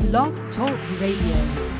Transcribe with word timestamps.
Blog 0.00 0.34
Talk 0.56 0.80
Radio. 0.98 1.79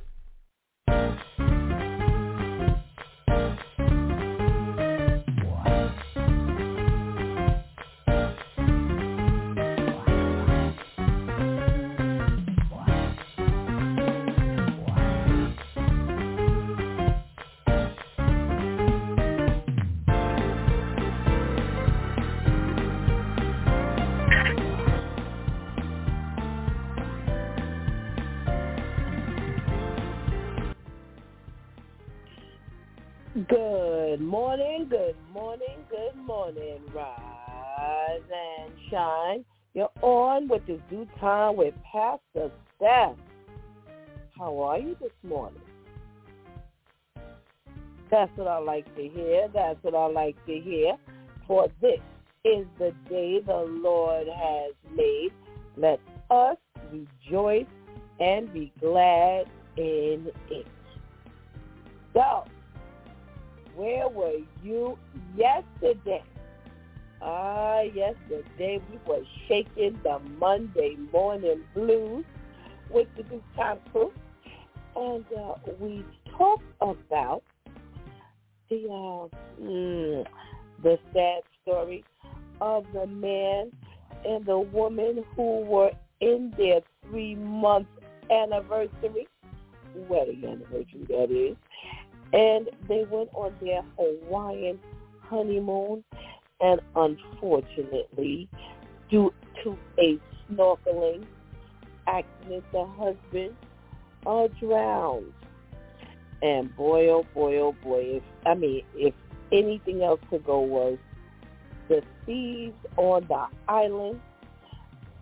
With 40.51 40.67
the 40.67 40.81
DEW 40.89 41.07
Time 41.17 41.55
with 41.55 41.73
Pastor 41.89 42.51
Steph. 42.75 43.15
How 44.37 44.59
are 44.59 44.77
you 44.79 44.97
this 44.99 45.13
morning? 45.23 45.61
That's 48.09 48.29
what 48.35 48.49
I 48.49 48.57
like 48.57 48.93
to 48.97 49.07
hear. 49.07 49.47
That's 49.53 49.81
what 49.81 49.95
I 49.95 50.07
like 50.07 50.35
to 50.47 50.59
hear. 50.59 50.97
For 51.47 51.69
this 51.79 52.01
is 52.43 52.65
the 52.79 52.93
day 53.07 53.39
the 53.39 53.65
Lord 53.81 54.27
has 54.27 54.73
made. 54.93 55.31
Let 55.77 56.01
us 56.29 56.57
rejoice 56.91 57.65
and 58.19 58.51
be 58.51 58.73
glad 58.81 59.45
in 59.77 60.29
it. 60.49 60.67
So, 62.13 62.43
where 63.73 64.09
were 64.09 64.39
you 64.61 64.97
yesterday? 65.37 66.25
Ah, 67.23 67.81
yesterday 67.81 68.81
we 68.89 68.99
were 69.05 69.23
shaking 69.47 69.99
the 70.03 70.19
Monday 70.39 70.97
morning 71.13 71.61
blues 71.75 72.25
with 72.89 73.07
the 73.15 73.23
Time 73.55 73.77
crew. 73.91 74.11
And 74.95 75.23
uh, 75.37 75.53
we 75.79 76.03
talked 76.35 76.63
about 76.81 77.43
the 78.69 78.85
uh, 78.87 79.61
mm, 79.61 80.25
the 80.81 80.99
sad 81.13 81.43
story 81.61 82.03
of 82.59 82.85
the 82.93 83.05
man 83.05 83.71
and 84.25 84.45
the 84.45 84.57
woman 84.59 85.23
who 85.35 85.61
were 85.61 85.91
in 86.21 86.53
their 86.57 86.81
three 87.03 87.35
month 87.35 87.87
anniversary, 88.31 89.27
wedding 89.95 90.43
anniversary 90.43 91.05
that 91.07 91.31
is, 91.31 91.55
and 92.33 92.69
they 92.87 93.05
went 93.09 93.29
on 93.33 93.53
their 93.61 93.83
Hawaiian 93.97 94.79
honeymoon, 95.21 96.03
and 96.61 96.79
unfortunately, 96.95 98.47
due 99.09 99.33
to 99.63 99.77
a 99.99 100.19
snorkeling 100.49 101.25
accident, 102.07 102.63
the 102.71 102.85
husband 102.85 103.55
uh, 104.25 104.47
drowned. 104.59 105.33
And 106.41 106.75
boy, 106.75 107.09
oh 107.09 107.25
boy, 107.33 107.57
oh 107.57 107.75
boy, 107.83 108.01
if 108.17 108.23
I 108.45 108.55
mean, 108.55 108.83
if 108.95 109.13
anything 109.51 110.01
else 110.01 110.19
could 110.29 110.43
go 110.45 110.61
worse, 110.61 110.99
the 111.87 112.01
thieves 112.25 112.73
on 112.97 113.25
the 113.27 113.45
island 113.67 114.19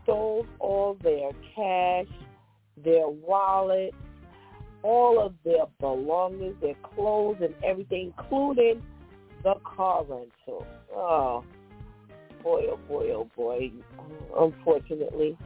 stole 0.04 0.46
all 0.60 0.98
their 1.02 1.32
cash, 1.56 2.08
their 2.78 3.08
wallets, 3.08 3.96
all 4.82 5.20
of 5.20 5.34
their 5.44 5.66
belongings, 5.80 6.56
their 6.62 6.76
clothes 6.96 7.38
and 7.42 7.54
everything, 7.64 8.14
including 8.18 8.82
the 9.44 9.56
car 9.64 10.04
rental. 10.04 10.68
Oh, 10.94 11.44
boy, 12.44 12.68
oh 12.72 12.80
boy, 12.88 13.12
oh 13.12 13.30
boy. 13.36 13.72
Unfortunately, 14.38 15.38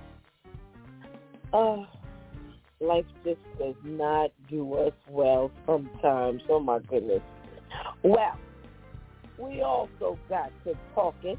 life 2.79 3.05
just 3.23 3.39
does 3.59 3.75
not 3.83 4.31
do 4.49 4.73
us 4.75 4.93
well 5.09 5.51
sometimes. 5.65 6.41
Oh 6.49 6.59
my 6.59 6.79
goodness. 6.79 7.21
Well, 8.03 8.37
we 9.37 9.61
also 9.61 10.17
got 10.29 10.51
to 10.65 10.75
talking 10.93 11.37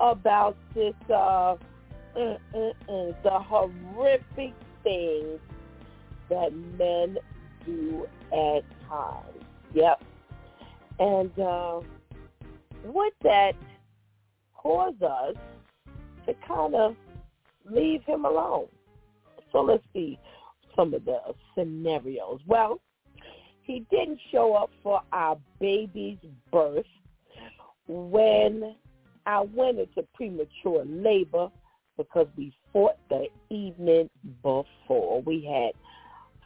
about 0.00 0.56
this, 0.74 0.94
uh, 1.14 1.56
the 2.14 3.10
horrific 3.24 4.54
things 4.82 5.40
that 6.28 6.52
men 6.78 7.18
do 7.66 8.06
at 8.32 8.64
times. 8.88 9.39
And 11.00 11.36
uh, 11.38 11.80
would 12.84 13.12
that 13.22 13.52
cause 14.54 14.94
us 15.02 15.34
to 16.26 16.34
kind 16.46 16.74
of 16.74 16.94
leave 17.68 18.02
him 18.04 18.24
alone? 18.24 18.66
So 19.50 19.62
let's 19.62 19.82
see 19.92 20.18
some 20.76 20.94
of 20.94 21.04
the 21.04 21.18
scenarios. 21.56 22.40
Well, 22.46 22.80
he 23.62 23.86
didn't 23.90 24.20
show 24.30 24.54
up 24.54 24.70
for 24.82 25.00
our 25.12 25.38
baby's 25.58 26.18
birth 26.52 26.84
when 27.86 28.76
I 29.26 29.40
went 29.40 29.78
into 29.78 30.06
premature 30.14 30.84
labor 30.84 31.48
because 31.96 32.26
we 32.36 32.52
fought 32.72 32.96
the 33.08 33.26
evening 33.50 34.08
before. 34.42 35.22
We 35.22 35.44
had 35.44 35.72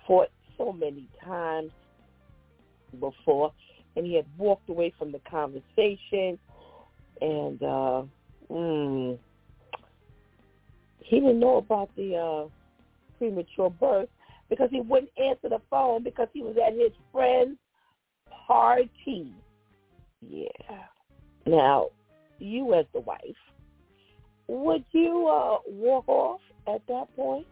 fought 0.06 0.30
so 0.56 0.72
many 0.72 1.08
times 1.24 1.70
before, 3.00 3.52
and 3.96 4.06
he 4.06 4.14
had 4.14 4.26
walked 4.36 4.68
away 4.68 4.92
from 4.98 5.12
the 5.12 5.20
conversation, 5.30 6.38
and 7.20 7.62
uh, 7.62 8.02
mm, 8.50 9.18
he 10.98 11.20
didn't 11.20 11.40
know 11.40 11.56
about 11.58 11.90
the 11.96 12.16
uh, 12.16 12.48
premature 13.18 13.70
birth 13.70 14.08
because 14.48 14.68
he 14.70 14.80
wouldn't 14.80 15.10
answer 15.18 15.48
the 15.48 15.60
phone 15.70 16.02
because 16.02 16.28
he 16.32 16.42
was 16.42 16.56
at 16.64 16.74
his 16.74 16.92
friend's 17.12 17.58
party. 18.46 19.32
Yeah. 20.20 20.48
Now, 21.46 21.88
you 22.38 22.74
as 22.74 22.86
the 22.92 23.00
wife, 23.00 23.20
would 24.48 24.84
you 24.92 25.28
uh, 25.28 25.58
walk 25.66 26.08
off 26.08 26.40
at 26.66 26.82
that 26.88 27.14
point? 27.16 27.46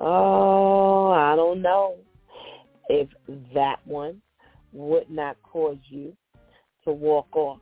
Oh, 0.00 1.10
I 1.10 1.36
don't 1.36 1.60
know 1.60 1.96
if 2.88 3.08
that 3.54 3.76
one 3.84 4.22
would 4.72 5.10
not 5.10 5.36
cause 5.42 5.78
you 5.88 6.16
to 6.84 6.92
walk 6.92 7.28
off. 7.34 7.60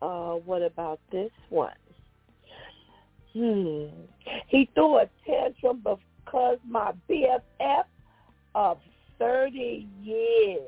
Uh, 0.00 0.34
what 0.44 0.62
about 0.62 1.00
this 1.10 1.30
one? 1.48 1.72
Hmm. 3.32 3.86
He 4.48 4.68
threw 4.74 4.98
a 4.98 5.08
tantrum 5.26 5.82
because 5.84 6.58
my 6.68 6.92
BFF 7.10 7.84
of 8.54 8.78
30 9.18 9.88
years 10.02 10.60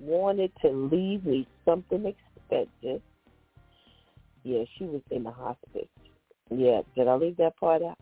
wanted 0.00 0.52
to 0.62 0.70
leave 0.70 1.24
me 1.24 1.46
something 1.64 2.06
expensive. 2.06 3.02
Yeah, 4.42 4.64
she 4.76 4.84
was 4.84 5.02
in 5.10 5.24
the 5.24 5.30
hospice. 5.30 5.88
Yeah, 6.50 6.82
did 6.96 7.08
I 7.08 7.14
leave 7.14 7.36
that 7.36 7.56
part 7.58 7.82
out? 7.82 7.98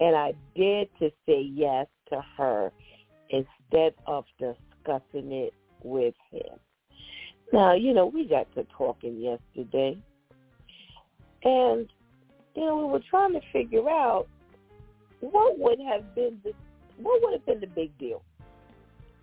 And 0.00 0.16
I 0.16 0.32
dared 0.56 0.88
to 0.98 1.10
say 1.26 1.42
yes 1.42 1.86
to 2.08 2.20
her 2.36 2.72
instead 3.30 3.94
of 4.06 4.24
discussing 4.84 5.32
it 5.32 5.54
with 5.82 6.14
him. 6.30 6.58
Now, 7.52 7.74
you 7.74 7.92
know, 7.92 8.06
we 8.06 8.26
got 8.26 8.52
to 8.54 8.66
talking 8.76 9.20
yesterday. 9.20 9.98
And, 11.44 11.88
you 12.54 12.64
know, 12.64 12.76
we 12.76 12.84
were 12.84 13.02
trying 13.10 13.32
to 13.32 13.40
figure 13.52 13.88
out 13.88 14.26
what 15.20 15.58
would 15.58 15.80
have 15.80 16.14
been 16.14 16.40
the 16.44 16.52
what 16.98 17.20
would 17.22 17.32
have 17.32 17.46
been 17.46 17.60
the 17.60 17.66
big 17.66 17.96
deal? 17.98 18.22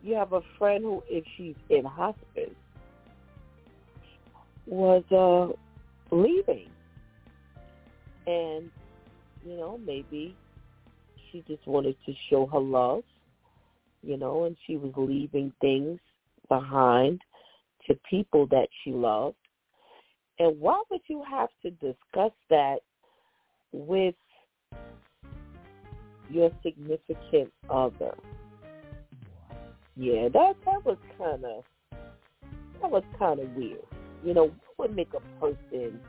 you 0.04 0.16
have 0.16 0.34
a 0.34 0.42
friend 0.58 0.84
who, 0.84 1.04
if 1.10 1.24
she's 1.36 1.56
in 1.70 1.84
hospice, 1.84 2.56
was 4.66 5.04
uh, 5.12 6.16
leaving. 6.16 6.70
And, 8.28 8.70
you 9.46 9.58
know, 9.58 9.80
maybe 9.86 10.36
she 11.32 11.44
just 11.48 11.66
wanted 11.68 11.96
to 12.06 12.14
show 12.30 12.46
her 12.46 12.60
love, 12.60 13.04
you 14.01 14.18
know, 14.18 14.46
and 14.46 14.56
she 14.66 14.78
was 14.78 14.92
leaving 14.96 15.51
things 15.62 16.00
behind 16.48 17.22
to 17.88 17.98
people 18.10 18.48
that 18.48 18.68
she 18.84 18.92
loved. 18.92 19.36
And 20.40 20.60
why 20.60 20.81
would 20.90 21.01
you 21.07 21.24
have 21.30 21.50
to 21.63 21.72
discuss 21.72 22.31
that 22.50 22.78
with 23.72 24.16
your 26.30 26.51
significant 26.63 27.51
other? 27.69 28.16
Yeah, 29.96 30.30
that 30.30 30.54
that 30.66 30.86
was 30.86 30.98
kind 31.18 31.44
of 31.44 31.63
that 32.81 32.90
was 32.90 33.04
kind 33.18 33.40
of 33.40 33.50
weird. 33.54 33.80
You 34.24 34.34
know, 34.34 34.51
what 34.75 34.90
would 34.90 34.96
make 34.96 35.10
a 35.13 35.42
person 35.42 36.00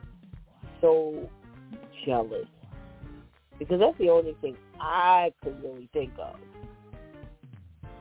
so 0.81 1.29
jealous? 2.07 2.47
Because 3.59 3.81
that's 3.81 3.99
the 3.99 4.11
only 4.11 4.37
thing 4.41 4.57
I 4.81 5.33
could 5.43 5.61
really 5.63 5.89
think 5.93 6.13
of. 6.19 6.37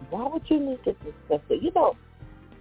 Why 0.10 0.28
would 0.28 0.44
you 0.50 0.60
need 0.60 0.84
to 0.84 0.94
discuss 0.94 1.42
it? 1.50 1.62
You 1.62 1.72
know, 1.76 1.96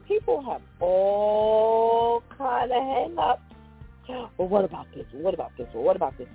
people 0.07 0.43
have 0.43 0.63
all 0.81 2.23
kind 2.37 2.71
of 2.71 2.83
hang-ups. 2.83 3.43
Well, 4.39 4.49
what 4.49 4.65
about 4.65 4.87
this? 4.95 5.07
What 5.13 5.35
about 5.35 5.53
this? 5.59 5.67
What 5.73 5.97
about 5.97 6.17
this? 6.17 6.29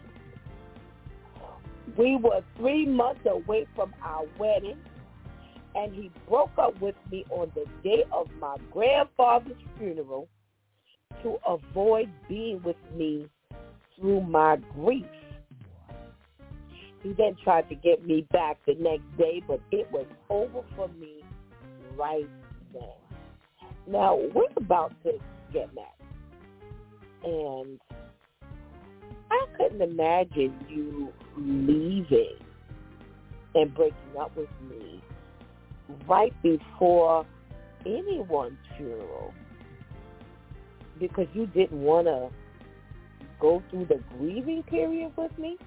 We 1.98 2.18
were 2.18 2.42
three 2.58 2.86
months 2.86 3.22
away 3.26 3.68
from 3.76 3.94
our 4.04 4.26
wedding, 4.38 4.78
and 5.76 5.94
he 5.94 6.12
broke 6.28 6.52
up 6.58 6.80
with 6.82 6.96
me 7.12 7.26
on 7.30 7.52
the 7.56 7.66
day 7.84 8.04
of 8.12 8.28
my 8.40 8.58
grandfather's 8.72 9.58
funeral 9.78 10.28
to 11.24 11.38
avoid 11.48 12.10
being 12.28 12.62
with 12.64 12.78
me 12.96 13.28
through 13.96 14.22
my 14.22 14.58
grief. 14.76 15.06
He 17.04 17.12
then 17.14 17.36
tried 17.44 17.68
to 17.70 17.76
get 17.76 18.06
me 18.06 18.26
back 18.32 18.58
the 18.66 18.76
next 18.76 19.18
day, 19.18 19.44
but 19.46 19.60
it 19.72 19.92
was 19.92 20.06
over 20.30 20.62
for 20.76 20.88
me 21.00 21.22
right 21.98 22.30
then. 22.74 22.84
Now, 23.88 24.16
we're 24.34 24.48
about 24.56 24.94
to 25.04 25.12
get 25.52 25.70
married. 25.76 25.90
And 27.26 27.80
I 29.30 29.46
couldn't 29.58 29.82
imagine 29.82 30.54
you 30.70 31.12
leaving 31.38 32.38
and 33.56 33.74
breaking 33.76 34.18
up 34.20 34.36
with 34.38 34.50
me 34.70 35.02
right 36.08 36.34
before 36.42 37.26
anyone's 37.86 38.58
funeral 38.78 39.34
because 41.00 41.28
you 41.34 41.48
didn't 41.48 41.82
want 41.82 42.08
to 42.08 42.30
go 43.40 43.62
through 43.70 43.86
the 43.86 44.02
grieving 44.18 44.64
period 44.64 45.12
with 45.18 45.38
me? 45.38 45.58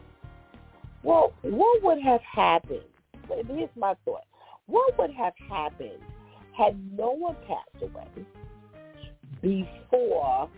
Well, 1.07 1.33
what 1.43 1.85
would 1.85 2.03
have 2.03 2.21
happened? 2.23 2.83
Here's 3.29 3.71
my 3.77 3.95
thought. 4.05 4.25
What 4.67 4.99
would 4.99 5.13
have 5.13 5.35
happened 5.49 6.03
had 6.51 6.77
no 6.99 7.13
one 7.13 7.37
passed 7.47 7.81
away 7.81 8.09
before 9.41 10.51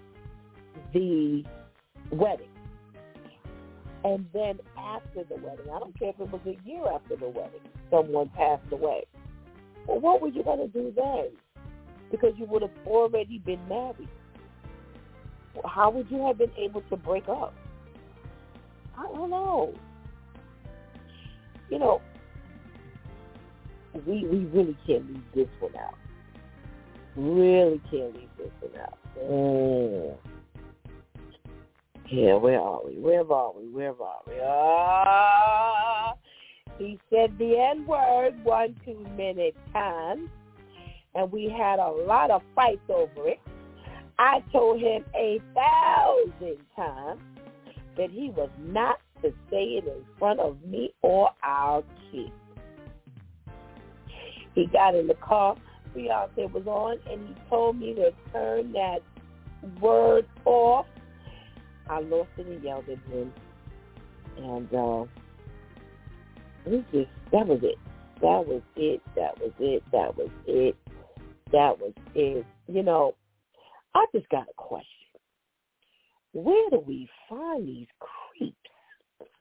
the 0.94 1.44
wedding? 2.10 2.48
And 4.04 4.24
then 4.32 4.58
after 4.78 5.22
the 5.24 5.34
wedding, 5.34 5.66
I 5.70 5.80
don't 5.80 5.98
care 5.98 6.08
if 6.08 6.18
it 6.18 6.32
was 6.32 6.40
a 6.46 6.56
year 6.66 6.82
after 6.94 7.16
the 7.16 7.28
wedding, 7.28 7.60
someone 7.90 8.30
passed 8.30 8.72
away. 8.72 9.04
Well, 9.86 10.00
what 10.00 10.22
were 10.22 10.28
you 10.28 10.42
going 10.42 10.60
to 10.60 10.68
do 10.68 10.94
then? 10.96 11.28
Because 12.10 12.32
you 12.38 12.46
would 12.46 12.62
have 12.62 12.70
already 12.86 13.38
been 13.38 13.60
married. 13.68 14.08
How 15.66 15.90
would 15.90 16.10
you 16.10 16.26
have 16.26 16.38
been 16.38 16.52
able 16.56 16.80
to 16.88 16.96
break 16.96 17.28
up? 17.28 17.52
I 18.96 19.02
don't 19.14 19.28
know. 19.28 19.74
You 21.70 21.78
know, 21.78 22.00
we 24.06 24.26
we 24.26 24.44
really 24.46 24.76
can't 24.86 25.06
leave 25.08 25.22
this 25.34 25.48
one 25.60 25.76
out. 25.76 25.94
Really 27.16 27.80
can't 27.90 28.14
leave 28.14 28.28
this 28.38 28.50
one 28.60 28.80
out. 28.80 28.98
Mm. 29.18 30.16
Yeah, 32.10 32.36
where 32.36 32.60
are 32.60 32.80
we? 32.86 32.92
Where 32.98 33.30
are 33.30 33.52
we? 33.52 33.68
Where 33.68 33.90
are 33.90 34.20
we? 34.26 34.32
Ah, 34.42 36.14
he 36.78 36.98
said 37.10 37.36
the 37.38 37.58
N 37.58 37.86
word 37.86 38.42
one 38.44 38.74
too 38.84 39.04
many 39.16 39.52
times, 39.74 40.30
and 41.14 41.30
we 41.30 41.54
had 41.54 41.78
a 41.78 41.90
lot 41.90 42.30
of 42.30 42.42
fights 42.54 42.88
over 42.88 43.28
it. 43.28 43.40
I 44.18 44.42
told 44.52 44.80
him 44.80 45.04
a 45.14 45.40
thousand 45.54 46.58
times 46.74 47.20
that 47.98 48.10
he 48.10 48.30
was 48.30 48.50
not 48.58 49.00
to 49.22 49.30
say 49.50 49.64
it 49.64 49.84
in 49.86 50.04
front 50.18 50.40
of 50.40 50.56
me 50.64 50.92
or 51.02 51.30
our 51.42 51.82
kids. 52.10 52.30
He 54.54 54.66
got 54.66 54.94
in 54.94 55.06
the 55.06 55.14
car, 55.14 55.56
Beyonce 55.94 56.50
was 56.52 56.66
on, 56.66 56.98
and 57.10 57.28
he 57.28 57.34
told 57.48 57.78
me 57.78 57.94
to 57.94 58.12
turn 58.32 58.72
that 58.72 59.00
word 59.80 60.26
off. 60.44 60.86
I 61.88 62.00
lost 62.00 62.28
it 62.36 62.46
and 62.46 62.62
yelled 62.62 62.88
at 62.88 62.98
him. 63.12 63.32
And 64.36 64.68
uh, 64.74 65.04
was 66.68 66.84
just, 66.92 67.08
that 67.32 67.46
was 67.46 67.60
it. 67.62 67.78
That 68.20 68.46
was 68.46 68.62
it. 68.76 69.00
That 69.14 69.40
was 69.40 69.52
it. 69.58 69.82
That 69.92 70.16
was 70.16 70.30
it. 70.46 70.76
That 71.52 71.78
was 71.78 71.92
it. 72.14 72.44
You 72.66 72.82
know, 72.82 73.14
I 73.94 74.06
just 74.12 74.28
got 74.28 74.42
a 74.48 74.54
question. 74.56 74.86
Where 76.32 76.70
do 76.70 76.82
we 76.86 77.08
find 77.28 77.66
these? 77.66 77.86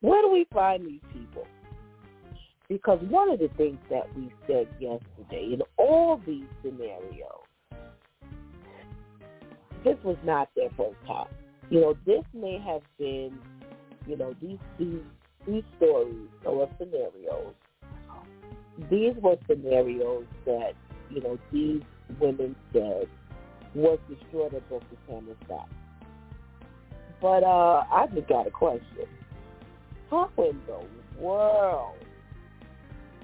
Where 0.00 0.22
do 0.22 0.30
we 0.32 0.46
find 0.52 0.86
these 0.86 1.00
people? 1.12 1.46
Because 2.68 3.00
one 3.08 3.30
of 3.30 3.38
the 3.38 3.48
things 3.56 3.78
that 3.90 4.08
we 4.16 4.32
said 4.46 4.66
yesterday 4.80 5.52
in 5.52 5.62
all 5.76 6.20
these 6.26 6.46
scenarios, 6.62 7.44
this 9.84 9.96
was 10.04 10.16
not 10.24 10.48
their 10.56 10.70
first 10.70 10.96
time. 11.06 11.28
You 11.70 11.80
know, 11.80 11.94
this 12.06 12.24
may 12.32 12.58
have 12.58 12.82
been, 12.98 13.38
you 14.06 14.16
know, 14.16 14.34
these 14.40 14.58
these 14.78 15.02
these 15.46 15.64
stories 15.76 16.28
or 16.44 16.68
scenarios. 16.78 17.54
These 18.90 19.14
were 19.20 19.36
scenarios 19.46 20.24
that, 20.46 20.72
you 21.10 21.20
know, 21.20 21.38
these 21.52 21.82
women 22.18 22.56
said 22.72 23.06
was 23.74 23.98
destroyed 24.08 24.54
at 24.54 24.62
camera 25.06 25.34
stop. 25.44 25.68
But 27.22 27.44
uh, 27.44 27.84
I 27.90 28.06
just 28.12 28.28
got 28.28 28.46
a 28.46 28.50
question. 28.50 29.06
How 30.10 30.28
in 30.36 30.60
the 30.66 30.80
world 31.18 31.94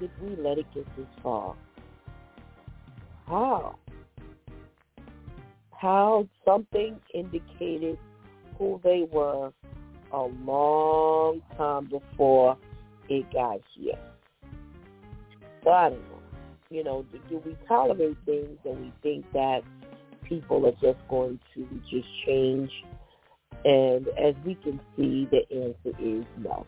did 0.01 0.11
we 0.23 0.37
let 0.37 0.57
it 0.57 0.67
get 0.73 0.87
this 0.97 1.07
far? 1.23 1.55
How? 3.27 3.77
How 5.73 6.27
something 6.47 6.99
indicated 7.13 7.99
who 8.57 8.81
they 8.83 9.07
were 9.11 9.53
a 10.13 10.23
long 10.23 11.43
time 11.57 11.91
before 11.91 12.57
it 13.09 13.31
got 13.33 13.61
here. 13.75 13.99
So 15.65 15.71
I 15.71 15.91
don't 15.91 16.09
know 16.09 16.19
you 16.71 16.85
know, 16.85 17.05
do, 17.11 17.19
do 17.29 17.43
we 17.45 17.57
tolerate 17.67 18.17
things 18.27 18.59
and 18.65 18.81
we 18.81 18.93
think 19.03 19.25
that 19.33 19.61
people 20.25 20.67
are 20.67 20.73
just 20.73 21.07
going 21.09 21.39
to 21.55 21.67
just 21.91 22.09
change? 22.27 22.71
And 23.65 24.09
as 24.09 24.35
we 24.45 24.55
can 24.57 24.81
see, 24.97 25.29
the 25.31 25.43
answer 25.55 25.99
is 26.01 26.25
no. 26.39 26.67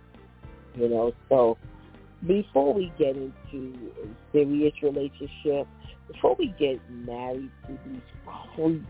You 0.75 0.89
know, 0.89 1.13
so 1.29 1.59
before 2.27 2.75
we 2.75 2.93
get 2.99 3.17
into 3.17 3.93
a 4.03 4.33
serious 4.33 4.75
relationship, 4.83 5.67
before 6.13 6.37
we 6.39 6.55
get 6.59 6.79
married 6.91 7.51
to 7.67 7.79
these 7.87 8.01
creeps, 8.55 8.85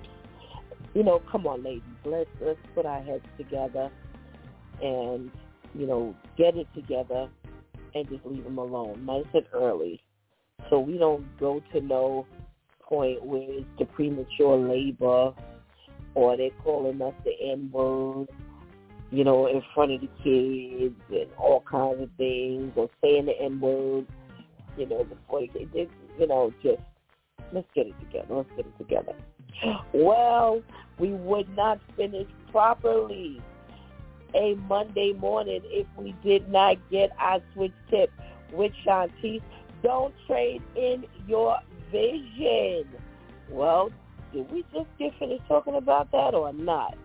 you 0.95 1.03
know, 1.03 1.23
come 1.31 1.47
on, 1.47 1.63
ladies, 1.63 1.83
let's 2.05 2.29
let's 2.41 2.59
put 2.75 2.87
our 2.87 3.03
heads 3.03 3.25
together 3.39 3.91
and 4.83 5.31
you 5.75 5.87
know 5.87 6.15
get 6.37 6.57
it 6.57 6.67
together 6.75 7.29
and 7.95 8.09
just 8.09 8.25
leave 8.27 8.45
them 8.45 8.59
alone, 8.59 9.05
nice 9.05 9.27
and 9.35 9.47
early 9.53 10.01
so 10.69 10.79
we 10.79 10.99
don't 10.99 11.25
go 11.39 11.63
to 11.73 11.81
no 11.81 12.27
point 12.83 13.25
where 13.25 13.43
it's 13.43 13.67
the 13.79 13.85
premature 13.87 14.57
labor 14.57 15.33
or 16.15 16.37
they're 16.37 16.51
calling 16.63 17.01
us 17.03 17.15
the 17.25 17.33
N 17.41 17.71
word, 17.73 18.29
you 19.11 19.25
know, 19.25 19.47
in 19.47 19.63
front 19.75 19.93
of 19.93 20.01
the 20.01 20.09
kids 20.23 21.01
and 21.11 21.29
all 21.37 21.63
kinds 21.71 22.03
of 22.03 22.11
things, 22.17 22.73
or 22.77 22.89
saying 23.03 23.27
the 23.27 23.41
N 23.41 23.61
word, 23.61 24.07
you 24.77 24.87
know, 24.87 25.05
before 25.05 25.43
they, 25.55 25.65
they 25.67 25.89
you 26.19 26.27
know, 26.27 26.53
just 26.63 26.81
let's 27.53 27.67
get 27.75 27.87
it 27.87 27.95
together. 28.01 28.35
Let's 28.35 28.51
get 28.57 28.67
it 28.67 28.79
together. 28.79 29.15
Well, 29.93 30.63
we 30.99 31.11
would 31.11 31.49
not 31.57 31.81
finish 31.97 32.27
properly 32.51 33.41
a 34.35 34.55
Monday 34.69 35.13
morning 35.13 35.61
if 35.65 35.87
we 35.97 36.15
did 36.23 36.49
not 36.49 36.77
get 36.91 37.11
our 37.19 37.41
switch 37.55 37.73
tip 37.91 38.11
with 38.53 38.73
Shantice 38.87 39.43
Don't 39.83 40.15
trade 40.27 40.63
in 40.77 41.05
your 41.27 41.59
vision. 41.91 42.89
Well, 43.49 43.91
did 44.33 44.51
we 44.51 44.63
just 44.73 44.89
get 44.99 45.13
finished 45.19 45.43
talking 45.49 45.77
about 45.77 46.11
that 46.13 46.35
or 46.35 46.53
not? 46.53 46.97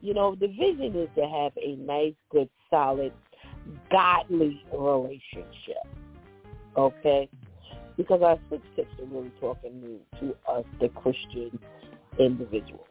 You 0.00 0.14
know, 0.14 0.34
the 0.34 0.48
vision 0.48 0.96
is 0.96 1.08
to 1.16 1.22
have 1.22 1.52
a 1.56 1.76
nice, 1.76 2.14
good, 2.30 2.48
solid, 2.70 3.12
godly 3.90 4.62
relationship. 4.72 5.82
Okay? 6.76 7.28
Because 7.96 8.22
our 8.22 8.38
six 8.50 8.62
tips 8.74 8.90
are 9.00 9.06
really 9.06 9.32
talking 9.40 10.00
to 10.20 10.34
us, 10.50 10.64
the 10.80 10.88
Christian 10.88 11.58
individual. 12.18 12.86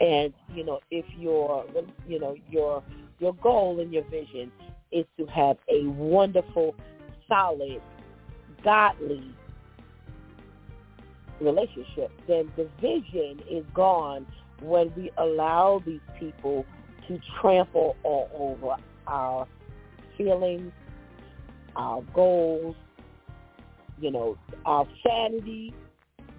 And, 0.00 0.32
you 0.54 0.64
know, 0.64 0.80
if 0.90 1.04
your, 1.16 1.64
you 2.06 2.20
know, 2.20 2.36
your, 2.48 2.84
your 3.18 3.34
goal 3.34 3.80
and 3.80 3.92
your 3.92 4.04
vision 4.04 4.52
is 4.92 5.04
to 5.18 5.26
have 5.26 5.56
a 5.68 5.84
wonderful, 5.88 6.76
solid, 7.26 7.80
godly 8.62 9.34
relationship, 11.40 12.10
then 12.26 12.50
the 12.56 12.68
vision 12.80 13.40
is 13.50 13.64
gone 13.74 14.26
when 14.60 14.92
we 14.96 15.10
allow 15.18 15.82
these 15.84 16.00
people 16.18 16.64
to 17.06 17.18
trample 17.40 17.96
all 18.02 18.28
over 18.34 18.76
our 19.06 19.46
feelings, 20.16 20.72
our 21.76 22.02
goals, 22.14 22.76
you 24.00 24.10
know, 24.10 24.36
our 24.66 24.86
sanity. 25.06 25.72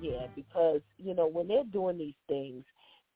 Yeah, 0.02 0.28
because, 0.36 0.82
you 0.98 1.14
know, 1.14 1.28
when 1.28 1.48
they're 1.48 1.64
doing 1.66 1.98
these 1.98 2.14
things, 2.28 2.64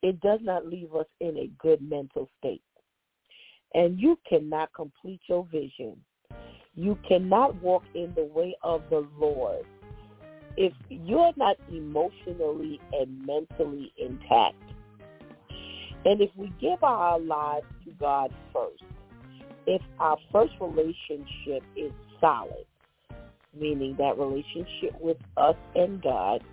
it 0.02 0.20
does 0.20 0.40
not 0.42 0.68
leave 0.68 0.94
us 0.96 1.06
in 1.22 1.38
a 1.38 1.50
good 1.58 1.82
mental 1.82 2.30
state. 2.40 2.62
And 3.74 4.00
you 4.00 4.20
cannot 4.28 4.74
complete 4.74 5.22
your 5.28 5.48
vision. 5.52 5.96
You 6.76 6.98
cannot 7.08 7.62
walk 7.62 7.84
in 7.96 8.14
the 8.16 8.26
way 8.26 8.56
of 8.64 8.82
the 8.90 9.08
Lord 9.18 9.66
if 10.58 10.74
you're 10.90 11.34
not 11.36 11.58
emotionally 11.72 12.80
and 12.92 13.26
mentally 13.26 13.92
intact. 13.98 14.56
And 16.06 16.22
if 16.22 16.30
we 16.36 16.52
give 16.60 16.84
our 16.84 17.20
lives 17.20 17.66
to 17.86 17.92
God 17.92 18.34
first, 18.54 18.84
if 19.66 19.82
our 20.00 20.18
first 20.32 20.54
relationship 20.60 21.64
is 21.76 21.92
solid, 22.20 22.66
meaning 23.58 23.96
that 23.98 24.18
relationship 24.18 25.00
with 25.00 25.18
us 25.38 25.56
and 25.76 26.02
God, 26.02 26.44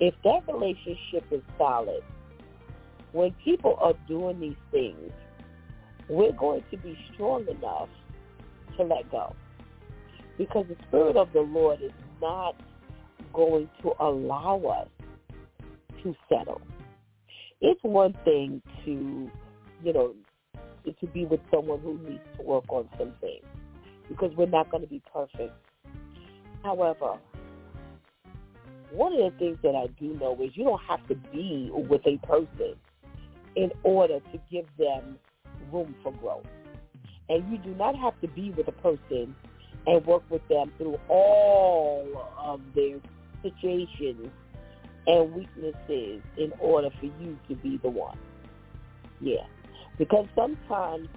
if 0.00 0.14
that 0.24 0.52
relationship 0.52 1.24
is 1.30 1.42
solid, 1.56 2.02
when 3.12 3.32
people 3.44 3.76
are 3.80 3.94
doing 4.08 4.40
these 4.40 4.56
things, 4.70 5.12
we're 6.08 6.32
going 6.32 6.64
to 6.70 6.76
be 6.78 6.98
strong 7.14 7.46
enough 7.46 7.88
to 8.76 8.82
let 8.82 9.10
go. 9.10 9.34
Because 10.36 10.66
the 10.68 10.76
Spirit 10.88 11.16
of 11.16 11.32
the 11.32 11.40
Lord 11.40 11.80
is 11.82 11.92
not 12.20 12.56
going 13.32 13.68
to 13.82 13.92
allow 14.00 14.60
us 14.80 14.88
to 16.02 16.14
settle. 16.28 16.60
It's 17.60 17.80
one 17.82 18.14
thing 18.24 18.60
to, 18.84 19.30
you 19.84 19.92
know, 19.92 20.14
to 20.84 21.06
be 21.08 21.24
with 21.24 21.40
someone 21.52 21.80
who 21.80 21.98
needs 21.98 22.22
to 22.36 22.42
work 22.42 22.64
on 22.68 22.88
some 22.98 23.12
things 23.20 23.44
because 24.08 24.32
we're 24.36 24.46
not 24.46 24.70
going 24.70 24.82
to 24.82 24.88
be 24.88 25.00
perfect. 25.12 25.52
However, 26.64 27.18
one 28.90 29.12
of 29.12 29.32
the 29.32 29.38
things 29.38 29.58
that 29.62 29.74
I 29.74 29.86
do 29.98 30.14
know 30.18 30.36
is 30.42 30.50
you 30.54 30.64
don't 30.64 30.82
have 30.88 31.06
to 31.08 31.14
be 31.14 31.70
with 31.72 32.02
a 32.06 32.18
person 32.26 32.74
in 33.56 33.70
order 33.82 34.18
to 34.18 34.40
give 34.50 34.66
them 34.78 35.18
room 35.72 35.94
for 36.02 36.12
growth. 36.12 36.46
And 37.28 37.50
you 37.50 37.58
do 37.58 37.74
not 37.74 37.96
have 37.96 38.20
to 38.20 38.28
be 38.28 38.50
with 38.50 38.68
a 38.68 38.72
person 38.72 39.34
and 39.86 40.04
work 40.06 40.22
with 40.30 40.46
them 40.48 40.72
through 40.76 40.98
all 41.08 42.30
of 42.38 42.60
their 42.74 42.98
situations 43.42 44.28
and 45.06 45.32
weaknesses 45.32 46.22
in 46.36 46.52
order 46.60 46.90
for 47.00 47.06
you 47.06 47.38
to 47.48 47.54
be 47.56 47.78
the 47.82 47.90
one. 47.90 48.18
Yeah. 49.20 49.46
Because 49.98 50.26
sometimes 50.34 51.08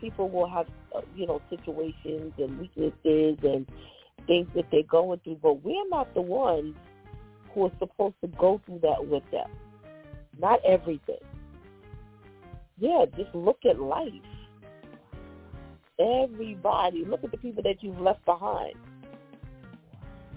people 0.00 0.28
will 0.28 0.48
have, 0.48 0.66
uh, 0.94 1.00
you 1.14 1.26
know, 1.26 1.40
situations 1.50 2.32
and 2.38 2.58
weaknesses 2.58 3.38
and 3.42 3.66
things 4.26 4.48
that 4.54 4.64
they're 4.70 4.82
going 4.82 5.20
through, 5.20 5.38
but 5.42 5.62
we're 5.64 5.88
not 5.88 6.12
the 6.14 6.22
ones 6.22 6.74
who 7.52 7.66
are 7.66 7.72
supposed 7.78 8.14
to 8.20 8.28
go 8.28 8.60
through 8.66 8.80
that 8.80 9.06
with 9.06 9.22
them. 9.30 9.48
Not 10.38 10.60
everything. 10.64 11.16
Yeah, 12.78 13.06
just 13.16 13.34
look 13.34 13.60
at 13.68 13.80
life. 13.80 14.12
Everybody, 15.98 17.04
look 17.06 17.24
at 17.24 17.30
the 17.30 17.38
people 17.38 17.62
that 17.62 17.82
you've 17.82 18.00
left 18.00 18.24
behind. 18.26 18.74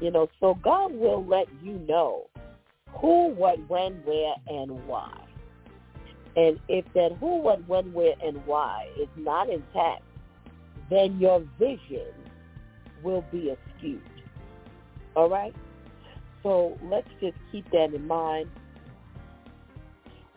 You 0.02 0.12
know, 0.12 0.30
so 0.40 0.56
God 0.64 0.94
will 0.94 1.26
let 1.26 1.48
you 1.62 1.74
know 1.88 2.28
who, 2.90 3.28
what, 3.30 3.58
when, 3.70 3.94
where, 4.06 4.36
and 4.48 4.86
why. 4.88 5.12
And 6.36 6.60
if 6.68 6.86
that 6.94 7.18
who, 7.20 7.42
what, 7.42 7.68
when, 7.68 7.92
where, 7.92 8.14
and 8.24 8.46
why 8.46 8.88
is 9.00 9.10
not 9.18 9.50
intact, 9.50 10.04
then 10.90 11.20
your 11.20 11.44
vision 11.60 12.14
will 13.04 13.26
be 13.32 13.54
skewed. 13.78 14.02
All 15.16 15.30
right? 15.30 15.54
So 16.44 16.78
let's 16.84 17.10
just 17.20 17.38
keep 17.52 17.70
that 17.72 17.94
in 17.94 18.08
mind. 18.08 18.50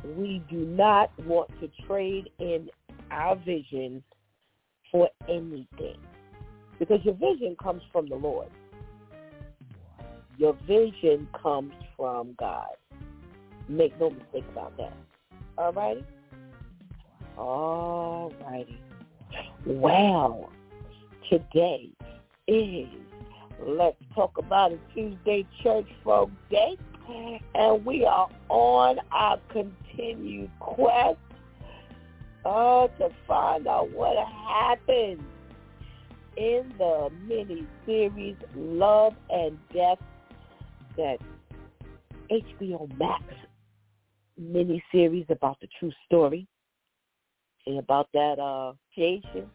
We 0.04 0.42
do 0.50 0.56
not 0.56 1.10
want 1.24 1.50
to 1.60 1.70
trade 1.86 2.30
in 2.40 2.68
our 3.10 3.36
vision 3.36 4.02
for 4.90 5.08
anything 5.28 5.98
because 6.78 6.98
your 7.04 7.14
vision 7.14 7.56
comes 7.62 7.82
from 7.92 8.08
the 8.08 8.16
Lord. 8.16 8.48
Your 10.38 10.54
vision 10.66 11.28
comes 11.40 11.74
from 11.96 12.34
God. 12.38 12.68
Make 13.68 13.98
no 14.00 14.10
mistake 14.10 14.44
about 14.50 14.76
that. 14.76 14.92
All 15.58 15.72
righty? 15.72 16.04
All 17.36 18.32
righty. 18.44 18.80
Well, 19.64 20.50
today 21.30 21.90
is 22.48 22.88
Let's 23.64 23.96
Talk 24.14 24.38
About 24.38 24.72
It 24.72 24.80
Tuesday 24.94 25.46
Church 25.62 25.86
Folk 26.02 26.30
Day. 26.50 26.76
And 27.54 27.84
we 27.84 28.04
are 28.04 28.28
on 28.48 28.98
our 29.10 29.38
continued 29.50 30.50
quest 30.60 31.18
uh, 32.44 32.88
to 32.88 33.10
find 33.26 33.66
out 33.66 33.90
what 33.90 34.16
happened 34.26 35.22
in 36.36 36.72
the 36.78 37.10
mini-series 37.26 38.36
Love 38.56 39.14
and 39.30 39.58
Death 39.74 39.98
that 40.96 41.18
HBO 42.30 42.88
Max 42.98 43.22
mini-series 44.38 45.26
about 45.28 45.60
the 45.60 45.68
true 45.78 45.92
story 46.06 46.46
and 47.66 47.78
about 47.78 48.08
that 48.14 48.38
uh 48.38 48.72
Jason 48.96 49.50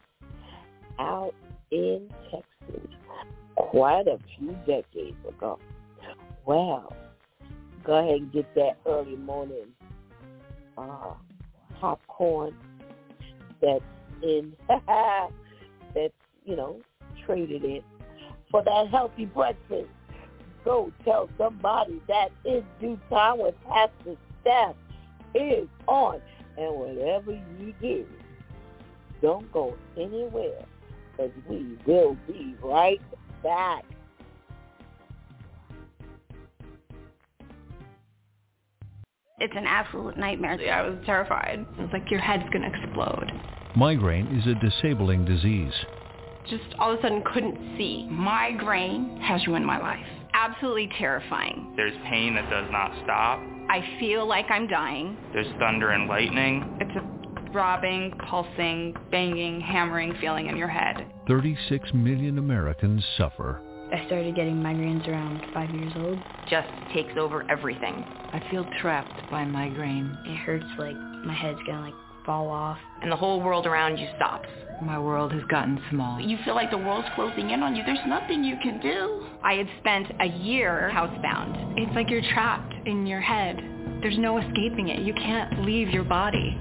out 0.98 1.34
in 1.70 2.08
Texas 2.30 2.90
quite 3.56 4.06
a 4.06 4.18
few 4.36 4.56
decades 4.66 5.16
ago. 5.28 5.58
Well, 6.46 6.96
go 7.84 7.94
ahead 7.94 8.20
and 8.20 8.32
get 8.32 8.54
that 8.54 8.78
early 8.86 9.16
morning 9.16 9.66
uh, 10.76 11.14
popcorn 11.80 12.54
that's 13.60 13.84
in 14.22 14.52
that's 14.68 16.14
you 16.44 16.56
know 16.56 16.80
traded 17.26 17.64
in 17.64 17.82
for 18.50 18.62
that 18.64 18.88
healthy 18.90 19.26
breakfast 19.26 19.88
go 20.68 20.92
tell 21.02 21.30
somebody 21.38 21.98
that 22.08 22.28
in 22.44 22.62
DEW 22.78 23.00
Time 23.08 23.38
when 23.38 23.52
Pastor 23.66 24.16
Steph 24.42 24.76
is 25.34 25.66
on. 25.86 26.20
And 26.58 26.74
whatever 26.74 27.32
you 27.32 27.72
do, 27.80 28.04
don't 29.22 29.50
go 29.50 29.74
anywhere 29.96 30.66
because 31.10 31.30
we 31.48 31.78
will 31.86 32.18
be 32.26 32.54
right 32.62 33.00
back. 33.42 33.84
It's 39.40 39.54
an 39.56 39.64
absolute 39.66 40.18
nightmare. 40.18 40.58
I 40.70 40.82
was 40.82 40.98
terrified. 41.06 41.64
It's 41.78 41.92
like 41.94 42.10
your 42.10 42.20
head's 42.20 42.48
going 42.50 42.70
to 42.70 42.78
explode. 42.78 43.32
Migraine 43.74 44.26
is 44.38 44.46
a 44.46 44.54
disabling 44.60 45.24
disease. 45.24 45.72
Just 46.50 46.74
all 46.78 46.92
of 46.92 46.98
a 46.98 47.02
sudden 47.02 47.22
couldn't 47.32 47.56
see. 47.78 48.06
Migraine 48.10 49.18
has 49.22 49.46
ruined 49.46 49.64
my 49.64 49.78
life 49.78 50.17
absolutely 50.34 50.90
terrifying. 50.98 51.72
There's 51.76 51.96
pain 52.04 52.34
that 52.34 52.48
does 52.50 52.70
not 52.70 52.92
stop. 53.04 53.40
I 53.70 53.84
feel 54.00 54.26
like 54.26 54.46
I'm 54.50 54.66
dying. 54.66 55.16
There's 55.32 55.46
thunder 55.58 55.90
and 55.90 56.08
lightning. 56.08 56.78
It's 56.80 56.96
a 56.96 57.52
throbbing, 57.52 58.12
pulsing, 58.28 58.94
banging, 59.10 59.60
hammering 59.60 60.14
feeling 60.20 60.48
in 60.48 60.56
your 60.56 60.68
head. 60.68 61.06
36 61.26 61.92
million 61.94 62.38
Americans 62.38 63.04
suffer. 63.16 63.62
I 63.92 64.04
started 64.06 64.34
getting 64.36 64.56
migraines 64.56 65.08
around 65.08 65.42
five 65.54 65.70
years 65.70 65.92
old. 65.96 66.18
Just 66.50 66.68
takes 66.92 67.12
over 67.18 67.50
everything. 67.50 68.04
I 68.32 68.42
feel 68.50 68.66
trapped 68.80 69.30
by 69.30 69.44
migraine. 69.44 70.16
It 70.26 70.36
hurts 70.36 70.66
like 70.78 70.96
my 71.24 71.32
head's 71.32 71.58
gonna 71.66 71.80
like 71.80 71.94
fall 72.28 72.50
off. 72.50 72.76
And 73.00 73.10
the 73.10 73.16
whole 73.16 73.40
world 73.40 73.66
around 73.66 73.96
you 73.96 74.06
stops. 74.16 74.48
My 74.82 74.98
world 74.98 75.32
has 75.32 75.42
gotten 75.50 75.80
small. 75.90 76.20
You 76.20 76.36
feel 76.44 76.54
like 76.54 76.70
the 76.70 76.76
world's 76.76 77.08
closing 77.14 77.50
in 77.50 77.62
on 77.62 77.74
you. 77.74 77.82
There's 77.84 77.98
nothing 78.06 78.44
you 78.44 78.56
can 78.62 78.78
do. 78.80 79.26
I 79.42 79.54
had 79.54 79.66
spent 79.80 80.06
a 80.20 80.26
year 80.26 80.90
housebound. 80.94 81.78
It's 81.78 81.94
like 81.96 82.10
you're 82.10 82.22
trapped 82.34 82.74
in 82.86 83.06
your 83.06 83.22
head. 83.22 83.56
There's 84.02 84.18
no 84.18 84.38
escaping 84.38 84.88
it. 84.88 85.00
You 85.00 85.14
can't 85.14 85.64
leave 85.64 85.88
your 85.88 86.04
body. 86.04 86.56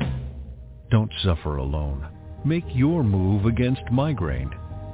Don't 0.90 1.12
suffer 1.22 1.58
alone. 1.58 2.08
Make 2.46 2.64
your 2.70 3.04
move 3.04 3.46
against 3.46 3.82
migraine. 3.92 4.52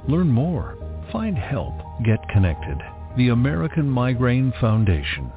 Learn 0.08 0.28
more. 0.28 0.76
Find 1.12 1.38
help. 1.38 1.74
Get 2.04 2.18
connected. 2.30 2.78
The 3.16 3.28
American 3.28 3.88
Migraine 3.88 4.52
Foundation. 4.60 5.30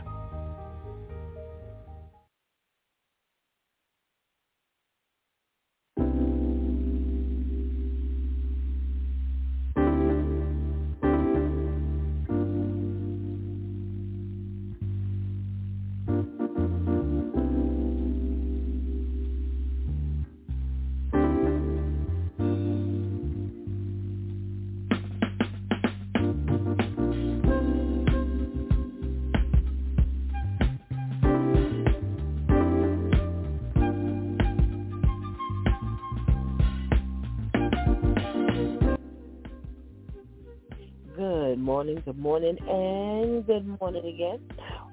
Morning, 42.39 42.57
and 42.69 43.47
good 43.47 43.81
morning 43.81 44.05
again. 44.13 44.39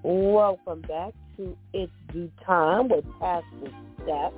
Welcome 0.03 0.81
back 0.81 1.13
to 1.37 1.55
It's 1.75 1.93
DEW 2.11 2.31
Time 2.47 2.89
with 2.89 3.05
Pastor 3.21 3.71
Steph. 3.97 4.33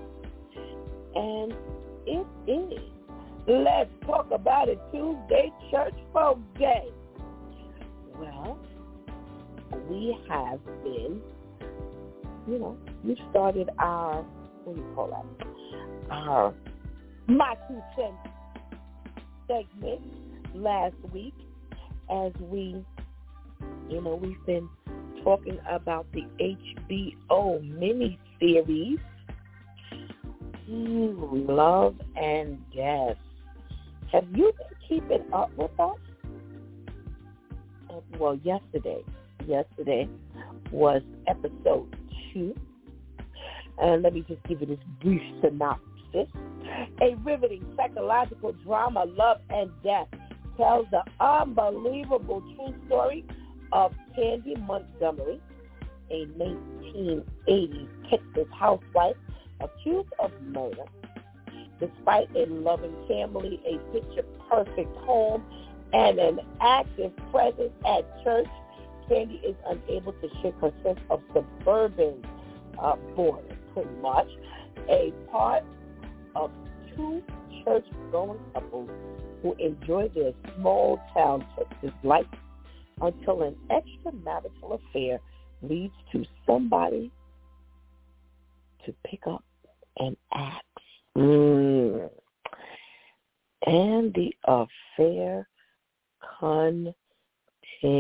And 1.15 1.55
it 2.05 2.27
is 2.49 2.81
Let's 3.47 3.91
Talk 4.05 4.33
About 4.33 4.69
It 4.69 4.81
Tuesday 4.91 5.53
Church 5.71 5.95
Folk 6.13 6.41
Day. 6.59 6.89
Well, 8.19 8.59
we 9.89 10.19
have 10.29 10.59
been, 10.83 11.21
you 12.49 12.59
know, 12.59 12.77
we 13.05 13.17
started 13.31 13.71
our, 13.79 14.25
what 14.65 14.75
do 14.75 14.83
you 14.83 14.95
call 14.97 15.11
that? 15.11 16.11
Our 16.11 16.53
My 17.29 17.55
Two 17.69 17.81
Cents 17.95 18.19
segment 19.47 20.03
last 20.57 20.97
week 21.13 21.35
as 22.11 22.33
we, 22.41 22.85
you 23.89 24.01
know, 24.01 24.17
we've 24.17 24.45
been 24.47 24.69
talking 25.23 25.59
about 25.69 26.07
the 26.13 26.25
HBO 26.41 27.61
miniseries, 28.41 29.01
mm, 30.69 31.49
Love 31.49 31.97
and 32.17 32.59
Death. 32.75 33.17
Have 34.13 34.25
you 34.35 34.53
been 34.57 35.01
keeping 35.01 35.25
up 35.33 35.51
with 35.57 35.79
us? 35.81 35.97
Uh, 37.91 38.01
well, 38.19 38.39
yesterday, 38.45 39.03
yesterday 39.47 40.09
was 40.71 41.03
episode 41.27 41.95
two. 42.33 42.55
And 43.79 44.03
let 44.03 44.15
me 44.15 44.25
just 44.27 44.43
give 44.45 44.61
you 44.61 44.67
this 44.67 44.79
brief 45.03 45.23
synopsis. 45.43 46.29
A 47.03 47.15
riveting 47.25 47.65
psychological 47.77 48.53
drama, 48.65 49.05
Love 49.17 49.39
and 49.51 49.71
Death, 49.83 50.09
tells 50.57 50.87
the 50.91 51.03
unbelievable 51.21 52.43
true 52.57 52.75
story 52.87 53.25
of 53.73 53.93
Candy 54.15 54.57
Montgomery, 54.57 55.41
a 56.11 56.27
1980 56.37 57.89
Texas 58.11 58.47
housewife 58.53 59.17
accused 59.61 60.09
of 60.19 60.31
murder. 60.43 60.85
Despite 61.81 62.35
a 62.35 62.47
loving 62.47 62.95
family, 63.09 63.61
a 63.67 63.79
picture-perfect 63.93 64.97
home, 64.99 65.43
and 65.93 66.19
an 66.19 66.41
active 66.61 67.13
presence 67.31 67.73
at 67.87 68.25
church, 68.25 68.49
Candy 69.09 69.41
is 69.47 69.55
unable 69.67 70.13
to 70.15 70.29
shake 70.43 70.55
her 70.61 70.73
sense 70.83 71.01
of 71.11 71.21
suburban 71.33 72.25
uh, 72.83 72.97
boredom, 73.15 73.57
pretty 73.73 73.91
much. 74.01 74.27
A 74.89 75.13
part 75.31 75.65
of 76.35 76.51
two 76.95 77.23
church-going 77.65 78.39
couples 78.53 78.91
who 79.43 79.55
enjoy 79.59 80.09
their 80.15 80.33
small 80.57 81.01
town 81.15 81.47
Texas 81.57 81.93
life 82.03 82.27
until 83.01 83.43
an 83.43 83.57
extramarital 83.71 84.81
affair 84.81 85.21
leads 85.63 85.95
to 86.13 86.25
somebody 86.47 87.11
to 88.85 88.95
pick 89.05 89.27
up 89.27 89.45
an 89.99 90.17
axe. 90.33 90.63
Mm. 91.17 92.11
And 93.67 94.15
the 94.15 94.35
affair 94.45 95.49
continues. 96.39 97.95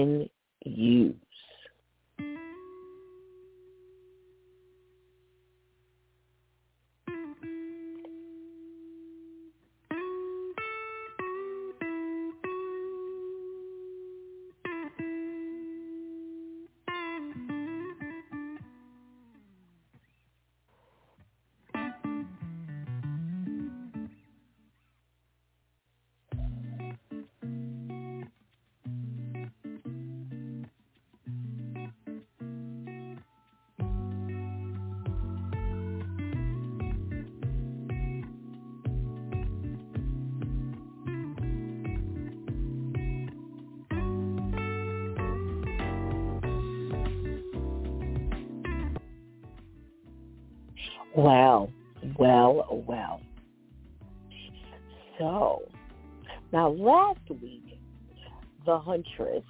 The 58.76 58.82
Huntress 58.82 59.42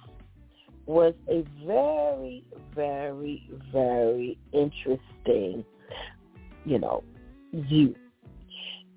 was 0.85 1.13
a 1.27 1.43
very, 1.65 2.45
very, 2.73 3.51
very 3.73 4.37
interesting, 4.53 5.65
you 6.63 6.79
know, 6.79 7.03
view. 7.53 7.93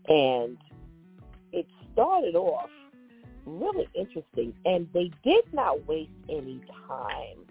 And 0.07 0.57
it 1.53 1.67
started 1.93 2.37
off 2.37 2.71
really 3.45 3.89
interesting, 3.93 4.55
and 4.65 4.87
they 4.95 5.11
did 5.25 5.43
not 5.53 5.85
waste 5.89 6.13
any 6.29 6.61
time 6.87 7.45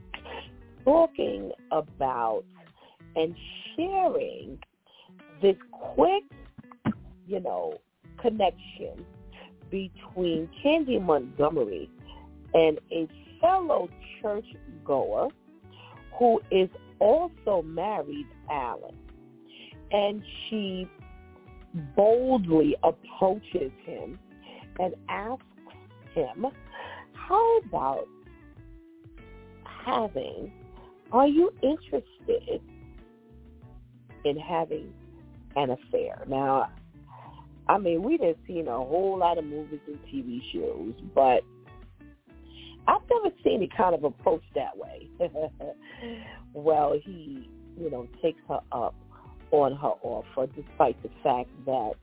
talking 0.85 1.51
about 1.73 2.45
and 3.17 3.35
sharing 3.75 4.57
this 5.41 5.57
quick, 5.71 6.23
you 7.27 7.41
know, 7.41 7.73
connection 8.21 9.05
between 9.69 10.49
Candy 10.63 10.97
Montgomery 10.97 11.89
and 12.53 12.79
a 12.91 13.07
fellow 13.41 13.89
church 14.21 14.45
goer 14.85 15.27
who 16.17 16.41
is 16.51 16.69
also 16.99 17.62
married, 17.62 18.27
Alan. 18.51 18.95
And 19.91 20.21
she 20.49 20.88
boldly 21.95 22.75
approaches 22.83 23.71
him 23.85 24.19
and 24.79 24.93
asks 25.07 25.43
him, 26.13 26.45
how 27.13 27.57
about 27.59 28.07
having, 29.85 30.51
are 31.12 31.27
you 31.27 31.51
interested 31.62 32.62
in 34.25 34.38
having 34.38 34.93
an 35.55 35.71
affair. 35.71 36.23
Now, 36.27 36.69
I 37.67 37.77
mean, 37.77 38.03
we 38.03 38.17
have 38.23 38.35
seen 38.47 38.67
a 38.67 38.77
whole 38.77 39.17
lot 39.17 39.38
of 39.38 39.45
movies 39.45 39.79
and 39.88 39.99
TV 40.05 40.41
shows, 40.53 40.93
but 41.13 41.41
I've 42.87 43.01
never 43.09 43.35
seen 43.43 43.61
it 43.61 43.75
kind 43.75 43.93
of 43.93 44.03
approached 44.03 44.53
that 44.55 44.77
way. 44.77 45.09
well, 46.53 46.99
he, 47.03 47.49
you 47.79 47.89
know, 47.91 48.07
takes 48.21 48.41
her 48.47 48.59
up 48.71 48.95
on 49.51 49.75
her 49.75 49.93
offer, 50.01 50.47
despite 50.55 51.01
the 51.03 51.09
fact 51.23 51.49
that 51.65 51.93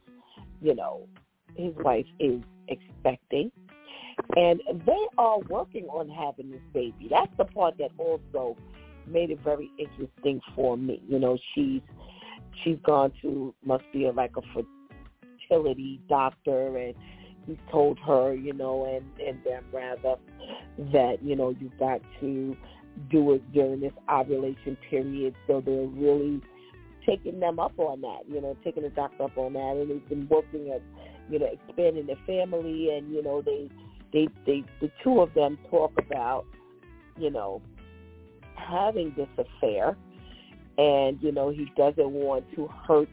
you 0.60 0.74
know, 0.74 1.06
his 1.54 1.72
wife 1.76 2.06
is 2.18 2.40
expecting. 2.68 3.50
And 4.34 4.60
they 4.86 5.06
are 5.18 5.38
working 5.40 5.84
on 5.86 6.08
having 6.08 6.50
this 6.50 6.60
baby. 6.72 7.08
That's 7.10 7.30
the 7.36 7.44
part 7.44 7.76
that 7.78 7.90
also 7.98 8.56
made 9.06 9.30
it 9.30 9.40
very 9.44 9.70
interesting 9.78 10.40
for 10.54 10.76
me. 10.76 11.02
You 11.06 11.18
know, 11.18 11.38
she's 11.54 11.82
she's 12.64 12.78
gone 12.82 13.12
to 13.22 13.54
must 13.64 13.84
be 13.92 14.06
a, 14.06 14.12
like 14.12 14.32
a 14.36 14.64
fertility 15.48 16.00
doctor 16.08 16.78
and 16.78 16.94
he 17.46 17.58
told 17.70 17.98
her, 18.00 18.34
you 18.34 18.52
know, 18.52 18.84
and 18.84 19.04
and 19.26 19.42
them 19.44 19.64
rather 19.72 20.16
that 20.92 21.22
you 21.22 21.36
know 21.36 21.54
you've 21.60 21.78
got 21.78 22.00
to 22.20 22.56
do 23.10 23.34
it 23.34 23.52
during 23.52 23.80
this 23.80 23.92
ovulation 24.10 24.76
period. 24.88 25.34
So 25.46 25.62
they're 25.64 25.86
really 25.86 26.40
taking 27.06 27.40
them 27.40 27.58
up 27.58 27.78
on 27.78 28.00
that, 28.00 28.22
you 28.28 28.40
know, 28.40 28.56
taking 28.64 28.82
the 28.82 28.90
doctor 28.90 29.24
up 29.24 29.38
on 29.38 29.52
that, 29.52 29.76
and 29.76 29.90
they've 29.90 30.08
been 30.08 30.28
working 30.28 30.70
at, 30.70 30.82
you 31.30 31.38
know, 31.38 31.46
expanding 31.46 32.06
their 32.06 32.18
family, 32.26 32.90
and 32.96 33.12
you 33.12 33.22
know 33.22 33.42
they 33.42 33.70
they 34.12 34.28
they 34.44 34.64
the 34.80 34.90
two 35.02 35.20
of 35.20 35.32
them 35.34 35.58
talk 35.70 35.92
about, 35.98 36.44
you 37.16 37.30
know, 37.30 37.62
having 38.56 39.14
this 39.16 39.28
affair, 39.38 39.96
and 40.78 41.22
you 41.22 41.32
know 41.32 41.50
he 41.50 41.70
doesn't 41.76 42.10
want 42.10 42.44
to 42.54 42.68
hurt, 42.86 43.08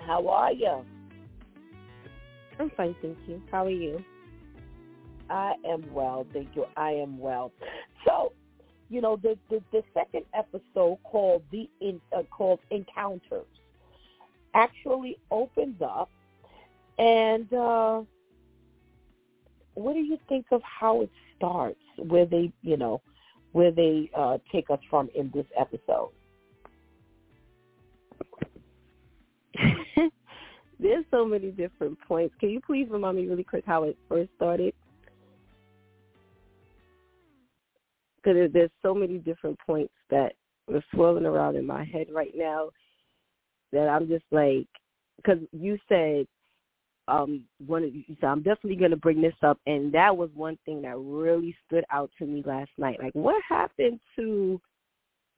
How 0.08 0.27
are 0.27 0.51
you? 0.51 0.86
I'm 2.60 2.69
fine, 2.71 2.95
thank 3.01 3.17
you. 3.27 3.41
How 3.51 3.65
are 3.65 3.69
you? 3.69 4.04
I 5.30 5.54
am 5.65 5.91
well, 5.93 6.25
thank 6.34 6.56
you. 6.56 6.65
I 6.75 6.91
am 6.91 7.17
well. 7.17 7.51
So, 8.06 8.34
you 8.89 9.01
know, 9.01 9.15
the 9.15 9.38
the, 9.49 9.62
the 9.71 9.84
second 9.93 10.25
episode 10.34 10.99
called 11.04 11.43
the 11.51 11.69
in, 11.80 12.01
uh, 12.15 12.23
called 12.30 12.60
Encounters 12.69 13.45
actually 14.54 15.17
opens 15.32 15.82
up, 15.82 16.10
and 16.99 17.51
uh, 17.54 18.01
what 19.75 19.93
do 19.93 19.99
you 19.99 20.17
think 20.27 20.47
of 20.51 20.62
how 20.63 21.01
it 21.01 21.10
starts? 21.41 21.80
Where 21.97 22.25
they, 22.25 22.51
you 22.62 22.77
know, 22.77 23.01
where 23.51 23.71
they 23.71 24.10
uh, 24.15 24.38
take 24.51 24.69
us 24.69 24.80
from 24.89 25.10
in 25.15 25.32
this 25.34 25.45
episode. 25.60 26.12
There's 30.80 31.06
so 31.12 31.25
many 31.25 31.51
different 31.51 31.97
points. 32.08 32.34
Can 32.39 32.49
you 32.49 32.62
please 32.65 32.88
remind 32.89 33.17
me 33.17 33.27
really 33.27 33.43
quick 33.43 33.63
how 33.65 33.84
it 33.84 33.97
first 34.08 34.30
started? 34.36 34.73
Because 38.15 38.51
there's 38.54 38.71
so 38.84 38.93
many 38.93 39.17
different 39.17 39.58
points 39.65 39.93
that 40.12 40.34
are 40.71 40.84
swirling 40.93 41.25
around 41.25 41.56
in 41.56 41.65
my 41.65 41.84
head 41.84 42.06
right 42.12 42.34
now 42.36 42.69
that 43.71 43.88
I'm 43.88 44.08
just 44.08 44.25
like, 44.32 44.67
because 45.17 45.39
you 45.51 45.77
said 45.89 46.27
um 47.07 47.43
one 47.65 47.83
of 47.83 47.95
you 47.95 48.03
said 48.07 48.27
I'm 48.27 48.43
definitely 48.43 48.75
going 48.75 48.91
to 48.91 48.97
bring 48.97 49.21
this 49.21 49.33
up 49.43 49.59
and 49.65 49.93
that 49.93 50.15
was 50.15 50.29
one 50.33 50.57
thing 50.65 50.81
that 50.83 50.97
really 50.97 51.55
stood 51.65 51.83
out 51.91 52.11
to 52.19 52.25
me 52.25 52.43
last 52.45 52.71
night. 52.77 52.99
Like 53.01 53.13
what 53.13 53.41
happened 53.47 53.99
to 54.17 54.61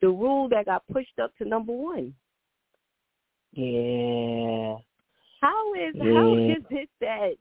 the 0.02 0.10
rule 0.10 0.50
that 0.50 0.66
got 0.66 0.84
pushed 0.92 1.18
up 1.22 1.32
to 1.38 1.46
number 1.46 1.72
1? 1.72 2.14
Yeah. 3.54 4.76
How 5.42 5.74
is 5.74 5.94
yeah. 5.96 6.14
how 6.14 6.36
is 6.36 6.64
it 6.70 6.90
that 7.02 7.34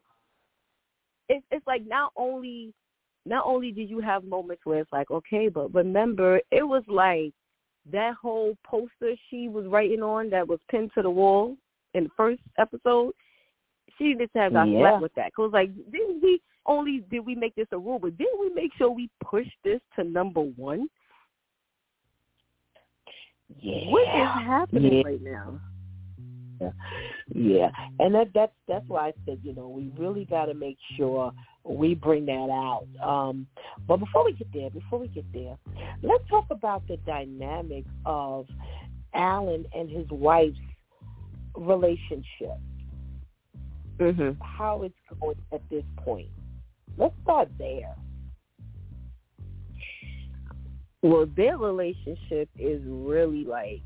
it's 1.28 1.46
it's 1.50 1.66
like 1.66 1.86
not 1.86 2.12
only 2.16 2.74
not 3.24 3.44
only 3.46 3.72
did 3.72 3.88
you 3.88 4.00
have 4.00 4.24
moments 4.24 4.62
where 4.64 4.80
it's 4.80 4.92
like 4.92 5.10
okay, 5.10 5.48
but 5.48 5.72
remember 5.74 6.40
it 6.50 6.62
was 6.62 6.82
like 6.88 7.32
that 7.90 8.14
whole 8.20 8.56
poster 8.64 9.14
she 9.30 9.48
was 9.48 9.66
writing 9.66 10.02
on 10.02 10.30
that 10.30 10.46
was 10.46 10.60
pinned 10.70 10.90
to 10.94 11.02
the 11.02 11.10
wall 11.10 11.56
in 11.94 12.04
the 12.04 12.10
first 12.16 12.42
episode 12.58 13.12
she 13.98 14.14
just 14.18 14.30
had 14.34 14.52
got 14.52 14.64
yeah. 14.64 14.80
slapped 14.80 15.02
with 15.02 15.14
that. 15.14 15.34
Cause 15.34 15.50
like, 15.52 15.74
didn't 15.90 16.22
we 16.22 16.40
only 16.66 17.04
did 17.10 17.20
we 17.20 17.34
make 17.34 17.54
this 17.54 17.66
a 17.72 17.78
rule, 17.78 17.98
but 17.98 18.16
didn't 18.16 18.40
we 18.40 18.50
make 18.50 18.72
sure 18.76 18.90
we 18.90 19.10
push 19.24 19.46
this 19.64 19.80
to 19.96 20.04
number 20.04 20.40
one? 20.40 20.88
Yeah. 23.60 23.90
What 23.90 24.02
is 24.02 24.46
happening 24.46 24.94
yeah. 24.94 25.02
right 25.04 25.22
now? 25.22 25.60
Yeah. 26.60 26.70
yeah, 27.34 27.70
and 27.98 28.14
that 28.14 28.28
that's 28.34 28.52
that's 28.68 28.88
why 28.88 29.08
I 29.08 29.12
said 29.26 29.40
you 29.42 29.52
know 29.52 29.68
we 29.68 29.92
really 29.98 30.24
got 30.24 30.46
to 30.46 30.54
make 30.54 30.78
sure 30.96 31.32
we 31.64 31.94
bring 31.94 32.26
that 32.26 32.32
out. 32.32 32.86
Um, 33.04 33.46
but 33.88 33.96
before 33.96 34.24
we 34.24 34.32
get 34.32 34.52
there, 34.52 34.70
before 34.70 35.00
we 35.00 35.08
get 35.08 35.24
there, 35.32 35.58
let's 36.02 36.22
talk 36.30 36.46
about 36.50 36.86
the 36.86 36.98
dynamic 36.98 37.84
of 38.06 38.46
Alan 39.12 39.66
and 39.74 39.90
his 39.90 40.06
wife's 40.10 40.56
relationship 41.56 42.58
mm-hmm. 44.02 44.40
how 44.40 44.82
it's 44.82 44.94
going 45.20 45.36
at 45.52 45.62
this 45.70 45.84
point. 45.96 46.28
Let's 46.96 47.14
start 47.22 47.48
there. 47.58 47.94
Well, 51.02 51.26
their 51.36 51.56
relationship 51.58 52.48
is 52.58 52.80
really 52.84 53.44
like, 53.44 53.82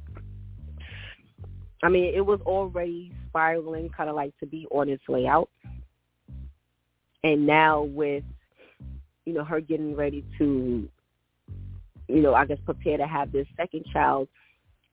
I 1.82 1.88
mean, 1.88 2.14
it 2.14 2.24
was 2.24 2.40
already 2.42 3.12
spiraling, 3.28 3.90
kind 3.90 4.10
of 4.10 4.16
like 4.16 4.36
to 4.40 4.46
be 4.46 4.66
on 4.70 4.88
its 4.88 5.06
way 5.08 5.26
out. 5.26 5.48
And 7.22 7.46
now 7.46 7.82
with, 7.82 8.24
you 9.24 9.32
know, 9.32 9.44
her 9.44 9.60
getting 9.60 9.96
ready 9.96 10.24
to, 10.38 10.88
you 12.08 12.22
know, 12.22 12.34
I 12.34 12.44
guess 12.44 12.58
prepare 12.64 12.98
to 12.98 13.06
have 13.06 13.32
this 13.32 13.46
second 13.56 13.86
child, 13.92 14.28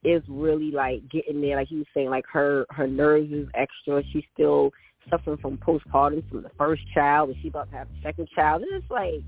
is 0.04 0.22
really 0.28 0.72
like 0.72 1.08
getting 1.10 1.42
there. 1.42 1.56
Like 1.56 1.68
he 1.68 1.78
was 1.78 1.86
saying, 1.94 2.10
like 2.10 2.26
her 2.32 2.66
her 2.72 2.88
nerves 2.88 3.32
is 3.32 3.48
extra. 3.54 4.04
She's 4.12 4.24
still 4.34 4.72
suffering 5.10 5.38
from 5.38 5.58
postpartum 5.58 6.28
from 6.30 6.44
the 6.44 6.52
first 6.58 6.82
child, 6.94 7.30
and 7.30 7.38
she 7.42 7.48
about 7.48 7.70
to 7.72 7.78
have 7.78 7.88
the 7.90 8.02
second 8.04 8.28
child. 8.36 8.62
And 8.64 8.82
it's 8.82 8.92
like, 8.92 9.24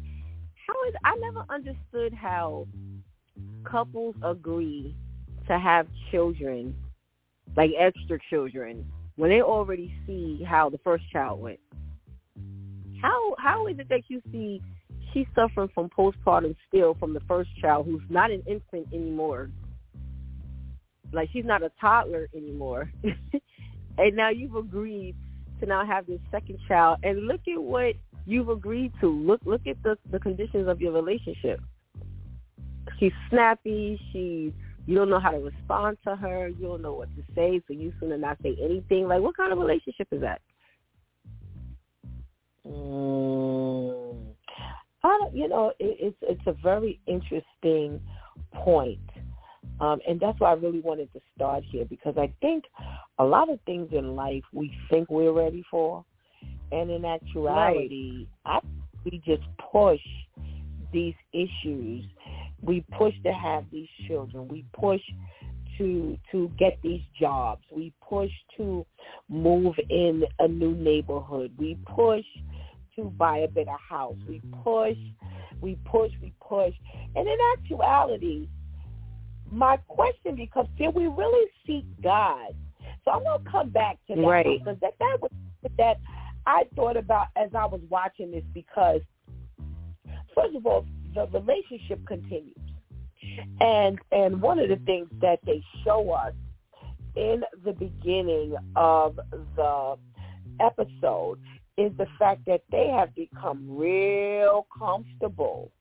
how 0.68 0.88
is 0.88 0.96
I 1.04 1.16
never 1.18 1.46
understood 1.50 2.14
how 2.14 2.68
couples 3.64 4.16
agree 4.24 4.96
to 5.48 5.60
have 5.60 5.88
children, 6.12 6.76
like 7.56 7.72
extra 7.78 8.20
children, 8.30 8.86
when 9.16 9.30
they 9.30 9.42
already 9.42 9.94
see 10.06 10.44
how 10.44 10.70
the 10.70 10.80
first 10.80 11.04
child 11.12 11.42
went. 11.42 11.60
How 13.02 13.36
how 13.38 13.68
is 13.68 13.78
it 13.80 13.90
that 13.90 14.02
you 14.08 14.22
see 14.32 14.62
she's 15.14 15.28
suffering 15.36 15.70
from 15.74 15.90
postpartum 15.90 16.56
still 16.68 16.96
from 16.96 17.14
the 17.14 17.22
first 17.22 17.50
child, 17.62 17.86
who's 17.86 18.02
not 18.10 18.32
an 18.32 18.44
infant 18.48 18.88
anymore. 18.94 19.50
Like 21.14 21.30
she's 21.32 21.46
not 21.46 21.64
a 21.64 21.72
toddler 21.80 22.28
anymore, 22.36 22.92
and 23.98 24.16
now 24.16 24.30
you've 24.30 24.56
agreed 24.56 25.16
to 25.60 25.65
now 25.65 25.86
have 25.86 26.06
this 26.08 26.20
second 26.32 26.60
child, 26.68 27.00
and 27.04 27.28
look 27.28 27.41
at 27.48 27.62
what 27.62 27.96
you've 28.26 28.50
agreed 28.50 28.91
to. 29.02 29.08
Look, 29.08 29.41
look 29.46 29.65
at 29.68 29.82
the 29.84 29.98
the 30.12 30.20
conditions 30.20 30.68
of 30.68 30.82
your 30.82 30.91
relationship. 30.91 31.60
She's 33.00 33.13
snappy. 33.30 34.00
She's 34.12 34.52
you 34.88 34.96
don't 34.96 35.10
know 35.10 35.20
how 35.20 35.32
to 35.32 35.39
respond 35.39 35.98
to 36.06 36.15
her. 36.15 36.48
You 36.48 36.68
don't 36.68 36.82
know 36.82 36.94
what 36.94 37.10
to 37.15 37.24
say, 37.34 37.62
so 37.68 37.74
you 37.74 37.91
sooner 38.00 38.18
not 38.18 38.38
say 38.44 38.56
anything. 38.62 39.08
Like, 39.08 39.22
what 39.22 39.36
kind 39.36 39.52
of 39.52 39.58
relationship 39.58 40.08
is 40.12 40.22
that? 40.22 40.41
Mm, 42.68 44.18
I 45.04 45.18
don't, 45.20 45.36
you 45.36 45.48
know, 45.48 45.72
it, 45.80 45.98
it's 46.00 46.18
it's 46.22 46.48
a 46.48 46.54
very 46.63 47.00
interesting 47.08 48.00
point, 48.54 49.00
um, 49.80 50.00
and 50.08 50.20
that's 50.20 50.40
why 50.40 50.52
I 50.52 50.54
really 50.54 50.82
wanted 50.82 51.12
to 51.14 51.22
start 51.36 51.64
here 51.70 51.86
because 51.86 52.18
I 52.18 52.34
think 52.42 52.66
a 53.20 53.24
lot 53.24 53.50
of 53.50 53.60
things 53.66 53.90
in 53.92 54.16
life 54.16 54.44
we 54.54 54.74
think 54.90 55.10
we're 55.10 55.34
ready 55.34 55.64
for, 55.70 56.06
and 56.72 56.90
in 56.90 57.06
actuality, 57.06 58.28
right. 58.46 58.62
I 58.64 58.68
we 59.06 59.22
just 59.26 59.44
push 59.72 60.00
these 60.92 61.14
issues. 61.32 62.06
We 62.62 62.84
push 62.98 63.14
to 63.24 63.32
have 63.32 63.66
these 63.72 63.88
children. 64.08 64.48
We 64.48 64.66
push 64.74 65.02
to 65.78 66.18
to 66.32 66.52
get 66.58 66.80
these 66.82 67.02
jobs. 67.20 67.64
We 67.72 67.94
push 68.02 68.32
to 68.58 68.86
move 69.30 69.76
in 69.90 70.24
a 70.40 70.48
new 70.48 70.74
neighborhood. 70.76 71.52
We 71.58 71.78
push 71.96 72.26
to 72.96 73.06
buy 73.18 73.40
a 73.40 73.48
better 73.48 73.78
house. 73.90 74.16
We 74.28 74.42
push, 74.64 74.98
we 75.62 75.78
push, 75.86 76.12
we 76.22 76.34
push. 76.42 76.74
And 77.16 77.28
in 77.28 77.38
actuality, 77.58 78.48
my 79.56 79.78
question 79.88 80.36
becomes, 80.36 80.70
can 80.78 80.94
we 80.94 81.08
really 81.08 81.50
seek 81.65 81.86
God? 82.02 82.54
So 83.04 83.12
I'm 83.12 83.24
to 83.24 83.50
come 83.50 83.70
back 83.70 83.98
to 84.08 84.15
that 84.15 84.22
right. 84.22 84.60
because 84.60 84.78
that, 84.82 84.96
that 85.00 85.22
was 85.22 85.32
that 85.78 85.98
I 86.46 86.63
thought 86.76 86.98
about 86.98 87.28
as 87.36 87.50
I 87.56 87.65
was 87.65 87.82
watching 87.89 88.32
this 88.32 88.44
because, 88.54 89.02
first 90.36 90.56
of 90.56 90.65
all, 90.65 90.86
the 91.13 91.28
relationship 91.28 92.06
continues. 92.06 92.56
And 93.60 94.00
and 94.12 94.41
one 94.41 94.60
of 94.60 94.70
the 94.70 94.78
things 94.86 95.08
that 95.22 95.39
they 95.46 95.63
show 95.84 96.12
us 96.12 96.34
in 97.15 97.44
the 97.63 97.74
beginning 97.74 98.56
of 98.76 99.20
the 99.56 99.96
episode 100.60 101.39
is 101.78 101.91
the 101.98 102.08
fact 102.18 102.46
that 102.46 102.62
they 102.72 102.88
have 102.88 103.13
become 103.15 103.65
real 103.68 104.68
comfortable 104.78 105.72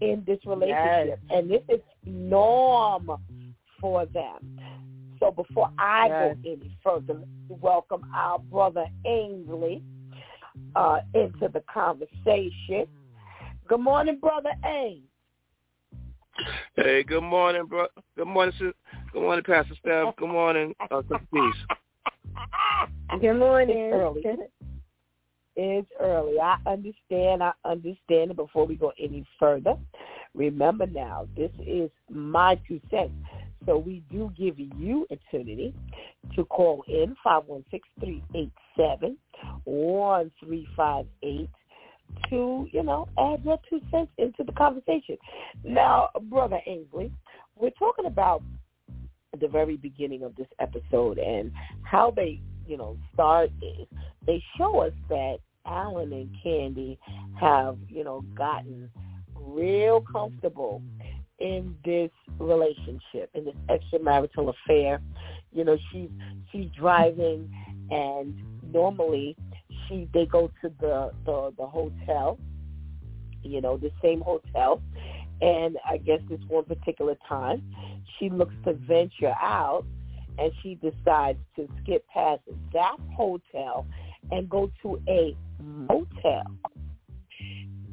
in 0.00 0.22
this 0.26 0.38
relationship. 0.44 1.18
Yes. 1.28 1.38
And 1.38 1.50
this 1.50 1.62
is 1.68 1.80
norm 2.06 3.10
for 3.80 4.06
them. 4.06 4.58
So 5.20 5.30
before 5.30 5.70
I 5.78 6.06
yes. 6.08 6.36
go 6.44 6.50
any 6.50 6.78
further, 6.82 7.20
welcome 7.48 8.02
our 8.14 8.38
brother 8.38 8.86
Ainsley 9.06 9.82
uh, 10.74 11.00
into 11.14 11.48
the 11.52 11.62
conversation. 11.72 12.86
Good 13.68 13.80
morning, 13.80 14.18
brother 14.20 14.50
Ains. 14.64 15.02
Hey, 16.76 17.02
good 17.02 17.22
morning, 17.22 17.64
bro. 17.66 17.86
Good 18.16 18.26
morning, 18.26 18.54
sis. 18.58 18.72
Good 19.12 19.22
morning, 19.22 19.44
Pastor 19.44 19.74
Steph. 19.80 20.14
Good 20.16 20.28
morning, 20.28 20.74
uh, 20.90 21.00
Peace. 21.32 21.54
Good 23.20 23.38
morning. 23.38 23.76
It's 23.76 23.94
early. 23.94 24.22
It's 25.56 25.88
early. 25.98 26.38
I 26.38 26.58
understand. 26.66 27.42
I 27.42 27.52
understand. 27.64 28.30
And 28.30 28.36
before 28.36 28.66
we 28.66 28.74
go 28.76 28.92
any 29.00 29.24
further, 29.40 29.74
remember 30.36 30.86
now, 30.86 31.26
this 31.36 31.50
is 31.66 31.90
my 32.10 32.60
two 32.68 32.80
cents. 32.90 33.12
So 33.64 33.78
we 33.78 34.02
do 34.12 34.30
give 34.38 34.58
you 34.58 35.06
opportunity 35.10 35.74
to 36.36 36.44
call 36.44 36.84
in 36.86 37.16
516-387-1358 39.66 41.48
to, 42.30 42.68
you 42.70 42.82
know, 42.84 43.08
add 43.18 43.44
your 43.44 43.58
two 43.68 43.80
cents 43.90 44.12
into 44.18 44.44
the 44.44 44.52
conversation. 44.52 45.16
Now, 45.64 46.10
Brother 46.30 46.60
Ainsley, 46.66 47.10
we're 47.56 47.70
talking 47.70 48.06
about 48.06 48.42
the 49.40 49.48
very 49.48 49.76
beginning 49.76 50.22
of 50.22 50.36
this 50.36 50.46
episode 50.60 51.18
and 51.18 51.50
how 51.82 52.12
they, 52.14 52.40
you 52.66 52.76
know, 52.76 52.96
start 53.12 53.50
is 53.60 53.88
they 54.26 54.40
show 54.56 54.80
us 54.80 54.92
that 55.08 55.38
Alan 55.66 56.12
and 56.12 56.30
Candy 56.42 56.98
have, 57.38 57.76
you 57.88 58.04
know, 58.04 58.24
gotten 58.36 58.88
real 59.40 60.00
comfortable 60.00 60.82
in 61.38 61.74
this 61.84 62.10
relationship, 62.38 63.30
in 63.34 63.44
this 63.44 63.54
extramarital 63.68 64.54
affair. 64.54 65.00
You 65.52 65.64
know, 65.64 65.78
she's 65.92 66.10
she's 66.50 66.70
driving 66.76 67.50
and 67.90 68.34
normally 68.72 69.36
she 69.88 70.08
they 70.12 70.26
go 70.26 70.50
to 70.62 70.72
the, 70.80 71.12
the, 71.24 71.52
the 71.58 71.66
hotel, 71.66 72.38
you 73.42 73.60
know, 73.60 73.76
the 73.76 73.90
same 74.02 74.20
hotel. 74.20 74.82
And 75.40 75.76
I 75.86 75.98
guess 75.98 76.20
this 76.30 76.40
one 76.48 76.64
particular 76.64 77.16
time 77.28 77.62
she 78.18 78.30
looks 78.30 78.54
to 78.64 78.72
venture 78.72 79.34
out 79.40 79.84
and 80.38 80.52
she 80.62 80.76
decides 80.76 81.38
to 81.56 81.68
skip 81.82 82.06
past 82.08 82.40
that 82.72 82.96
hotel 83.14 83.86
and 84.30 84.48
go 84.48 84.70
to 84.82 85.00
a 85.08 85.36
motel. 85.62 86.44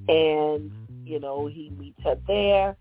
And, 0.08 0.71
you 1.05 1.19
know, 1.19 1.47
he 1.47 1.71
meets 1.77 1.99
her 2.03 2.17
there. 2.27 2.75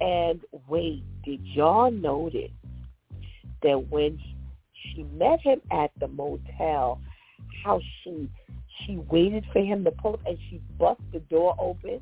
And 0.00 0.40
wait, 0.68 1.04
did 1.24 1.40
y'all 1.44 1.90
notice 1.90 2.50
that 3.62 3.88
when 3.90 4.18
she 4.94 5.02
met 5.04 5.40
him 5.40 5.60
at 5.70 5.90
the 6.00 6.08
motel, 6.08 7.00
how 7.64 7.80
she 8.02 8.28
she 8.84 8.96
waited 9.10 9.44
for 9.52 9.60
him 9.64 9.84
to 9.84 9.90
pull 9.92 10.14
up 10.14 10.20
and 10.26 10.36
she 10.50 10.60
bust 10.78 11.00
the 11.12 11.20
door 11.20 11.54
open 11.58 12.00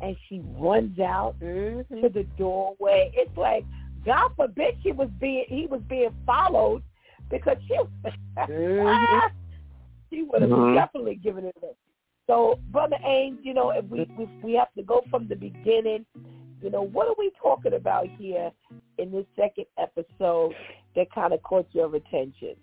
and 0.00 0.16
she 0.28 0.42
runs 0.58 0.98
out 0.98 1.36
mm-hmm. 1.40 2.02
to 2.02 2.08
the 2.08 2.24
doorway. 2.36 3.12
It's 3.14 3.36
like 3.36 3.64
God 4.04 4.30
forbid 4.36 4.76
she 4.82 4.92
was 4.92 5.08
being 5.20 5.44
he 5.48 5.66
was 5.66 5.80
being 5.88 6.14
followed 6.26 6.82
because 7.30 7.56
she 7.66 7.74
mm-hmm. 8.36 9.26
she 10.10 10.22
would 10.22 10.42
have 10.42 10.50
Mhm. 10.50 10.74
definitely 10.74 11.16
given 11.16 11.44
it 11.46 11.56
away. 11.62 11.72
So, 12.26 12.58
Brother 12.70 12.96
Ames, 13.04 13.38
you 13.42 13.52
know, 13.52 13.70
if 13.70 13.84
we 13.86 14.00
if 14.18 14.28
we 14.42 14.54
have 14.54 14.72
to 14.74 14.82
go 14.82 15.02
from 15.10 15.28
the 15.28 15.36
beginning, 15.36 16.06
you 16.62 16.70
know, 16.70 16.82
what 16.82 17.06
are 17.08 17.14
we 17.18 17.30
talking 17.40 17.74
about 17.74 18.06
here 18.18 18.50
in 18.98 19.12
this 19.12 19.26
second 19.36 19.66
episode 19.78 20.54
that 20.96 21.12
kind 21.12 21.34
of 21.34 21.42
caught 21.42 21.66
your 21.72 21.94
attention? 21.94 22.54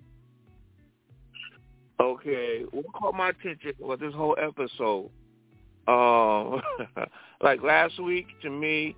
Okay, 1.99 2.63
what 2.71 2.85
caught 2.93 3.13
my 3.13 3.29
attention 3.29 3.73
was 3.79 3.99
this 3.99 4.13
whole 4.15 4.35
episode. 4.41 5.11
Um, 5.87 6.61
like 7.41 7.61
last 7.61 8.01
week, 8.01 8.25
to 8.41 8.49
me, 8.49 8.95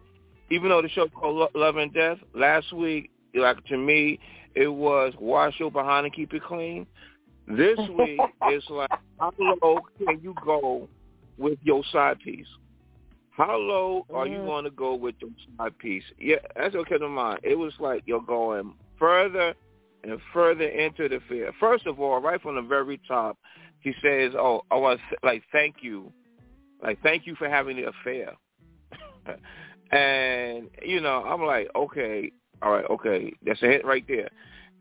even 0.50 0.70
though 0.70 0.82
the 0.82 0.90
show 0.90 1.08
called 1.10 1.50
Love 1.54 1.76
and 1.76 1.94
Death, 1.94 2.20
last 2.34 2.72
week, 2.72 3.10
like 3.36 3.64
to 3.66 3.78
me, 3.78 4.20
it 4.56 4.68
was 4.68 5.14
wash 5.20 5.60
your 5.60 5.72
behind 5.72 6.06
and 6.06 6.16
keep 6.16 6.34
it 6.34 6.44
clean. 6.44 6.86
This 7.48 7.78
week, 7.98 8.20
it's 8.44 8.70
like 8.70 8.90
how 9.20 9.32
low 9.40 9.80
can 9.98 10.20
you 10.22 10.34
go 10.44 10.88
with 11.38 11.60
your 11.64 11.84
side 11.92 12.20
piece? 12.20 12.48
How 13.32 13.58
low 13.58 14.06
are 14.14 14.28
you 14.28 14.38
going 14.38 14.64
to 14.66 14.72
go 14.72 14.94
with 14.94 15.16
your 15.20 15.32
side 15.58 15.78
piece? 15.80 16.04
Yeah, 16.20 16.36
that's 16.56 16.76
okay 16.76 17.00
to 17.00 17.08
mind. 17.08 17.40
It 17.44 17.58
was 17.58 17.74
like 17.80 18.04
you're 18.06 18.22
going 18.22 18.76
further 19.00 19.56
and 20.04 20.20
further 20.32 20.68
into 20.68 21.10
the 21.10 21.20
fear. 21.28 21.52
First 21.60 21.88
of 21.88 22.00
all, 22.00 22.22
right 22.22 22.42
from 22.42 22.56
the 22.56 22.62
very 22.62 23.00
top, 23.08 23.38
he 23.80 23.94
says, 24.04 24.34
"Oh, 24.36 24.62
I 24.70 24.76
want 24.76 25.00
to 25.10 25.18
like 25.26 25.44
thank 25.52 25.78
you, 25.82 26.12
like 26.82 27.02
thank 27.02 27.26
you 27.26 27.36
for 27.36 27.50
having 27.50 27.78
the 27.78 27.88
affair." 27.88 28.34
and 29.92 30.70
you 30.84 31.02
know, 31.02 31.24
I'm 31.24 31.42
like, 31.44 31.70
okay, 31.76 32.32
all 32.62 32.72
right, 32.72 32.86
okay, 32.90 33.34
that's 33.46 33.62
a 33.64 33.68
hit 33.68 33.86
right 33.86 34.06
there. 34.08 34.30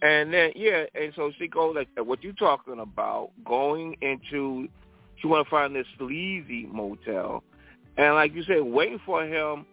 And 0.02 0.34
then 0.34 0.50
yeah, 0.56 0.84
and 0.96 1.12
so 1.14 1.30
she 1.38 1.46
goes 1.46 1.76
like 1.76 1.88
what 2.04 2.24
you 2.24 2.32
talking 2.32 2.80
about, 2.80 3.30
going 3.44 3.96
into 4.02 4.68
she 5.20 5.28
want 5.28 5.46
to 5.46 5.50
find 5.50 5.76
this 5.76 5.86
sleazy 5.96 6.66
motel, 6.66 7.44
and 7.96 8.14
like 8.14 8.34
you 8.34 8.42
said, 8.42 8.62
waiting 8.62 9.00
for 9.06 9.24
him 9.24 9.64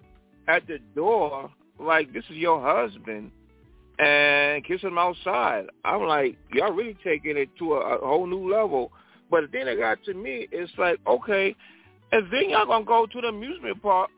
at 0.47 0.67
the 0.67 0.77
door, 0.95 1.49
like 1.79 2.13
this 2.13 2.23
is 2.29 2.37
your 2.37 2.61
husband, 2.61 3.31
and 3.97 4.63
kiss 4.65 4.81
him 4.81 4.99
outside. 4.99 5.65
I'm 5.83 6.03
like, 6.03 6.37
y'all 6.53 6.73
really 6.73 6.95
taking 7.03 7.35
it 7.35 7.49
to 7.57 7.73
a, 7.73 7.97
a 7.97 8.07
whole 8.07 8.27
new 8.27 8.51
level. 8.53 8.91
But 9.31 9.45
then 9.51 9.67
it 9.67 9.77
got 9.77 10.03
to 10.05 10.13
me 10.13 10.47
it's 10.51 10.71
like, 10.77 10.99
okay, 11.07 11.55
and 12.11 12.31
then 12.31 12.51
y'all 12.51 12.67
gonna 12.67 12.85
go 12.85 13.07
to 13.07 13.21
the 13.21 13.29
amusement 13.29 13.81
park, 13.81 14.11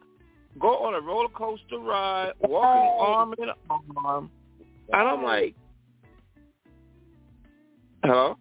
go 0.59 0.85
on 0.85 0.93
a 0.93 0.99
roller 0.99 1.29
coaster 1.29 1.79
ride, 1.79 2.33
walking 2.41 2.97
arm 2.99 3.35
in 3.37 3.49
arm, 3.95 4.29
and 4.91 5.01
I'm 5.01 5.23
like, 5.23 5.55
hello. 8.03 8.37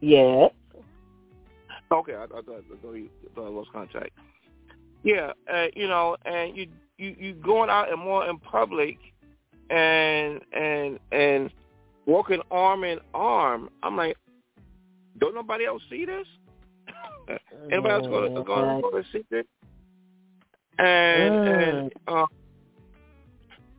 Yes. 0.00 0.50
Okay, 1.92 2.14
I, 2.14 2.24
I, 2.24 2.26
thought, 2.26 2.48
I, 2.48 2.76
thought 2.82 2.92
you, 2.92 3.08
thought 3.34 3.46
I 3.46 3.50
lost 3.50 3.72
contact. 3.72 4.10
Yeah, 5.02 5.32
uh, 5.52 5.66
you 5.74 5.86
know, 5.86 6.16
and 6.24 6.56
you 6.56 6.66
you 6.96 7.14
you 7.18 7.34
going 7.34 7.70
out 7.70 7.90
and 7.92 8.00
more 8.00 8.26
in 8.26 8.38
public, 8.38 8.96
and 9.70 10.40
and 10.52 10.98
and 11.12 11.50
walking 12.06 12.40
arm 12.50 12.84
in 12.84 12.98
arm. 13.12 13.68
I'm 13.82 13.96
like, 13.96 14.16
don't 15.18 15.34
nobody 15.34 15.66
else 15.66 15.82
see 15.90 16.06
this? 16.06 16.26
Anybody 17.70 17.94
else 17.94 18.06
going 18.06 18.34
to 18.34 18.42
go 18.42 18.90
to 18.90 19.04
see 19.12 19.24
this? 19.30 19.44
And 20.78 21.48
and 21.48 21.92
uh, 22.08 22.26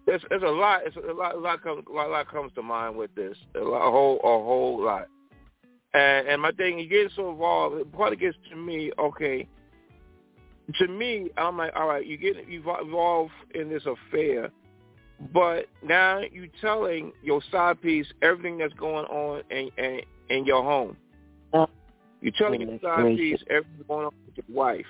there's 0.05 0.21
there's 0.29 0.43
a 0.43 0.47
lot. 0.47 0.81
It's 0.85 0.95
a 0.95 1.13
lot. 1.13 1.35
A 1.35 1.39
lot 1.39 1.63
comes 1.63 1.83
a 1.89 1.91
lot, 1.91 2.07
a 2.07 2.09
lot 2.09 2.31
comes 2.31 2.51
to 2.55 2.61
mind 2.61 2.95
with 2.95 3.13
this. 3.15 3.37
A, 3.55 3.59
lot, 3.59 3.87
a 3.87 3.91
whole 3.91 4.17
a 4.17 4.43
whole 4.43 4.83
lot. 4.83 5.07
And 5.93 6.27
and 6.27 6.41
my 6.41 6.51
thing, 6.51 6.79
you 6.79 6.87
get 6.87 7.11
so 7.15 7.31
involved. 7.31 7.91
Part 7.93 8.13
of 8.13 8.19
It 8.19 8.21
gets 8.21 8.37
to 8.49 8.55
me. 8.55 8.91
Okay. 8.97 9.47
To 10.79 10.87
me, 10.87 11.29
I'm 11.37 11.57
like, 11.57 11.73
all 11.75 11.87
right, 11.87 12.05
you 12.05 12.17
get 12.17 12.37
involved 12.37 13.31
in 13.53 13.69
this 13.69 13.83
affair, 13.85 14.49
but 15.31 15.67
now 15.83 16.21
you're 16.31 16.47
telling 16.59 17.13
your 17.21 17.39
side 17.51 17.79
piece 17.83 18.07
everything 18.23 18.57
that's 18.57 18.73
going 18.73 19.05
on 19.05 19.43
in 19.51 19.69
in, 19.77 20.01
in 20.29 20.45
your 20.45 20.63
home. 20.63 20.97
You're 22.21 22.33
telling 22.37 22.61
your 22.61 22.79
side 22.81 23.15
piece 23.15 23.43
everything 23.49 23.85
going 23.87 24.07
on 24.07 24.13
with 24.25 24.37
your 24.37 24.55
wife 24.55 24.85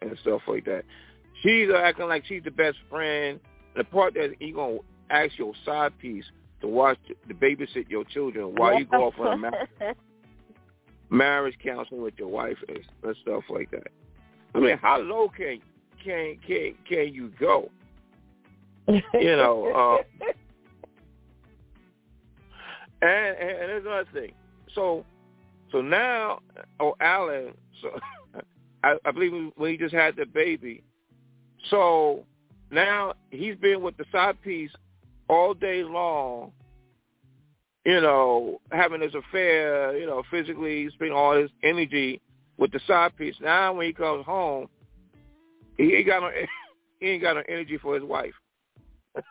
and 0.00 0.16
stuff 0.22 0.42
like 0.46 0.64
that. 0.66 0.84
She's 1.42 1.68
acting 1.76 2.06
like 2.06 2.24
she's 2.26 2.44
the 2.44 2.52
best 2.52 2.78
friend. 2.88 3.40
The 3.76 3.84
part 3.84 4.14
that 4.14 4.40
you 4.40 4.54
gonna 4.54 4.78
ask 5.10 5.38
your 5.38 5.52
side 5.64 5.96
piece 5.98 6.24
to 6.60 6.68
watch 6.68 6.98
to 7.28 7.34
babysit 7.34 7.88
your 7.88 8.04
children 8.04 8.54
while 8.56 8.78
you 8.78 8.86
go 8.86 9.04
off 9.08 9.14
on 9.18 9.32
a 9.32 9.36
marriage, 9.36 9.96
marriage 11.10 11.56
counseling 11.62 12.02
with 12.02 12.14
your 12.18 12.28
wife 12.28 12.56
and, 12.68 12.78
and 13.02 13.16
stuff 13.22 13.44
like 13.50 13.70
that. 13.70 13.88
I 14.54 14.60
mean, 14.60 14.78
how 14.78 14.98
low 14.98 15.28
can 15.28 15.60
can 16.02 16.38
can 16.46 16.74
can 16.88 17.12
you 17.12 17.30
go? 17.38 17.70
You 18.88 19.02
know. 19.36 20.00
Uh, 20.22 20.26
and, 23.02 23.36
and 23.36 23.50
and 23.50 23.68
there's 23.68 23.84
another 23.84 24.08
thing. 24.12 24.32
So 24.74 25.04
so 25.72 25.80
now, 25.82 26.40
oh 26.80 26.94
Alan, 27.00 27.52
so 27.82 27.90
I, 28.84 28.96
I 29.04 29.10
believe 29.10 29.52
when 29.56 29.70
he 29.70 29.76
just 29.76 29.94
had 29.94 30.16
the 30.16 30.24
baby, 30.24 30.82
so 31.70 32.24
now 32.70 33.14
he's 33.30 33.56
been 33.56 33.82
with 33.82 33.96
the 33.96 34.04
side 34.10 34.40
piece 34.42 34.70
all 35.28 35.54
day 35.54 35.82
long, 35.82 36.52
you 37.84 38.00
know, 38.00 38.60
having 38.70 39.00
this 39.00 39.14
affair, 39.14 39.96
you 39.96 40.06
know, 40.06 40.22
physically 40.30 40.88
spending 40.90 41.16
all 41.16 41.36
his 41.36 41.50
energy 41.62 42.20
with 42.58 42.72
the 42.72 42.80
side 42.86 43.16
piece. 43.16 43.36
Now 43.40 43.74
when 43.74 43.86
he 43.86 43.92
comes 43.92 44.24
home, 44.24 44.68
he 45.76 45.94
ain't 45.94 46.06
got 46.06 46.20
no 46.20 46.30
he 47.00 47.06
ain't 47.06 47.22
got 47.22 47.36
no 47.36 47.42
energy 47.48 47.78
for 47.78 47.94
his 47.94 48.04
wife. 48.04 48.34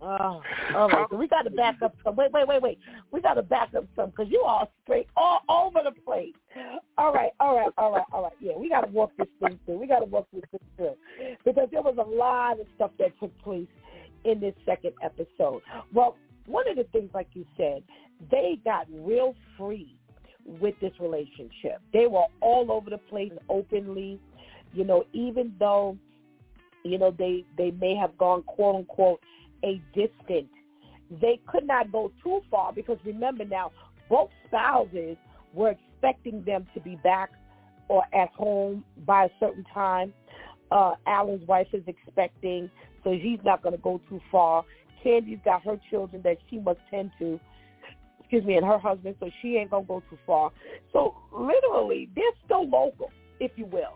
Oh, 0.00 0.40
all 0.74 0.88
right. 0.88 1.06
So 1.10 1.16
we 1.16 1.28
got 1.28 1.42
to 1.42 1.50
back 1.50 1.76
up 1.82 1.94
some. 2.04 2.16
Wait, 2.16 2.32
wait, 2.32 2.46
wait, 2.46 2.62
wait. 2.62 2.78
We 3.10 3.20
got 3.20 3.34
to 3.34 3.42
back 3.42 3.74
up 3.74 3.84
some 3.96 4.10
because 4.10 4.26
you 4.30 4.42
all 4.46 4.70
straight 4.84 5.08
all 5.16 5.40
over 5.48 5.80
the 5.84 6.00
place. 6.02 6.34
All 6.96 7.12
right, 7.12 7.30
all 7.40 7.56
right, 7.56 7.72
all 7.78 7.92
right, 7.92 8.04
all 8.12 8.22
right. 8.24 8.32
Yeah, 8.40 8.56
we 8.56 8.68
got 8.68 8.82
to 8.82 8.90
walk 8.90 9.12
this 9.18 9.28
thing 9.40 9.58
through. 9.66 9.78
We 9.78 9.86
got 9.86 10.00
to 10.00 10.06
walk 10.06 10.28
this 10.32 10.42
thing 10.50 10.60
through 10.76 10.94
because 11.44 11.68
there 11.72 11.82
was 11.82 11.96
a 11.98 12.08
lot 12.08 12.60
of 12.60 12.66
stuff 12.76 12.90
that 12.98 13.18
took 13.20 13.36
place 13.42 13.66
in 14.24 14.40
this 14.40 14.54
second 14.64 14.92
episode. 15.02 15.62
Well, 15.92 16.16
one 16.46 16.68
of 16.68 16.76
the 16.76 16.84
things, 16.84 17.10
like 17.14 17.28
you 17.34 17.44
said, 17.56 17.82
they 18.30 18.58
got 18.64 18.86
real 18.90 19.34
free 19.56 19.96
with 20.60 20.74
this 20.80 20.92
relationship. 21.00 21.80
They 21.92 22.06
were 22.06 22.24
all 22.40 22.72
over 22.72 22.90
the 22.90 22.98
place 22.98 23.32
openly. 23.48 24.18
You 24.72 24.84
know, 24.84 25.04
even 25.12 25.54
though 25.58 25.96
you 26.84 26.98
know 26.98 27.14
they 27.16 27.44
they 27.56 27.70
may 27.72 27.94
have 27.94 28.16
gone 28.18 28.42
quote 28.42 28.76
unquote 28.76 29.20
a 29.64 29.80
distant. 29.94 30.48
They 31.10 31.40
could 31.46 31.66
not 31.66 31.90
go 31.90 32.12
too 32.22 32.40
far 32.50 32.72
because 32.72 32.98
remember 33.04 33.44
now, 33.44 33.72
both 34.08 34.30
spouses 34.46 35.16
were 35.52 35.70
expecting 35.70 36.44
them 36.44 36.66
to 36.74 36.80
be 36.80 36.96
back 36.96 37.30
or 37.88 38.04
at 38.14 38.28
home 38.30 38.84
by 39.06 39.24
a 39.24 39.28
certain 39.40 39.64
time. 39.72 40.12
Uh, 40.70 40.94
Alan's 41.06 41.46
wife 41.48 41.68
is 41.72 41.82
expecting, 41.86 42.70
so 43.02 43.12
he's 43.12 43.40
not 43.44 43.62
going 43.62 43.74
to 43.74 43.80
go 43.80 44.00
too 44.08 44.20
far. 44.30 44.64
Candy's 45.02 45.38
got 45.44 45.62
her 45.64 45.80
children 45.90 46.20
that 46.22 46.36
she 46.50 46.58
must 46.58 46.80
tend 46.90 47.10
to, 47.18 47.40
excuse 48.20 48.44
me, 48.44 48.56
and 48.56 48.66
her 48.66 48.78
husband, 48.78 49.16
so 49.20 49.30
she 49.40 49.56
ain't 49.56 49.70
going 49.70 49.84
to 49.84 49.88
go 49.88 50.02
too 50.10 50.18
far. 50.26 50.50
So 50.92 51.14
literally, 51.32 52.10
they're 52.14 52.24
still 52.44 52.68
local, 52.68 53.10
if 53.40 53.52
you 53.56 53.64
will. 53.66 53.94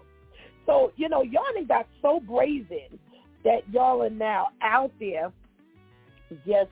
So, 0.65 0.93
you 0.97 1.09
know, 1.09 1.23
y'all 1.23 1.43
got 1.69 1.87
so 2.01 2.21
brazen 2.21 2.99
that 3.45 3.61
y'all 3.71 4.03
are 4.03 4.11
now 4.11 4.49
out 4.63 4.93
there 5.01 5.33
just 6.47 6.71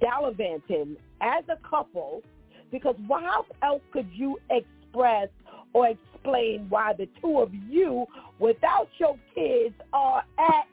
gallivanting 0.00 0.96
as 1.20 1.44
a 1.48 1.56
couple 1.68 2.22
because 2.70 2.96
how 3.08 3.44
else 3.62 3.82
could 3.92 4.08
you 4.12 4.38
express 4.50 5.28
or 5.72 5.88
explain 5.88 6.66
why 6.68 6.92
the 6.92 7.08
two 7.20 7.38
of 7.38 7.52
you 7.68 8.06
without 8.38 8.88
your 8.98 9.18
kids 9.34 9.74
are 9.92 10.22
at 10.38 10.66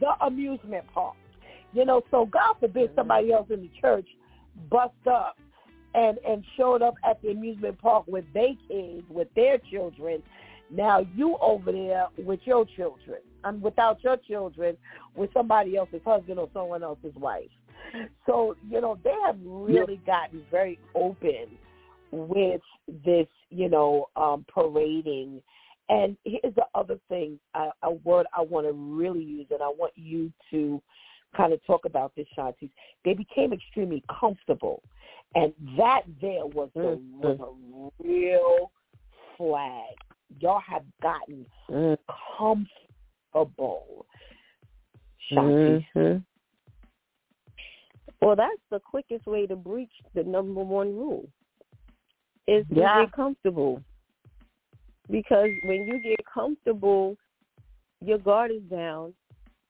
the 0.00 0.12
amusement 0.24 0.84
park? 0.92 1.14
You 1.72 1.84
know, 1.84 2.02
so 2.10 2.26
God 2.26 2.54
forbid 2.60 2.90
somebody 2.94 3.32
else 3.32 3.48
in 3.50 3.60
the 3.62 3.70
church 3.80 4.06
bust 4.70 4.92
up 5.10 5.36
and 5.94 6.18
and 6.26 6.44
showed 6.56 6.82
up 6.82 6.94
at 7.04 7.20
the 7.22 7.30
amusement 7.30 7.78
park 7.78 8.04
with 8.06 8.24
their 8.32 8.54
kids, 8.68 9.04
with 9.08 9.28
their 9.34 9.58
children. 9.70 10.22
Now 10.70 11.06
you 11.14 11.36
over 11.40 11.70
there 11.70 12.06
with 12.18 12.40
your 12.44 12.64
children 12.64 13.18
and 13.44 13.62
without 13.62 14.02
your 14.02 14.16
children 14.16 14.76
with 15.14 15.30
somebody 15.32 15.76
else's 15.76 16.00
husband 16.04 16.38
or 16.38 16.48
someone 16.52 16.82
else's 16.82 17.14
wife. 17.14 17.50
So, 18.26 18.56
you 18.68 18.80
know, 18.80 18.98
they 19.04 19.14
have 19.24 19.36
really 19.44 20.00
gotten 20.06 20.42
very 20.50 20.78
open 20.94 21.46
with 22.10 22.60
this, 23.04 23.26
you 23.50 23.68
know, 23.68 24.06
um, 24.16 24.44
parading. 24.52 25.42
And 25.88 26.16
here's 26.24 26.54
the 26.54 26.64
other 26.74 26.98
thing, 27.08 27.38
uh, 27.54 27.70
a 27.82 27.92
word 27.92 28.26
I 28.36 28.40
want 28.40 28.66
to 28.66 28.72
really 28.72 29.22
use, 29.22 29.46
and 29.50 29.62
I 29.62 29.68
want 29.68 29.92
you 29.96 30.32
to 30.50 30.80
kind 31.36 31.52
of 31.52 31.64
talk 31.66 31.84
about 31.84 32.12
this, 32.16 32.26
Shanti. 32.36 32.70
They 33.04 33.14
became 33.14 33.52
extremely 33.52 34.02
comfortable, 34.20 34.82
and 35.34 35.52
that 35.76 36.02
there 36.20 36.46
was 36.46 36.70
a, 36.76 36.78
mm-hmm. 36.78 37.20
was 37.20 37.90
a 38.02 38.06
real 38.08 38.72
flag. 39.36 39.94
Y'all 40.40 40.62
have 40.66 40.84
gotten 41.02 41.44
mm. 41.70 41.96
comfortable 42.38 42.83
bowl. 43.42 44.06
Mm-hmm. 45.32 46.18
Well, 48.20 48.36
that's 48.36 48.60
the 48.70 48.80
quickest 48.80 49.26
way 49.26 49.46
to 49.46 49.56
breach 49.56 49.90
the 50.14 50.22
number 50.22 50.62
one 50.62 50.96
rule 50.96 51.28
is 52.46 52.66
to 52.68 52.74
yeah. 52.74 53.02
get 53.02 53.12
comfortable. 53.12 53.82
Because 55.10 55.48
when 55.64 55.86
you 55.86 56.00
get 56.00 56.20
comfortable, 56.32 57.16
your 58.00 58.18
guard 58.18 58.50
is 58.50 58.62
down. 58.70 59.14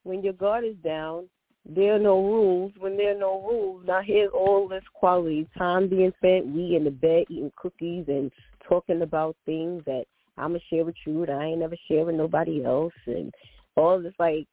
When 0.05 0.22
your 0.22 0.35
guard 0.35 0.64
is 0.64 0.77
down, 0.85 1.29
there 1.66 1.94
are 1.94 1.98
no 1.98 2.22
rules. 2.22 2.72
When 2.79 2.96
there 2.96 3.16
are 3.16 3.18
no 3.18 3.42
rules, 3.42 3.85
now 3.87 4.03
here's 4.05 4.31
all 4.33 4.68
this 4.68 4.85
quality 4.92 5.48
time 5.57 5.88
being 5.88 6.12
spent. 6.18 6.46
We 6.46 6.77
in 6.77 6.85
the 6.85 6.90
bed 6.90 7.24
eating 7.29 7.53
cookies 7.57 8.05
and 8.09 8.31
talking 8.68 9.03
about 9.03 9.37
things 9.46 9.83
that 9.87 10.05
I'm 10.37 10.50
gonna 10.50 10.61
share 10.70 10.85
with 10.85 10.96
you 11.07 11.27
that 11.27 11.33
I 11.33 11.46
ain't 11.46 11.61
never 11.61 11.77
share 11.88 12.05
with 12.05 12.16
nobody 12.16 12.64
else, 12.64 12.92
and 13.07 13.33
all 13.76 14.00
this 14.00 14.14
like 14.18 14.46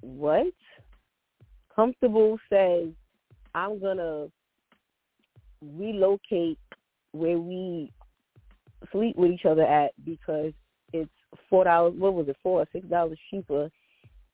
what? 0.00 0.46
Comfortable 1.74 2.38
says 2.50 2.88
I'm 3.54 3.80
gonna 3.80 4.28
relocate 5.62 6.58
where 7.12 7.38
we 7.38 7.92
sleep 8.92 9.16
with 9.16 9.32
each 9.32 9.44
other 9.44 9.64
at 9.64 9.92
because 10.04 10.52
it's 10.92 11.10
four 11.48 11.64
dollars 11.64 11.94
what 11.96 12.14
was 12.14 12.28
it, 12.28 12.36
four 12.42 12.60
or 12.60 12.66
six 12.72 12.86
dollars 12.88 13.18
cheaper 13.30 13.70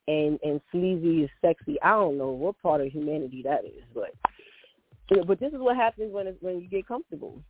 and 0.07 0.39
and 0.43 0.61
sleazy 0.71 1.23
is 1.23 1.29
sexy. 1.41 1.81
I 1.81 1.91
don't 1.91 2.17
know 2.17 2.31
what 2.31 2.61
part 2.61 2.81
of 2.81 2.87
humanity 2.87 3.41
that 3.43 3.65
is, 3.65 3.83
but 3.93 4.11
but 5.27 5.39
this 5.39 5.53
is 5.53 5.59
what 5.59 5.75
happens 5.75 6.13
when 6.13 6.27
when 6.41 6.59
you 6.61 6.67
get 6.67 6.87
comfortable. 6.87 7.41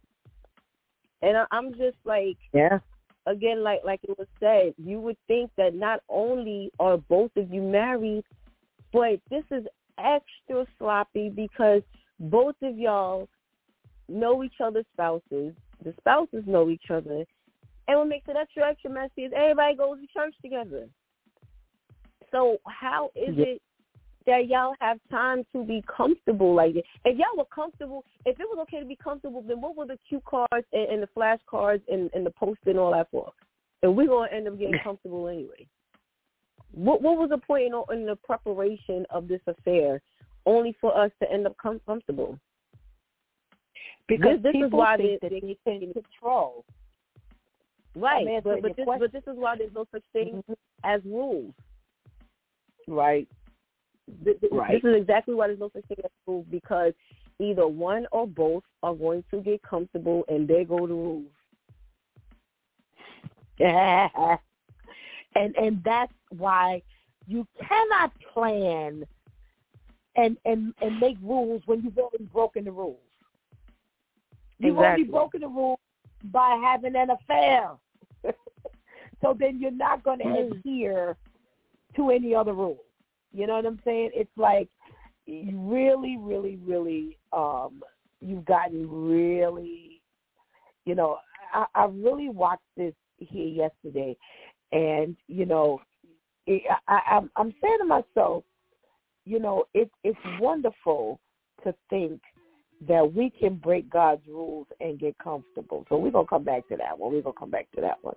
And 1.22 1.38
I, 1.38 1.46
I'm 1.52 1.72
just 1.72 1.98
like, 2.04 2.38
yeah, 2.54 2.80
again, 3.26 3.64
like 3.64 3.82
like 3.84 4.02
it 4.04 4.18
was 4.18 4.28
said, 4.40 4.74
you 4.78 5.00
would 5.00 5.18
think 5.28 5.52
that 5.58 5.76
not 5.76 6.02
only 6.10 6.72
are 6.80 6.98
both 6.98 7.32
of 7.38 7.52
you 7.54 7.62
married, 7.62 8.24
but 8.92 9.20
this 9.30 9.44
is 9.52 9.66
extra 9.98 10.66
sloppy 10.78 11.30
because 11.30 11.82
both 12.20 12.56
of 12.62 12.78
y'all 12.78 13.28
know 14.08 14.44
each 14.44 14.60
other's 14.64 14.86
spouses. 14.94 15.54
The 15.84 15.94
spouses 16.00 16.44
know 16.46 16.70
each 16.70 16.90
other. 16.90 17.26
And 17.88 18.00
what 18.00 18.08
makes 18.08 18.28
it 18.28 18.38
extra 18.40 18.70
extra 18.70 18.90
messy 18.90 19.24
is 19.24 19.34
everybody 19.36 19.76
goes 19.76 19.98
to 20.00 20.08
church 20.08 20.36
together. 20.42 20.88
So 22.32 22.58
how 22.68 23.12
is 23.16 23.36
it 23.38 23.62
that 24.26 24.48
y'all 24.48 24.76
have 24.80 25.00
time 25.10 25.46
to 25.54 25.64
be 25.64 25.84
comfortable 25.96 26.54
like 26.54 26.74
this. 26.74 26.84
If 27.06 27.18
y'all 27.18 27.38
were 27.38 27.46
comfortable, 27.46 28.04
if 28.26 28.40
it 28.40 28.44
was 28.44 28.60
okay 28.64 28.80
to 28.80 28.86
be 28.86 28.96
comfortable, 28.96 29.42
then 29.42 29.62
what 29.62 29.76
were 29.76 29.86
the 29.86 30.00
cue 30.08 30.22
cards 30.26 30.66
and, 30.72 30.90
and 30.90 31.04
the 31.04 31.10
flashcards 31.16 31.82
and, 31.92 32.10
and 32.14 32.26
the 32.26 32.32
post 32.32 32.60
and 32.66 32.78
all 32.78 32.92
that 32.92 33.10
for? 33.12 33.32
and 33.84 33.96
we're 33.96 34.08
gonna 34.08 34.32
end 34.32 34.48
up 34.48 34.58
getting 34.58 34.80
comfortable 34.84 35.28
anyway. 35.28 35.68
What 36.72 37.02
what 37.04 37.18
was 37.18 37.30
the 37.30 37.38
point 37.38 37.66
in, 37.66 37.96
in 37.96 38.06
the 38.08 38.16
preparation 38.16 39.06
of 39.12 39.28
this 39.28 39.42
affair, 39.46 40.02
only 40.48 40.76
for 40.82 40.98
us 40.98 41.12
to 41.22 41.32
end 41.32 41.46
up 41.46 41.56
com- 41.62 41.82
comfortable? 41.86 42.40
Because 44.08 44.38
this, 44.38 44.44
this 44.44 44.52
people 44.54 44.68
is 44.68 44.74
why 44.74 44.98
think 44.98 45.22
they, 45.22 45.30
that 45.30 45.42
they 45.66 45.80
can 45.80 45.94
control. 45.94 46.66
Right, 47.96 48.26
but 48.44 48.62
but 48.64 48.76
this, 48.76 48.86
question. 48.86 49.00
but 49.00 49.12
this 49.12 49.24
is 49.32 49.40
why 49.40 49.56
there's 49.56 49.74
no 49.74 49.86
such 49.92 50.04
thing 50.14 50.44
Mhm. 50.50 50.56
as 50.84 51.02
rules. 51.06 51.54
Right. 52.88 53.28
Th- 54.24 54.40
th- 54.40 54.52
Right. 54.52 54.82
This 54.82 54.90
is 54.92 54.98
exactly 54.98 55.34
why 55.34 55.48
there's 55.48 55.60
no 55.60 55.70
such 55.74 55.86
thing 55.86 55.98
as 56.04 56.12
rules 56.28 56.46
because 56.52 56.94
either 57.40 57.68
one 57.68 58.06
or 58.12 58.28
both 58.28 58.64
are 58.84 58.94
going 58.94 59.24
to 59.32 59.42
get 59.42 59.62
comfortable, 59.64 60.24
and 60.28 60.48
they 60.48 60.64
go 60.66 60.86
to 60.86 60.94
rules. 60.94 61.32
and 63.60 65.56
and 65.56 65.82
that's 65.86 66.14
why 66.38 66.82
you 67.28 67.48
cannot 67.68 68.12
plan 68.34 69.06
and 70.16 70.38
and 70.46 70.74
and 70.82 71.00
make 71.00 71.18
rules 71.22 71.62
when 71.66 71.82
you've 71.82 71.98
already 71.98 72.26
broken 72.26 72.66
the 72.66 72.72
rules. 72.72 72.98
You've 74.60 74.78
already 74.78 75.04
Exactly. 75.04 75.12
broken 75.20 75.42
the 75.42 75.48
rules 75.48 75.80
by 76.26 76.60
having 76.64 76.96
an 76.96 77.10
affair. 77.12 77.72
so 79.22 79.36
then 79.38 79.60
you're 79.60 79.72
not 79.72 80.04
going 80.04 80.20
to 80.20 80.26
Mm. 80.26 80.52
adhere 80.58 81.18
to 81.96 82.10
any 82.10 82.34
other 82.36 82.54
rules. 82.54 82.80
You 83.34 83.48
know 83.48 83.56
what 83.56 83.66
I'm 83.66 83.82
saying? 83.84 84.12
It's 84.14 84.30
like 84.38 84.70
really, 85.28 86.18
really, 86.18 86.58
really, 86.58 87.18
um, 87.32 87.82
you've 88.22 88.46
gotten 88.46 88.90
really, 88.90 90.02
you 90.86 90.96
know, 90.96 91.18
I, 91.54 91.66
I 91.76 91.86
really 91.86 92.30
watched 92.30 92.62
this 92.78 92.94
here 93.18 93.48
yesterday, 93.48 94.16
and 94.72 95.16
you 95.28 95.46
know, 95.46 95.82
it, 96.48 96.64
I, 96.88 97.00
I'm 97.12 97.32
I'm 97.36 97.54
saying 97.62 97.78
to 97.80 97.86
myself, 97.86 98.44
you 99.26 99.40
know, 99.40 99.66
it's 99.74 99.94
it's 100.04 100.20
wonderful 100.40 101.20
to 101.64 101.74
think 101.90 102.22
that 102.88 103.14
we 103.14 103.30
can 103.30 103.56
break 103.56 103.90
God's 103.90 104.26
rules 104.28 104.68
and 104.82 105.00
get 105.00 105.18
comfortable. 105.18 105.86
So 105.90 105.98
we're 105.98 106.12
gonna 106.12 106.28
come 106.28 106.44
back 106.44 106.68
to 106.70 106.78
that 106.78 106.98
one. 106.98 107.14
We're 107.14 107.22
gonna 107.22 107.36
come 107.40 107.52
back 107.52 107.72
to 107.76 107.82
that 107.82 107.98
one 108.02 108.16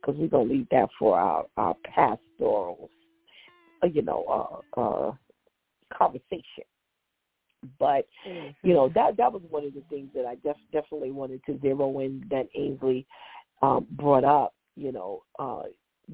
because 0.00 0.18
we're 0.18 0.28
gonna 0.28 0.50
leave 0.50 0.68
that 0.70 0.88
for 0.98 1.18
our 1.18 1.46
our 1.56 1.74
pastoral, 1.84 2.90
uh, 2.90 3.03
you 3.84 4.02
know, 4.02 4.62
uh, 4.76 4.80
uh, 4.80 5.12
conversation. 5.96 6.64
But 7.78 8.06
you 8.62 8.74
know 8.74 8.90
that 8.94 9.16
that 9.16 9.32
was 9.32 9.42
one 9.48 9.64
of 9.64 9.72
the 9.74 9.82
things 9.88 10.10
that 10.14 10.26
I 10.26 10.34
def- 10.36 10.56
definitely 10.72 11.12
wanted 11.12 11.40
to 11.46 11.58
zero 11.60 11.98
in 12.00 12.24
that 12.30 12.46
Ainsley 12.54 13.06
um, 13.62 13.86
brought 13.92 14.24
up. 14.24 14.54
You 14.76 14.92
know, 14.92 15.22
uh, 15.38 15.62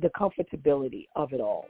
the 0.01 0.11
comfortability 0.11 1.07
of 1.17 1.33
it 1.33 1.41
all 1.41 1.67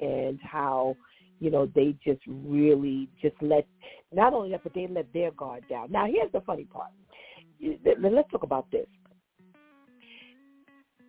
and 0.00 0.38
how 0.42 0.96
you 1.40 1.50
know 1.50 1.66
they 1.74 1.94
just 2.04 2.20
really 2.26 3.08
just 3.20 3.36
let 3.40 3.66
not 4.12 4.34
only 4.34 4.50
that 4.50 4.62
but 4.62 4.74
they 4.74 4.86
let 4.86 5.10
their 5.12 5.30
guard 5.32 5.64
down. 5.70 5.90
Now 5.90 6.06
here's 6.06 6.32
the 6.32 6.40
funny 6.42 6.64
part. 6.64 6.90
Let's 7.60 8.30
talk 8.30 8.42
about 8.42 8.70
this. 8.70 8.86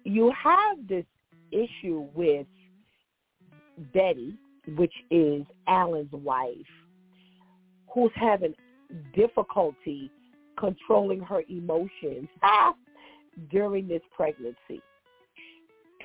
You 0.05 0.31
have 0.41 0.87
this 0.87 1.05
issue 1.51 2.07
with 2.13 2.45
Betty, 3.93 4.35
which 4.75 4.93
is 5.09 5.43
Alan's 5.67 6.11
wife, 6.11 6.55
who's 7.93 8.11
having 8.15 8.53
difficulty 9.15 10.11
controlling 10.57 11.19
her 11.21 11.41
emotions 11.49 12.27
ah, 12.43 12.73
during 13.51 13.87
this 13.87 14.01
pregnancy. 14.15 14.81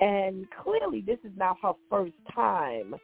And 0.01 0.47
clearly, 0.63 1.01
this 1.05 1.19
is 1.23 1.31
not 1.35 1.57
her 1.61 1.73
first 1.89 2.13
time, 2.33 2.95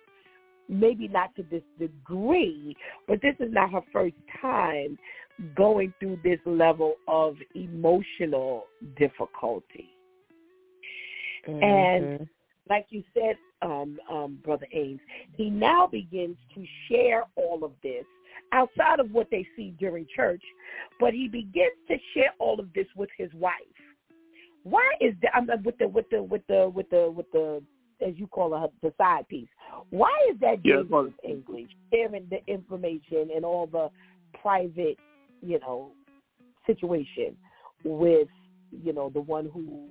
maybe 0.69 1.07
not 1.07 1.35
to 1.35 1.43
this 1.51 1.63
degree, 1.77 2.75
but 3.07 3.21
this 3.21 3.35
is 3.39 3.51
not 3.51 3.71
her 3.71 3.81
first 3.91 4.15
time 4.41 4.97
going 5.55 5.93
through 5.99 6.19
this 6.23 6.39
level 6.45 6.95
of 7.07 7.35
emotional 7.53 8.65
difficulty. 8.97 9.89
Mm-hmm. 11.47 11.63
And 11.63 12.29
like 12.69 12.87
you 12.89 13.03
said, 13.13 13.35
um, 13.61 13.99
um, 14.11 14.39
Brother 14.43 14.67
Ames, 14.73 14.99
he 15.35 15.49
now 15.49 15.87
begins 15.87 16.37
to 16.55 16.65
share 16.89 17.25
all 17.35 17.63
of 17.63 17.71
this 17.83 18.05
outside 18.51 18.99
of 18.99 19.11
what 19.11 19.27
they 19.31 19.47
see 19.55 19.75
during 19.79 20.07
church, 20.15 20.41
but 20.99 21.13
he 21.13 21.27
begins 21.27 21.75
to 21.87 21.97
share 22.13 22.31
all 22.39 22.59
of 22.59 22.71
this 22.73 22.87
with 22.95 23.09
his 23.17 23.33
wife. 23.33 23.53
Why 24.63 24.89
is 24.99 25.13
that? 25.21 25.35
I'm 25.35 25.47
with 25.63 25.77
the 25.77 25.87
with 25.87 26.09
the 26.09 26.23
with 26.23 26.41
the 26.47 26.71
with 26.73 26.89
the 26.89 27.11
with 27.15 27.31
the 27.31 27.61
as 28.05 28.13
you 28.17 28.27
call 28.27 28.57
her 28.57 28.67
the 28.81 28.93
side 28.97 29.27
piece. 29.27 29.47
Why 29.91 30.11
is 30.31 30.39
that 30.39 30.57
Yeah, 30.63 30.77
dangerous 30.77 31.13
English 31.23 31.69
sharing 31.93 32.27
the 32.29 32.39
information 32.51 33.29
and 33.35 33.45
all 33.45 33.67
the 33.67 33.89
private, 34.41 34.97
you 35.41 35.59
know, 35.59 35.91
situation 36.65 37.37
with 37.83 38.27
you 38.71 38.91
know 38.91 39.11
the 39.11 39.21
one 39.21 39.49
who 39.53 39.87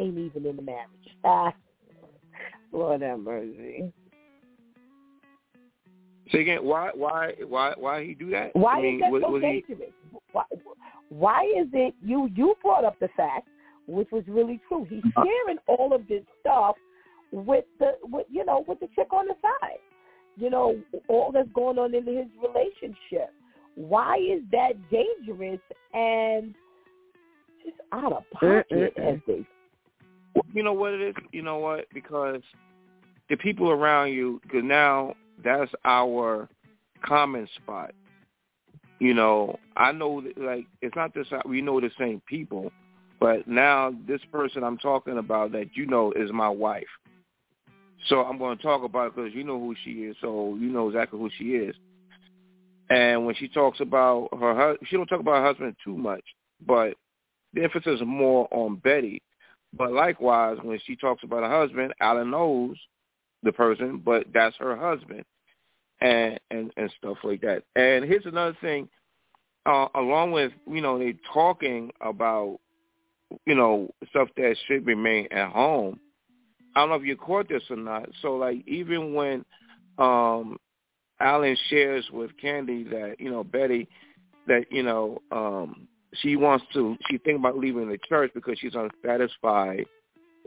ain't 0.00 0.18
even 0.18 0.46
in 0.46 0.56
the 0.56 0.62
marriage? 0.62 0.88
Ah, 1.24 1.52
Lord 2.72 3.02
have 3.02 3.20
mercy. 3.20 3.92
Say 6.32 6.42
again, 6.42 6.64
why, 6.64 6.90
why, 6.94 7.32
why, 7.46 7.74
why 7.76 8.04
he 8.04 8.14
do 8.14 8.30
that? 8.30 8.54
Why 8.54 8.78
I 8.78 8.82
mean, 8.82 8.94
is 8.96 9.00
that 9.00 9.10
was, 9.12 9.22
so 9.22 9.30
was 9.30 9.42
he, 9.42 9.64
dangerous? 9.66 9.90
Why, 10.32 10.44
why 11.08 11.42
is 11.44 11.66
it 11.72 11.94
you 12.04 12.30
you 12.36 12.54
brought 12.62 12.84
up 12.84 12.98
the 13.00 13.08
fact, 13.16 13.48
which 13.88 14.08
was 14.12 14.22
really 14.28 14.60
true. 14.68 14.86
He's 14.88 15.02
Uh. 15.16 15.24
sharing 15.24 15.58
all 15.66 15.92
of 15.92 16.06
this 16.06 16.22
stuff 16.40 16.76
with 17.32 17.64
the 17.80 17.94
with 18.04 18.26
you 18.30 18.44
know 18.44 18.64
with 18.68 18.78
the 18.80 18.88
chick 18.94 19.12
on 19.12 19.26
the 19.26 19.34
side. 19.42 19.78
You 20.36 20.50
know 20.50 20.80
all 21.08 21.32
that's 21.32 21.48
going 21.52 21.78
on 21.78 21.94
in 21.94 22.06
his 22.06 22.26
relationship. 22.40 23.34
Why 23.74 24.16
is 24.18 24.42
that 24.52 24.74
dangerous 24.90 25.60
and 25.92 26.54
just 27.64 27.76
out 27.92 28.12
of 28.12 28.24
pocket? 28.30 28.66
Mm-mm-mm. 28.70 29.14
As 29.14 29.20
they 29.26 29.44
you 30.52 30.62
know 30.62 30.72
what 30.72 30.94
it 30.94 31.00
is? 31.00 31.14
You 31.32 31.42
know 31.42 31.58
what? 31.58 31.86
Because 31.92 32.40
the 33.28 33.36
people 33.36 33.70
around 33.70 34.12
you, 34.12 34.40
because 34.42 34.64
now 34.64 35.14
that's 35.42 35.70
our 35.84 36.48
common 37.04 37.48
spot. 37.56 37.92
You 38.98 39.14
know, 39.14 39.58
I 39.76 39.92
know, 39.92 40.20
that, 40.20 40.36
like, 40.36 40.66
it's 40.82 40.94
not 40.94 41.14
this, 41.14 41.26
we 41.46 41.62
know 41.62 41.80
the 41.80 41.90
same 41.98 42.20
people, 42.26 42.70
but 43.18 43.48
now 43.48 43.94
this 44.06 44.20
person 44.30 44.62
I'm 44.62 44.78
talking 44.78 45.18
about 45.18 45.52
that 45.52 45.70
you 45.74 45.86
know 45.86 46.12
is 46.12 46.30
my 46.32 46.48
wife. 46.48 46.86
So 48.08 48.22
I'm 48.22 48.38
going 48.38 48.56
to 48.56 48.62
talk 48.62 48.82
about 48.82 49.08
it 49.08 49.16
because 49.16 49.34
you 49.34 49.44
know 49.44 49.58
who 49.58 49.74
she 49.84 49.90
is, 50.04 50.16
so 50.20 50.56
you 50.58 50.68
know 50.68 50.88
exactly 50.88 51.18
who 51.18 51.30
she 51.38 51.52
is. 51.52 51.74
And 52.88 53.24
when 53.24 53.34
she 53.36 53.46
talks 53.48 53.80
about 53.80 54.28
her, 54.38 54.76
she 54.86 54.96
don't 54.96 55.06
talk 55.06 55.20
about 55.20 55.36
her 55.36 55.46
husband 55.46 55.76
too 55.84 55.96
much, 55.96 56.24
but 56.66 56.94
the 57.54 57.62
emphasis 57.62 58.00
is 58.00 58.06
more 58.06 58.48
on 58.50 58.76
Betty. 58.76 59.22
But 59.72 59.92
likewise, 59.92 60.58
when 60.62 60.80
she 60.84 60.96
talks 60.96 61.22
about 61.22 61.42
her 61.42 61.60
husband, 61.60 61.94
Alan 62.00 62.30
knows 62.30 62.76
the 63.42 63.52
person, 63.52 64.02
but 64.04 64.26
that's 64.34 64.56
her 64.56 64.76
husband, 64.76 65.24
and 66.00 66.38
and 66.50 66.72
and 66.76 66.92
stuff 66.98 67.18
like 67.22 67.40
that. 67.42 67.62
And 67.76 68.04
here's 68.04 68.26
another 68.26 68.56
thing, 68.60 68.88
uh, 69.66 69.86
along 69.94 70.32
with 70.32 70.52
you 70.66 70.80
know 70.80 70.98
they 70.98 71.14
talking 71.32 71.90
about 72.00 72.58
you 73.46 73.54
know 73.54 73.90
stuff 74.10 74.28
that 74.36 74.56
should 74.66 74.86
remain 74.86 75.28
at 75.30 75.50
home. 75.50 76.00
I 76.74 76.80
don't 76.80 76.90
know 76.90 76.94
if 76.96 77.04
you 77.04 77.16
caught 77.16 77.48
this 77.48 77.62
or 77.70 77.76
not. 77.76 78.08
So 78.22 78.36
like 78.36 78.66
even 78.66 79.14
when 79.14 79.44
um 79.98 80.58
Alan 81.20 81.56
shares 81.68 82.08
with 82.12 82.30
Candy 82.40 82.84
that 82.84 83.16
you 83.18 83.30
know 83.30 83.44
Betty 83.44 83.88
that 84.46 84.64
you 84.70 84.82
know 84.82 85.20
um 85.30 85.86
she 86.14 86.36
wants 86.36 86.64
to 86.74 86.96
she 87.08 87.18
think 87.18 87.38
about 87.38 87.58
leaving 87.58 87.88
the 87.88 87.98
church 88.08 88.32
because 88.34 88.58
she's 88.58 88.74
unsatisfied 88.74 89.86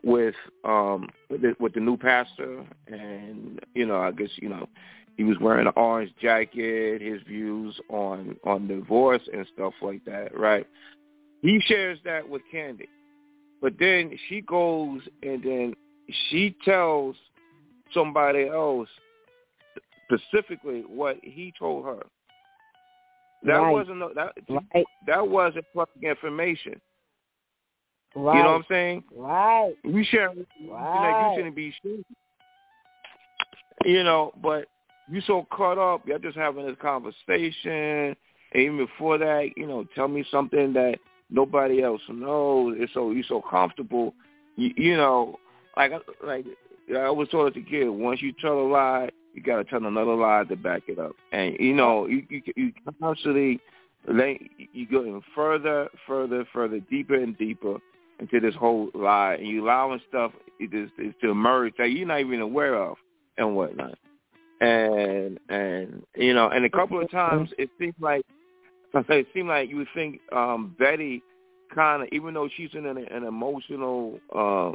with 0.03 0.35
um 0.65 1.09
with 1.29 1.41
the, 1.41 1.55
with 1.59 1.73
the 1.73 1.79
new 1.79 1.97
pastor. 1.97 2.65
And 2.87 3.59
you 3.73 3.85
know 3.85 4.01
I 4.01 4.11
guess 4.11 4.29
you 4.35 4.49
know 4.49 4.67
he 5.15 5.23
was 5.23 5.37
wearing 5.39 5.67
an 5.67 5.73
orange 5.75 6.11
jacket 6.21 7.01
his 7.01 7.21
views 7.23 7.79
on 7.89 8.35
on 8.43 8.67
divorce 8.67 9.21
and 9.31 9.47
stuff 9.53 9.73
like 9.81 10.03
that 10.05 10.37
right? 10.37 10.67
He 11.41 11.59
shares 11.65 11.99
that 12.05 12.27
with 12.27 12.41
Candy. 12.51 12.89
But 13.61 13.73
then 13.79 14.17
she 14.27 14.41
goes 14.41 15.01
and 15.21 15.41
then 15.43 15.73
she 16.29 16.55
tells 16.65 17.15
somebody 17.93 18.47
else 18.47 18.89
specifically 20.05 20.83
what 20.87 21.17
he 21.21 21.53
told 21.57 21.85
her 21.85 22.03
that 23.43 23.53
Right. 23.55 23.71
wasn't 23.71 23.97
no- 23.97 24.13
that 24.13 24.33
right, 24.49 24.85
that 25.07 25.27
wasn't 25.27 25.65
fucking 25.73 26.03
information. 26.03 26.79
right, 28.15 28.37
You 28.37 28.43
know 28.43 28.51
what 28.51 28.55
I'm 28.57 28.65
saying? 28.69 29.03
right, 29.15 29.73
We 29.83 30.03
share 30.05 30.33
you 30.33 30.45
right. 30.71 31.29
you 31.31 31.35
shouldn't 31.37 31.55
be 31.55 31.73
sharing. 31.81 32.05
You 33.85 34.03
know, 34.03 34.33
but 34.41 34.67
you 35.09 35.19
so 35.21 35.45
caught 35.51 35.77
up, 35.77 36.07
you're 36.07 36.19
just 36.19 36.37
having 36.37 36.65
this 36.65 36.77
conversation 36.81 38.15
and 38.53 38.61
even 38.61 38.77
before 38.77 39.17
that, 39.17 39.49
you 39.57 39.67
know, 39.67 39.83
tell 39.95 40.07
me 40.07 40.23
something 40.29 40.73
that 40.73 40.99
nobody 41.29 41.81
else 41.83 42.01
knows. 42.07 42.77
And 42.79 42.89
so 42.93 43.11
you're 43.11 43.23
so 43.23 43.41
comfortable 43.41 44.13
you, 44.55 44.71
you 44.77 44.97
know, 44.97 45.39
like 45.75 45.91
like 46.23 46.45
I 46.95 47.09
was 47.09 47.29
told 47.29 47.55
as 47.55 47.61
a 47.61 47.65
kid, 47.69 47.89
once 47.89 48.21
you 48.21 48.33
tell 48.41 48.59
a 48.59 48.67
lie, 48.67 49.09
you 49.33 49.41
got 49.41 49.57
to 49.57 49.63
tell 49.63 49.85
another 49.85 50.15
lie 50.15 50.43
to 50.47 50.55
back 50.55 50.83
it 50.87 50.99
up. 50.99 51.15
And 51.31 51.55
you 51.59 51.73
know, 51.73 52.07
you 52.07 52.25
you, 52.29 52.41
you 52.55 52.73
constantly 52.99 53.59
you 54.07 54.87
go 54.89 55.03
in 55.03 55.21
further, 55.35 55.87
further, 56.05 56.45
further, 56.53 56.79
deeper 56.91 57.15
and 57.15 57.37
deeper 57.37 57.77
into 58.19 58.39
this 58.39 58.55
whole 58.55 58.89
lie, 58.93 59.35
and 59.35 59.47
you 59.47 59.63
allowing 59.63 60.01
stuff 60.09 60.31
it 60.59 60.73
is, 60.73 60.89
is 60.97 61.13
to 61.21 61.31
emerge 61.31 61.73
that 61.77 61.91
you're 61.91 62.07
not 62.07 62.19
even 62.19 62.41
aware 62.41 62.75
of 62.75 62.97
and 63.37 63.55
whatnot. 63.55 63.97
And 64.61 65.39
and 65.49 66.03
you 66.15 66.33
know, 66.33 66.49
and 66.49 66.65
a 66.65 66.69
couple 66.69 67.01
of 67.01 67.09
times 67.11 67.49
it 67.57 67.69
seems 67.79 67.95
like 67.99 68.23
it 68.93 69.27
seemed 69.33 69.49
like 69.49 69.69
you 69.69 69.77
would 69.77 69.87
think 69.95 70.19
um 70.31 70.75
Betty 70.77 71.21
kind 71.73 72.03
of, 72.03 72.09
even 72.11 72.33
though 72.33 72.49
she's 72.55 72.69
in 72.73 72.85
an, 72.85 72.97
an 72.97 73.23
emotional, 73.23 74.19
uh, 74.35 74.71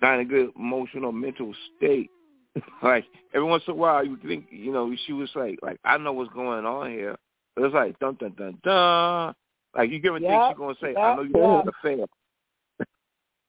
kind 0.00 0.20
of 0.20 0.28
good 0.28 0.50
emotional 0.56 1.12
mental 1.12 1.54
state, 1.76 2.10
like 2.82 3.04
every 3.34 3.46
once 3.48 3.62
in 3.66 3.72
a 3.72 3.76
while 3.76 4.04
you 4.04 4.16
think, 4.26 4.46
you 4.50 4.72
know, 4.72 4.94
she 5.06 5.12
was 5.12 5.30
like, 5.34 5.58
like 5.62 5.78
I 5.84 5.98
know 5.98 6.12
what's 6.12 6.32
going 6.32 6.64
on 6.64 6.90
here. 6.90 7.16
But 7.54 7.64
it's 7.64 7.74
like 7.74 7.98
dun 7.98 8.16
dun 8.20 8.34
dun 8.36 8.58
dun. 8.62 9.34
Like 9.76 9.90
you 9.90 9.98
give 9.98 10.14
a 10.14 10.20
yep, 10.20 10.30
think 10.30 10.42
she's 10.50 10.58
gonna 10.58 10.74
say, 10.80 10.88
yep, 10.88 10.98
I 10.98 11.14
know 11.16 11.22
you're 11.22 11.56
yep. 11.56 11.64
gonna 11.64 11.72
fail. 11.82 12.08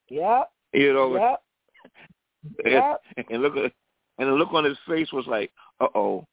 Yep. 0.09 0.49
You 0.73 0.93
know. 0.93 1.15
Yep. 1.15 1.41
And, 2.63 2.73
yep. 2.73 3.01
and 3.31 3.41
look 3.41 3.57
at 3.57 3.71
and 4.19 4.29
the 4.29 4.33
look 4.33 4.53
on 4.53 4.65
his 4.65 4.77
face 4.87 5.11
was 5.11 5.25
like, 5.25 5.51
uh 5.79 5.87
oh, 5.95 6.27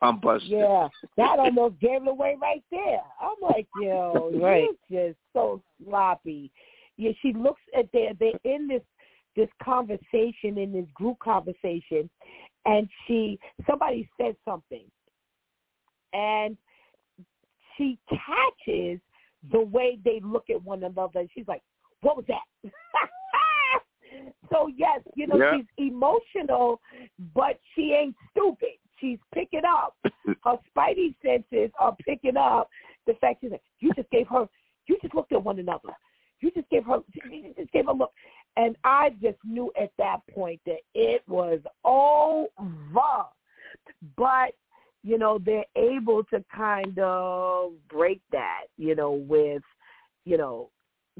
I'm 0.00 0.20
busted. 0.20 0.50
Yeah, 0.50 0.88
that 1.16 1.38
almost 1.38 1.80
gave 1.80 2.02
it 2.02 2.08
away 2.08 2.36
right 2.40 2.62
there. 2.70 3.00
I'm 3.20 3.34
like, 3.40 3.66
yo, 3.80 4.30
right. 4.34 4.68
you're 4.88 5.08
just 5.08 5.18
so 5.32 5.60
sloppy. 5.82 6.52
Yeah, 6.96 7.12
she 7.20 7.32
looks 7.32 7.60
at 7.76 7.86
they 7.92 8.12
they're 8.20 8.54
in 8.54 8.68
this 8.68 8.82
this 9.36 9.48
conversation 9.62 10.58
in 10.58 10.72
this 10.72 10.86
group 10.94 11.18
conversation, 11.18 12.08
and 12.66 12.88
she 13.06 13.38
somebody 13.68 14.08
said 14.20 14.36
something, 14.44 14.84
and 16.12 16.56
she 17.76 17.98
catches 18.08 19.00
the 19.52 19.60
way 19.60 19.98
they 20.04 20.20
look 20.22 20.44
at 20.50 20.62
one 20.62 20.84
another, 20.84 21.20
and 21.20 21.28
she's 21.34 21.48
like, 21.48 21.62
"What 22.00 22.16
was 22.16 22.26
that?" 22.28 22.72
so 24.52 24.68
yes, 24.74 25.00
you 25.14 25.26
know 25.26 25.36
yeah. 25.36 25.56
she's 25.56 25.88
emotional, 25.88 26.80
but 27.34 27.58
she 27.74 27.92
ain't 27.92 28.14
stupid. 28.30 28.78
She's 29.00 29.18
picking 29.34 29.62
up. 29.68 29.96
Her 30.44 30.56
spidey 30.74 31.14
senses 31.22 31.70
are 31.78 31.96
picking 32.06 32.36
up 32.36 32.68
the 33.06 33.14
fact 33.20 33.42
that 33.42 33.52
like, 33.52 33.62
you 33.80 33.92
just 33.94 34.10
gave 34.10 34.26
her, 34.28 34.46
you 34.86 34.96
just 35.02 35.14
looked 35.14 35.32
at 35.32 35.42
one 35.42 35.58
another. 35.58 35.90
You 36.40 36.50
just 36.50 36.68
gave 36.70 36.84
her, 36.84 36.98
you 37.30 37.54
just 37.56 37.70
gave 37.72 37.88
a 37.88 37.92
look. 37.92 38.10
And 38.56 38.76
I 38.84 39.10
just 39.20 39.38
knew 39.44 39.72
at 39.80 39.90
that 39.98 40.18
point 40.32 40.60
that 40.66 40.80
it 40.94 41.22
was 41.26 41.60
over. 41.84 43.24
But, 44.16 44.54
you 45.02 45.18
know, 45.18 45.38
they're 45.44 45.64
able 45.76 46.24
to 46.24 46.44
kind 46.54 46.98
of 46.98 47.72
break 47.88 48.20
that, 48.32 48.64
you 48.76 48.94
know, 48.94 49.12
with, 49.12 49.62
you 50.24 50.38
know, 50.38 50.70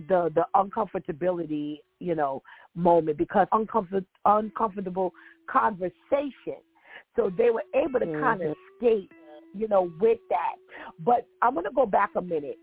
the 0.09 0.30
the 0.35 0.45
uncomfortability, 0.57 1.78
you 2.01 2.14
know, 2.14 2.43
moment 2.74 3.18
because 3.18 3.47
uncomfort, 3.53 4.05
uncomfortable 4.24 5.12
conversation 5.49 6.61
so 7.16 7.30
they 7.37 7.51
were 7.51 7.64
able 7.74 8.01
to 8.01 8.07
mm-hmm. 8.07 8.22
kind 8.22 8.43
of 8.43 8.57
skate, 8.76 9.11
you 9.55 9.68
know, 9.68 9.91
with 10.01 10.18
that. 10.30 10.55
But 11.01 11.26
I'm 11.43 11.55
going 11.55 11.64
to 11.64 11.72
go 11.72 11.87
back 11.87 12.11
a 12.16 12.22
minute. 12.22 12.59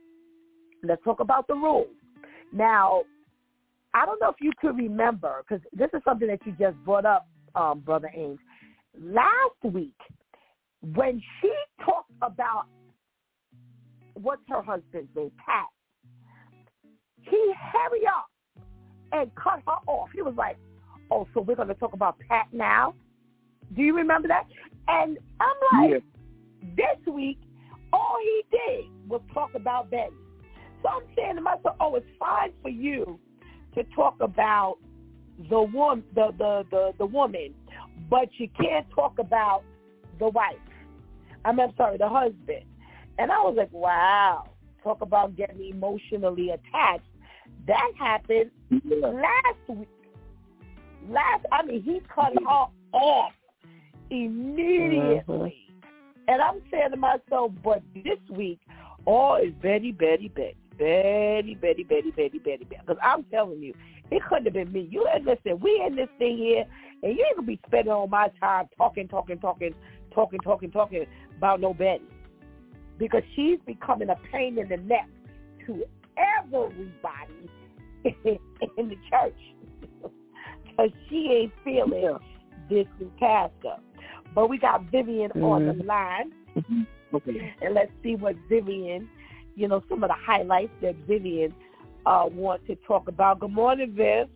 Let's 0.84 1.04
talk 1.04 1.20
about 1.20 1.48
the 1.48 1.54
rules. 1.54 1.88
Now, 2.52 3.04
I 3.94 4.06
don't 4.06 4.22
know 4.22 4.30
if 4.30 4.36
you 4.40 4.52
could 4.60 4.78
remember, 4.78 5.44
because 5.48 5.64
this 5.74 5.90
is 5.94 6.02
something 6.06 6.28
that 6.28 6.40
you 6.46 6.56
just 6.60 6.78
brought 6.86 7.06
up, 7.06 7.28
um, 7.56 7.80
Brother 7.80 8.10
Ames. 8.16 8.40
Last 9.00 9.64
week, 9.64 9.98
when 10.82 11.22
she 11.42 11.52
talked 11.84 12.12
about 12.22 12.66
what's 14.14 14.42
her 14.48 14.62
husband's 14.62 15.10
name, 15.16 15.32
Pat, 15.46 15.66
he 17.22 17.54
hurry 17.72 18.08
up 18.08 18.66
and 19.12 19.34
cut 19.36 19.62
her 19.68 19.92
off. 19.92 20.10
He 20.14 20.22
was 20.22 20.36
like, 20.38 20.58
oh, 21.12 21.28
so 21.34 21.42
we're 21.42 21.56
going 21.56 21.68
to 21.68 21.74
talk 21.76 21.94
about 21.94 22.18
Pat 22.30 22.48
now? 22.52 22.96
Do 23.76 23.82
you 23.82 23.96
remember 23.96 24.28
that? 24.28 24.48
And 24.88 25.18
I'm 25.40 25.92
like, 25.92 26.04
yeah. 26.62 26.70
this 26.76 27.14
week, 27.14 27.40
all 27.94 28.18
he 28.24 28.44
did 28.52 29.10
was 29.10 29.22
talk 29.34 29.52
about 29.54 29.92
Betty. 29.92 30.12
So 30.82 30.90
I'm 30.90 31.04
saying 31.16 31.36
to 31.36 31.42
myself, 31.42 31.76
oh, 31.80 31.96
it's 31.96 32.06
fine 32.20 32.52
for 32.62 32.70
you 32.70 33.20
to 33.76 33.84
talk 33.96 34.16
about 34.20 34.78
the 35.50 35.62
woman, 35.62 36.04
the, 36.14 36.32
the, 36.38 36.66
the, 36.70 36.94
the 36.98 37.06
woman, 37.06 37.54
but 38.10 38.30
you 38.38 38.48
can't 38.60 38.86
talk 38.92 39.18
about 39.20 39.64
the 40.20 40.30
wife. 40.30 40.56
I 41.46 41.52
mean, 41.52 41.70
I'm 41.70 41.76
sorry, 41.76 41.98
the 41.98 42.10
husband. 42.10 42.66
And 43.18 43.32
I 43.32 43.40
was 43.40 43.56
like, 43.58 43.72
wow, 43.72 44.46
talk 44.84 45.02
about 45.02 45.36
getting 45.36 45.70
emotionally 45.70 46.50
attached. 46.50 47.06
That 47.68 47.92
happened 47.98 48.52
last 48.72 49.68
week. 49.68 49.88
Last, 51.10 51.46
I 51.52 51.64
mean, 51.66 51.82
he 51.82 52.02
cut 52.14 52.34
her 52.34 52.66
off 52.94 53.32
immediately. 54.10 55.26
Mm-hmm. 55.28 56.28
And 56.28 56.42
I'm 56.42 56.62
saying 56.70 56.92
to 56.92 56.98
myself, 56.98 57.52
but 57.64 57.82
this 57.96 58.20
week, 58.30 58.60
all 59.06 59.38
is 59.38 59.54
Betty, 59.62 59.92
Betty, 59.92 60.28
Betty. 60.28 60.56
Betty, 60.82 61.54
Betty, 61.54 61.84
Betty, 61.84 62.10
Betty, 62.10 62.40
Betty, 62.40 62.64
Betty. 62.64 62.82
Because 62.82 62.98
I'm 63.04 63.24
telling 63.26 63.62
you, 63.62 63.72
it 64.10 64.24
couldn't 64.28 64.46
have 64.46 64.54
been 64.56 64.72
me. 64.72 64.88
You 64.90 65.08
listen, 65.24 65.60
we 65.60 65.84
in 65.86 65.96
this 65.96 66.10
thing 66.18 66.38
here, 66.38 66.66
and 67.04 67.16
you 67.16 67.24
ain't 67.24 67.36
gonna 67.36 67.46
be 67.46 67.60
spending 67.68 67.94
all 67.94 68.08
my 68.08 68.30
time 68.40 68.68
talking, 68.76 69.08
talking, 69.08 69.38
talking, 69.38 69.76
talking, 70.12 70.40
talking, 70.40 70.72
talking 70.72 71.06
about 71.38 71.62
no 71.62 71.76
Betty, 71.76 72.04
because 72.98 73.22
she's 73.36 73.60
becoming 73.68 74.10
a 74.10 74.16
pain 74.32 74.58
in 74.58 74.70
the 74.70 74.78
neck 74.78 75.08
to 75.68 75.84
everybody 76.18 77.52
in 78.78 78.90
the 78.90 78.98
church, 79.08 79.40
because 80.66 80.90
she 81.10 81.30
ain't 81.32 81.54
feeling 81.64 82.18
this 82.72 82.88
new 83.00 83.12
pastor. 83.20 83.76
But 84.34 84.50
we 84.50 84.58
got 84.58 84.86
Vivian 84.86 85.30
mm-hmm. 85.30 85.44
on 85.44 85.68
the 85.68 85.74
mm-hmm. 85.74 85.88
line. 85.88 86.88
Okay. 87.14 87.54
And 87.62 87.74
let's 87.74 87.92
see 88.02 88.16
what 88.16 88.38
Vivian, 88.48 89.10
you 89.56 89.68
know, 89.68 89.84
some 89.90 90.04
of 90.04 90.10
the 90.10 90.16
highlights 90.16 90.72
that 90.82 90.96
Vivian 91.08 91.54
uh, 92.06 92.26
wants 92.32 92.66
to 92.68 92.76
talk 92.88 93.08
about. 93.08 93.40
Good 93.40 93.52
morning, 93.52 93.94
Viv. 93.96 94.28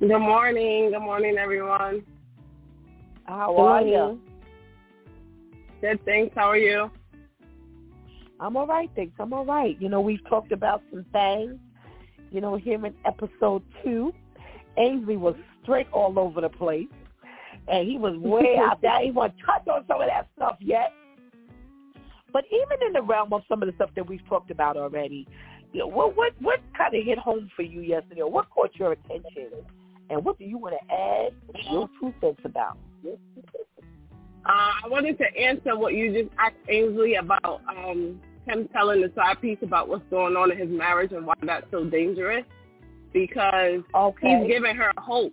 Good 0.00 0.18
morning. 0.18 0.90
Good 0.90 1.00
morning, 1.00 1.36
everyone. 1.38 2.02
How 3.24 3.56
are 3.56 3.82
you? 3.82 4.20
Good, 5.80 6.04
thanks. 6.04 6.34
How 6.34 6.50
are 6.50 6.56
you? 6.56 6.90
I'm 8.40 8.56
all 8.56 8.66
right, 8.66 8.90
thanks. 8.96 9.12
I'm 9.18 9.32
all 9.32 9.44
right. 9.44 9.76
You 9.80 9.88
know, 9.88 10.00
we've 10.00 10.26
talked 10.28 10.52
about 10.52 10.82
some 10.90 11.04
things. 11.12 11.58
You 12.30 12.40
know, 12.40 12.56
here 12.56 12.84
in 12.84 12.94
episode 13.04 13.62
two, 13.84 14.12
Ainsley 14.78 15.16
was 15.16 15.34
straight 15.62 15.88
all 15.92 16.18
over 16.18 16.40
the 16.40 16.48
place 16.48 16.88
and 17.68 17.88
he 17.88 17.98
was 17.98 18.16
way 18.16 18.56
out 18.60 18.80
there. 18.82 19.02
He 19.02 19.10
wasn't 19.10 19.40
touch 19.44 19.66
on 19.68 19.84
some 19.88 20.00
of 20.00 20.08
that 20.08 20.28
stuff 20.36 20.56
yet. 20.60 20.92
But 22.32 22.44
even 22.46 22.86
in 22.86 22.92
the 22.92 23.02
realm 23.02 23.32
of 23.32 23.42
some 23.48 23.62
of 23.62 23.68
the 23.68 23.74
stuff 23.74 23.90
that 23.96 24.08
we've 24.08 24.26
talked 24.28 24.50
about 24.50 24.76
already, 24.76 25.26
you 25.72 25.80
know, 25.80 25.86
what 25.86 26.16
what 26.16 26.32
what 26.40 26.60
kind 26.76 26.94
of 26.94 27.04
hit 27.04 27.18
home 27.18 27.50
for 27.54 27.62
you 27.62 27.80
yesterday? 27.80 28.22
Or 28.22 28.30
What 28.30 28.50
caught 28.50 28.70
your 28.74 28.92
attention? 28.92 29.50
And 30.08 30.24
what 30.24 30.38
do 30.38 30.44
you 30.44 30.58
want 30.58 30.74
to 30.74 30.94
add 30.94 31.32
your 31.70 31.88
two 32.00 32.12
cents 32.20 32.40
about? 32.44 32.76
Uh, 33.04 33.12
I 34.46 34.88
wanted 34.88 35.18
to 35.18 35.24
answer 35.38 35.76
what 35.76 35.94
you 35.94 36.12
just 36.12 36.34
asked 36.38 36.56
Ainsley 36.68 37.14
about 37.14 37.60
um, 37.68 38.20
him 38.46 38.68
telling 38.72 39.02
the 39.02 39.12
side 39.14 39.40
piece 39.40 39.58
about 39.62 39.88
what's 39.88 40.02
going 40.10 40.34
on 40.34 40.50
in 40.50 40.58
his 40.58 40.68
marriage 40.68 41.12
and 41.12 41.26
why 41.26 41.34
that's 41.42 41.66
so 41.70 41.84
dangerous. 41.84 42.44
Because 43.12 43.80
okay. 43.94 44.38
he's 44.40 44.48
giving 44.48 44.76
her 44.76 44.92
hope 44.96 45.32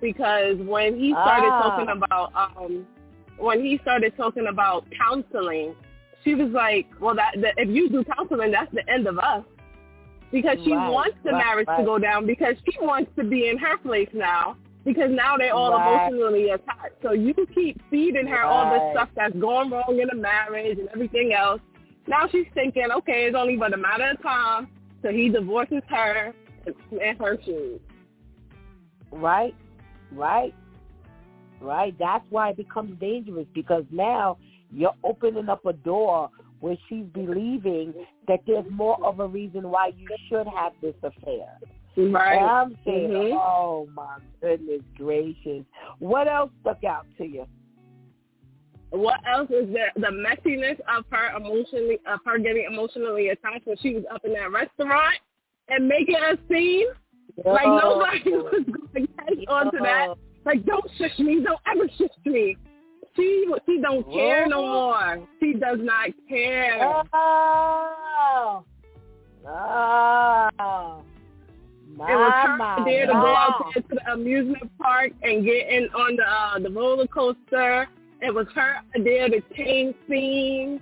because 0.00 0.56
when 0.58 0.98
he 0.98 1.12
started 1.12 1.50
ah. 1.50 1.62
talking 1.62 1.88
about 1.96 2.32
um 2.34 2.86
when 3.38 3.64
he 3.64 3.78
started 3.82 4.14
talking 4.16 4.46
about 4.48 4.84
counseling, 4.98 5.74
she 6.24 6.34
was 6.34 6.50
like, 6.52 6.86
"Well, 7.00 7.14
that, 7.14 7.34
that 7.40 7.54
if 7.56 7.68
you 7.68 7.88
do 7.88 8.04
counseling, 8.04 8.50
that's 8.52 8.72
the 8.72 8.88
end 8.90 9.06
of 9.06 9.18
us." 9.18 9.44
Because 10.32 10.58
she 10.64 10.72
right, 10.72 10.90
wants 10.90 11.16
the 11.24 11.32
right, 11.32 11.44
marriage 11.44 11.66
right. 11.66 11.78
to 11.78 11.84
go 11.84 11.98
down 11.98 12.26
because 12.26 12.54
she 12.64 12.78
wants 12.80 13.10
to 13.16 13.24
be 13.24 13.48
in 13.48 13.58
her 13.58 13.76
place 13.78 14.08
now 14.12 14.56
because 14.84 15.10
now 15.10 15.36
they're 15.36 15.54
all 15.54 15.74
emotionally 15.74 16.50
attached. 16.50 16.96
So 17.02 17.12
you 17.12 17.34
keep 17.54 17.80
feeding 17.90 18.26
her 18.26 18.42
all 18.42 18.70
the 18.70 18.92
stuff 18.92 19.08
that's 19.14 19.34
going 19.36 19.70
wrong 19.70 19.98
in 20.00 20.08
the 20.08 20.16
marriage 20.16 20.78
and 20.78 20.88
everything 20.88 21.32
else. 21.32 21.60
Now 22.06 22.26
she's 22.30 22.46
thinking, 22.54 22.88
okay, 22.98 23.24
it's 23.26 23.36
only 23.36 23.56
but 23.56 23.74
a 23.74 23.76
matter 23.76 24.10
of 24.10 24.22
time 24.22 24.68
till 25.02 25.12
he 25.12 25.28
divorces 25.28 25.82
her 25.88 26.32
and 26.66 27.18
her 27.18 27.38
shoes. 27.44 27.80
Right. 29.10 29.54
Right. 30.12 30.54
Right. 31.60 31.94
That's 31.98 32.24
why 32.30 32.50
it 32.50 32.56
becomes 32.56 32.98
dangerous 32.98 33.46
because 33.54 33.84
now 33.90 34.38
you're 34.72 34.94
opening 35.04 35.48
up 35.48 35.64
a 35.66 35.72
door 35.72 36.30
where 36.60 36.76
she's 36.88 37.06
believing 37.14 37.94
that 38.28 38.40
there's 38.46 38.66
more 38.70 39.02
of 39.04 39.20
a 39.20 39.26
reason 39.26 39.70
why 39.70 39.92
you 39.96 40.08
should 40.28 40.46
have 40.46 40.72
this 40.82 40.94
affair. 41.02 41.58
Right. 41.96 42.38
I'm 42.38 42.76
saying, 42.84 43.10
mm-hmm. 43.10 43.36
oh 43.36 43.88
my 43.94 44.18
goodness 44.40 44.82
gracious. 44.96 45.64
What 45.98 46.28
else 46.28 46.50
stuck 46.60 46.84
out 46.84 47.06
to 47.18 47.24
you? 47.24 47.46
What 48.90 49.20
else 49.32 49.50
is 49.50 49.68
the 49.72 49.86
the 49.96 50.08
messiness 50.08 50.78
of 50.96 51.04
her 51.10 51.36
emotionally 51.36 51.98
of 52.06 52.20
her 52.24 52.38
getting 52.38 52.66
emotionally 52.70 53.28
attached 53.28 53.66
when 53.66 53.76
she 53.78 53.94
was 53.94 54.04
up 54.12 54.24
in 54.24 54.32
that 54.34 54.50
restaurant 54.50 55.16
and 55.68 55.88
making 55.88 56.16
a 56.16 56.36
scene? 56.48 56.88
Yo. 57.44 57.52
Like 57.52 57.66
nobody 57.66 58.20
was 58.30 58.64
going 58.92 59.06
to 59.06 59.12
catch 59.14 59.48
on 59.48 59.72
to 59.72 59.78
that. 59.82 60.08
Like 60.44 60.64
don't 60.64 60.84
shush 60.98 61.18
me, 61.18 61.42
don't 61.42 61.60
ever 61.72 61.88
shush 61.98 62.08
me. 62.24 62.56
She 63.16 63.46
she 63.66 63.80
don't 63.80 64.04
care 64.10 64.46
no 64.46 64.62
more. 64.62 65.26
She 65.40 65.54
does 65.54 65.78
not 65.80 66.10
care. 66.28 66.78
Oh, 66.80 68.64
oh. 69.46 71.02
My, 71.96 72.12
it 72.12 72.16
was 72.16 72.32
her 72.46 72.56
my, 72.56 72.76
idea 72.76 73.06
to 73.06 73.12
go 73.12 73.34
out 73.34 73.64
there 73.74 73.82
to 73.82 73.88
the 73.94 74.12
amusement 74.12 74.70
park 74.78 75.12
and 75.22 75.44
get 75.44 75.68
in 75.68 75.84
on 75.94 76.16
the 76.16 76.22
uh, 76.22 76.58
the 76.58 76.70
roller 76.70 77.06
coaster. 77.06 77.88
It 78.22 78.32
was 78.32 78.46
her 78.54 78.80
idea 78.96 79.28
to 79.28 79.40
change 79.56 79.94
scenes. 80.08 80.80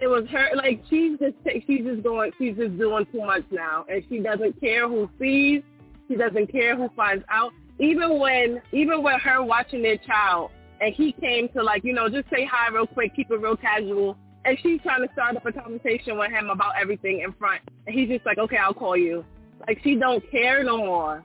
It 0.00 0.08
was 0.08 0.24
her 0.30 0.48
like 0.56 0.82
she's 0.90 1.18
just 1.18 1.34
she's 1.66 1.84
just 1.84 2.02
going 2.02 2.32
she's 2.38 2.56
just 2.56 2.76
doing 2.76 3.06
too 3.12 3.20
much 3.20 3.44
now, 3.50 3.84
and 3.88 4.02
she 4.08 4.18
doesn't 4.18 4.60
care 4.60 4.88
who 4.88 5.08
sees. 5.18 5.62
She 6.08 6.16
doesn't 6.16 6.50
care 6.50 6.76
who 6.76 6.88
finds 6.96 7.24
out. 7.28 7.52
Even 7.78 8.18
when 8.18 8.60
even 8.72 9.02
with 9.02 9.20
her 9.22 9.42
watching 9.42 9.82
their 9.82 9.98
child 9.98 10.50
and 10.80 10.94
he 10.94 11.12
came 11.12 11.48
to 11.50 11.62
like 11.62 11.84
you 11.84 11.92
know 11.92 12.08
just 12.08 12.28
say 12.30 12.44
hi 12.50 12.68
real 12.72 12.86
quick, 12.86 13.14
keep 13.16 13.30
it 13.30 13.40
real 13.40 13.56
casual, 13.56 14.16
and 14.44 14.58
she's 14.62 14.80
trying 14.82 15.06
to 15.06 15.12
start 15.12 15.36
up 15.36 15.46
a 15.46 15.52
conversation 15.52 16.18
with 16.18 16.30
him 16.30 16.50
about 16.50 16.74
everything 16.80 17.20
in 17.20 17.32
front, 17.34 17.62
and 17.86 17.94
he's 17.98 18.08
just 18.08 18.24
like, 18.26 18.38
okay, 18.38 18.56
I'll 18.56 18.74
call 18.74 18.96
you. 18.96 19.24
Like 19.66 19.80
she 19.82 19.96
don't 19.96 20.22
care 20.30 20.62
no 20.62 20.78
more. 20.78 21.24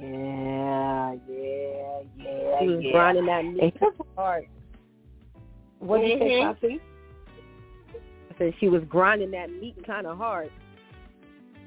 Yeah, 0.00 1.14
yeah, 1.28 2.00
yeah. 2.16 2.58
She 2.60 2.66
was 2.68 2.80
yeah. 2.82 2.92
grinding 2.92 3.26
that 3.26 3.44
meat 3.44 3.76
hard. 4.16 4.46
What 5.78 6.00
did 6.00 6.10
you 6.10 6.18
say, 6.18 6.40
Mhm. 6.40 6.80
I 8.30 8.38
said 8.38 8.54
she 8.60 8.68
was 8.68 8.82
grinding 8.88 9.30
that 9.32 9.50
meat 9.50 9.76
kind 9.86 10.06
of 10.06 10.18
hard. 10.18 10.50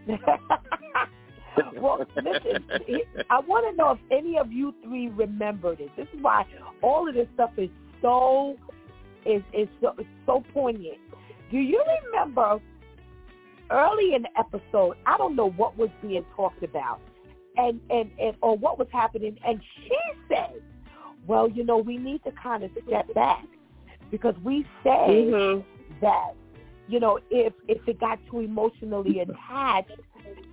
well, 1.82 2.06
listen, 2.16 2.66
I 3.30 3.40
want 3.40 3.70
to 3.70 3.76
know 3.76 3.92
if 3.92 4.00
any 4.12 4.38
of 4.38 4.52
you 4.52 4.74
three 4.84 5.10
remember 5.10 5.76
this. 5.76 5.90
This 5.98 6.08
is 6.14 6.22
why 6.22 6.46
all 6.82 7.08
of 7.08 7.16
this 7.16 7.28
stuff 7.36 7.52
is 7.58 7.70
so 8.02 8.56
is 9.26 9.42
is 9.54 9.68
so, 9.82 9.94
is 10.00 10.06
so 10.26 10.44
poignant. 10.54 10.98
Do 11.52 11.58
you 11.58 11.84
remember 12.12 12.60
early 13.70 14.16
in 14.16 14.24
the 14.24 14.40
episode? 14.40 14.98
I 15.06 15.18
don't 15.18 15.36
know 15.36 15.50
what 15.52 15.78
was 15.78 15.90
being 16.02 16.26
talked 16.36 16.64
about, 16.64 17.00
and 17.58 17.80
and 17.90 18.12
and 18.20 18.36
or 18.42 18.58
what 18.58 18.80
was 18.80 18.88
happening, 18.92 19.38
and 19.46 19.62
she 19.86 19.98
said, 20.28 20.62
"Well, 21.28 21.50
you 21.50 21.64
know, 21.64 21.78
we 21.78 21.98
need 21.98 22.24
to 22.24 22.32
kind 22.32 22.64
of 22.64 22.72
step 22.88 23.14
back 23.14 23.46
because 24.12 24.36
we 24.44 24.66
said 24.84 25.10
Mhm. 25.10 25.64
that." 26.02 26.34
You 26.88 27.00
know, 27.00 27.20
if 27.30 27.54
if 27.68 27.88
it 27.88 28.00
got 28.00 28.20
too 28.30 28.42
emotionally 28.42 29.20
attached, 29.20 29.92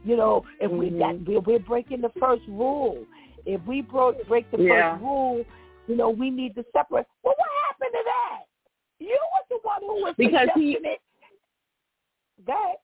you 0.05 0.17
know, 0.17 0.45
if 0.61 0.71
we 0.71 0.91
that 0.91 1.17
we're, 1.27 1.41
mm-hmm. 1.41 1.51
we're 1.51 1.59
breaking 1.59 2.01
the 2.01 2.11
first 2.21 2.43
rule. 2.49 3.05
If 3.47 3.61
we 3.67 3.81
broke 3.81 4.27
break 4.29 4.51
the 4.51 4.63
Yeah. 4.63 4.93
first 4.93 5.03
rule, 5.03 5.45
you 5.87 5.97
know, 5.97 6.11
we 6.11 6.31
need 6.31 6.55
to 6.57 6.65
separate. 6.73 7.07
Well, 7.23 7.35
what 7.37 7.49
happened 7.69 7.91
to 7.93 8.05
that? 8.05 8.41
You 8.99 9.19
was 9.33 9.45
the 9.49 9.59
one 9.63 9.81
who 9.81 10.03
was 10.05 10.15
Because 10.17 10.49
he- 10.55 10.77
it. 10.83 11.01
That 12.47 12.77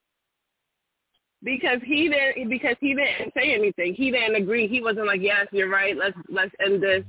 Because 1.42 1.80
he 1.84 2.09
didn't 2.09 2.49
because 2.49 2.76
he 2.80 2.94
didn't 2.94 3.32
say 3.34 3.55
anything. 3.55 3.94
He 3.94 4.11
didn't 4.11 4.36
agree. 4.36 4.66
He 4.66 4.82
wasn't 4.82 5.07
like, 5.07 5.20
Yes, 5.22 5.47
you're 5.53 5.68
right, 5.68 5.97
let's 5.97 6.16
let's 6.28 6.55
end 6.64 6.82
this. 6.82 7.05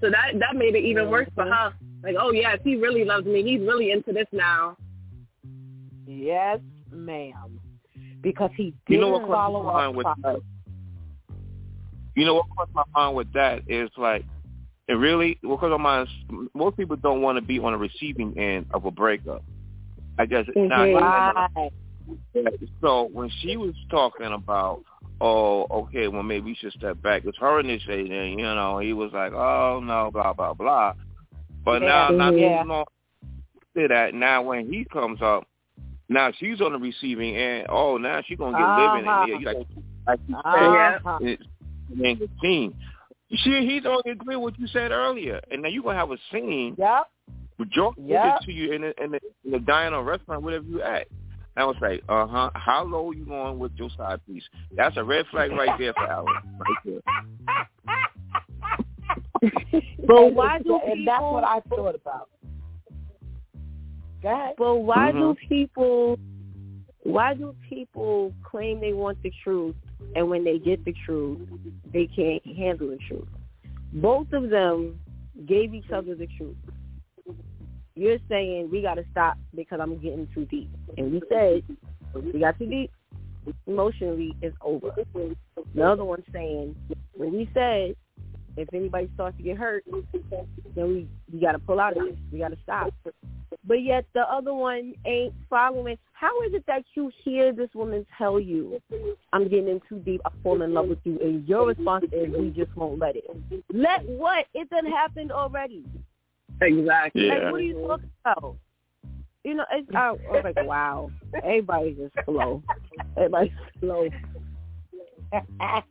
So 0.00 0.10
that 0.10 0.32
that 0.38 0.56
made 0.56 0.74
it 0.74 0.84
even 0.84 1.08
worse 1.08 1.28
for 1.34 1.44
mm-hmm. 1.44 1.52
her. 1.52 1.74
Like, 2.02 2.16
oh 2.18 2.32
yes, 2.32 2.58
he 2.64 2.76
really 2.76 3.04
loves 3.04 3.26
me. 3.26 3.42
He's 3.42 3.60
really 3.60 3.90
into 3.90 4.12
this 4.12 4.26
now. 4.32 4.76
yes, 6.06 6.60
ma'am. 6.90 7.60
Because 8.24 8.50
he 8.56 8.64
You 8.64 8.72
didn't 8.88 9.02
know 9.02 9.08
what 9.18 9.26
follow 9.28 9.66
up 9.68 9.94
with 9.94 10.06
that? 10.22 10.40
You 12.16 12.24
know 12.24 12.34
what 12.34 12.46
crossed 12.56 12.74
my 12.74 12.84
mind 12.94 13.16
with 13.16 13.32
that 13.34 13.62
is 13.68 13.90
like, 13.96 14.24
it 14.88 14.94
really 14.94 15.38
what 15.42 15.60
crossed 15.60 15.70
my 15.78 16.04
mind 16.04 16.08
most 16.54 16.76
people 16.76 16.96
don't 16.96 17.20
want 17.22 17.36
to 17.36 17.42
be 17.42 17.58
on 17.60 17.72
the 17.72 17.78
receiving 17.78 18.36
end 18.38 18.66
of 18.72 18.86
a 18.86 18.90
breakup. 18.90 19.44
I 20.18 20.26
guess 20.26 20.46
it's 20.48 20.56
not. 20.56 20.88
Mm-hmm. 20.88 22.44
Right. 22.44 22.54
So 22.80 23.08
when 23.12 23.30
she 23.40 23.56
was 23.56 23.74
talking 23.90 24.26
about, 24.26 24.82
oh, 25.20 25.66
okay, 25.70 26.08
well 26.08 26.22
maybe 26.22 26.46
we 26.46 26.54
should 26.54 26.72
step 26.72 27.02
back. 27.02 27.24
It's 27.24 27.38
her 27.38 27.60
initiating. 27.60 28.38
You 28.38 28.44
know, 28.46 28.78
he 28.78 28.92
was 28.94 29.12
like, 29.12 29.32
oh 29.32 29.80
no, 29.82 30.10
blah 30.10 30.32
blah 30.32 30.54
blah. 30.54 30.94
But 31.64 31.80
now, 31.82 32.10
Yeah. 32.10 32.16
not 32.16 32.38
Yeah. 32.38 32.62
long 32.64 32.86
after 33.74 33.88
that, 33.88 34.14
now 34.14 34.42
when 34.42 34.70
he 34.72 34.84
comes 34.84 35.20
up, 35.20 35.46
now 36.08 36.30
she's 36.38 36.60
on 36.60 36.72
the 36.72 36.78
receiving 36.78 37.36
end. 37.36 37.66
Oh, 37.70 37.96
now 37.96 38.20
she's 38.26 38.38
gonna 38.38 38.56
get 38.58 38.68
living 38.68 39.08
Uh-huh. 39.08 39.22
in 39.22 39.38
here. 39.38 39.46
Like, 39.46 39.66
like 40.06 40.20
you 40.28 40.36
Uh-huh. 40.36 41.18
said, 41.20 41.28
it's 41.28 41.42
in 41.90 42.18
the 42.18 42.28
scene. 42.42 42.74
She, 43.30 43.66
he's 43.66 43.86
only 43.86 44.10
agree 44.12 44.36
with 44.36 44.42
what 44.52 44.58
you 44.58 44.66
said 44.68 44.90
earlier, 44.92 45.40
and 45.50 45.62
now 45.62 45.68
you're 45.68 45.82
gonna 45.82 45.98
have 45.98 46.10
a 46.10 46.18
scene. 46.30 46.74
Yep. 46.78 47.10
With 47.58 47.70
Joe 47.70 47.94
Yep. 47.96 48.40
to 48.42 48.52
you 48.52 48.72
in 48.72 48.82
the, 48.82 49.02
in 49.02 49.12
the 49.12 49.20
in 49.44 49.50
the 49.52 49.58
diner 49.60 50.02
restaurant, 50.02 50.42
whatever 50.42 50.64
you 50.64 50.82
at. 50.82 51.06
I 51.56 51.64
was 51.64 51.76
like, 51.80 52.02
uh 52.08 52.26
huh. 52.26 52.50
How 52.54 52.82
low 52.84 53.12
you 53.12 53.24
going 53.24 53.60
with 53.60 53.72
your 53.76 53.88
side 53.96 54.20
piece? 54.26 54.42
That's 54.76 54.96
a 54.96 55.04
red 55.04 55.24
flag 55.28 55.52
right 55.52 55.78
there 55.78 55.92
for 55.94 56.06
Alan. 56.10 56.34
Right 56.58 56.76
there. 56.84 57.00
But 60.06 60.34
why 60.34 60.58
do 60.58 60.78
and 60.86 61.06
that's 61.06 61.20
what 61.22 61.44
I 61.44 61.60
thought 61.68 61.94
about. 61.94 62.28
Go. 64.24 64.54
But 64.56 64.76
why 64.76 65.12
do 65.12 65.34
Mhm. 65.34 65.36
people 65.48 66.18
why 67.02 67.34
do 67.34 67.54
people 67.68 68.32
claim 68.42 68.80
they 68.80 68.94
want 68.94 69.22
the 69.22 69.30
truth 69.42 69.76
and 70.16 70.30
when 70.30 70.42
they 70.42 70.58
get 70.58 70.82
the 70.86 70.94
truth 71.04 71.38
they 71.92 72.06
can't 72.06 72.44
handle 72.46 72.88
the 72.88 72.96
truth? 73.06 73.28
Both 73.92 74.32
of 74.32 74.48
them 74.48 74.98
gave 75.44 75.74
each 75.74 75.90
other 75.90 76.14
the 76.14 76.26
truth. 76.38 76.56
You're 77.94 78.18
saying 78.30 78.70
we 78.70 78.80
gotta 78.80 79.04
stop 79.10 79.36
because 79.54 79.80
I'm 79.80 79.98
getting 79.98 80.26
too 80.34 80.46
deep. 80.46 80.70
And 80.96 81.12
we 81.12 81.22
said 81.28 81.62
we 82.14 82.40
got 82.40 82.58
too 82.58 82.66
deep, 82.66 82.90
emotionally 83.66 84.34
it's 84.40 84.56
over. 84.62 84.90
The 85.74 85.84
other 85.84 86.04
one's 86.04 86.24
saying 86.32 86.74
when 87.12 87.32
we 87.32 87.50
said 87.52 87.94
if 88.56 88.68
anybody 88.72 89.10
starts 89.14 89.36
to 89.38 89.42
get 89.42 89.56
hurt, 89.56 89.84
then 90.74 90.88
we 90.88 91.08
we 91.32 91.40
gotta 91.40 91.58
pull 91.58 91.80
out 91.80 91.96
of 91.96 92.04
this. 92.04 92.16
We 92.32 92.38
gotta 92.38 92.58
stop. 92.62 92.92
But 93.66 93.82
yet 93.82 94.04
the 94.14 94.20
other 94.20 94.52
one 94.52 94.94
ain't 95.06 95.34
following. 95.48 95.96
How 96.12 96.42
is 96.42 96.54
it 96.54 96.64
that 96.66 96.84
you 96.94 97.10
hear 97.24 97.52
this 97.52 97.70
woman 97.74 98.06
tell 98.18 98.38
you, 98.38 98.80
"I'm 99.32 99.48
getting 99.48 99.68
in 99.68 99.80
too 99.88 99.98
deep. 100.00 100.20
I 100.24 100.30
fall 100.42 100.62
in 100.62 100.74
love 100.74 100.88
with 100.88 100.98
you," 101.04 101.18
and 101.20 101.46
your 101.48 101.66
response 101.66 102.06
is, 102.12 102.32
"We 102.36 102.50
just 102.50 102.74
won't 102.76 102.98
let 102.98 103.16
it." 103.16 103.24
Let 103.72 104.04
what? 104.06 104.46
It 104.54 104.70
done 104.70 104.86
happened 104.86 105.32
already. 105.32 105.84
Exactly. 106.60 107.28
Like, 107.28 107.42
what 107.42 107.54
are 107.54 107.60
you 107.60 107.86
talking 107.86 108.10
about? 108.24 108.56
You 109.44 109.54
know, 109.54 109.64
it's, 109.72 109.88
I, 109.94 110.08
I 110.08 110.12
was 110.12 110.42
like, 110.42 110.66
wow, 110.66 111.10
everybody's 111.42 111.98
just 111.98 112.14
slow. 112.24 112.62
Everybody's 113.14 113.52
slow. 113.78 114.08
This 115.32 115.42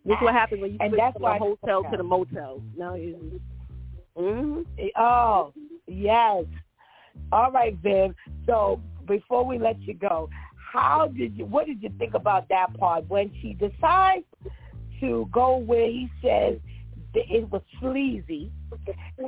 is 0.05 0.21
what 0.21 0.33
happens 0.33 0.61
when 0.61 0.71
you 0.71 0.77
And 0.79 0.91
switch 0.91 0.99
that's 0.99 1.13
from 1.17 1.23
a 1.25 1.39
hotel 1.39 1.83
to 1.91 1.97
the 1.97 2.03
motel. 2.03 2.61
No, 2.77 2.95
you. 2.95 3.41
hmm 4.15 4.61
Oh, 4.97 5.53
yes. 5.87 6.45
All 7.31 7.51
right, 7.51 7.75
Viv. 7.77 8.15
So 8.45 8.81
before 9.07 9.45
we 9.45 9.57
let 9.57 9.81
you 9.81 9.93
go, 9.93 10.29
how 10.73 11.07
did 11.07 11.37
you? 11.37 11.45
What 11.45 11.67
did 11.67 11.81
you 11.81 11.89
think 11.99 12.13
about 12.13 12.49
that 12.49 12.73
part 12.77 13.07
when 13.07 13.31
she 13.41 13.53
decides 13.53 14.25
to 14.99 15.29
go 15.31 15.57
where 15.57 15.85
he 15.87 16.09
says 16.21 16.57
it 17.13 17.49
was 17.51 17.61
sleazy, 17.79 18.51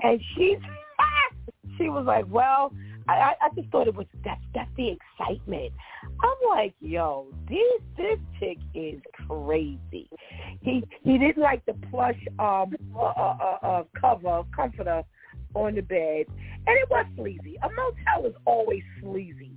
and 0.03 0.21
she 0.35 0.57
she 1.77 1.89
was 1.89 2.05
like, 2.05 2.25
"Well, 2.29 2.73
I, 3.07 3.33
I 3.41 3.49
just 3.55 3.69
thought 3.69 3.87
it 3.87 3.95
was 3.95 4.07
that's 4.23 4.41
that's 4.53 4.69
the 4.77 4.89
excitement." 4.89 5.73
I'm 6.23 6.49
like, 6.49 6.73
"Yo, 6.79 7.27
this 7.47 7.81
this 7.97 8.19
chick 8.39 8.57
is 8.73 8.99
crazy." 9.27 10.09
He 10.61 10.83
he 11.03 11.17
didn't 11.17 11.41
like 11.41 11.65
the 11.65 11.73
plush 11.91 12.19
um 12.39 12.75
uh, 12.95 12.99
uh, 12.99 13.37
uh, 13.41 13.67
uh, 13.67 13.83
cover 13.99 14.43
comforter 14.55 15.03
on 15.53 15.75
the 15.75 15.81
bed, 15.81 16.25
and 16.67 16.77
it 16.77 16.89
was 16.89 17.05
sleazy. 17.15 17.57
A 17.63 17.69
motel 17.69 18.29
is 18.29 18.35
always 18.45 18.83
sleazy, 19.01 19.51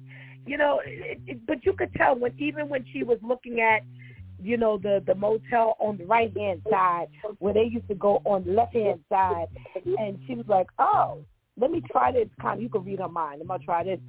you 0.46 0.56
know. 0.56 0.80
It, 0.84 1.20
it, 1.26 1.46
but 1.46 1.64
you 1.64 1.72
could 1.72 1.92
tell 1.94 2.16
when 2.18 2.32
even 2.38 2.68
when 2.68 2.84
she 2.92 3.02
was 3.02 3.18
looking 3.22 3.60
at, 3.60 3.82
you 4.40 4.56
know, 4.56 4.78
the 4.78 5.02
the 5.06 5.14
motel 5.14 5.76
on 5.80 5.96
the 5.98 6.04
right 6.04 6.36
hand 6.36 6.62
side 6.70 7.06
where 7.38 7.54
they 7.54 7.64
used 7.64 7.88
to 7.88 7.94
go 7.94 8.20
on 8.24 8.44
the 8.44 8.52
left 8.52 8.74
hand 8.74 9.00
side, 9.08 9.46
and 9.98 10.18
she 10.26 10.34
was 10.34 10.46
like, 10.48 10.68
"Oh, 10.78 11.24
let 11.58 11.70
me 11.70 11.82
try 11.90 12.12
this." 12.12 12.28
Kind 12.40 12.62
you 12.62 12.68
can 12.68 12.84
read 12.84 13.00
her 13.00 13.08
mind. 13.08 13.42
Let 13.46 13.60
me 13.60 13.64
try 13.64 13.84
this, 13.84 14.00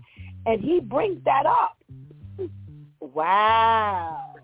and 0.45 0.62
he 0.62 0.80
brings 0.80 1.24
that 1.26 1.45
up. 1.45 1.78
Wow. 3.00 4.36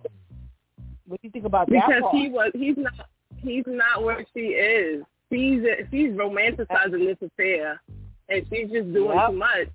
What 1.08 1.22
do 1.22 1.28
you 1.28 1.32
think 1.32 1.46
about 1.46 1.68
because 1.68 1.84
that? 1.88 1.98
Because 1.98 2.12
he 2.14 2.30
was 2.30 2.52
he's 2.54 2.78
not 2.78 2.94
he's 3.38 3.64
not 3.68 4.04
where 4.04 4.26
she 4.34 4.40
is. 4.40 5.04
She's 5.32 5.62
she's 5.92 6.12
romanticizing 6.12 7.06
this 7.06 7.18
affair, 7.22 7.82
and 8.30 8.46
she's 8.50 8.72
just 8.72 8.94
doing 8.94 9.18
yep. 9.18 9.30
too 9.30 9.38
much. 9.38 9.68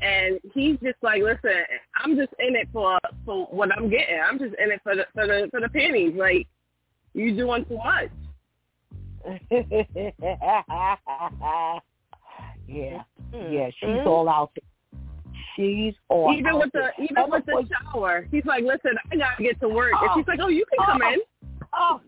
And 0.00 0.40
he's 0.52 0.78
just 0.80 0.96
like, 1.02 1.22
listen, 1.22 1.62
I'm 1.96 2.16
just 2.16 2.32
in 2.38 2.56
it 2.56 2.68
for 2.72 2.98
for 3.24 3.46
what 3.46 3.70
I'm 3.76 3.88
getting. 3.88 4.20
I'm 4.20 4.38
just 4.38 4.54
in 4.62 4.72
it 4.72 4.80
for 4.82 4.96
the 4.96 5.06
for 5.14 5.26
the 5.26 5.48
for 5.50 5.60
the 5.60 5.68
pennies. 5.68 6.14
Like 6.16 6.48
you 7.12 7.36
doing 7.36 7.64
too 7.66 7.78
much. 7.78 8.10
yeah, 12.68 13.02
mm-hmm. 13.32 13.52
yeah, 13.52 13.70
she's 13.78 13.88
mm-hmm. 13.88 14.08
all 14.08 14.28
out 14.28 14.50
there. 14.54 14.64
She's 15.56 15.94
all 16.08 16.34
even 16.36 16.58
with 16.58 16.72
the 16.72 16.90
even 17.02 17.16
And 17.16 17.30
with 17.32 17.46
the 17.46 17.66
shower. 17.92 18.26
He's 18.30 18.44
like, 18.44 18.64
listen, 18.64 18.92
I 19.12 19.16
gotta 19.16 19.42
get 19.42 19.60
to 19.60 19.68
work, 19.68 19.92
and 20.00 20.10
Oh. 20.10 20.14
she's 20.16 20.26
like, 20.26 20.40
oh, 20.42 20.48
you 20.48 20.64
can 20.66 20.84
come 20.84 21.00
Oh. 21.02 21.12
in. 21.12 21.18
Oh, 21.76 22.00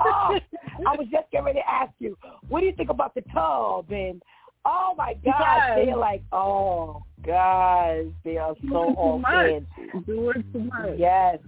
oh, 0.00 0.04
oh, 0.04 0.38
I 0.86 0.96
was 0.96 1.06
just 1.10 1.30
getting 1.30 1.46
ready 1.46 1.60
to 1.60 1.68
ask 1.70 1.92
you, 1.98 2.16
what 2.48 2.60
do 2.60 2.66
you 2.66 2.72
think 2.72 2.90
about 2.90 3.14
the 3.14 3.22
tub? 3.32 3.90
And 3.90 4.22
oh 4.64 4.94
my 4.96 5.14
God, 5.24 5.34
Yes. 5.38 5.72
they're 5.86 5.96
like, 5.96 6.22
oh 6.32 7.02
guys, 7.24 8.06
they 8.24 8.36
are 8.36 8.54
so 8.70 8.94
all 8.94 9.22
in. 9.44 9.66
Doing 10.06 10.44
too 10.52 10.60
much. 10.60 10.98
Yes, 10.98 11.38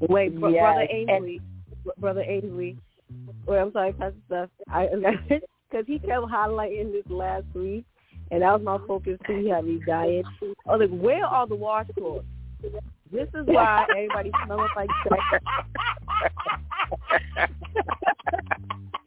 Wait, 0.00 0.32
Yes, 0.32 0.40
brother 0.40 0.80
and- 0.80 1.10
Ainsley, 1.10 1.40
brother 1.98 2.22
Ainsley. 2.22 2.76
Wait, 3.46 3.58
I'm 3.58 3.72
sorry, 3.72 3.92
Pastor 3.92 4.18
Steph. 4.26 4.50
I 4.70 4.86
because 5.28 5.86
he 5.86 5.98
kept 5.98 6.26
highlighting 6.26 6.92
this 6.92 7.04
last 7.08 7.46
week, 7.54 7.84
and 8.30 8.42
that 8.42 8.52
was 8.52 8.62
my 8.62 8.78
focus 8.86 9.18
too. 9.26 9.40
He 9.40 9.48
had 9.48 9.64
me 9.64 9.80
dying. 9.86 10.22
I 10.66 10.76
was 10.76 10.88
like, 10.88 11.00
where 11.00 11.24
are 11.24 11.46
the 11.46 11.56
washcloths? 11.56 12.24
This 13.10 13.28
is 13.34 13.46
why 13.46 13.86
everybody's 13.90 14.32
smelling 14.44 14.68
like 14.76 14.90
sex. 15.04 15.22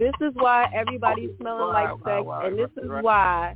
This 0.02 0.14
is 0.20 0.34
why 0.34 0.68
everybody's 0.74 1.30
smelling 1.40 1.76
Wow, 1.76 2.00
like 2.00 2.04
sex, 2.04 2.26
wow, 2.26 2.42
and 2.44 2.58
this 2.58 2.72
is 2.76 2.90
why. 2.90 3.54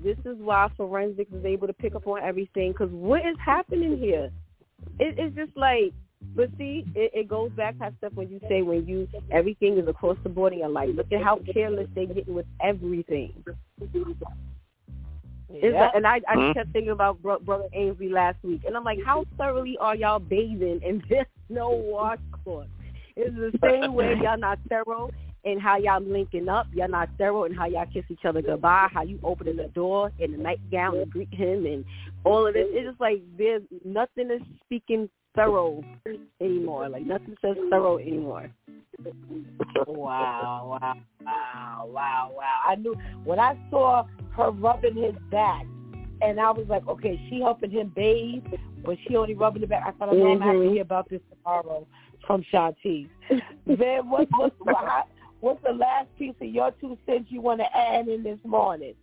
This 0.00 0.16
is 0.24 0.36
why 0.38 0.68
forensics 0.76 1.32
is 1.32 1.44
able 1.44 1.66
to 1.66 1.72
pick 1.72 1.96
up 1.96 2.06
on 2.06 2.22
everything. 2.22 2.70
Because 2.70 2.88
what 2.92 3.26
is 3.26 3.36
happening 3.44 3.98
here? 3.98 4.30
It, 5.00 5.16
it's 5.18 5.34
just 5.34 5.50
like, 5.56 5.92
but 6.36 6.50
see, 6.56 6.84
it, 6.94 7.10
it 7.12 7.28
goes 7.28 7.50
back 7.50 7.76
to 7.80 7.92
stuff 7.98 8.12
when 8.14 8.28
you 8.28 8.38
say 8.48 8.62
when 8.62 8.86
you 8.86 9.08
everything 9.32 9.76
is 9.76 9.88
across 9.88 10.16
the 10.22 10.28
board 10.28 10.52
in 10.52 10.60
your 10.60 10.68
life. 10.68 10.90
Look 10.94 11.10
at 11.10 11.20
how 11.20 11.40
careless 11.52 11.88
they're 11.96 12.06
getting 12.06 12.32
with 12.34 12.46
everything. 12.62 13.32
It's 15.54 15.74
Yeah. 15.74 15.80
like, 15.82 15.94
and 15.94 16.06
I, 16.06 16.20
I 16.28 16.36
Mhm. 16.36 16.54
kept 16.54 16.72
thinking 16.72 16.92
about 16.92 17.20
bro, 17.22 17.38
brother 17.40 17.64
Ainsley 17.72 18.08
last 18.08 18.38
week, 18.42 18.62
and 18.66 18.76
I'm 18.76 18.84
like, 18.84 18.98
how 19.04 19.24
thoroughly 19.38 19.76
are 19.78 19.96
y'all 19.96 20.18
bathing 20.18 20.80
in 20.82 21.02
this 21.10 21.26
no 21.48 21.70
washcloth? 21.70 22.68
It's 23.16 23.34
the 23.36 23.58
same 23.62 23.94
way 23.94 24.14
y'all 24.22 24.38
not 24.38 24.58
thorough 24.68 25.10
in 25.44 25.58
how 25.58 25.76
y'all 25.78 26.00
linking 26.02 26.48
up. 26.48 26.66
Y'all 26.72 26.88
not 26.88 27.08
thorough 27.18 27.44
in 27.44 27.52
how 27.54 27.66
y'all 27.66 27.86
kiss 27.92 28.04
each 28.10 28.24
other 28.24 28.42
goodbye. 28.42 28.88
How 28.92 29.02
you 29.02 29.18
opening 29.22 29.56
the 29.56 29.68
door 29.68 30.12
in 30.18 30.32
the 30.32 30.38
nightgown 30.38 30.96
and 30.96 31.10
greet 31.10 31.32
him, 31.32 31.66
and 31.66 31.84
all 32.24 32.46
of 32.46 32.54
this. 32.54 32.66
It's 32.70 32.88
just 32.88 33.00
like 33.00 33.22
there's 33.36 33.62
nothing 33.84 34.30
is 34.30 34.42
speaking 34.64 35.08
thorough 35.34 35.84
anymore. 36.40 36.88
Like 36.88 37.06
nothing 37.06 37.36
says 37.40 37.56
thorough 37.70 37.98
anymore. 37.98 38.50
wow, 39.86 40.78
wow, 40.80 40.94
wow, 41.24 41.86
wow, 41.86 42.32
wow. 42.34 42.60
I 42.66 42.74
knew 42.76 42.96
when 43.24 43.38
I 43.38 43.54
saw 43.70 44.04
her 44.36 44.50
rubbing 44.50 44.96
his 44.96 45.14
back, 45.30 45.64
and 46.22 46.38
I 46.38 46.50
was 46.50 46.66
like, 46.68 46.86
okay, 46.88 47.20
she 47.28 47.40
helping 47.40 47.70
him 47.70 47.92
bathe, 47.94 48.44
but 48.84 48.96
she 49.06 49.16
only 49.16 49.34
rubbing 49.34 49.62
the 49.62 49.66
back. 49.68 49.84
I 49.86 49.92
thought, 49.92 50.10
oh, 50.10 50.32
I'm 50.32 50.38
going 50.38 50.60
to 50.60 50.66
Mhm. 50.66 50.72
hear 50.72 50.82
about 50.82 51.08
this 51.08 51.20
tomorrow 51.30 51.86
from 52.26 52.42
Shantice. 52.52 53.08
Then 53.66 54.10
what, 54.10 54.28
what, 54.32 54.52
what, 54.60 55.06
what's 55.40 55.62
the 55.64 55.72
last 55.72 56.08
piece 56.18 56.34
of 56.40 56.48
your 56.48 56.72
two 56.72 56.98
cents 57.06 57.30
you 57.30 57.40
want 57.40 57.60
to 57.60 57.76
add 57.76 58.08
in 58.08 58.22
this 58.22 58.38
morning? 58.44 58.94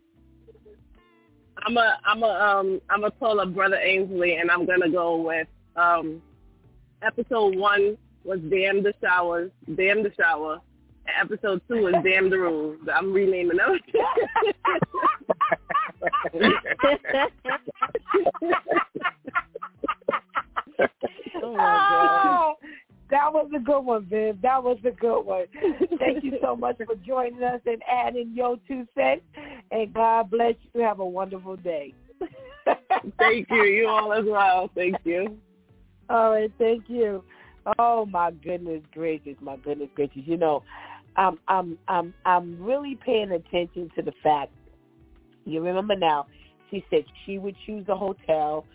I'm 1.66 1.76
a 1.78 1.98
I'm 2.06 2.24
a 2.24 2.28
um 2.28 2.82
I'm 2.90 3.04
a 3.04 3.10
pull 3.12 3.40
up 3.40 3.54
brother 3.54 3.78
Ainsley, 3.78 4.36
and 4.36 4.52
I'm 4.52 4.66
gonna 4.66 4.90
go 4.90 5.16
with 5.16 5.48
um 5.78 6.22
episode 7.02 7.56
one 7.56 7.98
was 8.24 8.40
damn 8.50 8.84
the 8.84 8.94
showers, 9.02 9.52
damn 9.76 10.04
the 10.04 10.12
shower. 10.20 10.60
And 11.06 11.32
episode 11.32 11.62
two 11.68 11.84
was 11.84 11.96
damn 12.04 12.30
the 12.30 12.38
Rules. 12.38 12.80
I'm 12.94 13.14
renaming 13.14 13.58
them. 13.58 13.80
Oh. 21.44 21.58
Oh, 21.60 22.56
that 23.10 23.32
was 23.32 23.50
a 23.56 23.60
good 23.60 23.80
one, 23.82 24.06
Viv. 24.06 24.42
That 24.42 24.64
was 24.64 24.78
a 24.86 24.92
good 24.92 25.22
one. 25.22 25.46
Thank 26.00 26.24
you 26.24 26.38
so 26.42 26.56
much 26.56 26.78
for 26.78 26.96
joining 27.06 27.42
us 27.44 27.62
and 27.66 27.82
adding 27.90 28.34
your 28.36 28.58
two 28.68 28.86
cents. 28.96 29.24
And 29.72 29.94
God 29.94 30.30
bless 30.30 30.56
you. 30.74 30.82
Have 30.82 31.00
a 31.00 31.06
wonderful 31.06 31.56
day. 31.58 31.94
Thank 33.18 33.50
you. 33.50 33.64
You 33.64 33.88
all 33.88 34.14
as 34.14 34.26
well. 34.26 34.70
Thank 34.76 34.98
you. 35.04 35.38
All 36.10 36.32
right, 36.32 36.52
thank 36.58 36.86
you. 36.88 37.24
Oh 37.80 38.06
my 38.06 38.32
goodness 38.32 38.82
gracious, 38.94 39.36
my 39.42 39.58
goodness 39.58 39.90
gracious. 39.94 40.22
You 40.26 40.38
know, 40.38 40.64
I'm 41.18 41.38
I'm 41.48 41.78
I'm 41.88 42.14
I'm 42.26 42.64
really 42.64 42.98
paying 43.06 43.32
attention 43.32 43.92
to 43.96 44.02
the 44.02 44.14
fact. 44.24 44.52
You 45.46 45.62
remember 45.62 45.96
now, 45.96 46.28
she 46.72 46.86
said 46.90 47.04
she 47.26 47.38
would 47.38 47.56
choose 47.66 47.86
the 47.88 47.96
hotel, 47.96 48.66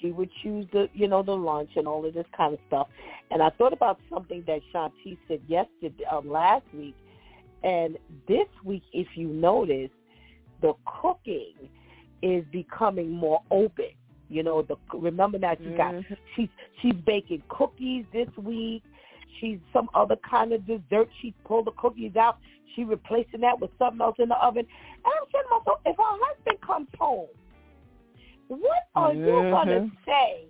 she 0.00 0.10
would 0.10 0.28
choose 0.42 0.66
the 0.72 0.88
you 0.92 1.08
know 1.08 1.22
the 1.22 1.32
lunch 1.32 1.70
and 1.76 1.88
all 1.88 2.04
of 2.04 2.12
this 2.12 2.26
kind 2.36 2.52
of 2.52 2.60
stuff. 2.66 2.88
And 3.30 3.42
I 3.42 3.50
thought 3.50 3.72
about 3.72 3.98
something 4.12 4.44
that 4.46 4.60
Shanti 4.74 5.16
said 5.26 5.40
yesterday, 5.46 6.04
um, 6.10 6.30
last 6.30 6.66
week, 6.74 6.96
and 7.62 7.96
this 8.28 8.48
week, 8.62 8.82
if 8.92 9.06
you 9.14 9.28
notice, 9.28 9.90
the 10.60 10.74
cooking 11.00 11.54
is 12.22 12.44
becoming 12.52 13.10
more 13.10 13.40
open. 13.50 13.92
You 14.28 14.42
know, 14.42 14.62
the 14.62 14.76
remember 14.92 15.38
now 15.38 15.54
she 15.56 15.70
got 15.70 15.94
Mhm. 15.94 16.16
she's 16.34 16.48
she's 16.80 16.94
baking 16.94 17.42
cookies 17.48 18.06
this 18.12 18.28
week. 18.38 18.82
She's 19.40 19.58
some 19.72 19.90
other 19.94 20.16
kind 20.16 20.52
of 20.52 20.66
dessert. 20.66 21.08
She 21.20 21.34
pulled 21.44 21.66
the 21.66 21.72
cookies 21.72 22.16
out. 22.16 22.38
She 22.74 22.84
replacing 22.84 23.40
that 23.40 23.60
with 23.60 23.70
something 23.78 24.00
else 24.00 24.16
in 24.18 24.28
the 24.28 24.36
oven. 24.36 24.66
And 25.04 25.12
I'm 25.14 25.30
saying 25.30 25.44
to 25.44 25.58
myself, 25.58 25.80
if 25.84 25.96
her 25.96 26.02
husband 26.04 26.60
comes 26.60 26.88
home, 26.98 27.28
what 28.48 28.88
are 28.94 29.12
you 29.12 29.42
gonna 29.50 29.80
Mhm. 29.80 29.96
say 30.04 30.46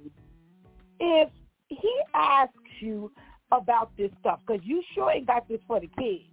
if 1.01 1.31
he 1.69 2.01
asks 2.15 2.81
you 2.81 3.11
about 3.51 3.97
this 3.97 4.13
stuff? 4.21 4.41
Because 4.47 4.65
you 4.65 4.83
sure 4.95 5.11
ain't 5.11 5.27
got 5.27 5.49
this 5.49 5.61
for 5.67 5.81
the 5.81 5.89
kids. 5.99 6.25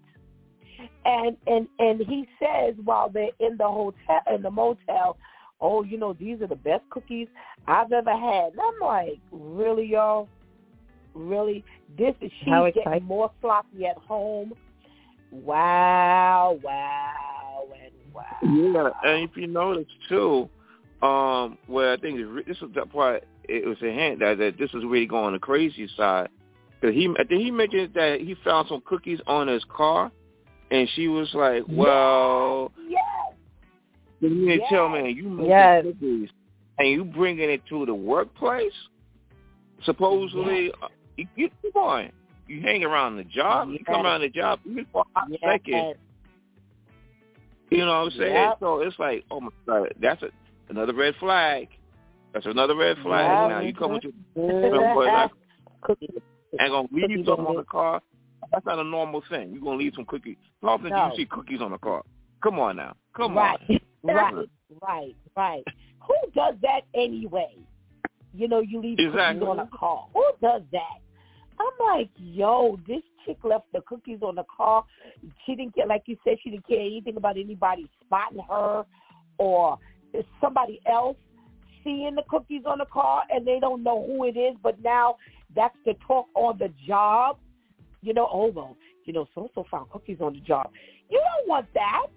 And 1.06 1.38
and 1.48 1.68
and 1.80 2.00
he 2.02 2.28
says 2.40 2.76
while 2.84 3.10
they're 3.10 3.32
in 3.40 3.58
the 3.58 3.68
hotel 3.68 4.22
in 4.34 4.42
the 4.42 4.52
motel, 4.52 5.18
oh, 5.62 5.84
you 5.84 5.98
know, 5.98 6.14
these 6.14 6.42
are 6.42 6.48
the 6.48 6.56
best 6.56 6.84
cookies 6.90 7.28
I've 7.68 7.92
ever 7.92 8.12
had. 8.12 8.54
And 8.54 8.60
I'm 8.60 8.80
like, 8.82 9.20
really, 9.32 9.86
y'all? 9.86 10.28
Really? 11.14 11.64
This 11.98 12.16
is 12.22 12.32
she's 12.40 12.50
How 12.50 12.66
getting 12.66 12.82
exciting. 12.84 13.08
more 13.08 13.32
sloppy 13.42 13.86
at 13.86 13.98
home. 13.98 14.54
Wow, 15.32 16.60
wow, 16.62 17.64
and 17.82 18.14
wow. 18.14 18.94
Yeah, 19.04 19.10
and 19.10 19.30
if 19.30 19.38
you 19.38 19.48
notice 19.48 19.88
too, 20.10 20.50
um, 21.02 21.58
where 21.68 21.94
I 21.94 21.98
think 21.98 22.20
this 22.46 22.60
was 22.60 22.72
the 22.76 22.86
part 22.86 23.24
it 23.46 23.66
was 23.66 23.78
a 23.82 23.92
hint 23.92 24.20
that, 24.20 24.38
that 24.38 24.58
this 24.60 24.72
was 24.74 24.84
really 24.84 25.06
going 25.06 25.34
the 25.34 25.40
crazy 25.40 25.90
side. 25.98 26.30
Cause 26.82 26.94
he, 26.94 27.08
I 27.20 27.24
think 27.26 27.44
he 27.44 27.52
mentioned 27.52 27.92
that 27.94 28.22
he 28.22 28.36
found 28.44 28.68
some 28.68 28.82
cookies 28.86 29.20
on 29.28 29.48
his 29.48 29.64
car, 29.76 30.12
and 30.72 30.90
she 30.96 31.08
was 31.08 31.30
like, 31.34 31.64
"Well, 31.68 32.72
Yes. 32.90 33.02
you 33.30 33.31
to 34.22 34.28
Yes. 34.30 34.70
tell 34.70 34.90
me 34.90 35.12
you 35.12 35.30
making 35.30 35.50
Yes. 35.50 35.84
cookies, 35.86 36.30
and 36.80 36.88
you 36.88 37.04
bringing 37.04 37.50
it 37.50 37.66
to 37.68 37.86
the 37.86 37.94
workplace. 37.94 38.74
Supposedly, 39.84 40.72
uh, 40.82 40.88
you, 41.18 41.28
you 41.36 41.50
come 41.74 41.84
on, 41.84 42.12
you 42.48 42.62
hang 42.62 42.84
around 42.84 43.18
the 43.18 43.24
job, 43.24 43.70
you 43.70 43.80
come 43.84 44.06
around 44.06 44.22
the 44.22 44.30
job, 44.30 44.60
you 44.64 44.86
for 44.92 45.04
a 45.16 45.20
hot 45.20 45.30
Yes. 45.30 45.40
second. 45.44 45.96
You 47.72 47.80
know 47.86 48.04
what 48.04 48.12
I'm 48.14 48.20
saying? 48.20 48.34
Yep. 48.34 48.58
So 48.60 48.80
it's 48.82 49.00
like, 49.00 49.24
oh 49.32 49.40
my 49.42 49.50
god, 49.66 49.94
that's 50.00 50.22
a, 50.22 50.30
another 50.70 50.94
red 50.94 51.16
flag. 51.20 51.70
That's 52.34 52.46
another 52.46 52.76
red 52.76 52.98
flag. 53.02 53.30
Yep. 53.30 53.50
Now 53.50 53.60
you 53.62 53.74
coming 53.74 54.02
to 54.02 54.14
Mhm. 54.38 54.94
but 54.94 55.08
like, 55.08 55.32
Cookie. 55.82 56.10
ain't 56.60 56.70
gonna 56.72 56.88
leave 56.92 57.04
Cookie 57.10 57.26
something 57.26 57.46
on 57.46 57.56
the 57.56 57.64
car. 57.64 58.02
That's 58.52 58.66
not 58.66 58.80
a 58.80 58.84
normal 58.84 59.22
thing. 59.30 59.52
You're 59.52 59.62
gonna 59.64 59.78
leave 59.78 59.94
some 59.96 60.06
cookies. 60.06 60.38
How 60.62 60.70
often 60.70 60.90
No. 60.90 61.06
do 61.06 61.12
you 61.12 61.16
see 61.18 61.26
cookies 61.28 61.62
on 61.62 61.72
the 61.72 61.78
car? 61.78 62.04
Come 62.44 62.60
on 62.60 62.76
now. 62.76 62.96
Come 63.16 63.36
right. 63.38 63.58
on. 63.70 63.80
Right, 64.04 64.50
right, 64.82 65.16
right. 65.36 65.64
Who 66.08 66.16
does 66.34 66.56
that 66.62 66.82
anyway? 66.96 67.56
You 68.34 68.48
know, 68.48 68.60
you 68.60 68.82
leave 68.82 68.98
Exactly. 69.00 69.40
cookies 69.40 69.50
on 69.50 69.60
a 69.60 69.70
car. 69.78 70.08
Who 70.14 70.26
does 70.42 70.62
that? 70.72 71.00
I'm 71.60 71.96
like, 71.98 72.10
yo, 72.18 72.80
this 72.88 73.04
chick 73.26 73.38
left 73.44 73.66
the 73.74 73.82
cookies 73.82 74.20
on 74.22 74.36
the 74.36 74.46
car. 74.56 74.84
She 75.46 75.56
didn't 75.56 75.76
care, 75.76 75.86
like 75.86 76.04
you 76.06 76.18
said, 76.24 76.38
she 76.44 76.50
didn't 76.50 76.68
care 76.68 76.80
anything 76.80 77.18
about 77.18 77.38
anybody 77.38 77.88
spotting 78.04 78.42
her 78.50 78.86
or 79.38 79.78
somebody 80.40 80.82
else 80.90 81.18
seeing 81.84 82.16
the 82.16 82.24
cookies 82.30 82.64
on 82.66 82.80
the 82.80 82.86
car 82.86 83.24
and 83.30 83.46
they 83.46 83.60
don't 83.60 83.84
know 83.84 84.06
who 84.06 84.26
it 84.26 84.38
is, 84.38 84.56
but 84.64 84.82
now 84.82 85.18
that's 85.56 85.76
the 85.86 85.94
talk 86.08 86.28
on 86.36 86.58
the 86.58 86.70
job. 86.88 87.38
You 88.02 88.14
know, 88.14 88.28
oh 88.32 88.48
well, 88.48 88.76
you 89.06 89.14
know, 89.14 89.28
so 89.36 89.50
so 89.54 89.66
found 89.70 89.90
cookies 89.92 90.18
on 90.22 90.34
the 90.34 90.40
job. 90.40 90.72
You 91.10 91.20
don't 91.20 91.48
want 91.48 91.68
that. 91.76 92.08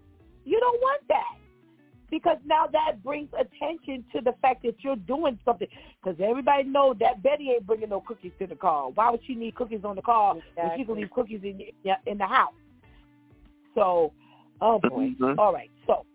You 0.44 0.58
don't 0.60 0.80
want 0.80 1.02
that 1.08 1.43
because 2.14 2.38
now 2.46 2.68
that 2.70 3.02
brings 3.02 3.28
attention 3.32 4.04
to 4.12 4.20
the 4.20 4.34
fact 4.40 4.62
that 4.62 4.76
you're 4.84 4.94
doing 4.94 5.36
something. 5.44 5.66
Because 6.00 6.16
everybody 6.22 6.62
knows 6.62 6.94
that 7.00 7.24
Betty 7.24 7.50
ain't 7.50 7.66
bringing 7.66 7.88
no 7.88 8.00
cookies 8.00 8.30
to 8.38 8.46
the 8.46 8.54
car. 8.54 8.90
Why 8.90 9.10
would 9.10 9.18
she 9.26 9.34
need 9.34 9.56
cookies 9.56 9.80
on 9.84 9.96
the 9.96 10.02
car 10.02 10.36
exactly. 10.36 10.62
when 10.62 10.78
she 10.78 10.84
can 10.84 10.94
leave 10.94 11.10
cookies 11.10 11.40
in 11.42 11.60
in 12.06 12.18
the 12.18 12.26
house? 12.26 12.54
So, 13.74 14.12
oh 14.60 14.78
boy. 14.78 15.14
Mm-hmm. 15.20 15.40
All 15.40 15.52
right. 15.52 15.72
So 15.88 16.06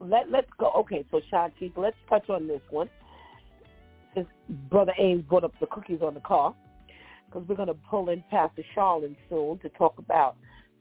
let 0.00 0.28
let's 0.28 0.50
go. 0.58 0.72
Okay. 0.78 1.04
So 1.12 1.20
Shanti, 1.32 1.70
let's 1.76 1.96
touch 2.08 2.28
on 2.28 2.48
this 2.48 2.62
one. 2.70 2.90
Since 4.16 4.26
Brother 4.68 4.92
Ames 4.98 5.22
brought 5.28 5.44
up 5.44 5.52
the 5.60 5.66
cookies 5.66 6.00
on 6.02 6.14
the 6.14 6.20
car, 6.20 6.52
because 7.26 7.46
we're 7.46 7.54
going 7.54 7.68
to 7.68 7.78
pull 7.88 8.08
in 8.08 8.24
Pastor 8.28 8.64
Charlene 8.76 9.14
soon 9.28 9.58
to 9.58 9.68
talk 9.68 9.98
about 9.98 10.34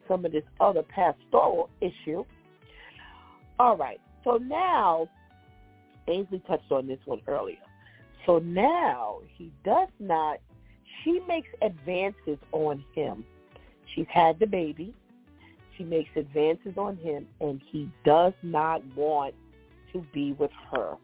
some 0.08 0.26
of 0.26 0.32
this 0.32 0.46
other 0.60 0.82
pastoral 0.82 1.70
issue. 1.80 2.26
All 3.60 3.78
right. 3.78 4.00
So 4.28 4.36
now, 4.36 5.08
Ainsley 6.10 6.42
touched 6.48 6.70
on 6.70 6.86
this 6.86 7.00
one 7.06 7.22
earlier. 7.28 7.56
So 8.26 8.40
now 8.40 9.20
he 9.38 9.54
does 9.64 9.88
not, 10.00 10.40
she 11.02 11.22
makes 11.30 11.48
advances 11.62 12.38
on 12.52 12.84
him. 12.94 13.24
She's 13.96 14.06
had 14.10 14.38
the 14.38 14.46
baby. 14.46 14.94
She 15.78 15.86
makes 15.86 16.10
advances 16.18 16.74
on 16.76 16.98
him, 16.98 17.26
and 17.40 17.62
he 17.72 17.90
does 18.04 18.34
not 18.44 18.84
want 18.98 19.34
to 19.94 20.06
be 20.14 20.34
with 20.34 20.52
her. 20.74 20.96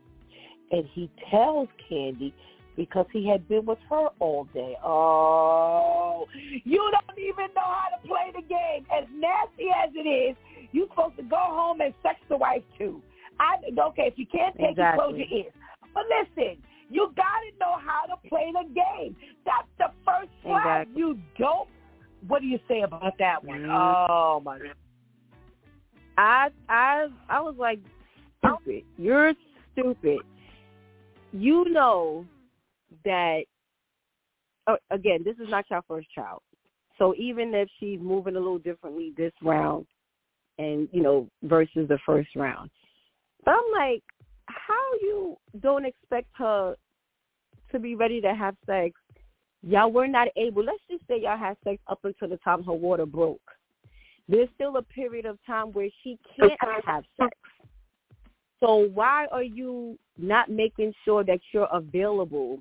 And 0.72 0.86
he 0.92 1.10
tells 1.32 1.70
Candy, 1.88 2.34
because 2.76 3.06
he 3.14 3.26
had 3.26 3.48
been 3.48 3.66
with 3.66 3.80
her 3.90 4.08
all 4.20 4.50
day. 4.54 4.76
Oh, 4.84 6.28
you 6.66 6.92
don't 6.92 7.20
even 7.20 7.54
know 7.56 7.62
how 7.62 7.88
to 7.96 8.06
play 8.06 8.34
the 8.36 8.42
game. 8.42 8.86
As 8.92 9.06
nasty 9.16 9.70
as 9.82 9.92
it 9.94 10.10
is, 10.10 10.36
you're 10.74 10.88
supposed 10.90 11.16
to 11.18 11.24
go 11.24 11.38
home 11.38 11.80
and 11.80 11.94
sex 12.04 12.20
the 12.28 12.36
wife 12.36 12.64
too. 12.78 13.02
I 13.40 13.56
okay 13.88 14.04
if 14.08 14.14
you 14.18 14.26
can't 14.26 14.56
take 14.58 14.72
exactly. 14.72 15.04
it, 15.04 15.08
close 15.08 15.18
your 15.18 15.40
ears. 15.40 15.54
But 15.94 16.04
listen, 16.10 16.58
you 16.90 17.12
got 17.16 17.24
to 17.24 17.60
know 17.60 17.78
how 17.84 18.06
to 18.06 18.30
play 18.30 18.52
the 18.52 18.68
game. 18.74 19.16
That's 19.46 19.68
the 19.78 19.88
first 20.06 20.32
flag. 20.44 20.88
Exactly. 20.88 21.00
You 21.00 21.20
don't. 21.38 21.68
What 22.28 22.42
do 22.42 22.48
you 22.48 22.60
say 22.68 22.82
about 22.82 23.14
that 23.20 23.44
one? 23.44 23.62
Mm-hmm. 23.62 23.72
Oh 23.72 24.42
my. 24.44 24.60
I 26.18 26.50
I 26.70 27.08
I 27.30 27.42
was 27.42 27.56
like, 27.58 27.80
stupid. 28.40 28.84
You're 28.98 29.34
stupid. 29.74 30.20
You 31.32 31.66
know 31.70 32.26
that. 33.06 33.44
Oh, 34.68 34.78
again, 34.92 35.24
this 35.26 35.36
is 35.38 35.50
not 35.50 35.66
your 35.70 35.82
first 35.88 36.08
child. 36.14 36.42
So 36.98 37.14
even 37.18 37.54
if 37.54 37.68
she's 37.80 38.00
moving 38.00 38.36
a 38.36 38.40
little 38.40 38.60
differently 38.60 39.14
this 39.18 39.34
round, 39.42 39.86
and 40.60 40.88
you 40.92 41.02
know 41.02 41.28
versus 41.44 41.88
the 41.90 41.98
first 42.06 42.30
round, 42.36 42.70
but 43.46 43.52
I'm 43.52 43.72
like, 43.74 44.04
how 44.48 44.94
you 45.02 45.38
don't 45.62 45.86
expect 45.86 46.28
her 46.38 46.76
to 47.72 47.80
be 47.80 47.96
ready 47.96 48.22
to 48.22 48.34
have 48.34 48.56
sex? 48.66 48.96
Y'all 49.66 49.92
were 49.92 50.08
not 50.08 50.28
able. 50.36 50.64
Let's 50.64 50.84
just 50.90 51.08
say 51.08 51.22
y'all 51.22 51.38
had 51.38 51.58
sex 51.64 51.82
up 51.88 52.00
until 52.04 52.30
the 52.30 52.38
time 52.38 52.64
her 52.64 52.74
water 52.74 53.06
broke. 53.06 53.42
There's 54.28 54.50
still 54.56 54.78
a 54.78 54.82
period 54.82 55.26
of 55.26 55.38
time 55.46 55.72
where 55.74 55.90
she 56.04 56.18
can't 56.38 56.54
have 56.86 57.04
sex. 57.20 57.38
So 58.60 58.90
why 58.94 59.28
are 59.32 59.44
you 59.44 59.98
not 60.18 60.50
making 60.50 60.94
sure 61.04 61.24
that 61.26 61.40
you're 61.54 61.68
available 61.72 62.60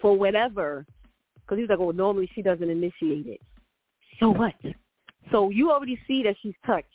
for 0.00 0.16
whatever? 0.16 0.86
Because 1.40 1.58
he's 1.58 1.68
like, 1.68 1.80
well, 1.80 1.92
normally 1.92 2.30
she 2.34 2.42
doesn't 2.42 2.70
initiate 2.70 3.26
it. 3.26 3.40
So 4.20 4.30
what? 4.30 4.54
So 5.32 5.50
you 5.50 5.70
already 5.72 5.98
see 6.06 6.22
that 6.24 6.36
she's 6.42 6.54
touched. 6.64 6.86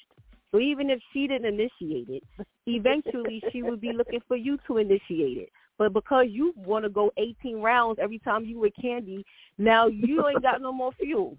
So 0.56 0.62
even 0.62 0.90
if 0.90 1.02
she 1.12 1.28
didn't 1.28 1.48
initiate 1.48 2.08
it, 2.08 2.24
eventually 2.66 3.44
she 3.52 3.62
would 3.62 3.82
be 3.82 3.92
looking 3.92 4.22
for 4.26 4.38
you 4.38 4.58
to 4.68 4.78
initiate 4.78 5.38
it. 5.38 5.50
But 5.78 5.92
because 5.92 6.28
you 6.30 6.54
want 6.56 6.86
to 6.86 6.90
go 6.90 7.12
18 7.18 7.58
rounds 7.58 8.00
every 8.02 8.20
time 8.20 8.46
you 8.46 8.60
with 8.60 8.72
Candy, 8.82 9.26
now 9.58 9.88
you 9.88 10.26
ain't 10.26 10.42
got 10.42 10.62
no 10.62 10.72
more 10.72 10.94
fuel. 10.94 11.36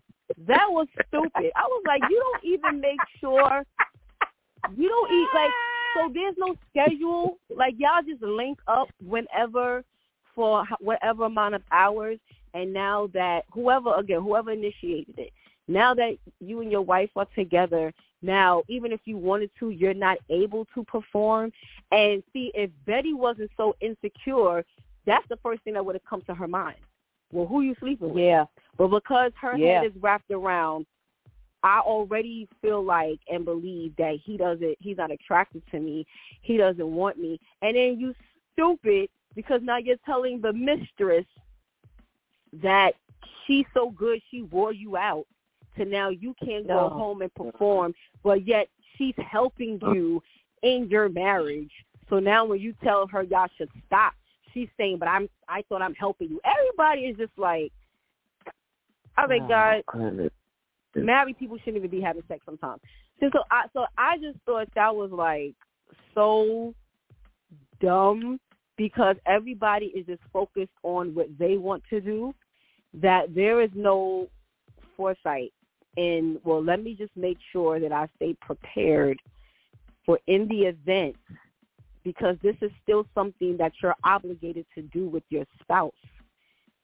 That 0.46 0.66
was 0.68 0.86
stupid. 1.08 1.50
I 1.56 1.62
was 1.66 1.82
like, 1.86 2.02
you 2.10 2.20
don't 2.20 2.44
even 2.44 2.78
make 2.78 2.98
sure 3.18 3.62
you 4.76 4.86
don't 4.86 5.10
eat 5.10 5.28
like 5.34 5.50
so. 5.96 6.12
There's 6.12 6.34
no 6.36 6.54
schedule. 6.68 7.38
Like 7.48 7.76
y'all 7.78 8.02
just 8.06 8.20
link 8.20 8.58
up 8.68 8.88
whenever 9.02 9.82
for 10.34 10.66
whatever 10.80 11.24
amount 11.24 11.54
of 11.54 11.62
hours. 11.72 12.18
And 12.52 12.70
now 12.70 13.08
that 13.14 13.44
whoever 13.50 13.94
again, 13.94 14.20
whoever 14.20 14.52
initiated 14.52 15.18
it, 15.18 15.32
now 15.68 15.94
that 15.94 16.16
you 16.40 16.60
and 16.60 16.70
your 16.70 16.82
wife 16.82 17.10
are 17.16 17.26
together, 17.34 17.92
now 18.22 18.62
even 18.68 18.92
if 18.92 19.00
you 19.04 19.16
wanted 19.16 19.50
to, 19.58 19.70
you're 19.70 19.94
not 19.94 20.18
able 20.30 20.66
to 20.74 20.84
perform. 20.84 21.52
And 21.92 22.22
see, 22.32 22.52
if 22.54 22.70
Betty 22.86 23.14
wasn't 23.14 23.50
so 23.56 23.74
insecure, 23.80 24.64
that's 25.06 25.26
the 25.28 25.38
first 25.42 25.62
thing 25.62 25.74
that 25.74 25.84
would 25.84 25.94
have 25.94 26.04
come 26.04 26.22
to 26.22 26.34
her 26.34 26.48
mind. 26.48 26.76
Well, 27.32 27.46
who 27.46 27.62
you 27.62 27.74
sleeping 27.80 28.14
with? 28.14 28.24
Yeah. 28.24 28.44
But 28.78 28.88
because 28.88 29.32
her 29.40 29.56
yeah. 29.56 29.80
head 29.80 29.86
is 29.86 29.92
wrapped 30.00 30.30
around, 30.30 30.86
I 31.62 31.80
already 31.80 32.48
feel 32.62 32.84
like 32.84 33.18
and 33.28 33.44
believe 33.44 33.96
that 33.96 34.18
he 34.24 34.36
doesn't. 34.36 34.76
He's 34.78 34.96
not 34.96 35.10
attracted 35.10 35.62
to 35.72 35.80
me. 35.80 36.06
He 36.42 36.56
doesn't 36.56 36.86
want 36.86 37.18
me. 37.18 37.40
And 37.62 37.76
then 37.76 37.98
you 37.98 38.14
stupid 38.52 39.08
because 39.34 39.60
now 39.62 39.76
you're 39.76 39.96
telling 40.06 40.40
the 40.40 40.52
mistress 40.52 41.26
that 42.62 42.92
she's 43.46 43.66
so 43.74 43.90
good 43.90 44.20
she 44.30 44.42
wore 44.42 44.72
you 44.72 44.96
out 44.96 45.26
to 45.76 45.84
now 45.84 46.10
you 46.10 46.34
can't 46.44 46.66
go 46.66 46.88
home 46.88 47.22
and 47.22 47.32
perform, 47.34 47.94
but 48.22 48.46
yet 48.46 48.68
she's 48.96 49.14
helping 49.18 49.78
uh. 49.82 49.92
you 49.92 50.22
in 50.62 50.88
your 50.90 51.08
marriage. 51.08 51.70
So 52.08 52.18
now 52.18 52.44
when 52.44 52.60
you 52.60 52.74
tell 52.84 53.06
her 53.08 53.22
y'all 53.22 53.48
should 53.56 53.70
stop, 53.86 54.14
she's 54.52 54.68
saying, 54.76 54.98
"But 54.98 55.08
I'm 55.08 55.28
I 55.48 55.62
thought 55.68 55.82
I'm 55.82 55.94
helping 55.94 56.30
you." 56.30 56.40
Everybody 56.44 57.02
is 57.02 57.16
just 57.16 57.36
like, 57.36 57.72
I 59.16 59.26
think 59.26 59.44
oh, 59.44 59.48
God, 59.48 60.30
married 60.94 61.38
people 61.38 61.58
shouldn't 61.58 61.76
even 61.76 61.90
be 61.90 62.00
having 62.00 62.22
sex 62.28 62.42
sometimes. 62.44 62.80
So, 63.20 63.28
so 63.32 63.40
I 63.50 63.64
so 63.72 63.86
I 63.98 64.18
just 64.18 64.38
thought 64.46 64.68
that 64.74 64.94
was 64.94 65.10
like 65.10 65.54
so 66.14 66.74
dumb 67.80 68.38
because 68.76 69.16
everybody 69.26 69.86
is 69.86 70.06
just 70.06 70.22
focused 70.32 70.72
on 70.82 71.14
what 71.14 71.26
they 71.38 71.56
want 71.56 71.82
to 71.90 72.00
do 72.00 72.34
that 72.94 73.34
there 73.34 73.62
is 73.62 73.70
no 73.74 74.28
foresight 74.96 75.52
and 75.96 76.38
well 76.44 76.62
let 76.62 76.82
me 76.82 76.94
just 76.94 77.16
make 77.16 77.38
sure 77.52 77.80
that 77.80 77.92
I 77.92 78.08
stay 78.16 78.34
prepared 78.40 79.18
for 80.04 80.18
in 80.26 80.48
the 80.48 80.62
event 80.62 81.16
because 82.04 82.36
this 82.42 82.56
is 82.60 82.70
still 82.82 83.06
something 83.14 83.56
that 83.56 83.72
you're 83.82 83.96
obligated 84.04 84.66
to 84.74 84.82
do 84.82 85.08
with 85.08 85.24
your 85.28 85.44
spouse 85.60 85.92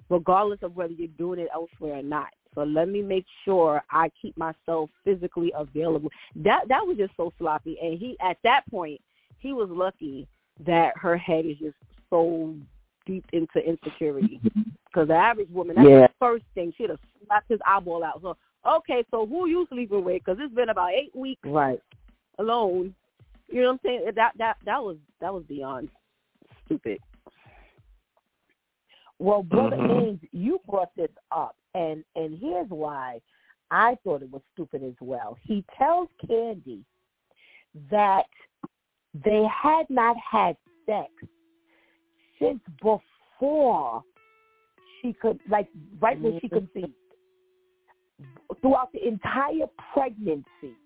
regardless 0.08 0.58
of 0.62 0.76
whether 0.76 0.92
you're 0.92 1.08
doing 1.16 1.38
it 1.38 1.48
elsewhere 1.54 1.94
or 1.94 2.02
not. 2.02 2.28
So 2.54 2.64
let 2.64 2.88
me 2.88 3.00
make 3.00 3.24
sure 3.46 3.82
I 3.90 4.10
keep 4.20 4.36
myself 4.36 4.90
physically 5.04 5.52
available. 5.56 6.10
That 6.36 6.68
that 6.68 6.86
was 6.86 6.98
just 6.98 7.16
so 7.16 7.32
sloppy 7.38 7.78
and 7.82 7.98
he 7.98 8.16
at 8.20 8.36
that 8.44 8.62
point 8.70 9.00
he 9.38 9.52
was 9.52 9.68
lucky 9.70 10.28
that 10.66 10.96
her 10.96 11.16
head 11.16 11.46
is 11.46 11.56
just 11.58 11.76
so 12.10 12.54
deep 13.06 13.24
into 13.32 13.58
insecurity. 13.58 14.40
Mm-hmm. 14.44 14.60
Because 14.86 15.08
the 15.08 15.14
average 15.14 15.48
woman, 15.50 15.76
that's 15.76 15.88
yeah. 15.88 16.06
the 16.06 16.10
first 16.20 16.44
thing. 16.54 16.72
She'd 16.76 16.90
have 16.90 16.98
slapped 17.26 17.48
his 17.48 17.60
eyeball 17.66 18.04
out. 18.04 18.20
So 18.22 18.36
okay, 18.66 19.04
so 19.10 19.26
who 19.26 19.46
you 19.46 19.66
sleeping 19.70 20.04
with? 20.04 20.22
Because 20.24 20.38
it's 20.40 20.54
been 20.54 20.68
about 20.68 20.92
eight 20.92 21.14
weeks 21.14 21.40
right 21.44 21.80
alone. 22.38 22.94
You 23.48 23.62
know 23.62 23.68
what 23.68 23.72
I'm 23.74 23.80
saying? 23.84 24.04
That 24.16 24.32
that 24.38 24.56
that 24.64 24.82
was 24.82 24.96
that 25.20 25.32
was 25.32 25.44
beyond 25.48 25.88
stupid. 26.66 26.98
Well, 29.18 29.42
brother 29.42 29.76
mm-hmm. 29.76 30.24
you 30.32 30.60
brought 30.68 30.94
this 30.96 31.10
up, 31.30 31.56
and 31.74 32.04
and 32.16 32.38
here's 32.38 32.68
why 32.68 33.20
I 33.70 33.96
thought 34.04 34.22
it 34.22 34.30
was 34.30 34.42
stupid 34.52 34.82
as 34.82 34.94
well. 35.00 35.38
He 35.42 35.64
tells 35.78 36.08
Candy 36.26 36.84
that 37.90 38.24
they 39.24 39.44
had 39.62 39.88
not 39.88 40.16
had 40.18 40.56
sex 40.86 41.10
since 42.40 42.60
before 42.82 44.02
she 45.00 45.12
could, 45.12 45.38
like 45.48 45.68
right 46.00 46.20
when 46.20 46.40
she 46.40 46.48
mm-hmm. 46.48 46.66
conceived 46.66 46.92
throughout 48.62 48.90
the 48.92 49.06
entire 49.06 49.66
pregnancy, 49.92 50.76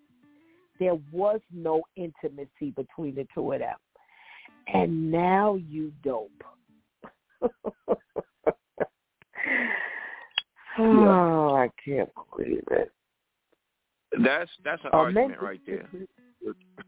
there 0.79 0.97
was 1.11 1.39
no 1.53 1.81
intimacy 1.95 2.71
between 2.75 3.15
the 3.15 3.25
two 3.33 3.53
of 3.53 3.59
them. 3.59 3.77
And 4.73 5.09
now 5.11 5.55
you 5.55 5.93
dope. 6.03 6.29
oh, 10.79 11.55
I 11.55 11.69
can't 11.83 12.09
believe 12.35 12.63
it. 12.71 12.91
That's 14.23 14.49
that's 14.63 14.83
an 14.83 14.91
argument 14.93 15.41
right 15.41 15.61
there. 15.65 15.89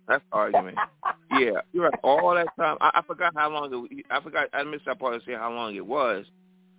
That's 0.08 0.24
argument. 0.32 0.78
yeah, 1.32 1.62
you're 1.74 1.84
right. 1.84 2.00
All 2.04 2.34
that 2.34 2.48
time, 2.58 2.78
I, 2.82 2.92
I 2.96 3.02
forgot 3.06 3.34
how 3.36 3.50
long. 3.50 3.88
It, 3.92 4.06
I 4.10 4.22
forgot. 4.22 4.48
I 4.54 4.64
missed 4.64 4.86
that 4.86 5.00
part 5.00 5.20
to 5.20 5.26
say 5.26 5.34
how 5.36 5.52
long 5.52 5.76
it 5.76 5.86
was. 5.86 6.26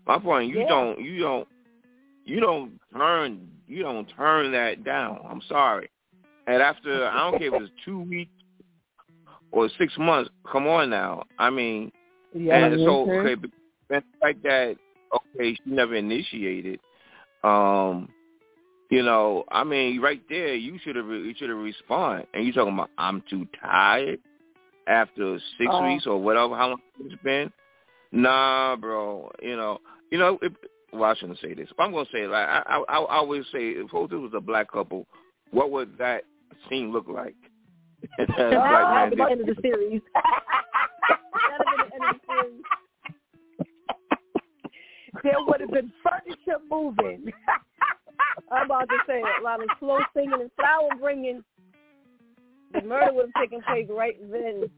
My 0.07 0.19
point, 0.19 0.49
you 0.51 0.61
Yeah. 0.61 0.69
don't, 0.69 1.01
you 1.01 1.21
don't, 1.21 1.49
you 2.25 2.41
don't 2.41 2.73
turn, 2.97 3.49
you 3.67 3.83
don't 3.83 4.07
turn 4.17 4.53
that 4.53 4.85
down. 4.85 5.21
I'm 5.29 5.43
sorry. 5.49 5.91
And 6.47 6.63
after, 6.63 7.07
I 7.07 7.31
don't 7.31 7.39
care 7.39 7.55
if 7.55 7.63
it's 7.63 7.73
two 7.85 8.01
weeks 8.01 8.31
or 9.53 9.69
six 9.79 9.93
months. 9.99 10.31
Come 10.51 10.67
on 10.67 10.91
now. 10.91 11.25
I 11.39 11.51
mean, 11.51 11.93
Yeah. 12.35 12.57
and 12.67 12.81
so 12.81 13.11
okay, 13.11 13.37
fact 14.21 14.43
that 14.43 14.77
okay, 15.15 15.55
she 15.55 15.61
never 15.67 15.95
initiated. 15.95 16.81
Um, 17.43 18.09
you 18.91 19.03
know, 19.03 19.45
I 19.51 19.65
mean, 19.65 20.01
right 20.01 20.23
there, 20.29 20.55
you 20.55 20.79
should 20.83 20.97
have 20.97 21.07
you 21.07 21.35
should 21.37 21.49
have 21.49 21.59
responded. 21.59 22.27
And 22.35 22.45
you 22.45 22.53
talking 22.53 22.75
about 22.75 22.91
I'm 22.99 23.23
too 23.31 23.47
tired 23.61 24.19
after 24.87 25.39
six 25.59 25.71
Oh. 25.73 25.87
weeks 25.87 26.07
or 26.07 26.21
whatever 26.21 26.57
how 26.57 26.69
long 26.71 26.81
it's 27.01 27.23
been. 27.23 27.53
Nah, 28.13 28.77
bro. 28.77 29.31
You 29.43 29.57
know, 29.57 29.79
you 30.11 30.19
know. 30.19 30.39
It, 30.43 30.53
well, 30.93 31.11
I 31.11 31.15
shouldn't 31.15 31.41
say 31.41 31.55
this, 31.55 31.69
but 31.77 31.85
I'm 31.85 31.93
gonna 31.93 32.07
say 32.13 32.23
it. 32.23 32.31
Like 32.31 32.49
I, 32.49 32.63
I, 32.67 32.99
I 32.99 33.17
always 33.17 33.45
say, 33.53 33.71
if 33.71 33.87
this 33.91 33.93
was 33.93 34.33
a 34.35 34.41
black 34.41 34.71
couple, 34.73 35.07
what 35.51 35.71
would 35.71 35.97
that 35.99 36.25
scene 36.69 36.93
look 36.93 37.09
like? 37.09 37.37
Black 38.17 38.31
ah, 38.39 39.05
that'd 39.05 39.19
man 39.19 39.29
the 39.29 39.33
end 39.33 39.41
of 39.43 39.47
the 39.47 39.57
series. 39.61 40.01
have 40.15 40.25
been 41.59 41.89
the 41.89 41.95
end 41.95 42.05
of 42.09 42.17
the 42.17 42.33
series. 42.33 42.63
There 45.23 45.35
would 45.39 45.61
have 45.61 45.71
been 45.71 45.93
furniture 46.03 46.61
moving. 46.71 47.33
I'm 48.53 48.67
about 48.67 48.89
to 48.89 48.97
say 49.07 49.21
a 49.21 49.43
lot 49.43 49.63
of 49.63 49.69
slow 49.79 49.99
singing 50.15 50.33
and 50.33 50.51
flower 50.57 50.89
bringing. 50.99 51.45
The 52.73 52.83
murder 52.83 53.13
would 53.13 53.31
have 53.35 53.43
taken 53.43 53.63
place 53.63 53.87
right 53.91 54.17
then. 54.31 54.71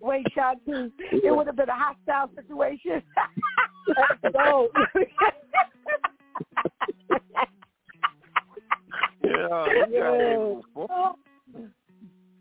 Wait, 0.00 0.26
Shanti, 0.36 0.92
it 1.12 1.34
would 1.34 1.46
have 1.46 1.56
been 1.56 1.68
a 1.68 1.74
hostile 1.74 2.30
situation. 2.34 3.02
Go. 4.32 4.68
Yeah, 9.24 9.66
Yeah. 9.90 10.54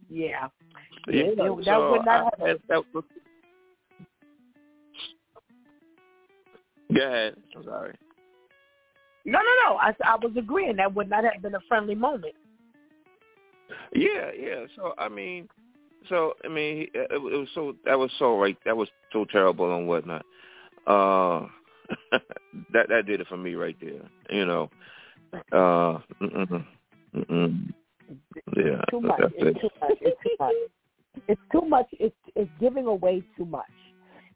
yeah. 0.09 0.47
Yeah, 1.09 1.23
that 1.37 1.55
would 1.55 1.65
not 2.05 2.33
happen. 2.33 2.59
that- 2.69 2.83
ahead. 6.89 7.35
I'm 7.55 7.63
sorry. 7.63 7.95
No, 9.25 9.39
no, 9.39 9.69
no. 9.69 9.75
I, 9.77 9.93
I 10.05 10.15
was 10.15 10.31
agreeing 10.37 10.77
that 10.77 10.93
would 10.93 11.09
not 11.09 11.23
have 11.25 11.41
been 11.41 11.55
a 11.55 11.59
friendly 11.67 11.95
moment. 11.95 12.33
Yeah, 13.93 14.31
yeah. 14.37 14.65
So 14.75 14.93
I 14.97 15.09
mean, 15.09 15.49
so 16.07 16.33
I 16.45 16.47
mean, 16.47 16.87
it, 16.93 17.11
it 17.11 17.21
was 17.21 17.49
so 17.53 17.75
that 17.85 17.99
was 17.99 18.11
so 18.19 18.39
right. 18.39 18.57
That 18.65 18.77
was 18.77 18.87
so 19.11 19.25
terrible 19.25 19.75
and 19.77 19.87
whatnot. 19.87 20.25
Uh, 20.87 21.47
that 22.73 22.87
that 22.89 23.05
did 23.05 23.21
it 23.21 23.27
for 23.27 23.37
me 23.37 23.55
right 23.55 23.75
there. 23.81 24.09
You 24.29 24.45
know. 24.45 24.69
Uh, 25.51 25.99
mm-mm, 26.21 26.65
mm-mm. 27.15 27.73
yeah. 28.55 28.81
too 28.89 29.01
much. 29.01 29.19
It's 29.35 29.57
it. 29.57 29.61
too 29.61 29.69
much. 29.81 29.97
It's 30.01 30.21
too 30.23 30.35
much. 30.39 30.53
It's 31.27 31.41
too 31.51 31.61
much. 31.61 31.87
It's 31.93 32.15
it's 32.35 32.51
giving 32.59 32.85
away 32.85 33.23
too 33.37 33.45
much. 33.45 33.65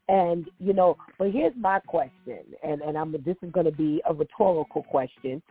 And 0.10 0.46
you 0.60 0.74
know, 0.74 0.98
but 1.18 1.32
here's 1.32 1.54
my 1.58 1.80
question, 1.80 2.40
and 2.64 2.82
and 2.82 2.98
I'm 2.98 3.12
this 3.12 3.38
is 3.42 3.52
going 3.52 3.66
to 3.66 3.72
be 3.72 4.02
a 4.08 4.14
rhetorical 4.14 4.84
question. 4.84 5.42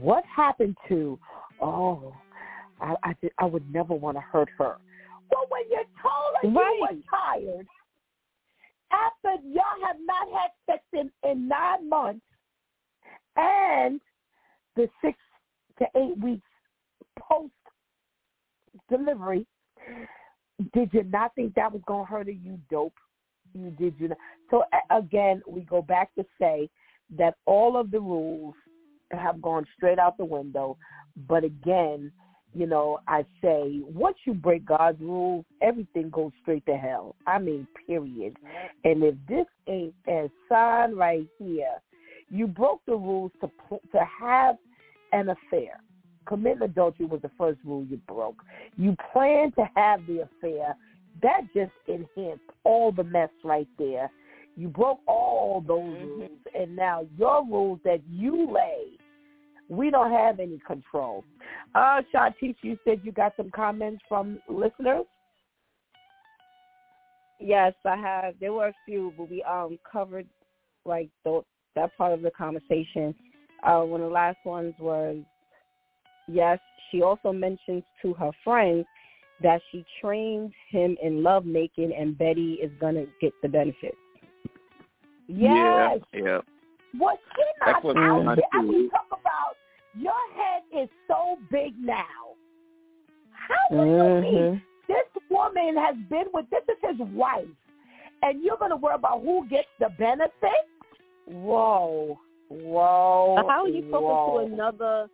What 0.00 0.24
happened 0.34 0.76
to? 0.88 1.18
Oh, 1.60 2.14
I 2.80 2.94
I, 3.04 3.14
I 3.38 3.44
would 3.44 3.70
never 3.72 3.94
want 3.94 4.16
to 4.16 4.22
hurt 4.22 4.48
her. 4.58 4.76
Well, 5.30 5.46
when 5.50 5.62
you 5.70 5.82
told 6.00 6.36
her 6.40 6.48
you 6.48 6.80
were 6.80 6.96
tired, 7.10 7.66
after 8.92 9.42
y'all 9.46 9.86
have 9.86 9.96
not 10.04 10.28
had 10.32 10.50
sex 10.66 10.82
in 10.92 11.10
in 11.28 11.48
nine 11.48 11.88
months, 11.88 12.24
and 13.36 14.00
the 14.76 14.88
six 15.02 15.18
to 15.78 15.86
eight 15.96 16.18
weeks 16.18 16.46
post 17.18 17.52
delivery, 18.88 19.46
did 20.72 20.90
you 20.92 21.04
not 21.04 21.34
think 21.34 21.54
that 21.54 21.72
was 21.72 21.82
going 21.86 22.06
to 22.06 22.10
hurt 22.10 22.28
you 22.28 22.58
dope? 22.70 22.94
You 23.54 23.70
did 23.70 23.94
you 23.98 24.08
not? 24.08 24.18
So 24.50 24.64
again, 24.90 25.42
we 25.46 25.62
go 25.62 25.82
back 25.82 26.14
to 26.16 26.24
say 26.40 26.68
that 27.16 27.34
all 27.46 27.76
of 27.76 27.90
the 27.90 28.00
rules 28.00 28.54
have 29.12 29.40
gone 29.40 29.66
straight 29.76 29.98
out 29.98 30.18
the 30.18 30.24
window. 30.24 30.76
But 31.28 31.44
again, 31.44 32.12
you 32.54 32.66
know, 32.66 32.98
I 33.06 33.24
say 33.42 33.80
once 33.84 34.16
you 34.24 34.34
break 34.34 34.64
God's 34.64 35.00
rules, 35.00 35.44
everything 35.62 36.10
goes 36.10 36.32
straight 36.42 36.64
to 36.66 36.76
hell. 36.76 37.14
I 37.26 37.38
mean, 37.38 37.66
period. 37.86 38.36
And 38.84 39.02
if 39.02 39.14
this 39.28 39.46
ain't 39.66 39.94
a 40.08 40.30
sign 40.48 40.94
right 40.94 41.26
here, 41.38 41.76
you 42.30 42.46
broke 42.46 42.80
the 42.86 42.94
rules 42.94 43.32
to 43.40 43.50
to 43.70 44.00
have 44.20 44.56
an 45.12 45.30
affair. 45.30 45.80
Committing 46.26 46.62
adultery 46.62 47.06
was 47.06 47.22
the 47.22 47.30
first 47.38 47.58
rule 47.64 47.86
you 47.88 47.98
broke. 48.06 48.42
You 48.76 48.94
planned 49.12 49.54
to 49.56 49.68
have 49.76 50.06
the 50.06 50.22
affair. 50.22 50.76
That 51.22 51.42
just 51.54 51.72
enhanced 51.86 52.44
all 52.64 52.92
the 52.92 53.04
mess 53.04 53.30
right 53.44 53.68
there. 53.78 54.10
You 54.56 54.68
broke 54.68 55.00
all 55.06 55.64
those 55.66 55.80
mm-hmm. 55.80 56.20
rules, 56.20 56.30
and 56.54 56.76
now 56.76 57.06
your 57.16 57.44
rules 57.46 57.80
that 57.84 58.00
you 58.10 58.52
lay, 58.52 58.98
we 59.68 59.90
don't 59.90 60.10
have 60.10 60.40
any 60.40 60.60
control. 60.66 61.24
Uh, 61.74 62.00
Shantice, 62.12 62.56
you 62.62 62.78
said 62.84 63.00
you 63.02 63.12
got 63.12 63.34
some 63.36 63.50
comments 63.50 64.02
from 64.08 64.38
listeners. 64.48 65.04
Yes, 67.40 67.74
I 67.84 67.96
have. 67.96 68.34
There 68.40 68.52
were 68.52 68.68
a 68.68 68.74
few, 68.84 69.12
but 69.16 69.30
we 69.30 69.42
um 69.44 69.78
covered 69.90 70.26
like 70.84 71.08
the, 71.24 71.42
that 71.76 71.96
part 71.96 72.12
of 72.12 72.22
the 72.22 72.30
conversation. 72.30 73.14
Uh, 73.62 73.80
one 73.80 74.00
of 74.00 74.08
the 74.08 74.14
last 74.14 74.38
ones 74.44 74.74
was 74.80 75.18
yes. 76.26 76.58
She 76.90 77.02
also 77.02 77.32
mentions 77.32 77.82
to 78.02 78.14
her 78.14 78.30
friends 78.42 78.86
that 79.42 79.60
she 79.70 79.84
trained 80.00 80.52
him 80.70 80.96
in 81.02 81.22
lovemaking 81.22 81.92
and 81.96 82.16
Betty 82.16 82.54
is 82.54 82.72
gonna 82.80 83.04
get 83.20 83.32
the 83.42 83.48
benefit. 83.48 83.94
Yes. 85.28 86.00
Yeah. 86.12 86.20
Yeah. 86.20 86.40
What 86.96 87.18
she 87.36 87.42
That's 87.60 87.72
not 87.74 87.84
what 87.84 87.96
out 87.98 88.26
I 88.28 88.34
there? 88.34 88.44
I 88.52 88.62
mean, 88.62 88.90
talk 88.90 89.06
about 89.08 89.27
your 89.98 90.12
head 90.36 90.62
is 90.82 90.88
so 91.06 91.38
big 91.50 91.74
now. 91.78 92.04
How 93.32 93.76
will 93.76 94.22
you 94.22 94.52
be? 94.52 94.62
This 94.88 95.22
woman 95.30 95.76
has 95.76 95.96
been 96.08 96.24
with 96.32 96.46
this 96.50 96.62
is 96.68 96.98
his 96.98 97.08
wife, 97.14 97.44
and 98.22 98.42
you're 98.42 98.56
going 98.56 98.70
to 98.70 98.76
worry 98.76 98.94
about 98.94 99.22
who 99.22 99.46
gets 99.48 99.68
the 99.78 99.90
benefit? 99.98 100.66
Whoa, 101.26 102.18
whoa! 102.48 103.36
How 103.48 103.64
are 103.64 103.68
you 103.68 103.82
talking 103.90 104.48
to 104.48 104.54
another 104.54 105.08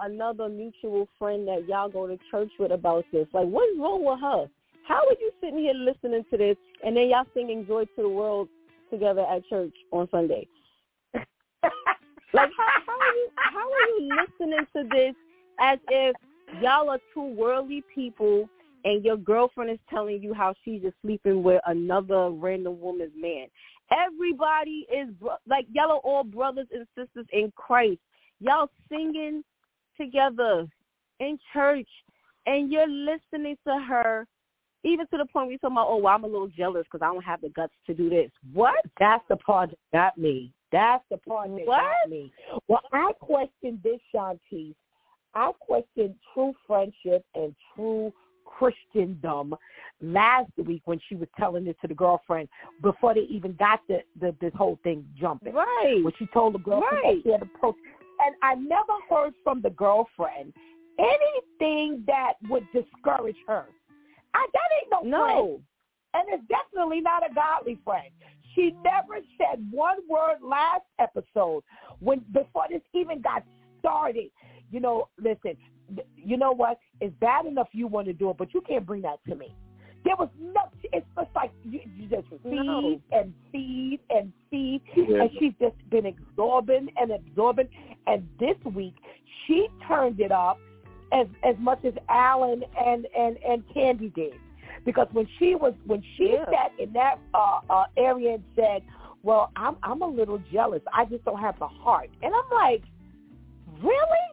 another 0.00 0.48
mutual 0.48 1.08
friend 1.18 1.46
that 1.48 1.66
y'all 1.68 1.88
go 1.88 2.06
to 2.06 2.18
church 2.30 2.50
with 2.58 2.72
about 2.72 3.04
this? 3.12 3.26
Like, 3.32 3.46
what's 3.46 3.72
wrong 3.78 4.04
with 4.04 4.20
her? 4.20 4.46
How 4.86 5.06
are 5.06 5.16
you 5.20 5.30
sitting 5.40 5.58
here 5.60 5.74
listening 5.74 6.24
to 6.30 6.36
this 6.36 6.56
and 6.84 6.96
then 6.96 7.08
y'all 7.08 7.24
singing 7.34 7.66
"Joy 7.66 7.84
to 7.84 8.02
the 8.02 8.08
World" 8.08 8.48
together 8.90 9.22
at 9.22 9.46
church 9.48 9.74
on 9.92 10.08
Sunday? 10.10 10.46
like, 11.14 11.22
how, 12.34 12.66
how 12.86 12.98
are 12.98 13.14
you 13.14 13.28
how 13.36 13.39
are 13.39 13.39
you 13.88 14.08
listening 14.16 14.66
to 14.76 14.88
this 14.94 15.14
as 15.60 15.78
if 15.88 16.16
y'all 16.60 16.90
are 16.90 17.00
two 17.14 17.34
worldly 17.34 17.82
people 17.94 18.48
and 18.84 19.04
your 19.04 19.16
girlfriend 19.16 19.70
is 19.70 19.78
telling 19.88 20.22
you 20.22 20.32
how 20.32 20.54
she's 20.64 20.82
just 20.82 20.96
sleeping 21.02 21.42
with 21.42 21.60
another 21.66 22.30
random 22.30 22.80
woman's 22.80 23.12
man? 23.16 23.46
Everybody 23.92 24.86
is 24.92 25.08
like 25.46 25.66
y'all 25.72 25.92
are 25.92 25.98
all 25.98 26.24
brothers 26.24 26.68
and 26.72 26.86
sisters 26.96 27.26
in 27.32 27.52
Christ. 27.56 27.98
Y'all 28.40 28.70
singing 28.88 29.42
together 29.98 30.66
in 31.18 31.38
church, 31.52 31.88
and 32.46 32.72
you're 32.72 32.88
listening 32.88 33.56
to 33.66 33.78
her, 33.78 34.26
even 34.82 35.06
to 35.08 35.18
the 35.18 35.26
point 35.26 35.46
where 35.46 35.50
you're 35.50 35.58
talking 35.58 35.76
about, 35.76 35.88
oh, 35.88 35.98
well, 35.98 36.14
I'm 36.14 36.24
a 36.24 36.26
little 36.26 36.48
jealous 36.48 36.84
because 36.90 37.04
I 37.04 37.12
don't 37.12 37.24
have 37.24 37.42
the 37.42 37.50
guts 37.50 37.74
to 37.86 37.94
do 37.94 38.08
this. 38.08 38.30
What? 38.52 38.82
That's 38.98 39.22
the 39.28 39.36
part 39.36 39.70
that 39.70 39.76
got 39.92 40.18
me. 40.18 40.52
That's 40.72 41.04
the 41.10 41.16
part 41.18 41.48
that 41.48 41.66
What? 41.66 41.82
got 41.82 42.10
me. 42.10 42.32
Well, 42.68 42.82
I 42.92 43.12
question 43.20 43.80
this, 43.82 44.00
Shantice. 44.14 44.74
I 45.34 45.52
question 45.60 46.14
true 46.34 46.54
friendship 46.66 47.24
and 47.34 47.54
true 47.74 48.12
Christendom 48.44 49.54
last 50.02 50.50
week 50.64 50.82
when 50.84 51.00
she 51.08 51.14
was 51.14 51.28
telling 51.38 51.66
it 51.66 51.76
to 51.80 51.88
the 51.88 51.94
girlfriend 51.94 52.48
before 52.82 53.14
they 53.14 53.20
even 53.22 53.52
got 53.54 53.80
the, 53.88 54.00
the 54.20 54.34
this 54.40 54.52
whole 54.54 54.78
thing 54.82 55.06
jumping. 55.18 55.54
Right. 55.54 56.00
When 56.02 56.12
she 56.18 56.26
told 56.26 56.54
the 56.54 56.58
girlfriend 56.58 56.98
Right. 57.04 57.20
she 57.22 57.30
had 57.30 57.42
approached. 57.42 57.78
And 58.24 58.34
I 58.42 58.54
never 58.56 58.92
heard 59.08 59.34
from 59.42 59.62
the 59.62 59.70
girlfriend 59.70 60.52
anything 60.98 62.04
that 62.06 62.34
would 62.48 62.66
discourage 62.72 63.36
her. 63.46 63.66
I, 64.34 64.46
that 64.52 64.68
ain't 64.82 64.90
no, 64.90 64.98
friend. 65.00 65.10
No. 65.10 65.60
And 66.12 66.24
it's 66.28 66.42
definitely 66.48 67.00
not 67.00 67.28
a 67.28 67.32
godly 67.32 67.78
friend. 67.84 68.10
She 68.54 68.74
never 68.84 69.20
said 69.38 69.64
one 69.70 69.98
word 70.08 70.38
last 70.42 70.82
episode 70.98 71.62
when 72.00 72.20
before 72.32 72.64
this 72.70 72.82
even 72.94 73.20
got 73.20 73.44
started. 73.78 74.30
You 74.70 74.80
know, 74.80 75.08
listen, 75.18 75.56
you 76.16 76.36
know 76.36 76.52
what? 76.52 76.78
It's 77.00 77.14
bad 77.20 77.46
enough 77.46 77.68
you 77.72 77.86
want 77.86 78.06
to 78.06 78.12
do 78.12 78.30
it, 78.30 78.36
but 78.36 78.52
you 78.54 78.60
can't 78.62 78.86
bring 78.86 79.02
that 79.02 79.18
to 79.28 79.34
me. 79.34 79.54
There 80.04 80.16
was 80.16 80.28
no. 80.40 80.62
It's 80.92 81.06
just 81.14 81.28
like 81.34 81.50
you, 81.62 81.80
you 81.96 82.08
just 82.08 82.26
feed 82.28 82.40
No. 82.44 83.00
and 83.12 83.34
feed 83.52 84.00
and 84.08 84.32
feed, 84.50 84.80
Yeah. 84.96 85.22
and 85.22 85.30
she's 85.38 85.52
just 85.60 85.76
been 85.90 86.06
absorbing 86.06 86.88
and 86.96 87.10
absorbing. 87.10 87.68
And 88.06 88.26
this 88.38 88.56
week, 88.74 88.94
she 89.46 89.68
turned 89.86 90.20
it 90.20 90.32
up 90.32 90.58
as 91.12 91.26
as 91.44 91.56
much 91.58 91.84
as 91.84 91.92
Alan 92.08 92.64
and 92.82 93.06
and 93.16 93.36
and 93.46 93.62
Candy 93.74 94.08
did, 94.10 94.34
because 94.84 95.08
when 95.12 95.26
she 95.38 95.54
was 95.54 95.74
when 95.86 96.02
she 96.16 96.32
Yeah. 96.32 96.44
sat 96.46 96.72
in 96.78 96.92
that 96.94 97.18
uh, 97.34 97.60
uh, 97.68 97.84
area 97.96 98.34
and 98.34 98.44
said, 98.56 98.82
"Well, 99.22 99.50
I'm 99.56 99.76
I'm 99.82 100.02
a 100.02 100.06
little 100.06 100.38
jealous. 100.52 100.82
I 100.92 101.04
just 101.04 101.24
don't 101.24 101.40
have 101.40 101.58
the 101.58 101.68
heart," 101.68 102.10
and 102.22 102.32
I'm 102.34 102.50
like, 102.50 102.82
"Really? 103.82 104.26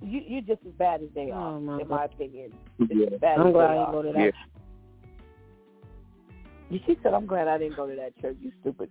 You 0.00 0.20
you 0.26 0.42
just 0.42 0.60
as 0.66 0.72
bad 0.72 1.02
as 1.02 1.08
they 1.14 1.30
are, 1.30 1.56
Oh, 1.56 1.60
my 1.60 1.80
in 1.80 1.88
my 1.88 2.04
opinion. 2.04 2.52
Yeah. 2.78 3.16
Bad 3.20 3.40
I'm 3.40 3.48
as 3.48 3.52
glad 3.52 3.70
I 3.70 3.74
didn't 3.74 3.92
go 3.92 4.02
to 4.02 4.12
that. 4.12 4.32
Yeah. 6.70 6.78
She 6.86 6.98
said, 7.02 7.14
"I'm 7.14 7.26
glad 7.26 7.48
I 7.48 7.58
didn't 7.58 7.76
go 7.76 7.86
to 7.86 7.96
that 7.96 8.16
church. 8.20 8.36
You 8.40 8.52
stupid." 8.60 8.90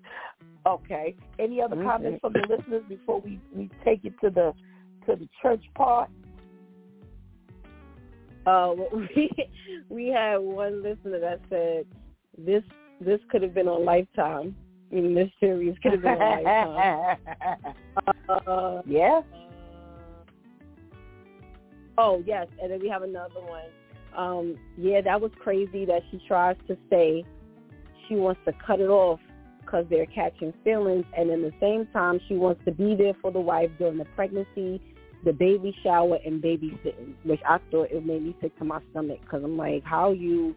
Okay. 0.65 1.15
Any 1.39 1.61
other 1.61 1.81
comments 1.81 2.19
from 2.19 2.33
the 2.33 2.45
listeners 2.49 2.83
before 2.89 3.21
we 3.21 3.39
we 3.55 3.69
take 3.85 4.03
it 4.03 4.13
to 4.21 4.29
the 4.29 4.53
to 5.05 5.15
the 5.15 5.29
church 5.41 5.63
part? 5.75 6.09
Uh, 8.47 8.73
we 9.15 9.29
we 9.89 10.07
had 10.07 10.37
one 10.37 10.81
listener 10.81 11.19
that 11.19 11.41
said 11.49 11.85
this 12.37 12.63
this 13.01 13.19
could 13.29 13.41
have 13.43 13.53
been 13.53 13.67
on 13.67 13.83
Lifetime. 13.83 14.55
I 14.89 14.95
mean, 14.95 15.13
this 15.13 15.29
series 15.39 15.75
could 15.83 15.91
have 15.91 16.01
been 16.01 16.21
on 16.21 16.43
Lifetime. 16.43 17.73
Uh, 18.29 18.81
yeah. 18.85 19.21
Oh 21.97 22.21
yes, 22.25 22.47
and 22.61 22.71
then 22.71 22.79
we 22.79 22.89
have 22.89 23.01
another 23.01 23.39
one. 23.39 23.65
Um, 24.15 24.55
yeah, 24.77 25.01
that 25.01 25.19
was 25.19 25.31
crazy 25.39 25.85
that 25.85 26.01
she 26.11 26.21
tries 26.27 26.57
to 26.67 26.77
say 26.89 27.23
she 28.07 28.15
wants 28.15 28.41
to 28.45 28.53
cut 28.65 28.79
it 28.79 28.89
off 28.89 29.19
because 29.61 29.85
they're 29.89 30.05
catching 30.07 30.53
feelings, 30.63 31.05
and 31.17 31.29
in 31.29 31.41
the 31.41 31.53
same 31.59 31.87
time 31.93 32.19
she 32.27 32.35
wants 32.35 32.61
to 32.65 32.71
be 32.71 32.95
there 32.95 33.13
for 33.21 33.31
the 33.31 33.39
wife 33.39 33.71
during 33.79 33.97
the 33.97 34.05
pregnancy, 34.05 34.81
the 35.23 35.33
baby 35.33 35.75
shower, 35.83 36.17
and 36.25 36.41
babysitting. 36.41 37.13
Which 37.23 37.41
I 37.47 37.59
thought 37.71 37.91
it 37.91 38.05
made 38.05 38.23
me 38.23 38.35
sick 38.41 38.57
to 38.59 38.65
my 38.65 38.79
stomach 38.91 39.19
because 39.21 39.43
I'm 39.43 39.57
like, 39.57 39.83
how 39.83 40.11
you 40.11 40.55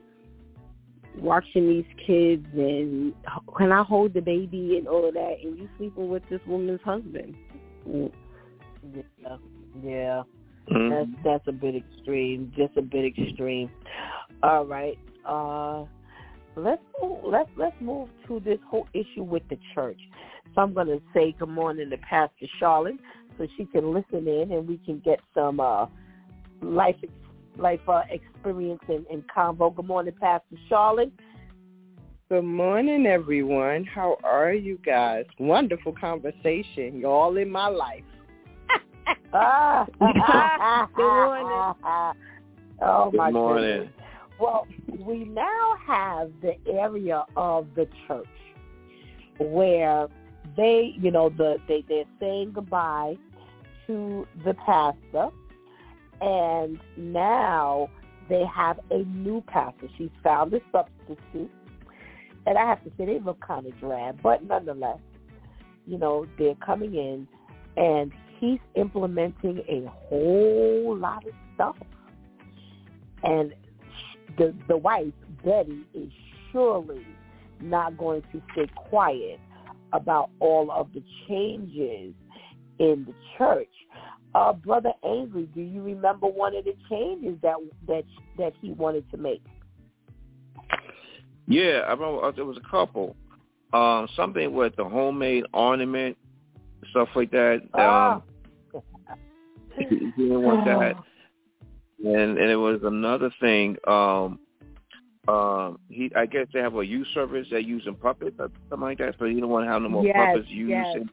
watching 1.18 1.68
these 1.68 2.06
kids 2.06 2.46
and 2.54 3.12
can 3.56 3.72
I 3.72 3.82
hold 3.82 4.14
the 4.14 4.20
baby 4.20 4.76
and 4.78 4.86
all 4.86 5.06
of 5.06 5.14
that, 5.14 5.36
and 5.42 5.58
you 5.58 5.68
sleeping 5.76 6.08
with 6.08 6.22
this 6.30 6.40
woman's 6.46 6.80
husband? 6.82 7.34
Yeah. 7.86 9.36
Yeah. 9.82 10.22
Mhm. 10.70 10.90
That's 10.90 11.24
that's 11.24 11.48
a 11.48 11.52
bit 11.52 11.74
extreme. 11.74 12.52
Just 12.56 12.76
a 12.76 12.82
bit 12.82 13.04
extreme. 13.04 13.70
All 14.42 14.64
right. 14.64 14.98
Uh 15.24 15.84
let's 16.56 16.82
move 17.00 17.20
let's 17.24 17.50
let's 17.56 17.76
move 17.80 18.08
to 18.26 18.40
this 18.40 18.58
whole 18.68 18.86
issue 18.94 19.22
with 19.22 19.42
the 19.48 19.58
church. 19.74 20.00
So 20.54 20.62
I'm 20.62 20.74
gonna 20.74 20.98
say 21.14 21.34
good 21.38 21.48
morning 21.48 21.90
to 21.90 21.96
Pastor 21.98 22.46
Charlotte 22.58 22.98
so 23.41 23.47
she 23.57 23.64
can 23.64 23.95
listen 23.95 24.28
in 24.28 24.53
and 24.53 24.68
we 24.68 24.76
can 24.84 24.99
get 24.99 25.18
some 25.34 25.61
uh 25.61 25.86
life 26.62 26.97
life 27.57 27.80
uh, 27.88 28.03
experience 28.11 28.80
and, 28.88 29.07
and 29.07 29.24
convo. 29.34 29.74
Good 29.74 29.86
morning, 29.86 30.14
Pastor 30.20 30.57
Charlotte. 30.68 31.12
Good 32.28 32.45
morning, 32.45 33.07
everyone. 33.07 33.84
How 33.84 34.18
are 34.22 34.53
you 34.53 34.78
guys? 34.84 35.24
Wonderful 35.38 35.95
conversation. 36.01 37.01
You're 37.01 37.11
all 37.11 37.36
in 37.38 37.51
my 37.51 37.68
life. 37.68 38.05
Ah, 39.32 39.86
Good 40.95 41.03
morning. 41.03 41.74
Oh 42.82 43.11
Good 43.11 43.18
my 43.18 43.30
morning. 43.30 43.78
goodness. 43.80 43.95
Well, 44.41 44.66
we 45.01 45.24
now 45.24 45.74
have 45.86 46.30
the 46.41 46.55
area 46.66 47.26
of 47.36 47.66
the 47.76 47.86
church 48.09 48.26
where 49.38 50.09
they, 50.57 50.95
you 50.99 51.11
know, 51.11 51.28
the 51.28 51.59
they 51.68 51.84
they're 51.86 52.05
saying 52.18 52.53
goodbye 52.55 53.18
to 53.91 54.26
the 54.45 54.55
pastor, 54.55 55.28
and 56.20 56.78
now 56.97 57.88
they 58.28 58.45
have 58.55 58.78
a 58.91 58.99
new 58.99 59.43
pastor. 59.49 59.88
She's 59.99 60.11
found 60.22 60.55
a 60.55 60.61
substitute, 60.70 61.51
and 62.47 62.57
I 62.57 62.66
have 62.68 62.84
to 62.84 62.91
say 62.97 63.07
they 63.07 63.18
look 63.18 63.41
kind 63.45 63.66
of 63.66 63.78
drab, 63.80 64.20
but 64.22 64.45
nonetheless, 64.45 65.01
you 65.86 65.99
know, 65.99 66.26
they're 66.38 66.55
coming 66.64 66.95
in, 66.95 67.26
and 67.76 68.12
he's 68.38 68.61
implementing 68.76 69.62
a 69.68 69.88
whole 70.09 70.97
lot 70.97 71.26
of 71.26 71.32
stuff, 71.55 71.76
and 73.24 73.53
the 74.38 74.55
the 74.68 74.76
wife 74.76 75.12
Betty 75.45 75.84
is 75.95 76.12
surely 76.53 77.05
not 77.61 77.99
going 77.99 78.22
to 78.32 78.41
stay 78.53 78.68
quiet 78.88 79.41
about 79.93 80.30
all 80.38 80.70
of 80.70 80.93
the 80.93 81.03
changes 81.26 82.14
in 82.81 83.05
the 83.07 83.14
church. 83.39 83.68
Uh, 84.35 84.53
Brother 84.53 84.93
Angry, 85.05 85.49
do 85.55 85.61
you 85.61 85.83
remember 85.83 86.26
one 86.26 86.57
of 86.57 86.64
the 86.64 86.74
changes 86.89 87.39
that 87.43 87.57
that 87.87 88.05
that 88.39 88.53
he 88.61 88.72
wanted 88.72 89.09
to 89.11 89.16
make? 89.16 89.43
Yeah, 91.47 91.83
I 91.87 91.93
remember 91.93 92.24
uh, 92.24 92.31
there 92.33 92.45
was 92.45 92.57
a 92.57 92.68
couple. 92.68 93.16
Um, 93.72 94.09
something 94.16 94.53
with 94.53 94.74
the 94.74 94.85
homemade 94.85 95.45
ornament, 95.53 96.16
stuff 96.91 97.09
like 97.14 97.31
that. 97.31 97.62
Ah. 97.74 98.22
Um, 98.74 98.83
he, 99.78 99.85
he 99.85 100.11
didn't 100.16 100.43
want 100.43 100.64
that. 100.64 100.97
And 102.05 102.39
and 102.39 102.51
it 102.51 102.57
was 102.57 102.81
another 102.83 103.31
thing. 103.41 103.76
Um, 103.87 104.39
um, 105.28 105.78
he 105.89 106.11
I 106.16 106.26
guess 106.26 106.47
they 106.53 106.61
have 106.61 106.76
a 106.76 106.87
youth 106.87 107.07
service 107.14 107.47
that 107.51 107.64
using 107.64 107.95
puppets 107.95 108.37
or 108.39 108.51
something 108.68 108.81
like 108.81 108.99
that. 108.99 109.16
So 109.18 109.26
he 109.26 109.35
didn't 109.35 109.49
want 109.49 109.66
to 109.66 109.72
have 109.72 109.83
no 109.83 109.89
more 109.89 110.05
Yes, 110.05 110.16
puppets 110.16 110.49
used 110.49 110.70
yes. 110.70 110.97
in 110.97 111.11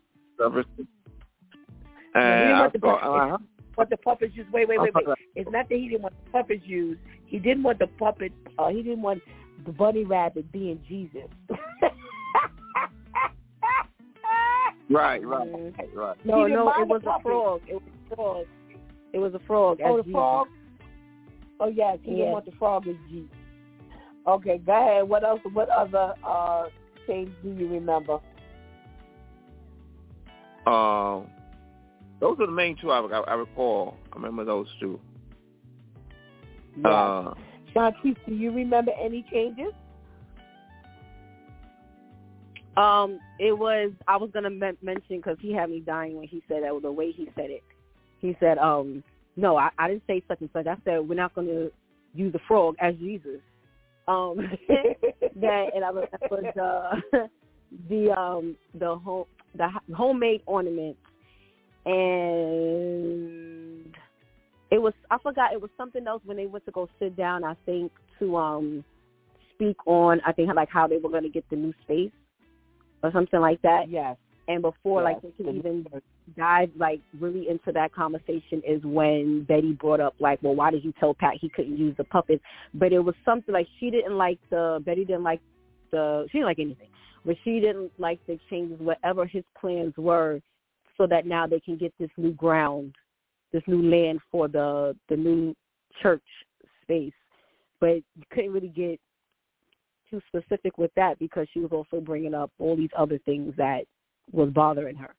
service. 2.17 2.23
No, 2.23 2.37
he 2.37 2.47
didn't 2.47 2.59
want 2.59 2.73
the 2.73 2.79
thought, 2.79 3.01
puppets. 3.01 3.33
uh, 3.33 3.37
What 3.75 3.89
the 3.89 3.97
puppets 3.97 4.35
used? 4.35 4.51
Wait, 4.51 4.67
wait, 4.67 4.79
wait, 4.81 4.93
wait. 4.95 5.07
Uh-huh. 5.07 5.15
It's 5.35 5.49
not 5.51 5.69
that 5.69 5.75
he 5.77 5.87
didn't 5.89 6.01
want 6.03 6.13
the 6.25 6.31
puppets 6.31 6.63
used. 6.65 6.99
He 7.25 7.39
didn't 7.39 7.63
want 7.63 7.79
the 7.79 7.87
puppet. 7.87 8.31
Uh, 8.57 8.67
he 8.69 8.81
didn't 8.83 9.01
want 9.01 9.21
the 9.65 9.71
bunny 9.71 10.03
rabbit 10.03 10.51
being 10.51 10.79
Jesus. 10.87 11.27
right, 14.89 15.25
right, 15.25 15.47
Mm-hmm. 15.47 15.97
right. 15.97 16.17
No, 16.25 16.45
no, 16.47 16.69
it 16.79 16.87
was 16.87 17.01
a 17.05 17.21
frog. 17.21 17.61
It 17.67 17.73
was 17.73 17.83
a 18.11 18.15
frog. 18.15 18.45
It 19.13 19.19
was 19.19 19.33
a 19.33 19.39
frog. 19.39 19.79
Oh, 19.83 19.97
the 19.97 20.03
Jesus. 20.03 20.13
frog. 20.13 20.47
Oh 21.59 21.67
yes, 21.69 21.97
he 22.03 22.11
didn't 22.11 22.31
want 22.31 22.45
the 22.45 22.51
frog 22.53 22.87
as 22.87 22.95
Jesus. 23.09 23.29
Okay, 24.27 24.57
go 24.59 24.71
ahead. 24.73 25.09
What 25.09 25.23
else? 25.23 25.39
What 25.53 25.69
other 25.69 26.13
uh 26.23 26.65
change 27.07 27.31
do 27.43 27.49
you 27.51 27.67
remember? 27.67 28.19
Um, 30.67 31.27
those 32.19 32.39
are 32.39 32.45
the 32.45 32.51
main 32.51 32.75
two 32.79 32.91
I, 32.91 32.99
I, 32.99 33.19
I 33.19 33.33
recall. 33.35 33.97
I 34.11 34.15
remember 34.15 34.43
those 34.43 34.67
two. 34.79 34.99
Yes. 36.77 36.85
Uh, 36.85 37.33
Shantice, 37.75 38.17
do 38.27 38.33
you 38.33 38.51
remember 38.51 38.91
any 38.99 39.25
changes? 39.31 39.73
Um, 42.75 43.19
it 43.39 43.57
was 43.57 43.91
I 44.07 44.17
was 44.17 44.29
gonna 44.33 44.51
men- 44.51 44.77
mention 44.81 45.17
because 45.17 45.37
he 45.41 45.51
had 45.51 45.69
me 45.69 45.79
dying 45.79 46.15
when 46.15 46.27
he 46.27 46.43
said 46.47 46.63
that. 46.63 46.73
With 46.73 46.83
the 46.83 46.91
way 46.91 47.11
he 47.11 47.27
said 47.35 47.49
it, 47.49 47.63
he 48.19 48.37
said, 48.39 48.59
"Um, 48.59 49.03
no, 49.35 49.57
I, 49.57 49.69
I 49.79 49.87
didn't 49.87 50.03
say 50.05 50.23
such 50.27 50.41
and 50.41 50.49
such. 50.53 50.67
I 50.67 50.75
said 50.85 51.07
we're 51.07 51.15
not 51.15 51.33
gonna 51.33 51.69
use 52.13 52.33
the 52.33 52.39
frog 52.47 52.75
as 52.79 52.95
Jesus." 52.95 53.41
Um, 54.07 54.37
that 54.67 55.65
and 55.75 55.83
I 55.83 55.91
was 55.91 56.07
that 56.11 56.31
was 56.31 57.01
uh, 57.11 57.17
the 57.89 58.11
um 58.11 58.55
the 58.75 58.95
home 58.95 59.25
the 59.55 59.69
homemade 59.95 60.41
ornaments 60.45 60.99
and 61.87 63.95
it 64.71 64.81
was 64.81 64.93
I 65.09 65.17
forgot 65.19 65.53
it 65.53 65.61
was 65.61 65.71
something 65.77 66.05
else 66.05 66.21
when 66.25 66.37
they 66.37 66.45
went 66.45 66.65
to 66.65 66.71
go 66.71 66.89
sit 66.99 67.15
down 67.15 67.43
I 67.43 67.55
think 67.65 67.91
to 68.19 68.37
um 68.37 68.83
speak 69.55 69.77
on 69.87 70.21
I 70.25 70.33
think 70.33 70.53
like 70.53 70.69
how 70.69 70.87
they 70.87 70.97
were 70.97 71.09
going 71.09 71.23
to 71.23 71.29
get 71.29 71.49
the 71.49 71.55
new 71.55 71.73
space 71.83 72.11
or 73.03 73.11
something 73.11 73.39
like 73.39 73.61
that. 73.61 73.89
Yes. 73.89 74.17
And 74.47 74.61
before 74.61 75.03
like 75.03 75.21
they 75.21 75.31
could 75.31 75.47
the- 75.47 75.51
even 75.51 75.85
dive 76.35 76.69
like 76.77 77.01
really 77.19 77.49
into 77.49 77.71
that 77.73 77.93
conversation 77.93 78.61
is 78.67 78.81
when 78.83 79.43
Betty 79.43 79.73
brought 79.73 79.99
up 79.99 80.15
like, 80.19 80.39
well, 80.41 80.55
why 80.55 80.71
did 80.71 80.83
you 80.83 80.93
tell 80.99 81.13
Pat 81.13 81.33
he 81.39 81.49
couldn't 81.49 81.77
use 81.77 81.95
the 81.97 82.03
puppets? 82.03 82.43
But 82.73 82.93
it 82.93 82.99
was 82.99 83.15
something 83.25 83.53
like 83.53 83.67
she 83.79 83.89
didn't 83.89 84.17
like 84.17 84.39
the 84.49 84.81
Betty 84.85 85.05
didn't 85.05 85.23
like 85.23 85.41
the 85.91 86.27
she 86.31 86.39
didn't 86.39 86.47
like 86.47 86.59
anything, 86.59 86.89
but 87.25 87.35
she 87.43 87.59
didn't 87.59 87.91
like 87.97 88.19
the 88.27 88.39
changes 88.49 88.79
whatever 88.79 89.25
his 89.25 89.43
plans 89.59 89.93
were, 89.97 90.39
so 90.97 91.07
that 91.07 91.25
now 91.25 91.47
they 91.47 91.59
can 91.59 91.77
get 91.77 91.93
this 91.99 92.09
new 92.17 92.31
ground, 92.33 92.95
this 93.51 93.63
new 93.67 93.81
land 93.81 94.19
for 94.31 94.47
the 94.47 94.95
the 95.09 95.15
new 95.15 95.55
church 96.01 96.23
space. 96.81 97.13
But 97.79 97.95
you 98.15 98.23
couldn't 98.31 98.51
really 98.51 98.69
get 98.69 98.99
too 100.09 100.21
specific 100.27 100.77
with 100.77 100.91
that 100.95 101.19
because 101.19 101.47
she 101.53 101.59
was 101.59 101.71
also 101.71 102.01
bringing 102.01 102.33
up 102.33 102.51
all 102.59 102.75
these 102.75 102.89
other 102.97 103.19
things 103.19 103.53
that 103.57 103.83
was 104.31 104.49
bothering 104.49 104.95
her. 104.95 105.13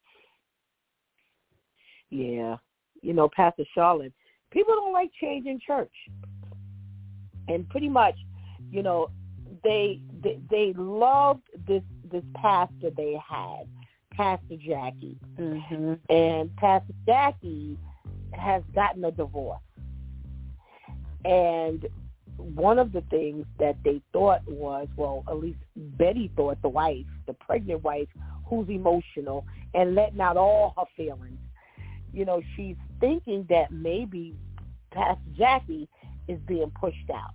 Yeah. 2.11 2.57
You 3.03 3.13
know, 3.13 3.29
Pastor 3.35 3.65
Charlotte, 3.75 4.13
people 4.51 4.75
don't 4.75 4.93
like 4.93 5.11
change 5.21 5.47
in 5.47 5.61
church. 5.65 5.93
And 7.49 7.69
pretty 7.69 7.89
much, 7.89 8.15
you 8.71 8.83
know, 8.83 9.11
they 9.65 10.01
they, 10.23 10.39
they 10.51 10.75
loved 10.77 11.43
this 11.67 11.83
this 12.11 12.25
pastor 12.35 12.91
they 12.97 13.17
had, 13.27 13.67
Pastor 14.19 14.57
Jackie, 14.57 15.17
mm-hmm. 15.39 15.95
and 16.13 16.57
Pastor 16.57 16.93
Jackie 17.07 17.79
has 18.33 18.65
gotten 18.75 19.05
a 19.05 19.13
divorce, 19.13 19.61
and 21.25 21.87
one 22.37 22.81
of 22.81 22.91
the 22.91 23.03
things 23.11 23.47
that 23.61 23.77
they 23.85 24.03
thought 24.13 24.41
was, 24.49 24.89
well, 24.97 25.23
at 25.29 25.39
least 25.39 25.61
Betty 25.77 26.33
thought 26.35 26.61
the 26.63 26.69
wife, 26.69 27.07
the 27.29 27.35
pregnant 27.35 27.85
wife, 27.85 28.09
who's 28.45 28.69
emotional 28.69 29.47
and 29.75 29.95
letting 29.95 30.21
out 30.21 30.37
all 30.37 30.75
her 30.77 30.85
feelings. 30.97 31.39
You 32.13 32.25
know, 32.25 32.43
she's 32.57 32.77
thinking 32.99 33.47
that 33.51 33.71
maybe 33.71 34.35
Pastor 34.91 35.31
Jackie 35.37 35.89
is 36.27 36.41
being 36.49 36.73
pushed 36.81 37.09
out 37.15 37.35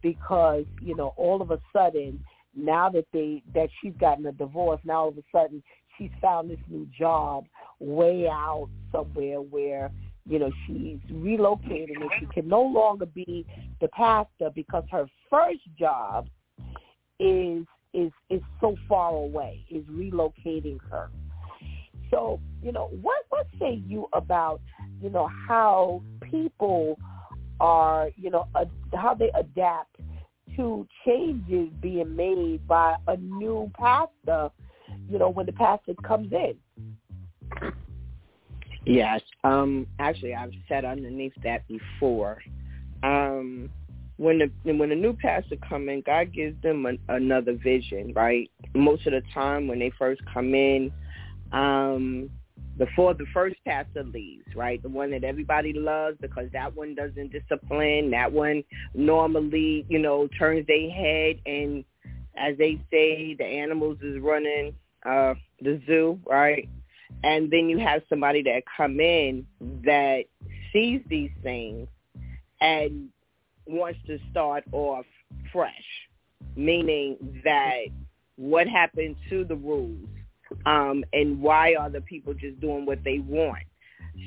because, 0.00 0.64
you 0.80 0.96
know, 0.96 1.12
all 1.18 1.42
of 1.42 1.50
a 1.50 1.60
sudden, 1.70 2.24
now 2.56 2.88
that 2.88 3.06
they 3.12 3.42
that 3.54 3.68
she's 3.82 3.94
gotten 4.00 4.24
a 4.26 4.32
divorce, 4.32 4.80
now 4.84 5.00
all 5.00 5.08
of 5.08 5.18
a 5.18 5.22
sudden 5.32 5.62
she's 5.98 6.10
found 6.20 6.50
this 6.50 6.58
new 6.68 6.86
job 6.96 7.46
way 7.78 8.28
out 8.28 8.68
somewhere 8.92 9.40
where 9.40 9.90
you 10.26 10.38
know 10.38 10.50
she's 10.66 10.98
relocating 11.12 12.00
and 12.00 12.10
she 12.18 12.26
can 12.26 12.48
no 12.48 12.62
longer 12.62 13.06
be 13.06 13.46
the 13.80 13.88
pastor 13.88 14.50
because 14.54 14.84
her 14.90 15.06
first 15.30 15.60
job 15.78 16.26
is 17.20 17.64
is 17.92 18.10
is 18.30 18.42
so 18.60 18.76
far 18.88 19.10
away 19.10 19.64
is 19.70 19.84
relocating 19.84 20.78
her. 20.90 21.10
So 22.10 22.40
you 22.62 22.72
know 22.72 22.88
what 23.02 23.24
what 23.28 23.46
say 23.58 23.82
you 23.86 24.08
about 24.12 24.60
you 25.00 25.10
know 25.10 25.28
how 25.48 26.02
people 26.22 26.98
are 27.60 28.10
you 28.16 28.30
know 28.30 28.46
ad- 28.56 28.70
how 28.94 29.14
they 29.14 29.30
adapt 29.34 29.96
to 30.56 30.86
changes 31.04 31.68
being 31.80 32.14
made 32.14 32.66
by 32.66 32.96
a 33.08 33.16
new 33.16 33.70
pastor 33.78 34.50
you 35.08 35.18
know 35.18 35.28
when 35.30 35.46
the 35.46 35.52
pastor 35.52 35.94
comes 36.02 36.32
in 36.32 36.56
Yes. 38.86 39.20
Um 39.44 39.86
actually 39.98 40.34
I've 40.34 40.52
said 40.68 40.84
underneath 40.84 41.32
that 41.42 41.66
before. 41.68 42.42
Um 43.02 43.70
when 44.16 44.38
the 44.38 44.72
when 44.72 44.92
a 44.92 44.94
new 44.94 45.14
pastor 45.14 45.56
come 45.68 45.88
in, 45.88 46.02
God 46.02 46.32
gives 46.32 46.60
them 46.62 46.86
an, 46.86 46.98
another 47.08 47.54
vision, 47.54 48.12
right? 48.14 48.50
Most 48.74 49.06
of 49.06 49.12
the 49.12 49.22
time 49.32 49.66
when 49.66 49.78
they 49.78 49.90
first 49.98 50.20
come 50.32 50.54
in, 50.54 50.92
um 51.52 52.30
before 52.76 53.14
the 53.14 53.26
first 53.32 53.54
pastor 53.64 54.02
leaves, 54.02 54.46
right? 54.56 54.82
The 54.82 54.88
one 54.88 55.12
that 55.12 55.22
everybody 55.22 55.72
loves 55.72 56.16
because 56.20 56.50
that 56.52 56.74
one 56.74 56.96
doesn't 56.96 57.32
discipline. 57.32 58.10
That 58.10 58.32
one 58.32 58.64
normally, 58.94 59.86
you 59.88 60.00
know, 60.00 60.28
turns 60.38 60.66
their 60.66 60.90
head 60.90 61.36
and 61.46 61.84
as 62.36 62.56
they 62.58 62.80
say, 62.90 63.34
the 63.34 63.44
animals 63.44 63.98
is 64.02 64.20
running 64.20 64.74
uh 65.04 65.34
the 65.60 65.80
zoo, 65.86 66.18
right? 66.26 66.68
and 67.22 67.50
then 67.50 67.68
you 67.68 67.78
have 67.78 68.02
somebody 68.08 68.42
that 68.42 68.62
come 68.76 69.00
in 69.00 69.46
that 69.84 70.24
sees 70.72 71.00
these 71.08 71.30
things 71.42 71.88
and 72.60 73.08
wants 73.66 73.98
to 74.06 74.18
start 74.30 74.64
off 74.72 75.06
fresh, 75.52 75.72
meaning 76.56 77.16
that 77.44 77.84
what 78.36 78.66
happened 78.66 79.16
to 79.30 79.44
the 79.44 79.54
rules 79.54 80.08
um, 80.66 81.04
and 81.12 81.40
why 81.40 81.74
are 81.74 81.88
the 81.90 82.00
people 82.02 82.34
just 82.34 82.60
doing 82.60 82.84
what 82.84 83.02
they 83.04 83.20
want. 83.20 83.62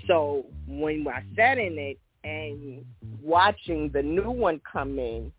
So 0.08 0.46
when 0.68 1.06
I 1.08 1.24
sat 1.36 1.58
in 1.58 1.78
it 1.78 2.00
and 2.24 2.84
watching 3.22 3.92
the 3.94 4.02
new 4.02 4.32
one 4.32 4.60
come 4.72 4.98
in, 4.98 5.32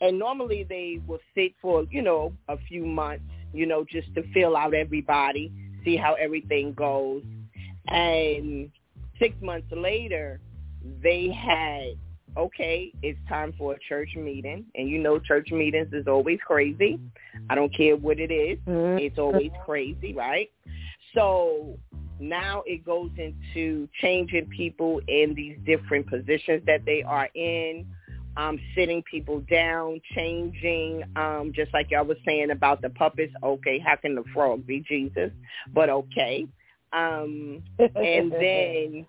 and 0.00 0.18
normally 0.18 0.64
they 0.68 1.00
will 1.06 1.20
sit 1.34 1.52
for, 1.60 1.84
you 1.90 2.02
know, 2.02 2.32
a 2.48 2.56
few 2.68 2.84
months, 2.84 3.24
you 3.52 3.66
know, 3.66 3.84
just 3.84 4.14
to 4.14 4.22
fill 4.32 4.56
out 4.56 4.74
everybody 4.74 5.52
see 5.86 5.96
how 5.96 6.14
everything 6.14 6.74
goes. 6.74 7.22
And 7.88 8.70
six 9.18 9.34
months 9.40 9.68
later, 9.72 10.40
they 11.02 11.30
had, 11.30 11.96
okay, 12.36 12.92
it's 13.02 13.18
time 13.28 13.54
for 13.56 13.74
a 13.74 13.78
church 13.88 14.10
meeting. 14.16 14.66
And 14.74 14.90
you 14.90 14.98
know 14.98 15.18
church 15.18 15.50
meetings 15.50 15.88
is 15.92 16.06
always 16.06 16.40
crazy. 16.44 17.00
I 17.48 17.54
don't 17.54 17.74
care 17.74 17.96
what 17.96 18.18
it 18.18 18.30
is. 18.30 18.58
Mm-hmm. 18.66 18.98
It's 18.98 19.18
always 19.18 19.52
crazy, 19.64 20.12
right? 20.12 20.50
So 21.14 21.78
now 22.18 22.62
it 22.66 22.84
goes 22.84 23.10
into 23.16 23.88
changing 24.00 24.46
people 24.46 25.00
in 25.06 25.34
these 25.34 25.56
different 25.64 26.08
positions 26.08 26.62
that 26.66 26.84
they 26.84 27.02
are 27.02 27.28
in 27.34 27.86
um, 28.36 28.58
sitting 28.74 29.02
people 29.10 29.40
down, 29.50 30.00
changing, 30.14 31.02
um, 31.16 31.52
just 31.54 31.72
like 31.72 31.90
y'all 31.90 32.04
was 32.04 32.18
saying 32.24 32.50
about 32.50 32.82
the 32.82 32.90
puppets. 32.90 33.32
Okay, 33.42 33.78
how 33.78 33.96
can 33.96 34.14
the 34.14 34.24
frog 34.34 34.66
be 34.66 34.80
Jesus? 34.86 35.30
But 35.72 35.88
okay. 35.88 36.46
Um, 36.92 37.62
and 37.78 38.32
then, 38.32 39.06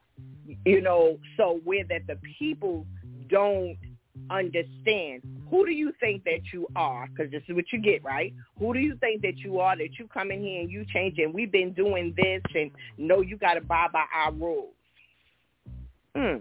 you 0.66 0.82
know, 0.82 1.20
so 1.36 1.60
where 1.64 1.84
that 1.86 2.08
the 2.08 2.18
people 2.40 2.86
don't 3.30 3.78
understand 4.32 5.22
who 5.50 5.66
do 5.66 5.72
you 5.72 5.94
think 6.00 6.24
that 6.24 6.42
you 6.52 6.68
are 6.76 7.08
because 7.08 7.32
this 7.32 7.44
is 7.48 7.56
what 7.56 7.66
you 7.72 7.80
get 7.80 8.04
right 8.04 8.34
who 8.60 8.74
do 8.74 8.80
you 8.80 8.96
think 8.98 9.22
that 9.22 9.38
you 9.38 9.60
are 9.60 9.78
that 9.78 9.98
you 9.98 10.08
come 10.08 10.32
in 10.32 10.42
here 10.42 10.62
and 10.62 10.72
you 10.72 10.84
change 10.92 11.18
and 11.20 11.34
we've 11.34 11.52
been 11.52 11.72
doing 11.74 12.14
this 12.18 12.42
and 12.56 12.72
no 12.98 13.22
you 13.22 13.38
got 13.38 13.54
to 13.54 13.60
abide 13.60 13.92
by 13.94 14.04
our 14.14 14.32
rules 14.34 14.74
hmm. 16.16 16.38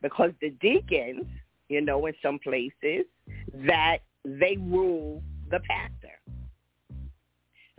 because 0.00 0.30
the 0.40 0.50
deacons 0.62 1.26
you 1.72 1.80
know, 1.80 2.06
in 2.06 2.14
some 2.22 2.38
places, 2.38 3.06
that 3.66 3.98
they 4.24 4.56
rule 4.60 5.22
the 5.50 5.60
pastor. 5.60 6.20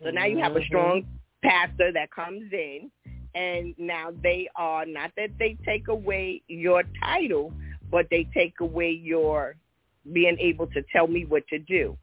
So 0.03 0.09
now 0.09 0.25
you 0.25 0.39
have 0.39 0.55
a 0.55 0.59
mm-hmm. 0.59 0.65
strong 0.65 1.05
pastor 1.43 1.91
that 1.93 2.11
comes 2.11 2.51
in, 2.51 2.91
and 3.35 3.73
now 3.77 4.11
they 4.21 4.49
are 4.55 4.85
not 4.85 5.11
that 5.17 5.31
they 5.39 5.57
take 5.65 5.87
away 5.87 6.41
your 6.47 6.83
title, 7.01 7.53
but 7.89 8.07
they 8.09 8.27
take 8.33 8.59
away 8.59 8.91
your 8.91 9.55
being 10.11 10.37
able 10.39 10.67
to 10.67 10.83
tell 10.91 11.07
me 11.07 11.25
what 11.25 11.47
to 11.47 11.59
do. 11.59 11.97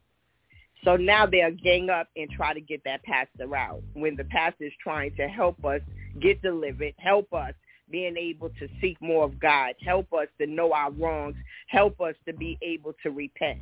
So 0.83 0.95
now 0.95 1.27
they'll 1.27 1.51
gang 1.51 1.89
up 1.91 2.07
and 2.15 2.29
try 2.31 2.53
to 2.53 2.61
get 2.61 2.83
that 2.85 3.03
pastor 3.03 3.55
out 3.55 3.83
when 3.93 4.15
the 4.15 4.23
pastor 4.23 4.65
is 4.65 4.73
trying 4.81 5.15
to 5.15 5.27
help 5.27 5.63
us 5.63 5.81
get 6.19 6.41
delivered, 6.41 6.93
help 6.97 7.31
us 7.33 7.53
being 7.91 8.15
able 8.17 8.49
to 8.59 8.67
seek 8.79 9.01
more 9.01 9.25
of 9.25 9.39
God. 9.39 9.75
Help 9.85 10.11
us 10.13 10.27
to 10.39 10.47
know 10.47 10.73
our 10.73 10.91
wrongs. 10.91 11.35
Help 11.67 11.99
us 12.01 12.15
to 12.27 12.33
be 12.33 12.57
able 12.61 12.93
to 13.03 13.11
repent. 13.11 13.59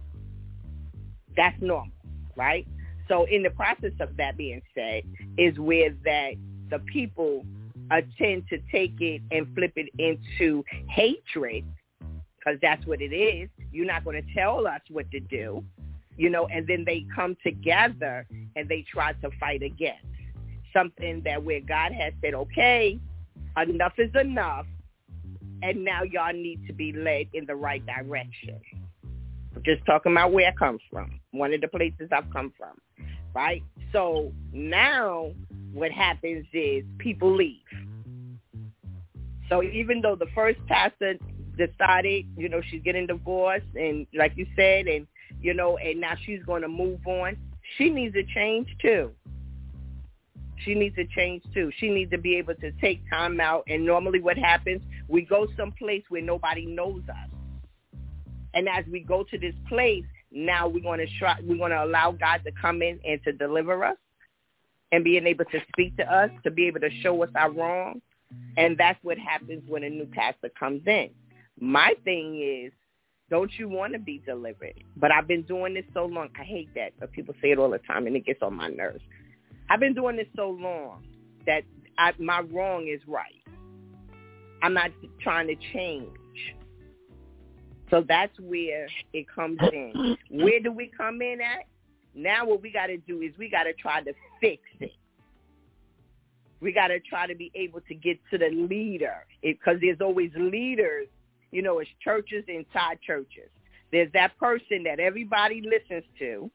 That's 1.35 1.59
normal, 1.61 1.93
right? 2.35 2.67
So 3.07 3.25
in 3.25 3.43
the 3.43 3.49
process 3.49 3.93
of 3.99 4.15
that 4.17 4.37
being 4.37 4.61
said 4.75 5.03
is 5.37 5.57
where 5.57 5.89
that 6.05 6.33
the 6.69 6.79
people 6.79 7.43
tend 8.19 8.47
to 8.49 8.59
take 8.71 9.01
it 9.01 9.21
and 9.31 9.47
flip 9.55 9.73
it 9.75 9.89
into 9.97 10.63
hatred 10.87 11.65
because 12.37 12.59
that's 12.61 12.85
what 12.85 13.01
it 13.01 13.13
is. 13.13 13.49
You're 13.71 13.87
not 13.87 14.03
going 14.03 14.23
to 14.23 14.33
tell 14.33 14.67
us 14.67 14.81
what 14.89 15.09
to 15.11 15.19
do, 15.19 15.63
you 16.17 16.29
know, 16.29 16.47
and 16.47 16.67
then 16.67 16.83
they 16.85 17.05
come 17.15 17.35
together 17.43 18.27
and 18.55 18.69
they 18.69 18.85
try 18.91 19.13
to 19.13 19.29
fight 19.39 19.63
against 19.63 20.05
something 20.71 21.21
that 21.25 21.43
where 21.43 21.61
God 21.61 21.91
has 21.93 22.13
said, 22.21 22.35
okay, 22.35 22.99
enough 23.67 23.93
is 23.97 24.11
enough, 24.19 24.65
and 25.61 25.83
now 25.83 26.03
y'all 26.03 26.33
need 26.33 26.65
to 26.67 26.73
be 26.73 26.93
led 26.93 27.27
in 27.33 27.45
the 27.45 27.55
right 27.55 27.83
direction. 27.85 28.59
just 29.65 29.85
talking 29.85 30.11
about 30.11 30.31
where 30.31 30.47
I 30.47 30.53
come 30.53 30.79
from, 30.91 31.19
one 31.31 31.53
of 31.53 31.61
the 31.61 31.67
places 31.67 32.09
I've 32.11 32.31
come 32.31 32.53
from, 32.57 32.77
right? 33.33 33.63
So 33.91 34.31
now 34.53 35.31
what 35.73 35.91
happens 35.91 36.45
is 36.53 36.83
people 36.99 37.35
leave. 37.35 37.57
So 39.49 39.63
even 39.63 40.01
though 40.01 40.15
the 40.15 40.27
first 40.35 40.59
pastor 40.67 41.15
decided, 41.57 42.25
you 42.37 42.47
know, 42.47 42.61
she's 42.69 42.83
getting 42.83 43.07
divorced 43.07 43.65
and 43.75 44.05
like 44.13 44.33
you 44.35 44.45
said, 44.55 44.87
and, 44.87 45.07
you 45.41 45.53
know, 45.53 45.77
and 45.77 45.99
now 45.99 46.13
she's 46.23 46.43
going 46.43 46.61
to 46.61 46.67
move 46.67 47.05
on, 47.05 47.35
she 47.77 47.89
needs 47.89 48.15
a 48.15 48.23
change 48.33 48.67
too 48.81 49.11
she 50.65 50.75
needs 50.75 50.95
to 50.95 51.05
change 51.05 51.43
too. 51.53 51.71
She 51.77 51.89
needs 51.89 52.11
to 52.11 52.17
be 52.17 52.35
able 52.35 52.55
to 52.55 52.71
take 52.73 53.01
time 53.09 53.39
out. 53.39 53.63
And 53.67 53.85
normally 53.85 54.21
what 54.21 54.37
happens, 54.37 54.81
we 55.07 55.21
go 55.23 55.47
someplace 55.57 56.03
where 56.09 56.21
nobody 56.21 56.65
knows 56.65 57.01
us. 57.09 57.29
And 58.53 58.67
as 58.67 58.85
we 58.91 59.01
go 59.01 59.23
to 59.23 59.37
this 59.37 59.53
place, 59.67 60.05
now 60.31 60.67
we're 60.67 60.81
going 60.81 60.99
to 60.99 61.07
try, 61.17 61.37
we're 61.43 61.57
going 61.57 61.71
to 61.71 61.83
allow 61.83 62.11
God 62.11 62.41
to 62.45 62.51
come 62.59 62.81
in 62.81 62.99
and 63.05 63.23
to 63.23 63.31
deliver 63.31 63.83
us 63.83 63.97
and 64.91 65.03
being 65.03 65.27
able 65.27 65.45
to 65.45 65.59
speak 65.71 65.95
to 65.97 66.13
us, 66.13 66.29
to 66.43 66.51
be 66.51 66.67
able 66.67 66.79
to 66.79 66.89
show 67.01 67.21
us 67.23 67.29
our 67.35 67.51
wrong. 67.51 68.01
And 68.57 68.77
that's 68.77 68.99
what 69.03 69.17
happens 69.17 69.63
when 69.67 69.83
a 69.83 69.89
new 69.89 70.05
pastor 70.05 70.49
comes 70.59 70.81
in. 70.85 71.09
My 71.59 71.93
thing 72.03 72.41
is, 72.41 72.71
don't 73.29 73.51
you 73.57 73.69
want 73.69 73.93
to 73.93 73.99
be 73.99 74.21
delivered? 74.25 74.73
But 74.97 75.11
I've 75.11 75.27
been 75.27 75.43
doing 75.43 75.75
this 75.75 75.85
so 75.93 76.05
long. 76.05 76.29
I 76.39 76.43
hate 76.43 76.73
that. 76.75 76.93
But 76.99 77.11
people 77.11 77.35
say 77.41 77.51
it 77.51 77.59
all 77.59 77.69
the 77.69 77.79
time, 77.79 78.07
and 78.07 78.15
it 78.15 78.25
gets 78.25 78.41
on 78.41 78.55
my 78.55 78.69
nerves. 78.69 79.03
I've 79.69 79.79
been 79.79 79.93
doing 79.93 80.15
this 80.15 80.27
so 80.35 80.49
long 80.49 81.03
that 81.45 81.63
I, 81.97 82.13
my 82.19 82.41
wrong 82.41 82.87
is 82.87 83.01
right. 83.07 83.43
I'm 84.61 84.73
not 84.73 84.91
trying 85.21 85.47
to 85.47 85.55
change. 85.73 86.07
So 87.89 88.03
that's 88.07 88.37
where 88.39 88.87
it 89.13 89.25
comes 89.33 89.59
in. 89.71 90.17
Where 90.31 90.59
do 90.59 90.71
we 90.71 90.91
come 90.95 91.21
in 91.21 91.39
at? 91.41 91.65
Now 92.13 92.45
what 92.45 92.61
we 92.61 92.71
got 92.71 92.87
to 92.87 92.97
do 92.97 93.21
is 93.21 93.31
we 93.37 93.49
got 93.49 93.63
to 93.63 93.73
try 93.73 94.01
to 94.01 94.13
fix 94.41 94.61
it. 94.79 94.91
We 96.59 96.71
got 96.73 96.87
to 96.87 96.99
try 96.99 97.25
to 97.25 97.35
be 97.35 97.51
able 97.55 97.81
to 97.81 97.95
get 97.95 98.19
to 98.31 98.37
the 98.37 98.49
leader 98.49 99.25
because 99.41 99.77
there's 99.81 100.01
always 100.01 100.31
leaders, 100.35 101.07
you 101.51 101.61
know, 101.61 101.79
as 101.79 101.87
churches 102.03 102.43
inside 102.47 102.99
churches. 103.05 103.49
There's 103.91 104.11
that 104.13 104.37
person 104.37 104.83
that 104.83 104.99
everybody 104.99 105.61
listens 105.61 106.03
to. 106.19 106.51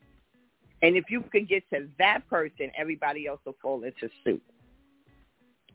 And 0.84 0.98
if 0.98 1.04
you 1.08 1.24
could 1.32 1.48
get 1.48 1.64
to 1.70 1.88
that 1.98 2.28
person, 2.28 2.70
everybody 2.76 3.26
else 3.26 3.40
will 3.46 3.56
fall 3.62 3.82
into 3.84 4.10
suit. 4.22 4.42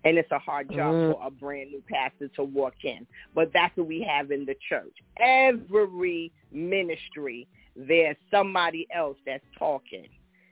And 0.03 0.19
it's 0.19 0.31
a 0.31 0.37
hard 0.37 0.69
job 0.69 0.93
mm. 0.93 1.13
for 1.13 1.25
a 1.25 1.31
brand 1.31 1.71
new 1.71 1.81
pastor 1.91 2.27
to 2.35 2.43
walk 2.43 2.75
in. 2.83 3.07
But 3.33 3.49
that's 3.51 3.75
what 3.75 3.87
we 3.87 4.07
have 4.07 4.29
in 4.29 4.45
the 4.45 4.55
church. 4.69 4.93
Every 5.19 6.31
ministry, 6.51 7.47
there's 7.75 8.17
somebody 8.29 8.87
else 8.95 9.17
that's 9.25 9.43
talking, 9.57 10.05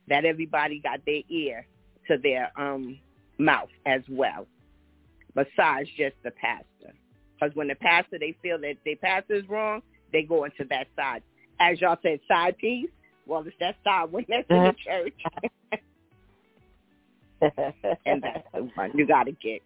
that 0.08 0.26
everybody 0.26 0.80
got 0.80 1.02
their 1.06 1.22
ear 1.30 1.68
to 2.08 2.18
their 2.18 2.52
um 2.60 2.98
mouth 3.38 3.70
as 3.86 4.02
well, 4.10 4.48
besides 5.36 5.88
just 5.96 6.16
the 6.24 6.32
pastor. 6.32 6.96
Because 7.40 7.56
when 7.56 7.68
the 7.68 7.76
pastor, 7.76 8.18
they 8.20 8.36
feel 8.42 8.58
that 8.62 8.78
their 8.84 8.96
pastor 8.96 9.36
is 9.36 9.48
wrong, 9.48 9.84
they 10.12 10.24
go 10.24 10.46
into 10.46 10.66
that 10.72 10.88
side. 10.96 11.22
As 11.60 11.80
y'all 11.80 11.98
said, 12.02 12.22
side 12.28 12.58
piece. 12.58 12.90
Well, 13.28 13.44
it's 13.46 13.56
that 13.60 13.76
side 13.84 14.12
when 14.12 14.26
that's 14.28 14.46
in 14.50 14.64
the 14.64 14.76
church. 14.86 15.14
and 18.06 18.24
that's 18.24 18.48
the 18.54 18.70
one 18.76 18.92
you 18.96 19.06
got 19.06 19.24
to 19.26 19.32
get. 19.34 19.62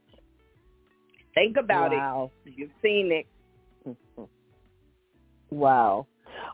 Think 1.34 1.58
about 1.58 1.92
wow. 1.92 2.32
it. 2.46 2.54
You've 2.58 2.72
seen 2.82 3.12
it. 3.12 3.28
wow. 5.50 6.08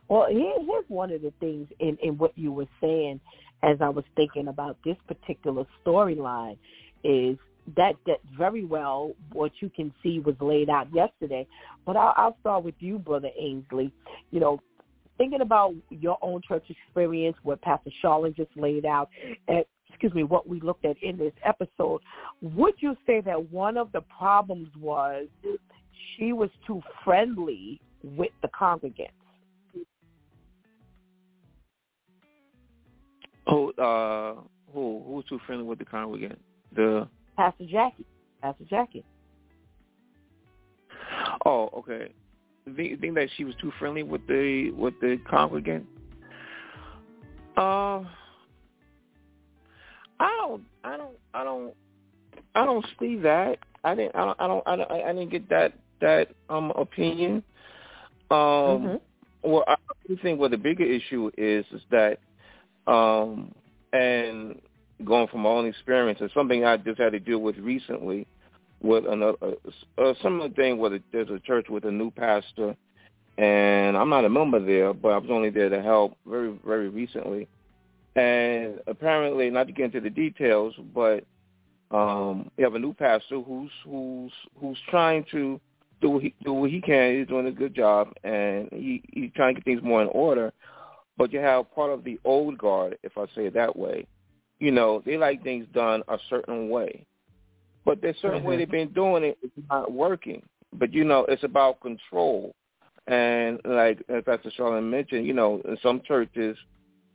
Well, 0.07 0.27
here's 0.29 0.85
one 0.87 1.11
of 1.11 1.21
the 1.21 1.33
things 1.39 1.67
in, 1.79 1.97
in 2.01 2.17
what 2.17 2.37
you 2.37 2.51
were 2.51 2.67
saying 2.81 3.19
as 3.63 3.77
I 3.81 3.89
was 3.89 4.05
thinking 4.15 4.47
about 4.47 4.77
this 4.85 4.97
particular 5.07 5.65
storyline 5.85 6.57
is 7.03 7.37
that 7.75 7.93
that 8.05 8.19
very 8.37 8.63
well 8.63 9.13
what 9.33 9.51
you 9.59 9.69
can 9.69 9.93
see 10.01 10.19
was 10.19 10.35
laid 10.39 10.69
out 10.69 10.87
yesterday. 10.93 11.47
But 11.85 11.97
I'll, 11.97 12.13
I'll 12.15 12.37
start 12.39 12.63
with 12.63 12.75
you, 12.79 12.97
brother 12.97 13.29
Ainsley. 13.37 13.91
You 14.31 14.39
know, 14.39 14.61
thinking 15.17 15.41
about 15.41 15.73
your 15.89 16.17
own 16.21 16.41
church 16.47 16.65
experience, 16.69 17.37
what 17.43 17.61
Pastor 17.61 17.91
Charlene 18.03 18.35
just 18.35 18.51
laid 18.55 18.85
out, 18.85 19.09
and 19.47 19.63
excuse 19.89 20.13
me, 20.13 20.23
what 20.23 20.47
we 20.47 20.59
looked 20.59 20.85
at 20.85 20.95
in 21.01 21.17
this 21.17 21.33
episode, 21.43 22.01
would 22.41 22.75
you 22.79 22.95
say 23.05 23.21
that 23.21 23.51
one 23.51 23.77
of 23.77 23.91
the 23.91 24.01
problems 24.01 24.69
was 24.79 25.27
she 26.15 26.33
was 26.33 26.49
too 26.65 26.81
friendly 27.03 27.79
with 28.03 28.31
the 28.41 28.47
congregants? 28.49 29.09
Who 33.47 33.71
uh 33.73 34.35
who 34.73 35.03
who's 35.07 35.25
too 35.25 35.39
friendly 35.45 35.65
with 35.65 35.79
the 35.79 35.85
congregant? 35.85 36.39
The 36.75 37.07
Pastor 37.37 37.65
Jackie. 37.65 38.05
Pastor 38.41 38.65
Jackie. 38.69 39.05
Oh, 41.45 41.69
okay. 41.77 42.11
You 42.75 42.97
think 42.97 43.15
that 43.15 43.29
she 43.37 43.45
was 43.45 43.55
too 43.61 43.71
friendly 43.79 44.03
with 44.03 44.25
the 44.27 44.71
with 44.71 44.93
the 44.99 45.17
congregant? 45.29 45.85
Uh, 47.55 48.03
I 50.19 50.37
don't, 50.39 50.63
I 50.83 50.97
don't, 50.97 51.17
I 51.33 51.43
don't, 51.43 51.73
I 52.55 52.65
don't 52.65 52.85
see 52.99 53.17
that. 53.17 53.59
I 53.83 53.95
didn't, 53.95 54.15
I 54.15 54.25
don't, 54.25 54.39
I 54.39 54.47
don't, 54.47 54.63
I, 54.67 54.75
don't, 54.75 54.91
I 54.91 55.13
didn't 55.13 55.29
get 55.29 55.49
that 55.49 55.73
that 56.01 56.29
um 56.49 56.71
opinion. 56.71 57.43
Um, 58.29 58.37
mm-hmm. 58.37 59.49
well, 59.49 59.63
I 59.67 59.75
think 60.21 60.39
what 60.39 60.51
the 60.51 60.57
bigger 60.57 60.83
issue 60.83 61.31
is 61.37 61.65
is 61.71 61.81
that, 61.91 62.19
um, 62.91 63.53
and 63.93 64.59
going 65.05 65.27
from 65.27 65.41
my 65.41 65.49
own 65.49 65.67
experience, 65.67 66.19
it's 66.21 66.33
something 66.33 66.65
I 66.65 66.77
just 66.77 66.99
had 66.99 67.13
to 67.13 67.19
deal 67.19 67.39
with 67.39 67.57
recently 67.57 68.27
with 68.81 69.05
another 69.05 69.37
uh, 69.41 70.01
uh, 70.01 70.13
similar 70.21 70.49
thing 70.49 70.77
where 70.77 70.99
there's 71.11 71.29
a 71.29 71.39
church 71.39 71.67
with 71.69 71.85
a 71.85 71.91
new 71.91 72.11
pastor, 72.11 72.75
and 73.37 73.97
I'm 73.97 74.09
not 74.09 74.25
a 74.25 74.29
member 74.29 74.63
there, 74.63 74.93
but 74.93 75.09
I 75.09 75.17
was 75.17 75.29
only 75.31 75.49
there 75.49 75.69
to 75.69 75.81
help 75.81 76.17
very 76.25 76.57
very 76.65 76.89
recently, 76.89 77.47
and 78.15 78.79
apparently 78.87 79.49
not 79.49 79.67
to 79.67 79.73
get 79.73 79.85
into 79.85 80.01
the 80.01 80.09
details, 80.09 80.73
but 80.93 81.23
um, 81.91 82.51
we 82.57 82.63
have 82.63 82.75
a 82.75 82.79
new 82.79 82.93
pastor 82.93 83.41
who's 83.41 83.71
who's 83.85 84.31
who's 84.59 84.79
trying 84.89 85.25
to 85.31 85.59
do 86.01 86.09
what 86.09 86.23
he 86.23 86.33
do 86.43 86.53
what 86.53 86.69
he 86.69 86.81
can. 86.81 87.17
He's 87.17 87.27
doing 87.27 87.47
a 87.47 87.51
good 87.51 87.73
job, 87.73 88.13
and 88.23 88.69
he 88.71 89.03
he's 89.11 89.31
trying 89.35 89.55
to 89.55 89.61
get 89.61 89.65
things 89.65 89.83
more 89.83 90.01
in 90.01 90.09
order. 90.09 90.53
But 91.17 91.33
you 91.33 91.39
have 91.39 91.73
part 91.73 91.91
of 91.91 92.03
the 92.03 92.19
old 92.23 92.59
guard, 92.59 92.97
if 93.01 93.17
I 93.17 93.25
say 93.35 93.47
it 93.47 93.55
that 93.55 93.75
way, 93.75 94.05
you 94.59 94.71
know, 94.71 95.01
they 95.03 95.17
like 95.17 95.43
things 95.43 95.65
done 95.73 96.03
a 96.07 96.17
certain 96.29 96.69
way. 96.69 97.05
But 97.87 98.01
the 98.01 98.13
certain 98.21 98.39
mm-hmm. 98.39 98.47
way 98.49 98.57
they've 98.57 98.69
been 98.69 98.91
doing 98.91 99.23
it. 99.23 99.37
it 99.41 99.51
is 99.57 99.63
not 99.69 99.93
working. 99.93 100.43
But 100.73 100.93
you 100.93 101.05
know, 101.05 101.25
it's 101.29 101.45
about 101.45 101.79
control. 101.79 102.53
And 103.07 103.61
like 103.63 104.03
as 104.09 104.25
Pastor 104.25 104.51
Charlotte 104.57 104.81
mentioned, 104.81 105.25
you 105.25 105.33
know, 105.33 105.61
in 105.63 105.77
some 105.81 106.01
churches, 106.05 106.57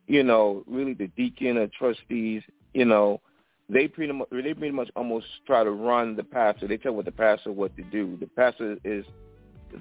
you 0.06 0.22
know, 0.22 0.64
really 0.66 0.94
the 0.94 1.08
deacon 1.08 1.58
or 1.58 1.66
trustees, 1.78 2.42
you 2.72 2.86
know, 2.86 3.20
they 3.68 3.86
pretty 3.86 4.14
much 4.14 4.28
they 4.30 4.54
pretty 4.54 4.70
much 4.70 4.88
almost 4.96 5.26
try 5.46 5.62
to 5.62 5.70
run 5.70 6.16
the 6.16 6.24
pastor. 6.24 6.66
They 6.66 6.78
tell 6.78 6.94
what 6.94 7.04
the 7.04 7.12
pastor 7.12 7.52
what 7.52 7.76
to 7.76 7.82
do. 7.82 8.16
The 8.18 8.28
pastor 8.28 8.78
is 8.82 9.04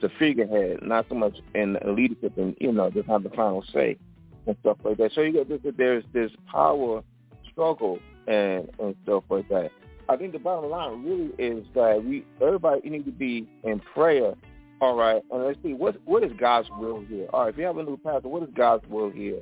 a 0.03 0.09
figurehead, 0.19 0.79
not 0.81 1.05
so 1.07 1.15
much 1.15 1.37
in 1.55 1.77
leadership 1.85 2.37
and 2.37 2.53
you 2.59 2.73
know, 2.73 2.89
just 2.89 3.07
have 3.07 3.23
the 3.23 3.29
final 3.29 3.63
say 3.73 3.97
and 4.45 4.57
stuff 4.59 4.77
like 4.83 4.97
that. 4.97 5.11
So 5.15 5.21
you 5.21 5.45
get 5.45 5.77
there's 5.77 6.03
this 6.11 6.31
power 6.51 7.01
struggle 7.49 7.99
and 8.27 8.69
and 8.77 8.93
stuff 9.03 9.23
like 9.29 9.47
that. 9.47 9.71
I 10.09 10.17
think 10.17 10.33
the 10.33 10.39
bottom 10.39 10.69
line 10.69 11.03
really 11.03 11.31
is 11.37 11.65
that 11.75 12.03
we 12.03 12.25
everybody 12.41 12.89
need 12.89 13.05
to 13.05 13.11
be 13.11 13.47
in 13.63 13.79
prayer. 13.79 14.33
All 14.81 14.95
right, 14.95 15.21
and 15.31 15.43
let's 15.43 15.59
see 15.63 15.73
what 15.73 15.95
what 16.05 16.23
is 16.23 16.31
God's 16.39 16.67
will 16.79 17.01
here. 17.01 17.27
All 17.33 17.41
right, 17.41 17.53
if 17.53 17.57
you 17.57 17.65
have 17.65 17.77
a 17.77 17.83
new 17.83 17.97
pastor, 17.97 18.27
what 18.27 18.43
is 18.43 18.49
God's 18.55 18.85
will 18.87 19.11
here? 19.11 19.41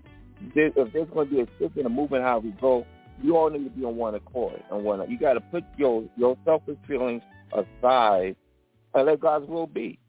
If 0.55 0.93
there's 0.93 1.09
going 1.09 1.29
to 1.29 1.35
be 1.35 1.41
a 1.41 1.47
shift 1.57 1.77
in 1.77 1.83
the 1.83 1.89
movement, 1.89 2.23
how 2.23 2.39
we 2.39 2.51
go, 2.51 2.85
you 3.21 3.35
all 3.37 3.49
need 3.49 3.63
to 3.63 3.69
be 3.69 3.83
on 3.83 3.95
one 3.95 4.15
accord. 4.15 4.61
And 4.71 4.83
one, 4.83 5.09
you 5.09 5.17
got 5.17 5.33
to 5.33 5.41
put 5.41 5.63
your 5.77 6.03
your 6.17 6.37
selfish 6.45 6.77
feelings 6.87 7.21
aside 7.53 8.35
and 8.93 9.05
let 9.05 9.19
God's 9.19 9.47
will 9.47 9.67
be. 9.67 9.99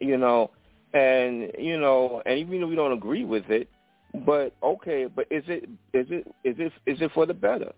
You 0.00 0.18
know, 0.18 0.50
and 0.92 1.50
you 1.58 1.78
know, 1.78 2.22
and 2.26 2.38
even 2.38 2.62
if 2.62 2.68
we 2.68 2.74
don't 2.74 2.92
agree 2.92 3.24
with 3.24 3.48
it, 3.50 3.68
but 4.26 4.54
okay, 4.62 5.06
but 5.06 5.26
is 5.30 5.44
it 5.48 5.68
is 5.94 6.06
it 6.10 6.26
is 6.44 6.56
it 6.58 6.72
is 6.86 7.00
it 7.00 7.10
for 7.14 7.26
the 7.26 7.34
better? 7.34 7.72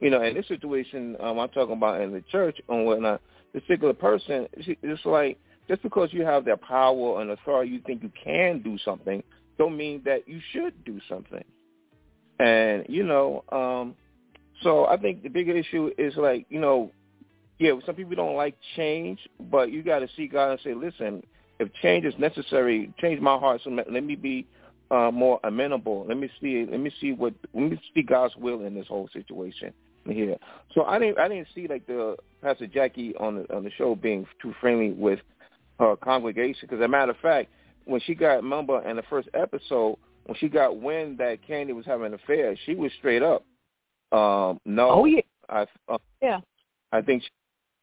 You 0.00 0.10
know, 0.10 0.22
in 0.22 0.34
this 0.34 0.46
situation, 0.46 1.16
um, 1.20 1.38
I'm 1.38 1.48
talking 1.48 1.76
about 1.76 2.00
in 2.00 2.12
the 2.12 2.22
church 2.30 2.60
and 2.68 2.86
whatnot. 2.86 3.20
This 3.52 3.62
particular 3.62 3.94
person, 3.94 4.46
it's 4.52 5.04
like 5.04 5.38
just 5.66 5.82
because 5.82 6.12
you 6.12 6.24
have 6.24 6.44
that 6.44 6.60
power 6.62 7.20
and 7.20 7.30
authority, 7.30 7.72
you 7.72 7.80
think 7.84 8.02
you 8.02 8.12
can 8.22 8.62
do 8.62 8.78
something, 8.84 9.22
don't 9.58 9.76
mean 9.76 10.02
that 10.04 10.28
you 10.28 10.40
should 10.52 10.84
do 10.84 11.00
something. 11.08 11.44
And 12.38 12.84
you 12.88 13.02
know, 13.02 13.42
um, 13.50 13.96
so 14.62 14.86
I 14.86 14.96
think 14.96 15.22
the 15.22 15.28
bigger 15.28 15.56
issue 15.56 15.90
is 15.98 16.14
like 16.16 16.46
you 16.48 16.60
know, 16.60 16.92
yeah, 17.58 17.72
some 17.84 17.96
people 17.96 18.14
don't 18.14 18.36
like 18.36 18.56
change, 18.76 19.18
but 19.50 19.72
you 19.72 19.82
got 19.82 19.98
to 20.00 20.08
see 20.16 20.28
God 20.28 20.52
and 20.52 20.60
say, 20.62 20.74
listen, 20.74 21.24
if 21.58 21.72
change 21.82 22.04
is 22.04 22.14
necessary, 22.18 22.92
change 23.00 23.20
my 23.20 23.36
heart. 23.36 23.62
So 23.64 23.70
let 23.70 24.04
me 24.04 24.14
be 24.14 24.46
uh, 24.92 25.10
more 25.10 25.40
amenable. 25.42 26.06
Let 26.06 26.18
me 26.18 26.30
see. 26.40 26.64
Let 26.70 26.78
me 26.78 26.92
see 27.00 27.12
what. 27.12 27.34
Let 27.52 27.70
me 27.70 27.80
see 27.92 28.02
God's 28.02 28.36
will 28.36 28.64
in 28.64 28.74
this 28.74 28.86
whole 28.86 29.08
situation 29.12 29.74
here. 30.14 30.36
So 30.74 30.84
I 30.84 30.98
didn't. 30.98 31.18
I 31.18 31.28
didn't 31.28 31.48
see 31.54 31.66
like 31.66 31.86
the 31.86 32.16
Pastor 32.42 32.66
Jackie 32.66 33.14
on 33.16 33.36
the 33.36 33.56
on 33.56 33.64
the 33.64 33.70
show 33.70 33.94
being 33.94 34.26
too 34.40 34.54
friendly 34.60 34.90
with 34.90 35.20
her 35.78 35.96
congregation. 35.96 36.60
Because 36.62 36.80
as 36.80 36.84
a 36.84 36.88
matter 36.88 37.12
of 37.12 37.18
fact, 37.18 37.50
when 37.84 38.00
she 38.00 38.14
got 38.14 38.36
remember 38.36 38.86
in 38.88 38.96
the 38.96 39.02
first 39.08 39.28
episode, 39.34 39.96
when 40.26 40.36
she 40.38 40.48
got 40.48 40.80
wind 40.80 41.18
that 41.18 41.38
Candy 41.46 41.72
was 41.72 41.86
having 41.86 42.06
an 42.06 42.14
affair, 42.14 42.56
she 42.66 42.74
was 42.74 42.92
straight 42.98 43.22
up. 43.22 43.44
Um, 44.12 44.60
no. 44.64 44.90
Oh 44.90 45.04
yeah. 45.04 45.20
I, 45.48 45.66
uh, 45.88 45.98
yeah. 46.20 46.40
I 46.92 47.00
think, 47.00 47.22
she, 47.22 47.28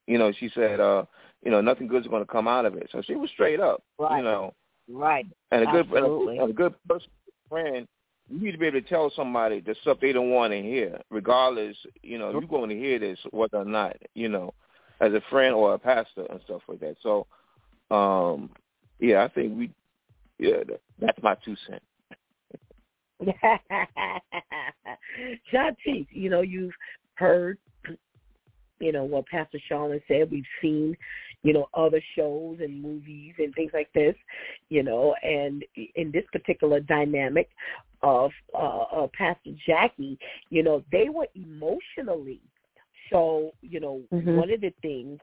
you 0.06 0.18
know, 0.18 0.32
she 0.38 0.50
said, 0.54 0.80
uh, 0.80 1.04
you 1.44 1.50
know, 1.50 1.60
nothing 1.60 1.88
good's 1.88 2.06
going 2.06 2.22
to 2.22 2.30
come 2.30 2.46
out 2.46 2.64
of 2.64 2.76
it. 2.76 2.88
So 2.92 3.02
she 3.02 3.16
was 3.16 3.30
straight 3.30 3.60
up. 3.60 3.82
Right. 3.98 4.18
You 4.18 4.24
know. 4.24 4.54
Right. 4.88 5.26
And 5.50 5.62
a 5.62 5.66
good 5.66 5.86
Absolutely. 5.86 6.38
and 6.38 6.48
a, 6.48 6.50
a 6.50 6.52
good 6.52 6.74
person, 6.88 7.08
friend, 7.48 7.88
you 8.28 8.40
need 8.40 8.52
to 8.52 8.58
be 8.58 8.66
able 8.66 8.80
to 8.80 8.88
tell 8.88 9.12
somebody 9.14 9.60
the 9.60 9.74
stuff 9.82 9.98
they 10.00 10.12
don't 10.12 10.30
want 10.30 10.52
to 10.52 10.60
hear, 10.60 11.00
regardless. 11.10 11.76
You 12.02 12.18
know, 12.18 12.30
you're 12.30 12.42
going 12.42 12.70
to 12.70 12.76
hear 12.76 12.98
this 12.98 13.18
whether 13.30 13.58
or 13.58 13.64
not. 13.64 13.96
You 14.14 14.28
know, 14.28 14.52
as 15.00 15.12
a 15.12 15.22
friend 15.30 15.54
or 15.54 15.74
a 15.74 15.78
pastor 15.78 16.26
and 16.30 16.40
stuff 16.44 16.62
like 16.68 16.80
that. 16.80 16.96
So, 17.02 17.26
um, 17.90 18.50
yeah, 18.98 19.24
I 19.24 19.28
think 19.28 19.56
we, 19.56 19.70
yeah, 20.38 20.62
that's 21.00 21.22
my 21.22 21.36
two 21.44 21.56
cents. 21.68 21.84
Shantice, 25.52 26.06
you 26.10 26.30
know, 26.30 26.42
you've 26.42 26.74
heard, 27.14 27.58
you 28.78 28.92
know, 28.92 29.04
what 29.04 29.26
Pastor 29.26 29.58
Charlotte 29.68 30.02
said. 30.08 30.30
We've 30.30 30.44
seen, 30.60 30.96
you 31.46 31.52
know, 31.52 31.68
other 31.74 32.02
shows 32.16 32.58
and 32.60 32.82
movies 32.82 33.34
and 33.38 33.54
things 33.54 33.70
like 33.72 33.92
this, 33.94 34.14
you 34.68 34.82
know, 34.82 35.14
and 35.22 35.64
in 35.94 36.10
this 36.10 36.24
particular 36.32 36.80
dynamic 36.80 37.48
of 38.02 38.30
uh, 38.54 38.82
uh 38.82 39.06
Pastor 39.16 39.52
Jackie, 39.66 40.18
you 40.50 40.62
know, 40.62 40.82
they 40.90 41.08
were 41.08 41.28
emotionally 41.34 42.40
so, 43.10 43.52
you 43.62 43.80
know, 43.80 44.02
mm-hmm. 44.12 44.36
one 44.36 44.50
of 44.50 44.60
the 44.60 44.72
things 44.82 45.20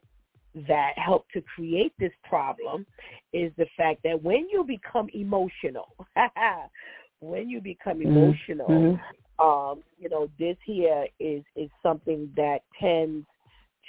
that 0.68 0.94
helped 0.98 1.34
to 1.34 1.42
create 1.42 1.94
this 2.00 2.12
problem 2.24 2.86
is 3.34 3.52
the 3.58 3.66
fact 3.76 4.02
that 4.04 4.22
when 4.22 4.48
you 4.50 4.64
become 4.64 5.10
emotional, 5.14 5.96
when 7.20 7.50
you 7.50 7.62
become 7.62 8.00
mm-hmm. 8.00 8.18
emotional, 8.18 8.68
mm-hmm. 8.68 9.46
um, 9.46 9.84
you 10.00 10.10
know, 10.10 10.30
this 10.40 10.58
here 10.66 11.08
is 11.20 11.44
is 11.56 11.70
something 11.82 12.32
that 12.36 12.60
tends 12.80 13.26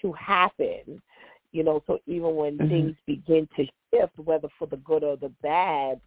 to 0.02 0.12
happen. 0.12 1.01
You 1.55 1.62
know, 1.62 1.85
so 1.86 2.01
even 2.06 2.35
when 2.35 2.59
mm-hmm. 2.59 2.68
things 2.68 2.97
begin 3.06 3.48
to 3.56 3.64
shift, 3.64 4.18
whether 4.18 4.48
for 4.59 4.66
the 4.66 4.76
good 4.78 5.05
or 5.05 5.16
the 5.16 5.31
bad, 5.40 6.01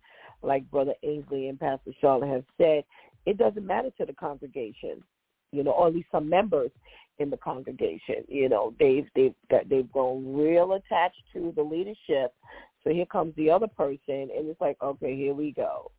like 0.43 0.69
Brother 0.69 0.93
Ainsley 1.03 1.47
and 1.47 1.57
Pastor 1.57 1.91
Charlotte 2.01 2.27
have 2.27 2.43
said, 2.57 2.83
it 3.25 3.37
doesn't 3.37 3.65
matter 3.65 3.89
to 3.97 4.05
the 4.05 4.11
congregation, 4.11 5.01
you 5.53 5.63
know, 5.63 5.71
or 5.71 5.87
at 5.87 5.95
least 5.95 6.09
some 6.11 6.27
members 6.27 6.69
in 7.19 7.29
the 7.29 7.37
congregation. 7.37 8.25
You 8.27 8.49
know, 8.49 8.73
they've 8.77 9.07
they've 9.15 9.33
got, 9.49 9.69
they've 9.69 9.89
grown 9.89 10.35
real 10.35 10.73
attached 10.73 11.23
to 11.31 11.53
the 11.55 11.63
leadership. 11.63 12.35
So 12.83 12.91
here 12.91 13.05
comes 13.05 13.33
the 13.37 13.49
other 13.49 13.67
person, 13.67 14.29
and 14.35 14.49
it's 14.49 14.59
like, 14.59 14.75
okay, 14.81 15.15
here 15.15 15.33
we 15.33 15.53
go. 15.53 15.91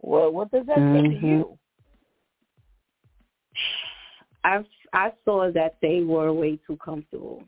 Well, 0.00 0.32
what 0.32 0.50
does 0.50 0.66
that 0.66 0.76
mm-hmm. 0.76 1.06
say 1.06 1.20
to 1.20 1.26
you? 1.26 1.58
I 4.42 4.64
I 4.92 5.12
saw 5.24 5.52
that 5.52 5.76
they 5.80 6.00
were 6.00 6.32
way 6.32 6.58
too 6.66 6.76
comfortable 6.84 7.44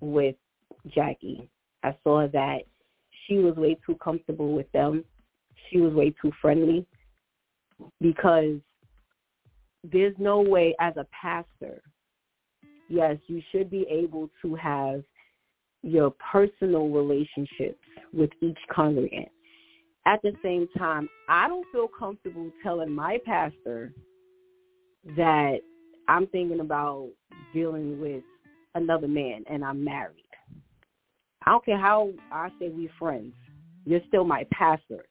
with 0.00 0.36
Jackie. 0.88 1.48
I 1.82 1.96
saw 2.02 2.26
that 2.28 2.58
she 3.26 3.38
was 3.38 3.56
way 3.56 3.76
too 3.86 3.96
comfortable 3.96 4.52
with 4.52 4.70
them. 4.72 5.04
She 5.70 5.78
was 5.78 5.92
way 5.92 6.14
too 6.22 6.32
friendly 6.40 6.86
because 8.00 8.58
there's 9.84 10.14
no 10.18 10.40
way 10.40 10.74
as 10.80 10.96
a 10.96 11.06
pastor 11.20 11.82
yes, 12.88 13.16
you 13.26 13.42
should 13.52 13.70
be 13.70 13.86
able 13.88 14.30
to 14.42 14.54
have 14.54 15.02
your 15.82 16.12
personal 16.32 16.88
relationships 16.88 17.78
with 18.12 18.30
each 18.42 18.58
congregant. 18.72 19.28
At 20.06 20.20
the 20.22 20.32
same 20.42 20.68
time, 20.76 21.08
I 21.28 21.48
don't 21.48 21.66
feel 21.70 21.88
comfortable 21.88 22.50
telling 22.62 22.90
my 22.90 23.18
pastor 23.24 23.92
that 25.16 25.58
I'm 26.08 26.26
thinking 26.28 26.60
about 26.60 27.10
dealing 27.52 28.00
with 28.00 28.22
another 28.74 29.08
man 29.08 29.44
and 29.48 29.64
I'm 29.64 29.82
married. 29.84 30.24
I 31.44 31.50
don't 31.50 31.64
care 31.64 31.78
how 31.78 32.10
I 32.30 32.50
say 32.58 32.68
we're 32.68 32.90
friends. 32.98 33.34
You're 33.84 34.00
still 34.08 34.24
my 34.24 34.46
pastor. 34.52 35.06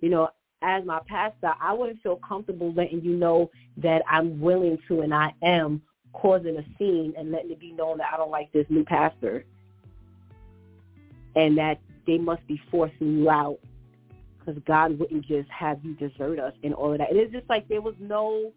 You 0.00 0.10
know, 0.10 0.28
as 0.62 0.84
my 0.84 1.00
pastor, 1.08 1.52
I 1.60 1.72
wouldn't 1.72 2.02
feel 2.02 2.16
comfortable 2.16 2.72
letting 2.72 3.02
you 3.02 3.16
know 3.16 3.50
that 3.78 4.02
I'm 4.08 4.40
willing 4.40 4.78
to 4.88 5.00
and 5.00 5.14
I 5.14 5.32
am 5.42 5.82
causing 6.12 6.56
a 6.56 6.64
scene 6.78 7.14
and 7.16 7.32
letting 7.32 7.50
it 7.50 7.60
be 7.60 7.72
known 7.72 7.98
that 7.98 8.12
I 8.12 8.16
don't 8.16 8.30
like 8.30 8.52
this 8.52 8.66
new 8.68 8.84
pastor 8.84 9.44
and 11.34 11.56
that 11.58 11.80
they 12.06 12.18
must 12.18 12.46
be 12.46 12.60
forcing 12.70 13.18
you 13.18 13.30
out 13.30 13.58
because 14.38 14.60
God 14.66 14.98
wouldn't 14.98 15.26
just 15.26 15.48
have 15.48 15.78
you 15.84 15.94
desert 15.94 16.38
us 16.38 16.52
and 16.62 16.74
all 16.74 16.92
of 16.92 16.98
that. 16.98 17.10
And 17.10 17.18
it's 17.18 17.32
just 17.32 17.48
like 17.48 17.68
there 17.68 17.80
was 17.80 17.94
no 17.98 18.52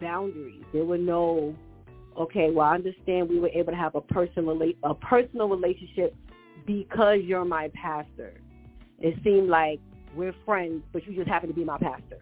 boundaries. 0.00 0.62
There 0.72 0.84
were 0.84 0.98
no, 0.98 1.54
okay, 2.18 2.50
well, 2.50 2.66
I 2.66 2.74
understand 2.74 3.28
we 3.28 3.38
were 3.38 3.50
able 3.50 3.72
to 3.72 3.78
have 3.78 3.94
a 3.94 4.00
personal, 4.00 4.60
a 4.82 4.94
personal 4.94 5.48
relationship 5.48 6.14
because 6.66 7.18
you're 7.22 7.44
my 7.44 7.70
pastor. 7.74 8.34
It 8.98 9.14
seemed 9.22 9.48
like 9.48 9.80
we're 10.14 10.34
friends, 10.44 10.82
but 10.92 11.06
you 11.06 11.14
just 11.14 11.28
happen 11.28 11.48
to 11.48 11.54
be 11.54 11.64
my 11.64 11.78
pastor. 11.78 12.18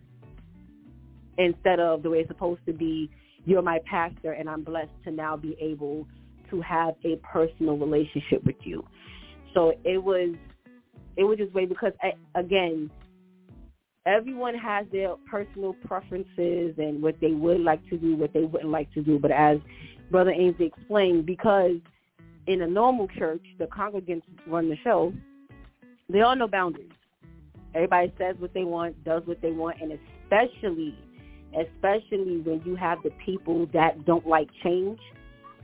Instead 1.38 1.80
of 1.80 2.02
the 2.02 2.10
way 2.10 2.18
it's 2.18 2.28
supposed 2.28 2.60
to 2.66 2.72
be, 2.72 3.10
you're 3.44 3.62
my 3.62 3.78
pastor 3.88 4.32
and 4.32 4.48
I'm 4.48 4.62
blessed 4.62 4.90
to 5.04 5.10
now 5.10 5.36
be 5.36 5.56
able 5.60 6.06
to 6.50 6.60
have 6.60 6.94
a 7.04 7.16
personal 7.16 7.76
relationship 7.76 8.44
with 8.44 8.56
you. 8.64 8.84
So 9.54 9.72
it 9.84 10.02
was 10.02 10.34
it 11.16 11.24
was 11.24 11.38
just 11.38 11.52
way 11.54 11.64
because 11.64 11.92
I, 12.02 12.12
again, 12.38 12.90
everyone 14.06 14.54
has 14.54 14.86
their 14.92 15.14
personal 15.30 15.74
preferences 15.84 16.74
and 16.78 17.02
what 17.02 17.16
they 17.20 17.32
would 17.32 17.60
like 17.60 17.86
to 17.90 17.98
do, 17.98 18.16
what 18.16 18.32
they 18.32 18.44
wouldn't 18.44 18.70
like 18.70 18.92
to 18.94 19.02
do. 19.02 19.18
But 19.18 19.32
as 19.32 19.58
Brother 20.10 20.30
Ainsley 20.30 20.66
explained, 20.66 21.26
because 21.26 21.76
in 22.46 22.62
a 22.62 22.66
normal 22.66 23.08
church, 23.08 23.42
the 23.58 23.66
congregants 23.66 24.22
run 24.46 24.68
the 24.68 24.76
show, 24.84 25.12
there 26.08 26.24
are 26.24 26.36
no 26.36 26.46
boundaries. 26.46 26.90
Everybody 27.74 28.12
says 28.16 28.36
what 28.38 28.54
they 28.54 28.64
want, 28.64 29.02
does 29.04 29.22
what 29.26 29.42
they 29.42 29.50
want, 29.50 29.78
and 29.82 29.92
especially 29.92 30.96
especially 31.56 32.40
when 32.44 32.60
you 32.64 32.76
have 32.76 32.98
the 33.02 33.10
people 33.24 33.66
that 33.72 34.04
don't 34.04 34.26
like 34.26 34.48
change. 34.62 34.98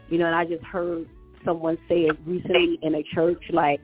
You 0.08 0.18
know, 0.18 0.26
and 0.26 0.34
I 0.34 0.44
just 0.44 0.64
heard 0.64 1.06
someone 1.44 1.78
say 1.88 2.02
it 2.02 2.16
recently 2.26 2.78
in 2.82 2.94
a 2.94 3.02
church, 3.14 3.42
like, 3.50 3.80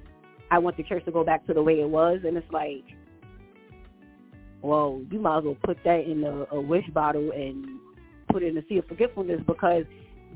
I 0.51 0.59
want 0.59 0.77
the 0.77 0.83
church 0.83 1.05
to 1.05 1.13
go 1.13 1.25
back 1.25 1.47
to 1.47 1.55
the 1.55 1.63
way 1.63 1.81
it 1.81 1.89
was. 1.89 2.21
And 2.25 2.37
it's 2.37 2.51
like, 2.51 2.85
well, 4.63 5.01
you 5.11 5.21
might 5.21 5.39
as 5.39 5.45
well 5.45 5.57
put 5.65 5.79
that 5.85 6.05
in 6.05 6.25
a, 6.25 6.55
a 6.55 6.61
wish 6.61 6.89
bottle 6.89 7.31
and 7.33 7.67
put 8.31 8.43
it 8.43 8.49
in 8.49 8.59
a 8.59 8.67
sea 8.69 8.79
of 8.79 8.87
forgetfulness 8.87 9.41
because 9.47 9.85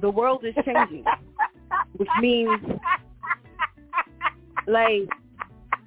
the 0.01 0.11
world 0.11 0.45
is 0.45 0.55
changing, 0.65 1.05
which 1.97 2.09
means, 2.21 2.61
like, 4.67 5.09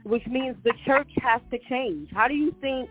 which 0.03 0.25
means 0.27 0.55
the 0.63 0.73
church 0.85 1.09
has 1.21 1.41
to 1.51 1.57
change. 1.69 2.09
How 2.13 2.27
do 2.27 2.35
you 2.35 2.53
think 2.61 2.89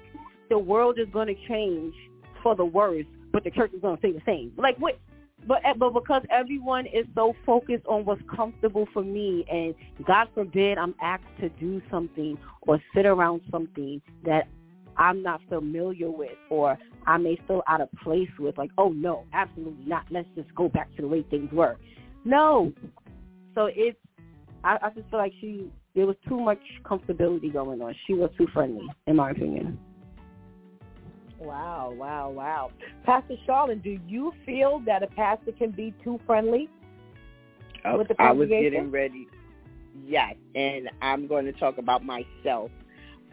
the 0.49 0.59
world 0.59 0.99
is 0.99 1.07
going 1.13 1.29
to 1.29 1.37
change 1.49 1.95
for 2.43 2.55
the 2.55 2.65
worse, 2.65 3.07
but 3.33 3.43
the 3.43 3.51
church 3.51 3.73
is 3.73 3.81
going 3.81 3.97
to 3.97 4.01
stay 4.01 4.13
the 4.13 4.23
same. 4.25 4.53
Like 4.57 4.77
what? 4.79 4.99
But 5.47 5.65
eh, 5.65 5.75
but 5.77 5.91
because 5.91 6.23
everyone 6.31 6.87
is 6.87 7.07
so 7.15 7.35
focused 7.45 7.85
on 7.87 8.05
what's 8.05 8.23
comfortable 8.35 8.87
for 8.93 9.03
me, 9.03 9.45
and 9.51 9.75
God 10.07 10.29
forbid 10.35 10.79
I'm 10.79 10.95
asked 11.03 11.25
to 11.41 11.49
do 11.49 11.83
something 11.91 12.39
or 12.63 12.81
sit 12.95 13.05
around 13.05 13.43
something 13.51 14.01
that 14.25 14.47
I'm 14.97 15.23
not 15.23 15.41
familiar 15.49 16.11
with 16.11 16.37
or 16.51 16.79
I 17.07 17.19
may 17.19 17.39
feel 17.47 17.63
out 17.69 17.81
of 17.81 17.89
place 18.03 18.29
with, 18.39 18.57
like, 18.59 18.71
oh 18.79 18.91
no, 18.91 19.25
absolutely 19.33 19.85
not. 19.87 20.05
Let's 20.11 20.29
just 20.35 20.55
go 20.55 20.69
back 20.69 20.95
to 20.97 21.03
the 21.03 21.09
way 21.09 21.25
things 21.31 21.53
were. 21.53 21.77
No. 22.25 22.73
So 23.55 23.69
it's 23.75 23.99
I, 24.65 24.79
I 24.83 24.91
just 24.91 25.09
feel 25.11 25.19
like 25.19 25.33
she 25.41 25.71
there 25.95 26.07
was 26.07 26.17
too 26.29 26.41
much 26.41 26.61
comfortability 26.85 27.53
going 27.53 27.81
on. 27.83 27.95
She 28.07 28.15
was 28.15 28.31
too 28.37 28.49
friendly, 28.53 28.87
in 29.07 29.17
my 29.17 29.31
opinion. 29.31 29.79
Wow, 31.39 31.95
wow, 31.97 32.31
wow. 32.31 32.71
Pastor 33.05 33.37
Charlotte, 33.45 33.83
do 33.83 33.99
you 34.09 34.33
feel 34.47 34.81
that 34.87 35.03
a 35.03 35.07
pastor 35.09 35.53
can 35.53 35.71
be 35.71 35.93
too 36.03 36.19
friendly 36.27 36.71
uh, 37.85 37.97
with 37.97 38.09
the 38.09 38.15
I 38.19 38.33
was 38.33 38.49
getting 38.49 38.91
ready. 38.91 39.29
Yes, 40.05 40.35
and 40.55 40.89
I'm 41.03 41.27
going 41.27 41.45
to 41.45 41.53
talk 41.53 41.79
about 41.79 42.03
myself. 42.05 42.71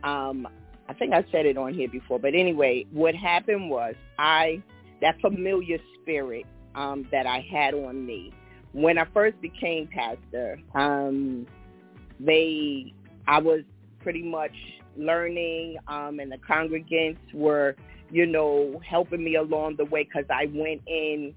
Um, 0.03 0.47
I 0.91 0.93
think 0.93 1.13
I 1.13 1.25
said 1.31 1.45
it 1.45 1.57
on 1.57 1.73
here 1.73 1.87
before, 1.87 2.19
but 2.19 2.35
anyway, 2.35 2.85
what 2.91 3.15
happened 3.15 3.69
was 3.69 3.95
I 4.19 4.61
that 5.01 5.19
familiar 5.21 5.77
spirit 6.01 6.45
um, 6.75 7.07
that 7.11 7.25
I 7.25 7.45
had 7.51 7.73
on 7.73 8.05
me 8.05 8.33
when 8.73 8.97
I 8.97 9.05
first 9.13 9.39
became 9.41 9.87
pastor. 9.87 10.59
Um, 10.75 11.47
they, 12.19 12.93
I 13.27 13.39
was 13.39 13.61
pretty 13.99 14.21
much 14.21 14.51
learning, 14.97 15.77
um, 15.87 16.19
and 16.19 16.31
the 16.31 16.37
congregants 16.37 17.17
were 17.33 17.75
you 18.11 18.25
know, 18.25 18.79
helping 18.87 19.23
me 19.23 19.35
along 19.35 19.77
the 19.77 19.85
way 19.85 20.03
because 20.03 20.25
I 20.29 20.51
went 20.53 20.81
in, 20.85 21.33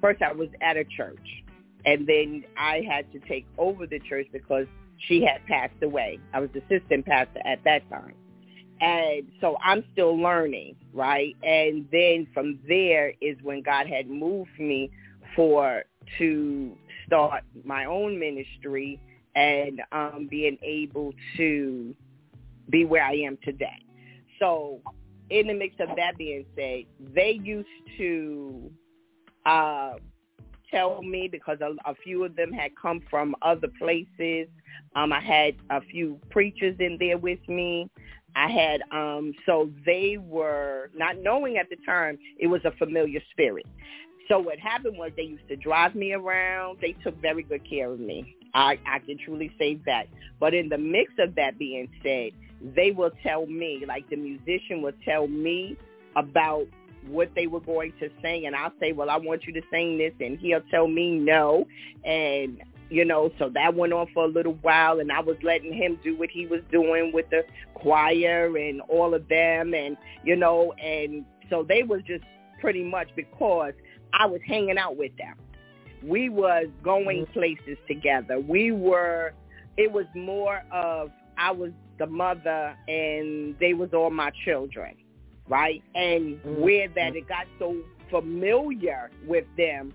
first 0.00 0.20
I 0.22 0.32
was 0.32 0.48
at 0.60 0.76
a 0.76 0.84
church 0.84 1.44
and 1.84 2.06
then 2.06 2.44
I 2.56 2.82
had 2.88 3.10
to 3.12 3.18
take 3.20 3.46
over 3.58 3.86
the 3.86 3.98
church 3.98 4.26
because 4.32 4.66
she 5.08 5.22
had 5.22 5.44
passed 5.46 5.82
away. 5.82 6.20
I 6.32 6.40
was 6.40 6.50
assistant 6.50 7.06
pastor 7.06 7.40
at 7.44 7.64
that 7.64 7.88
time. 7.88 8.14
And 8.82 9.28
so 9.40 9.56
I'm 9.64 9.84
still 9.92 10.20
learning, 10.20 10.74
right? 10.92 11.36
And 11.44 11.86
then 11.92 12.26
from 12.34 12.58
there 12.68 13.12
is 13.20 13.36
when 13.42 13.62
God 13.62 13.86
had 13.86 14.10
moved 14.10 14.58
me 14.58 14.90
for 15.36 15.84
to 16.18 16.76
start 17.06 17.44
my 17.64 17.84
own 17.84 18.18
ministry 18.18 19.00
and 19.36 19.80
um, 19.92 20.26
being 20.28 20.58
able 20.64 21.12
to 21.36 21.94
be 22.70 22.84
where 22.84 23.04
I 23.04 23.14
am 23.14 23.38
today. 23.44 23.84
So 24.40 24.80
in 25.30 25.46
the 25.46 25.54
mix 25.54 25.76
of 25.78 25.94
that 25.96 26.18
being 26.18 26.44
said, 26.56 26.84
they 27.14 27.40
used 27.40 27.68
to 27.98 28.68
uh, 29.46 29.92
tell 30.72 31.02
me 31.02 31.28
because 31.30 31.58
a, 31.60 31.74
a 31.88 31.94
few 32.02 32.24
of 32.24 32.34
them 32.34 32.52
had 32.52 32.72
come 32.80 33.00
from 33.08 33.36
other 33.42 33.68
places. 33.78 34.48
Um, 34.96 35.12
I 35.12 35.20
had 35.20 35.54
a 35.70 35.80
few 35.80 36.18
preachers 36.30 36.76
in 36.80 36.96
there 36.98 37.18
with 37.18 37.46
me. 37.48 37.88
I 38.34 38.48
had 38.48 38.82
um, 38.90 39.34
so 39.46 39.70
they 39.84 40.18
were 40.18 40.90
not 40.94 41.16
knowing 41.18 41.58
at 41.58 41.68
the 41.70 41.76
time 41.84 42.18
it 42.38 42.46
was 42.46 42.60
a 42.64 42.70
familiar 42.72 43.20
spirit. 43.30 43.66
So 44.28 44.38
what 44.38 44.58
happened 44.58 44.96
was 44.96 45.12
they 45.16 45.24
used 45.24 45.48
to 45.48 45.56
drive 45.56 45.94
me 45.94 46.12
around. 46.12 46.78
They 46.80 46.92
took 47.04 47.20
very 47.20 47.42
good 47.42 47.68
care 47.68 47.90
of 47.90 48.00
me. 48.00 48.36
I, 48.54 48.78
I 48.86 48.98
can 49.00 49.18
truly 49.24 49.52
say 49.58 49.80
that. 49.86 50.04
But 50.40 50.54
in 50.54 50.68
the 50.68 50.78
mix 50.78 51.12
of 51.18 51.34
that 51.34 51.58
being 51.58 51.88
said, 52.02 52.30
they 52.74 52.92
will 52.92 53.10
tell 53.22 53.46
me, 53.46 53.84
like 53.86 54.08
the 54.08 54.16
musician 54.16 54.82
will 54.82 54.92
tell 55.04 55.26
me 55.26 55.76
about 56.16 56.66
what 57.08 57.30
they 57.34 57.46
were 57.46 57.60
going 57.60 57.92
to 57.98 58.08
sing 58.22 58.46
and 58.46 58.54
I'll 58.54 58.72
say, 58.78 58.92
well, 58.92 59.10
I 59.10 59.16
want 59.16 59.44
you 59.44 59.52
to 59.54 59.62
sing 59.72 59.98
this 59.98 60.12
and 60.20 60.38
he'll 60.38 60.62
tell 60.70 60.86
me 60.86 61.18
no. 61.18 61.66
And, 62.04 62.62
you 62.92 63.04
know, 63.04 63.30
so 63.38 63.48
that 63.54 63.74
went 63.74 63.92
on 63.92 64.06
for 64.12 64.24
a 64.24 64.28
little 64.28 64.54
while 64.60 65.00
and 65.00 65.10
I 65.10 65.20
was 65.20 65.36
letting 65.42 65.72
him 65.72 65.98
do 66.04 66.16
what 66.16 66.30
he 66.30 66.46
was 66.46 66.60
doing 66.70 67.10
with 67.12 67.28
the 67.30 67.44
choir 67.74 68.56
and 68.56 68.82
all 68.82 69.14
of 69.14 69.26
them 69.28 69.74
and, 69.74 69.96
you 70.24 70.36
know, 70.36 70.72
and 70.74 71.24
so 71.48 71.64
they 71.66 71.82
was 71.82 72.02
just 72.06 72.24
pretty 72.60 72.84
much 72.84 73.08
because 73.16 73.72
I 74.12 74.26
was 74.26 74.40
hanging 74.46 74.76
out 74.76 74.96
with 74.96 75.12
them. 75.16 75.36
We 76.02 76.28
was 76.28 76.66
going 76.82 77.24
mm-hmm. 77.24 77.32
places 77.32 77.78
together. 77.88 78.38
We 78.38 78.72
were, 78.72 79.32
it 79.78 79.90
was 79.90 80.06
more 80.14 80.62
of, 80.70 81.10
I 81.38 81.50
was 81.50 81.70
the 81.98 82.06
mother 82.06 82.76
and 82.88 83.56
they 83.58 83.72
was 83.72 83.90
all 83.94 84.10
my 84.10 84.30
children 84.44 84.96
right? 85.48 85.82
And 85.94 86.36
mm-hmm. 86.36 86.62
where 86.62 86.88
that 86.88 87.16
it 87.16 87.28
got 87.28 87.46
so 87.58 87.76
familiar 88.10 89.10
with 89.26 89.44
them, 89.56 89.92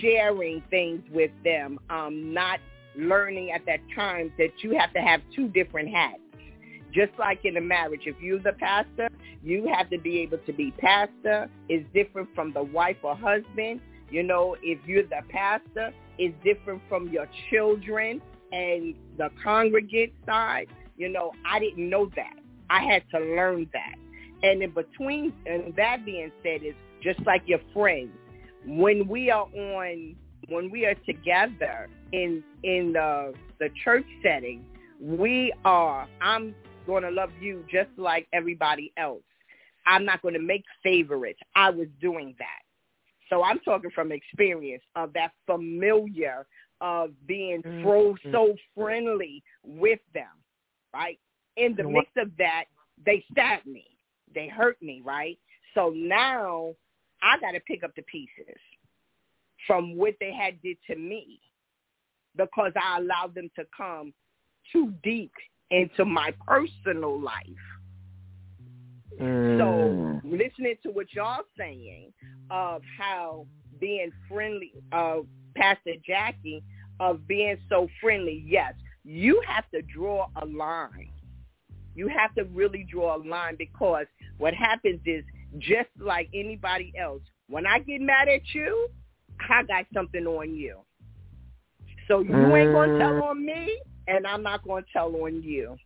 sharing 0.00 0.62
things 0.70 1.02
with 1.12 1.30
them, 1.44 1.78
um, 1.90 2.32
not 2.32 2.60
learning 2.96 3.52
at 3.52 3.64
that 3.66 3.80
time 3.94 4.32
that 4.38 4.50
you 4.62 4.76
have 4.78 4.92
to 4.92 5.00
have 5.00 5.20
two 5.34 5.48
different 5.48 5.88
hats. 5.88 6.18
Just 6.92 7.12
like 7.18 7.44
in 7.44 7.56
a 7.56 7.60
marriage, 7.60 8.02
if 8.06 8.16
you're 8.20 8.40
the 8.40 8.52
pastor, 8.58 9.08
you 9.42 9.70
have 9.72 9.88
to 9.90 9.98
be 9.98 10.18
able 10.20 10.38
to 10.38 10.52
be 10.52 10.72
pastor. 10.72 11.48
Is 11.68 11.84
different 11.94 12.28
from 12.34 12.52
the 12.52 12.62
wife 12.62 12.96
or 13.02 13.14
husband. 13.14 13.80
You 14.10 14.24
know, 14.24 14.56
if 14.60 14.78
you're 14.86 15.04
the 15.04 15.22
pastor, 15.28 15.92
it's 16.18 16.34
different 16.44 16.82
from 16.88 17.08
your 17.08 17.28
children 17.48 18.20
and 18.50 18.94
the 19.16 19.30
congregate 19.42 20.12
side. 20.26 20.66
You 20.96 21.08
know, 21.08 21.32
I 21.48 21.60
didn't 21.60 21.88
know 21.88 22.10
that. 22.16 22.34
I 22.68 22.82
had 22.82 23.04
to 23.12 23.20
learn 23.20 23.70
that. 23.72 23.94
And 24.42 24.62
in 24.62 24.70
between, 24.72 25.32
and 25.46 25.74
that 25.76 26.04
being 26.04 26.32
said, 26.42 26.62
is 26.64 26.74
just 27.02 27.20
like 27.24 27.42
your 27.46 27.60
friends. 27.72 28.10
When 28.66 29.08
we 29.08 29.30
are 29.30 29.46
on, 29.46 30.16
when 30.48 30.70
we 30.70 30.84
are 30.86 30.94
together 31.06 31.88
in 32.12 32.42
in 32.62 32.92
the 32.92 33.34
the 33.58 33.68
church 33.84 34.06
setting, 34.22 34.64
we 35.00 35.52
are. 35.64 36.06
I'm 36.20 36.54
going 36.86 37.02
to 37.02 37.10
love 37.10 37.30
you 37.40 37.64
just 37.70 37.90
like 37.96 38.26
everybody 38.32 38.92
else. 38.96 39.22
I'm 39.86 40.04
not 40.04 40.22
going 40.22 40.34
to 40.34 40.40
make 40.40 40.64
favorites. 40.82 41.40
I 41.54 41.70
was 41.70 41.88
doing 42.00 42.34
that. 42.38 42.62
So 43.28 43.42
I'm 43.42 43.60
talking 43.60 43.90
from 43.94 44.12
experience 44.12 44.82
of 44.96 45.12
that 45.14 45.30
familiar 45.46 46.46
of 46.80 47.10
being 47.26 47.62
mm-hmm. 47.62 48.32
so 48.32 48.54
friendly 48.74 49.42
with 49.64 50.00
them, 50.14 50.26
right? 50.92 51.18
In 51.56 51.74
the 51.76 51.84
mix 51.84 52.10
of 52.16 52.30
that, 52.38 52.64
they 53.04 53.24
stabbed 53.30 53.66
me 53.66 53.90
they 54.34 54.48
hurt 54.48 54.80
me, 54.82 55.02
right? 55.04 55.38
So 55.74 55.92
now 55.94 56.74
I 57.22 57.38
got 57.38 57.52
to 57.52 57.60
pick 57.60 57.84
up 57.84 57.94
the 57.96 58.02
pieces 58.02 58.58
from 59.66 59.96
what 59.96 60.14
they 60.20 60.32
had 60.32 60.60
did 60.62 60.76
to 60.86 60.96
me 60.96 61.40
because 62.36 62.72
I 62.80 62.98
allowed 62.98 63.34
them 63.34 63.50
to 63.56 63.64
come 63.76 64.12
too 64.72 64.92
deep 65.02 65.32
into 65.70 66.04
my 66.04 66.32
personal 66.46 67.20
life. 67.20 67.44
Mm. 69.20 69.58
So 69.58 70.26
listening 70.26 70.76
to 70.82 70.90
what 70.90 71.12
y'all 71.12 71.44
saying 71.58 72.12
of 72.50 72.82
how 72.98 73.46
being 73.78 74.10
friendly, 74.28 74.72
uh, 74.92 75.18
Pastor 75.56 75.92
Jackie, 76.06 76.62
of 77.00 77.26
being 77.26 77.56
so 77.68 77.88
friendly, 78.00 78.44
yes, 78.46 78.74
you 79.04 79.42
have 79.46 79.64
to 79.70 79.82
draw 79.82 80.26
a 80.40 80.46
line. 80.46 81.10
You 81.94 82.08
have 82.08 82.34
to 82.36 82.44
really 82.44 82.86
draw 82.88 83.16
a 83.16 83.22
line 83.22 83.56
because 83.58 84.06
what 84.38 84.54
happens 84.54 85.00
is 85.04 85.24
just 85.58 85.88
like 85.98 86.28
anybody 86.34 86.92
else, 86.98 87.22
when 87.48 87.66
I 87.66 87.80
get 87.80 88.00
mad 88.00 88.28
at 88.28 88.42
you, 88.54 88.88
I 89.48 89.62
got 89.64 89.86
something 89.92 90.26
on 90.26 90.54
you. 90.54 90.78
So 92.08 92.20
you 92.20 92.34
ain't 92.56 92.72
going 92.72 92.90
to 92.90 92.98
tell 92.98 93.12
mm. 93.12 93.22
on 93.22 93.44
me, 93.44 93.80
and 94.08 94.26
I'm 94.26 94.42
not 94.42 94.64
going 94.64 94.84
to 94.84 94.88
tell 94.92 95.14
on 95.16 95.42
you. 95.42 95.76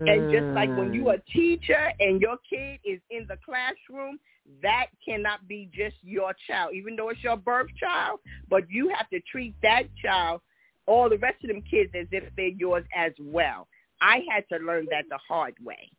And 0.00 0.30
just 0.30 0.46
like 0.54 0.68
when 0.70 0.94
you 0.94 1.10
a 1.10 1.14
mm. 1.14 1.22
teacher 1.32 1.92
and 2.00 2.20
your 2.20 2.36
kid 2.48 2.80
is 2.84 3.00
in 3.10 3.26
the 3.28 3.36
classroom, 3.44 4.18
that 4.62 4.86
cannot 5.04 5.46
be 5.46 5.68
just 5.74 5.96
your 6.02 6.32
child, 6.46 6.74
even 6.74 6.96
though 6.96 7.10
it's 7.10 7.22
your 7.22 7.36
birth 7.36 7.68
child. 7.78 8.20
But 8.48 8.70
you 8.70 8.88
have 8.96 9.08
to 9.10 9.20
treat 9.30 9.54
that 9.62 9.84
child, 10.02 10.40
all 10.86 11.10
the 11.10 11.18
rest 11.18 11.44
of 11.44 11.48
them 11.48 11.62
kids, 11.62 11.90
as 11.94 12.06
if 12.10 12.24
they're 12.36 12.48
yours 12.48 12.84
as 12.96 13.12
well. 13.20 13.68
I 14.00 14.22
had 14.30 14.48
to 14.50 14.64
learn 14.64 14.86
that 14.90 15.04
the 15.10 15.18
hard 15.28 15.54
way. 15.62 15.90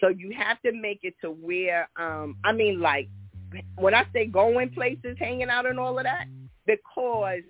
So 0.00 0.08
you 0.08 0.32
have 0.36 0.60
to 0.62 0.72
make 0.72 1.00
it 1.02 1.14
to 1.22 1.30
where, 1.30 1.88
um, 1.96 2.36
I 2.44 2.52
mean, 2.52 2.80
like 2.80 3.08
when 3.76 3.94
I 3.94 4.04
say 4.12 4.26
going 4.26 4.70
places, 4.70 5.16
hanging 5.18 5.48
out 5.48 5.66
and 5.66 5.78
all 5.78 5.98
of 5.98 6.04
that, 6.04 6.26
because 6.66 7.42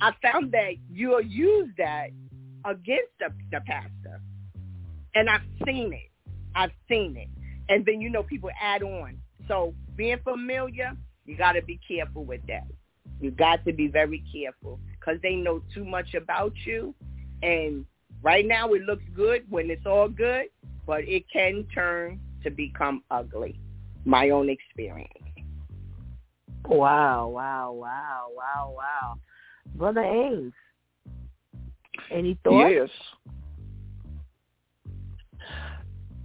I 0.00 0.12
found 0.22 0.52
that 0.52 0.74
you'll 0.90 1.20
use 1.20 1.68
that 1.78 2.08
against 2.64 3.12
the, 3.20 3.28
the 3.50 3.60
pastor. 3.66 4.20
And 5.14 5.28
I've 5.28 5.42
seen 5.66 5.92
it. 5.92 6.10
I've 6.54 6.72
seen 6.88 7.16
it. 7.16 7.28
And 7.68 7.84
then, 7.86 8.00
you 8.00 8.10
know, 8.10 8.22
people 8.22 8.50
add 8.60 8.82
on. 8.82 9.18
So 9.48 9.74
being 9.96 10.18
familiar, 10.24 10.92
you 11.26 11.36
got 11.36 11.52
to 11.52 11.62
be 11.62 11.78
careful 11.86 12.24
with 12.24 12.40
that. 12.48 12.66
You 13.20 13.30
got 13.30 13.64
to 13.66 13.72
be 13.72 13.88
very 13.88 14.22
careful 14.32 14.80
because 14.98 15.20
they 15.22 15.34
know 15.36 15.62
too 15.72 15.84
much 15.84 16.14
about 16.14 16.52
you. 16.64 16.94
And 17.42 17.86
right 18.22 18.46
now 18.46 18.72
it 18.72 18.82
looks 18.82 19.04
good 19.14 19.44
when 19.48 19.70
it's 19.70 19.86
all 19.86 20.08
good, 20.08 20.46
but 20.86 21.00
it 21.04 21.24
can 21.32 21.66
turn 21.74 22.20
to 22.42 22.50
become 22.50 23.02
ugly. 23.10 23.58
My 24.04 24.30
own 24.30 24.48
experience. 24.50 25.10
Wow, 26.66 27.28
wow, 27.28 27.72
wow, 27.72 28.28
wow, 28.34 28.74
wow. 28.76 29.16
Brother 29.74 30.02
Ames, 30.02 30.52
any 32.10 32.38
thoughts? 32.44 32.70
Yes. 32.70 32.90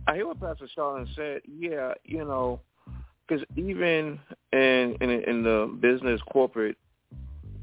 I 0.08 0.16
hear 0.16 0.28
what 0.28 0.40
Pastor 0.40 0.68
Charlene 0.76 1.14
said. 1.16 1.42
Yeah, 1.48 1.94
you 2.04 2.20
know, 2.26 2.62
because 3.28 3.46
even 3.56 4.20
in, 4.54 4.96
in 5.02 5.10
in 5.10 5.44
the 5.44 5.78
business 5.80 6.20
corporate 6.32 6.78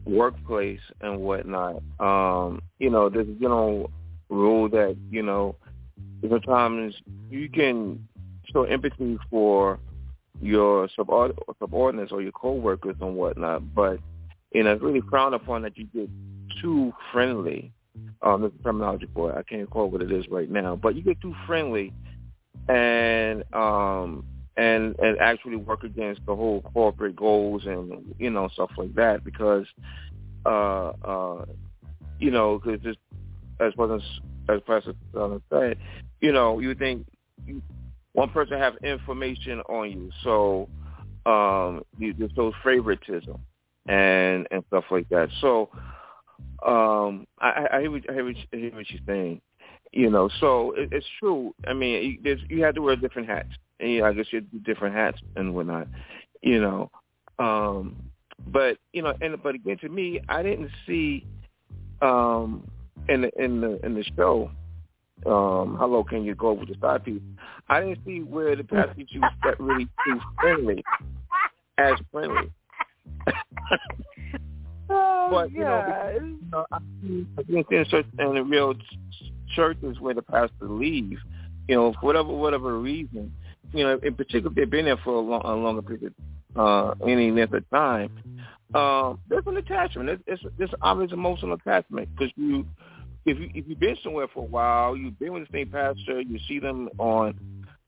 workplace 0.04 0.80
and 1.00 1.18
whatnot, 1.20 1.82
um, 1.98 2.62
you 2.78 2.90
know, 2.90 3.08
there's 3.08 3.26
you 3.40 3.48
know 3.48 3.90
rule 4.28 4.68
that 4.68 4.96
you 5.10 5.22
know 5.22 5.56
sometimes 6.30 6.94
you 7.30 7.48
can 7.48 8.06
show 8.52 8.64
empathy 8.64 9.18
for 9.30 9.78
your 10.40 10.88
subordinates 10.96 12.12
or 12.12 12.22
your 12.22 12.32
coworkers 12.32 12.96
and 13.00 13.16
whatnot, 13.16 13.74
but 13.74 13.98
you 14.52 14.62
know 14.62 14.72
it's 14.72 14.82
really 14.82 15.02
frowned 15.08 15.34
upon 15.34 15.62
that 15.62 15.76
you 15.76 15.86
get 15.86 16.08
too 16.60 16.92
friendly. 17.12 17.72
Um, 18.22 18.42
there's 18.42 18.52
a 18.60 18.62
terminology 18.62 19.08
for 19.14 19.30
it. 19.30 19.36
I 19.38 19.42
can't 19.42 19.62
recall 19.62 19.90
what 19.90 20.02
it 20.02 20.12
is 20.12 20.26
right 20.28 20.50
now, 20.50 20.76
but 20.76 20.94
you 20.94 21.02
get 21.02 21.20
too 21.20 21.34
friendly 21.46 21.92
and 22.68 23.44
um 23.54 24.24
and 24.56 24.98
and 24.98 25.18
actually 25.20 25.56
work 25.56 25.84
against 25.84 26.20
the 26.26 26.34
whole 26.34 26.62
corporate 26.62 27.14
goals 27.14 27.66
and 27.66 28.14
you 28.18 28.30
know 28.30 28.48
stuff 28.48 28.70
like 28.76 28.94
that 28.94 29.22
because 29.24 29.66
uh 30.46 30.88
uh 31.04 31.44
you 32.18 32.30
know 32.30 32.58
because 32.58 32.96
as 33.60 33.72
wasn't 33.76 34.02
as 34.48 34.60
uh, 34.68 35.38
said, 35.50 35.76
you 36.20 36.32
know, 36.32 36.58
you 36.58 36.74
think 36.74 37.06
one 38.12 38.30
person 38.30 38.58
have 38.58 38.76
information 38.82 39.60
on 39.68 39.90
you, 39.90 40.10
so 40.24 40.68
um, 41.26 41.82
you, 41.98 42.14
there's 42.18 42.30
those 42.36 42.54
favoritism 42.64 43.38
and 43.88 44.48
and 44.50 44.64
stuff 44.68 44.84
like 44.90 45.08
that. 45.10 45.28
So 45.40 45.68
um, 46.66 47.26
I, 47.40 47.66
I, 47.74 47.80
hear 47.80 47.90
what, 47.90 48.10
I, 48.10 48.12
hear 48.14 48.24
what, 48.24 48.36
I 48.52 48.56
hear 48.56 48.74
what 48.74 48.90
you're 48.90 49.00
saying. 49.06 49.40
You 49.92 50.10
know, 50.10 50.28
so 50.40 50.72
it, 50.76 50.88
it's 50.92 51.06
true. 51.20 51.54
I 51.66 51.72
mean, 51.72 52.18
you, 52.22 52.36
you 52.48 52.62
have 52.64 52.74
to 52.74 52.82
wear 52.82 52.96
different 52.96 53.28
hats, 53.28 53.50
and 53.80 53.90
you, 53.90 54.04
I 54.04 54.12
guess 54.12 54.26
you 54.30 54.40
have 54.40 54.64
different 54.64 54.94
hats 54.94 55.18
and 55.36 55.54
whatnot. 55.54 55.88
You 56.42 56.60
know, 56.60 56.90
um, 57.38 57.96
but 58.46 58.78
you 58.92 59.02
know, 59.02 59.14
and 59.20 59.40
but 59.42 59.54
again, 59.54 59.78
to 59.78 59.88
me, 59.88 60.20
I 60.28 60.42
didn't 60.42 60.70
see 60.86 61.26
um, 62.02 62.68
in 63.08 63.22
the 63.22 63.30
in 63.42 63.60
the 63.60 63.84
in 63.84 63.94
the 63.94 64.04
show 64.16 64.50
um, 65.24 65.76
how 65.78 65.86
low 65.86 66.04
can 66.04 66.24
you 66.24 66.34
go 66.34 66.52
with 66.52 66.68
the 66.68 66.76
side 66.80 67.04
piece? 67.04 67.22
I 67.68 67.80
didn't 67.80 68.00
see 68.04 68.20
where 68.20 68.54
the 68.54 68.64
passage 68.64 69.08
you 69.10 69.20
that 69.44 69.58
really 69.58 69.88
too 70.06 70.20
friendly, 70.40 70.84
as 71.78 71.94
friendly. 72.12 72.50
oh, 74.90 75.28
but 75.30 75.50
you 75.50 75.60
know, 75.60 75.82
because, 75.86 76.22
you 76.22 76.46
know, 76.52 76.66
I 77.38 77.42
think 77.42 77.66
in, 77.70 77.86
certain, 77.90 78.20
in 78.20 78.34
the 78.34 78.44
real 78.44 78.74
churches 79.54 79.98
where 80.00 80.14
the 80.14 80.22
pastor 80.22 80.68
leaves, 80.68 81.20
you 81.68 81.76
know, 81.76 81.92
for 81.94 82.06
whatever 82.06 82.32
whatever 82.32 82.78
reason, 82.78 83.32
you 83.72 83.84
know, 83.84 83.98
in 84.02 84.14
particular, 84.14 84.50
if 84.50 84.54
they've 84.54 84.70
been 84.70 84.84
there 84.84 84.98
for 84.98 85.14
a, 85.14 85.20
long, 85.20 85.42
a 85.44 85.54
longer 85.54 85.82
period 85.82 86.14
uh, 86.56 86.94
any 87.06 87.30
length 87.30 87.54
of 87.54 87.68
time, 87.70 88.10
um, 88.74 89.20
there's 89.28 89.46
an 89.46 89.56
attachment. 89.56 90.08
It's, 90.08 90.22
it's, 90.26 90.42
it's 90.58 90.74
obvious 90.82 91.12
emotional 91.12 91.54
attachment 91.54 92.08
because 92.14 92.32
you, 92.36 92.66
if 93.26 93.38
you 93.38 93.50
if 93.54 93.64
you've 93.68 93.80
been 93.80 93.96
somewhere 94.02 94.28
for 94.32 94.44
a 94.44 94.46
while, 94.46 94.96
you've 94.96 95.18
been 95.18 95.32
with 95.32 95.48
the 95.48 95.52
same 95.52 95.70
pastor, 95.70 96.20
you 96.20 96.38
see 96.48 96.60
them 96.60 96.88
on, 96.98 97.38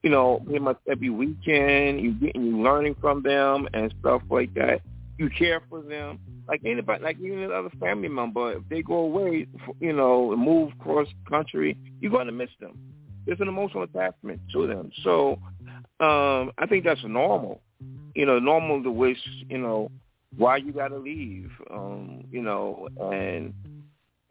you 0.03 0.11
know, 0.11 0.43
pretty 0.45 0.59
much 0.59 0.79
every 0.91 1.11
weekend. 1.11 2.01
You 2.01 2.13
getting 2.13 2.45
you 2.45 2.61
learning 2.61 2.97
from 3.01 3.23
them 3.23 3.69
and 3.73 3.95
stuff 4.01 4.23
like 4.31 4.53
that. 4.55 4.81
You 5.17 5.31
care 5.31 5.63
for 5.69 5.81
them 5.81 6.19
like 6.49 6.63
anybody, 6.65 7.03
like 7.03 7.19
even 7.21 7.41
another 7.41 7.71
family 7.81 8.09
member. 8.09 8.53
If 8.53 8.69
they 8.69 8.83
go 8.83 8.97
away, 8.97 9.47
you 9.81 9.93
know, 9.93 10.33
and 10.33 10.43
move 10.43 10.73
cross 10.79 11.09
country, 11.29 11.77
you're 12.01 12.13
going 12.13 12.27
to 12.27 12.33
miss 12.33 12.51
them. 12.61 12.79
There's 13.27 13.41
an 13.41 13.49
emotional 13.49 13.85
attachment 13.85 14.41
to 14.53 14.67
them. 14.67 14.91
So 15.03 15.39
um, 16.01 16.53
I 16.59 16.67
think 16.69 16.85
that's 16.85 17.01
normal. 17.05 17.61
You 18.15 18.27
know, 18.27 18.39
normal 18.39 18.83
to 18.83 18.91
wish, 18.91 19.19
you 19.49 19.59
know, 19.59 19.91
why 20.37 20.57
you 20.57 20.73
got 20.73 20.89
to 20.89 20.99
leave, 20.99 21.51
um, 21.71 22.25
you 22.31 22.43
know, 22.43 22.89
and 23.01 23.53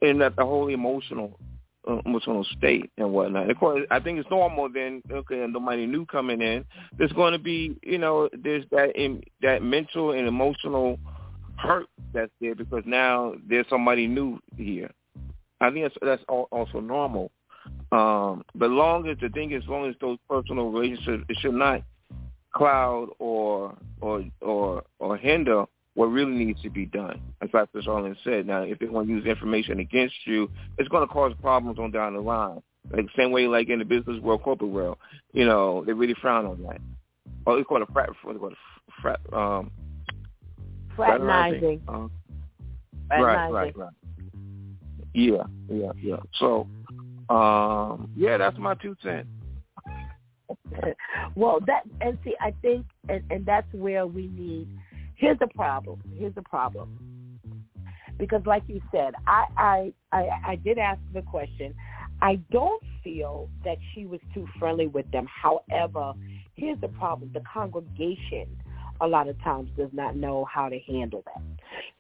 and 0.02 0.22
that 0.22 0.36
the 0.36 0.46
whole 0.46 0.68
emotional 0.68 1.40
uh, 1.88 2.00
emotional 2.06 2.46
state 2.58 2.92
and 2.98 3.12
whatnot. 3.12 3.50
Of 3.50 3.58
course, 3.58 3.86
I 3.92 4.00
think 4.00 4.20
it's 4.20 4.30
normal. 4.30 4.70
Then 4.70 5.02
okay, 5.12 5.44
and 5.44 5.54
nobody 5.54 5.86
new 5.86 6.06
coming 6.06 6.42
in. 6.42 6.66
There's 6.98 7.14
going 7.14 7.34
to 7.34 7.40
be, 7.40 7.78
you 7.82 7.98
know, 7.98 8.30
there's 8.44 8.66
that 8.72 8.96
in, 8.96 9.22
that 9.42 9.64
mental 9.64 10.12
and 10.12 10.28
emotional 10.28 11.00
hurt 11.58 11.88
that's 12.14 12.32
there 12.42 12.56
because 12.56 12.84
now 12.86 13.34
there's 13.48 13.66
somebody 13.70 14.08
new 14.08 14.40
here. 14.56 14.92
I 15.62 15.72
think 15.72 15.86
that's 15.86 15.96
that's 16.02 16.24
also 16.28 16.80
normal. 16.80 17.32
Um, 17.92 18.44
but 18.56 18.70
long 18.70 19.08
as 19.08 19.18
the 19.22 19.30
thing 19.30 19.52
is, 19.52 19.64
long 19.68 19.90
as 19.90 19.96
those 20.02 20.18
personal 20.30 20.72
relationships, 20.72 21.24
it 21.30 21.38
should 21.40 21.54
not 21.54 21.84
cloud 22.54 23.10
or 23.20 23.78
or 24.02 24.24
or 24.42 24.84
or 25.00 25.18
hinder 25.18 25.66
what 25.98 26.12
really 26.12 26.32
needs 26.32 26.62
to 26.62 26.70
be 26.70 26.86
done. 26.86 27.20
As 27.42 27.50
Pastor 27.50 27.82
Charlene 27.82 28.16
said, 28.24 28.46
now 28.46 28.62
if 28.62 28.78
they 28.78 28.86
want 28.86 29.08
to 29.08 29.14
use 29.16 29.26
information 29.26 29.80
against 29.80 30.14
you, 30.26 30.48
it's 30.78 30.88
going 30.90 31.02
to 31.02 31.12
cause 31.12 31.34
problems 31.42 31.80
on 31.80 31.90
down 31.90 32.14
the 32.14 32.20
line. 32.20 32.62
Like 32.92 33.08
same 33.18 33.32
way, 33.32 33.48
like 33.48 33.70
in 33.70 33.80
the 33.80 33.86
business 33.86 34.22
world, 34.22 34.44
corporate 34.44 34.70
world, 34.70 35.00
you 35.34 35.44
know, 35.44 35.84
they 35.84 35.94
really 35.94 36.14
frown 36.22 36.46
on 36.46 36.62
that. 36.62 36.80
Oh, 37.48 37.58
they 37.58 37.64
call 37.64 37.82
it 37.82 37.90
frat. 37.92 38.10
They 38.24 38.34
call 38.36 38.50
it 38.50 38.58
frat. 39.02 39.20
Um, 39.34 39.72
fraternizing. 40.96 41.82
Uh, 41.88 42.10
right, 43.10 43.50
right, 43.50 43.76
right. 43.76 43.94
Yeah, 45.16 45.46
yeah, 45.68 45.94
yeah. 46.00 46.18
So, 46.36 46.68
um, 47.28 48.12
yeah, 48.16 48.38
that's 48.38 48.60
my 48.60 48.76
two 48.76 48.96
cents. 49.02 49.28
well, 51.36 51.60
that 51.66 51.86
and 52.02 52.20
see, 52.24 52.36
I 52.40 52.54
think, 52.62 52.86
and, 53.10 53.24
and 53.32 53.44
that's 53.48 53.68
where 53.74 54.06
we 54.06 54.28
need 54.28 54.68
Here's 55.18 55.40
the 55.40 55.48
problem. 55.48 56.02
Here's 56.16 56.36
the 56.36 56.44
problem. 56.44 57.40
Because, 58.18 58.42
like 58.46 58.64
you 58.68 58.82
said, 58.92 59.14
I, 59.28 59.46
I 59.58 59.94
I 60.12 60.30
I 60.46 60.56
did 60.56 60.78
ask 60.78 61.00
the 61.14 61.22
question. 61.22 61.76
I 62.22 62.36
don't 62.52 62.82
feel 63.04 63.50
that 63.64 63.78
she 63.94 64.06
was 64.06 64.20
too 64.34 64.48
friendly 64.58 64.88
with 64.88 65.10
them. 65.12 65.28
However, 65.28 66.14
here's 66.56 66.80
the 66.82 66.88
problem: 66.88 67.32
the 67.34 67.44
congregation 67.52 68.48
a 69.02 69.08
lot 69.08 69.28
of 69.28 69.42
times 69.44 69.70
does 69.78 69.90
not 69.94 70.16
know 70.16 70.46
how 70.46 70.70
to 70.70 70.80
handle 70.80 71.24
that. 71.26 71.44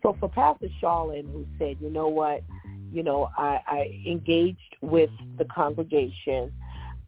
So 0.01 0.15
for 0.19 0.29
Pastor 0.29 0.67
Charlene, 0.81 1.31
who 1.31 1.45
said, 1.59 1.77
you 1.79 1.89
know 1.89 2.07
what, 2.07 2.41
you 2.91 3.03
know, 3.03 3.29
I, 3.37 3.59
I 3.67 4.01
engaged 4.07 4.77
with 4.81 5.11
the 5.37 5.45
congregation. 5.45 6.51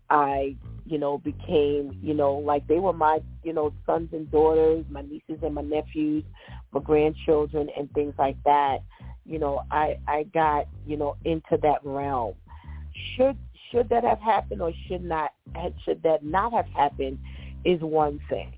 I 0.09 0.55
you 0.89 0.97
know, 0.97 1.19
became, 1.19 1.99
you 2.01 2.15
know, 2.15 2.33
like 2.33 2.67
they 2.67 2.79
were 2.79 2.93
my, 2.93 3.19
you 3.43 3.53
know, 3.53 3.71
sons 3.85 4.09
and 4.11 4.29
daughters, 4.31 4.83
my 4.89 5.03
nieces 5.03 5.37
and 5.43 5.53
my 5.53 5.61
nephews, 5.61 6.23
my 6.71 6.81
grandchildren 6.81 7.69
and 7.77 7.91
things 7.93 8.15
like 8.17 8.37
that. 8.43 8.79
You 9.23 9.37
know, 9.37 9.61
I 9.69 9.99
I 10.07 10.23
got, 10.33 10.67
you 10.87 10.97
know, 10.97 11.15
into 11.23 11.59
that 11.61 11.79
realm. 11.83 12.33
Should 13.15 13.37
should 13.71 13.87
that 13.89 14.03
have 14.03 14.19
happened 14.19 14.63
or 14.63 14.71
should 14.87 15.03
not 15.03 15.31
should 15.85 16.01
that 16.01 16.23
not 16.23 16.53
have 16.53 16.67
happened 16.69 17.19
is 17.63 17.79
one 17.81 18.19
thing. 18.27 18.53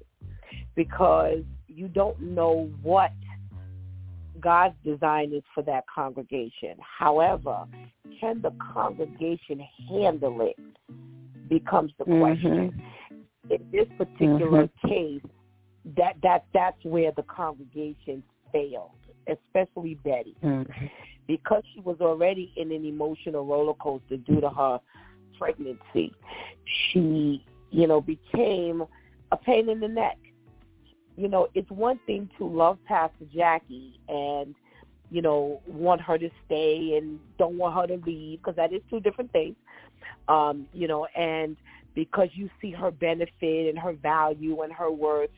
Because 0.73 1.43
you 1.67 1.89
don't 1.89 2.19
know 2.21 2.71
what 2.81 3.11
God's 4.39 4.75
design 4.85 5.33
is 5.33 5.43
for 5.53 5.63
that 5.63 5.83
congregation. 5.93 6.77
However, 6.79 7.65
can 8.21 8.41
the 8.41 8.53
congregation 8.73 9.59
handle 9.89 10.39
it? 10.41 10.57
Becomes 11.51 11.91
the 11.99 12.05
question. 12.05 12.71
Mm-hmm. 13.11 13.51
In 13.51 13.71
this 13.71 13.87
particular 13.97 14.67
mm-hmm. 14.67 14.87
case, 14.87 15.21
that 15.97 16.15
that 16.23 16.45
that's 16.53 16.83
where 16.83 17.11
the 17.11 17.23
congregation 17.23 18.23
failed, 18.51 18.91
especially 19.27 19.95
Betty, 19.95 20.35
mm-hmm. 20.43 20.85
because 21.27 21.63
she 21.73 21.81
was 21.81 21.97
already 21.99 22.51
in 22.55 22.71
an 22.71 22.85
emotional 22.85 23.45
roller 23.45 23.73
coaster 23.73 24.17
due 24.17 24.39
to 24.39 24.49
her 24.49 24.79
pregnancy. 25.37 26.13
She, 26.65 27.43
you 27.71 27.87
know, 27.87 27.99
became 27.99 28.83
a 29.31 29.37
pain 29.37 29.69
in 29.69 29.79
the 29.79 29.87
neck. 29.87 30.17
You 31.17 31.27
know, 31.27 31.49
it's 31.53 31.69
one 31.69 31.99
thing 32.05 32.29
to 32.37 32.47
love 32.47 32.77
Pastor 32.85 33.25
Jackie 33.33 33.99
and 34.07 34.55
you 35.09 35.21
know, 35.21 35.61
want 35.67 35.99
her 35.99 36.17
to 36.17 36.29
stay 36.45 36.97
and 36.97 37.19
don't 37.37 37.57
want 37.57 37.75
her 37.75 37.85
to 37.85 38.01
leave 38.05 38.39
because 38.39 38.55
that 38.55 38.71
is 38.71 38.81
two 38.89 39.01
different 39.01 39.29
things 39.33 39.57
um, 40.27 40.67
you 40.73 40.87
know, 40.87 41.05
and 41.15 41.55
because 41.95 42.29
you 42.33 42.49
see 42.61 42.71
her 42.71 42.91
benefit 42.91 43.69
and 43.69 43.77
her 43.77 43.93
value 43.93 44.61
and 44.61 44.71
her 44.71 44.91
worth 44.91 45.29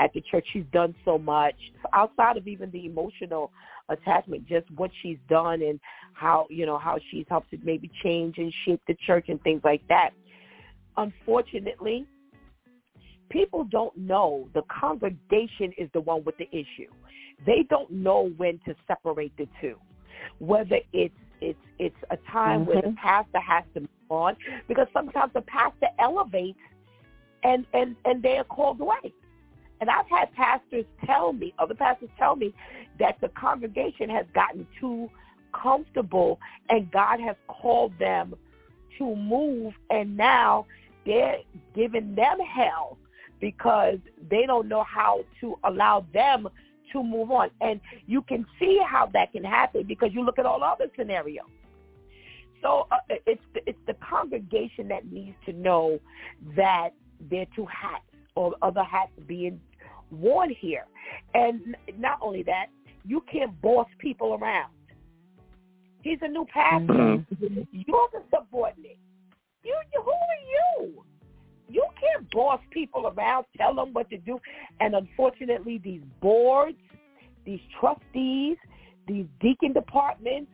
at 0.00 0.12
the 0.12 0.22
church. 0.30 0.46
She's 0.52 0.64
done 0.72 0.94
so 1.04 1.18
much 1.18 1.54
outside 1.92 2.36
of 2.36 2.46
even 2.46 2.70
the 2.70 2.86
emotional 2.86 3.50
attachment, 3.88 4.46
just 4.46 4.70
what 4.72 4.90
she's 5.02 5.18
done 5.28 5.62
and 5.62 5.80
how, 6.12 6.46
you 6.50 6.66
know, 6.66 6.78
how 6.78 6.98
she's 7.10 7.24
helped 7.28 7.50
to 7.50 7.58
maybe 7.62 7.90
change 8.02 8.38
and 8.38 8.52
shape 8.64 8.80
the 8.86 8.96
church 9.06 9.26
and 9.28 9.42
things 9.42 9.60
like 9.64 9.82
that. 9.88 10.10
Unfortunately, 10.96 12.06
people 13.30 13.64
don't 13.64 13.96
know 13.96 14.48
the 14.54 14.62
congregation 14.80 15.72
is 15.76 15.88
the 15.94 16.00
one 16.00 16.24
with 16.24 16.36
the 16.38 16.48
issue. 16.50 16.90
They 17.46 17.64
don't 17.68 17.90
know 17.90 18.32
when 18.36 18.58
to 18.66 18.74
separate 18.86 19.36
the 19.36 19.46
two, 19.60 19.76
whether 20.38 20.78
it's 20.92 21.14
it's 21.40 21.58
it's 21.78 21.96
a 22.10 22.16
time 22.30 22.60
mm-hmm. 22.60 22.70
where 22.70 22.82
the 22.82 22.88
mm-hmm. 22.88 22.96
pastor 22.96 23.40
has 23.40 23.64
to 23.74 23.80
move 23.80 23.88
on 24.10 24.36
because 24.66 24.86
sometimes 24.92 25.32
the 25.34 25.42
pastor 25.42 25.88
elevates 25.98 26.58
and 27.42 27.66
and 27.72 27.96
and 28.04 28.22
they 28.22 28.38
are 28.38 28.44
called 28.44 28.80
away. 28.80 29.12
And 29.80 29.88
I've 29.88 30.08
had 30.08 30.32
pastors 30.32 30.86
tell 31.04 31.32
me, 31.32 31.54
other 31.58 31.74
pastors 31.74 32.08
tell 32.18 32.34
me 32.34 32.52
that 32.98 33.16
the 33.20 33.28
congregation 33.28 34.10
has 34.10 34.26
gotten 34.34 34.66
too 34.80 35.08
comfortable 35.52 36.40
and 36.68 36.90
God 36.90 37.20
has 37.20 37.36
called 37.46 37.96
them 37.98 38.34
to 38.98 39.14
move 39.14 39.74
and 39.90 40.16
now 40.16 40.66
they're 41.06 41.38
giving 41.74 42.14
them 42.16 42.38
hell 42.40 42.98
because 43.40 43.98
they 44.30 44.46
don't 44.46 44.68
know 44.68 44.82
how 44.82 45.24
to 45.40 45.56
allow 45.64 46.04
them 46.12 46.48
to 46.92 47.02
move 47.02 47.30
on. 47.30 47.50
And 47.60 47.80
you 48.06 48.22
can 48.22 48.46
see 48.58 48.80
how 48.86 49.08
that 49.12 49.32
can 49.32 49.44
happen 49.44 49.84
because 49.86 50.10
you 50.12 50.24
look 50.24 50.38
at 50.38 50.46
all 50.46 50.62
other 50.62 50.86
scenarios. 50.96 51.46
So 52.62 52.86
uh, 52.90 52.96
it's 53.26 53.42
the, 53.54 53.60
it's 53.66 53.78
the 53.86 53.94
congregation 53.94 54.88
that 54.88 55.10
needs 55.10 55.36
to 55.46 55.52
know 55.52 56.00
that 56.56 56.90
there 57.30 57.42
are 57.42 57.46
two 57.54 57.66
hats 57.66 58.04
or 58.34 58.54
other 58.62 58.82
hats 58.82 59.12
being 59.26 59.60
worn 60.10 60.50
here. 60.50 60.86
And 61.34 61.76
not 61.96 62.18
only 62.20 62.42
that, 62.44 62.66
you 63.04 63.22
can't 63.30 63.60
boss 63.62 63.86
people 63.98 64.34
around. 64.34 64.72
He's 66.02 66.18
a 66.22 66.28
new 66.28 66.46
pastor. 66.52 66.86
Mm-hmm. 66.86 67.62
You're 67.72 68.08
the 68.12 68.22
subordinate. 68.34 68.98
You, 69.64 69.74
you, 69.92 70.02
who 70.02 70.10
are 70.10 70.84
you? 70.86 71.04
You 71.68 71.84
can't 72.00 72.30
boss 72.30 72.60
people 72.70 73.06
around, 73.06 73.46
tell 73.56 73.74
them 73.74 73.92
what 73.92 74.08
to 74.10 74.18
do. 74.18 74.40
And 74.80 74.94
unfortunately, 74.94 75.80
these 75.82 76.02
boards, 76.20 76.78
these 77.44 77.60
trustees, 77.78 78.56
these 79.06 79.26
deacon 79.40 79.72
departments, 79.72 80.50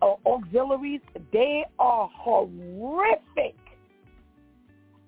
uh, 0.00 0.14
auxiliaries, 0.26 1.00
they 1.32 1.64
are 1.78 2.10
horrific. 2.14 3.56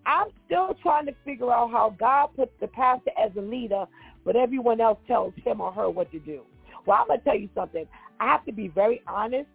I'm 0.06 0.28
still 0.47 0.76
trying 0.82 1.06
to 1.06 1.14
figure 1.24 1.52
out 1.52 1.70
how 1.70 1.94
God 1.98 2.28
puts 2.36 2.52
the 2.60 2.68
pastor 2.68 3.10
as 3.18 3.31
a 3.36 3.40
leader, 3.40 3.86
but 4.24 4.36
everyone 4.36 4.81
else 4.81 4.98
tells 5.06 5.32
him 5.44 5.60
or 5.60 5.72
her 5.72 5.89
what 5.89 6.10
to 6.12 6.18
do. 6.18 6.43
Well, 6.86 6.98
I'm 7.01 7.06
going 7.09 7.20
to 7.20 7.24
tell 7.24 7.39
you 7.39 7.48
something. 7.55 7.86
I 8.20 8.26
have 8.26 8.44
to 8.44 8.52
be 8.52 8.68
very 8.68 9.02
honest. 9.06 9.48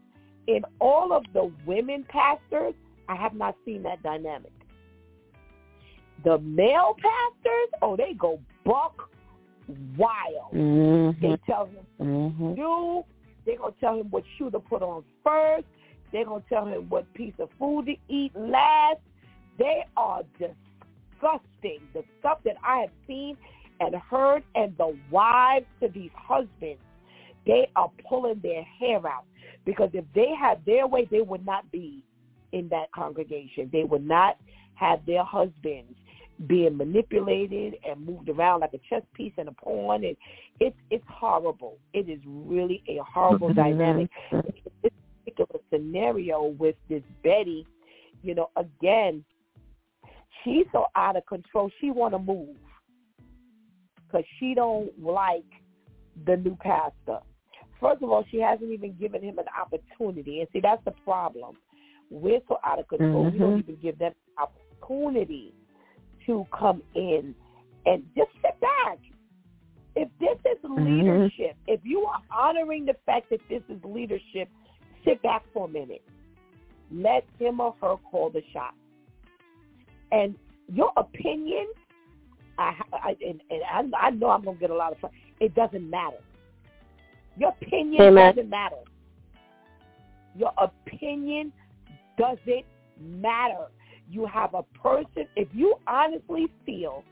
In 0.47 0.63
all 0.79 1.13
of 1.13 1.23
the 1.33 1.51
women 1.67 2.03
pastors, 2.09 2.73
I 3.07 3.15
have 3.15 3.35
not 3.35 3.55
seen 3.65 3.83
that 3.83 4.01
dynamic. 4.01 4.51
The 6.23 6.37
male 6.39 6.95
pastors, 6.95 7.79
oh, 7.81 7.95
they 7.95 8.13
go 8.13 8.39
buck 8.65 9.09
wild. 9.97 10.53
Mm-hmm. 10.53 11.25
They 11.25 11.37
tell 11.45 11.65
him 11.65 11.85
mm-hmm. 11.99 12.55
do. 12.55 13.03
They're 13.45 13.57
gonna 13.57 13.73
tell 13.79 13.95
him 13.99 14.07
what 14.09 14.23
shoe 14.37 14.51
to 14.51 14.59
put 14.59 14.81
on 14.81 15.03
first. 15.23 15.65
They're 16.11 16.25
gonna 16.25 16.43
tell 16.49 16.65
him 16.65 16.89
what 16.89 17.11
piece 17.13 17.33
of 17.39 17.49
food 17.57 17.85
to 17.85 17.95
eat 18.07 18.31
last. 18.35 18.99
They 19.57 19.85
are 19.97 20.21
disgusting. 20.33 21.81
The 21.93 22.03
stuff 22.19 22.39
that 22.45 22.55
I 22.63 22.79
have 22.79 22.91
seen 23.07 23.37
and 23.79 23.95
heard, 23.95 24.43
and 24.55 24.75
the 24.77 24.97
wives 25.09 25.65
to 25.81 25.87
these 25.87 26.11
husbands, 26.13 26.81
they 27.45 27.69
are 27.75 27.89
pulling 28.07 28.39
their 28.43 28.63
hair 28.63 29.05
out. 29.07 29.25
Because 29.65 29.89
if 29.93 30.05
they 30.13 30.33
had 30.39 30.63
their 30.65 30.87
way, 30.87 31.07
they 31.09 31.21
would 31.21 31.45
not 31.45 31.69
be 31.71 32.03
in 32.51 32.67
that 32.69 32.91
congregation. 32.91 33.69
They 33.71 33.83
would 33.83 34.05
not 34.05 34.37
have 34.75 35.05
their 35.05 35.23
husbands 35.23 35.93
being 36.47 36.77
manipulated 36.77 37.75
and 37.87 38.05
moved 38.05 38.29
around 38.29 38.61
like 38.61 38.73
a 38.73 38.79
chess 38.89 39.03
piece 39.13 39.33
in 39.37 39.47
a 39.47 39.51
pawn 39.51 40.03
and 40.05 40.15
it's 40.59 40.77
it's 40.89 41.03
horrible. 41.09 41.77
It 41.93 42.09
is 42.09 42.19
really 42.25 42.81
a 42.87 42.99
horrible 43.03 43.53
dynamic. 43.53 44.09
This 44.31 44.91
particular 45.25 45.59
scenario 45.71 46.43
with 46.57 46.75
this 46.87 47.03
Betty, 47.23 47.67
you 48.23 48.35
know, 48.35 48.49
again, 48.55 49.23
she's 50.43 50.65
so 50.71 50.85
out 50.95 51.17
of 51.17 51.25
control. 51.25 51.69
She 51.81 51.91
want 51.91 52.13
to 52.13 52.19
move 52.19 52.55
because 54.07 54.25
she 54.39 54.53
don't 54.55 54.91
like 55.01 55.43
the 56.25 56.37
new 56.37 56.57
pastor. 56.61 57.19
First 57.79 58.01
of 58.01 58.09
all, 58.09 58.25
she 58.29 58.39
hasn't 58.39 58.71
even 58.71 58.95
given 58.99 59.21
him 59.21 59.39
an 59.39 59.45
opportunity, 59.59 60.39
and 60.39 60.47
see 60.51 60.59
that's 60.59 60.83
the 60.83 60.91
problem. 61.03 61.57
We're 62.09 62.41
so 62.47 62.59
out 62.65 62.79
of 62.79 62.87
control. 62.87 63.25
Mm-hmm. 63.25 63.33
We 63.33 63.39
don't 63.39 63.59
even 63.59 63.77
give 63.81 63.99
them 63.99 64.13
opportunity 64.37 65.53
to 66.29 66.45
come 66.57 66.83
in 66.93 67.33
and 67.87 68.03
just 68.15 68.29
sit 68.43 68.59
back. 68.61 68.99
If 69.95 70.09
this 70.19 70.37
is 70.45 70.63
mm-hmm. 70.63 70.85
leadership, 70.85 71.57
mm-hmm. 71.57 71.73
if 71.73 71.79
you 71.83 72.01
are 72.05 72.21
honoring 72.31 72.85
the 72.85 72.95
fact 73.05 73.31
that 73.31 73.39
this 73.49 73.63
is 73.67 73.79
leadership, 73.83 74.47
sit 75.03 75.21
back 75.23 75.43
for 75.53 75.65
a 75.65 75.67
minute. 75.67 76.03
Let 76.91 77.25
him 77.39 77.59
or 77.59 77.75
her 77.81 77.95
call 78.11 78.29
the 78.29 78.43
shot. 78.53 78.75
And 80.11 80.35
your 80.71 80.91
opinion, 80.97 81.67
I, 82.59 82.75
I 82.93 83.15
and, 83.27 83.41
and 83.49 83.95
I, 83.95 84.07
I 84.07 84.09
know 84.11 84.29
I'm 84.29 84.43
gonna 84.43 84.57
get 84.57 84.69
a 84.69 84.75
lot 84.75 84.91
of 84.91 84.99
fun. 84.99 85.11
It 85.39 85.55
doesn't 85.55 85.89
matter. 85.89 86.17
Your 87.37 87.55
opinion 87.61 88.01
Amen. 88.03 88.35
doesn't 88.35 88.49
matter. 88.49 88.75
Your 90.35 90.51
opinion 90.57 91.51
doesn't 92.17 92.65
matter. 92.99 93.67
You 94.09 94.25
have 94.25 94.53
a 94.53 94.63
person, 94.81 95.27
if 95.35 95.47
you 95.53 95.75
honestly 95.87 96.47
feel 96.65 97.03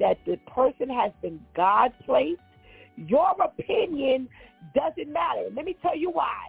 that 0.00 0.18
the 0.26 0.36
person 0.52 0.88
has 0.88 1.12
been 1.22 1.40
God 1.54 1.92
placed, 2.04 2.40
your 2.96 3.34
opinion 3.42 4.28
doesn't 4.74 5.12
matter. 5.12 5.48
Let 5.54 5.64
me 5.64 5.76
tell 5.82 5.96
you 5.96 6.10
why. 6.10 6.48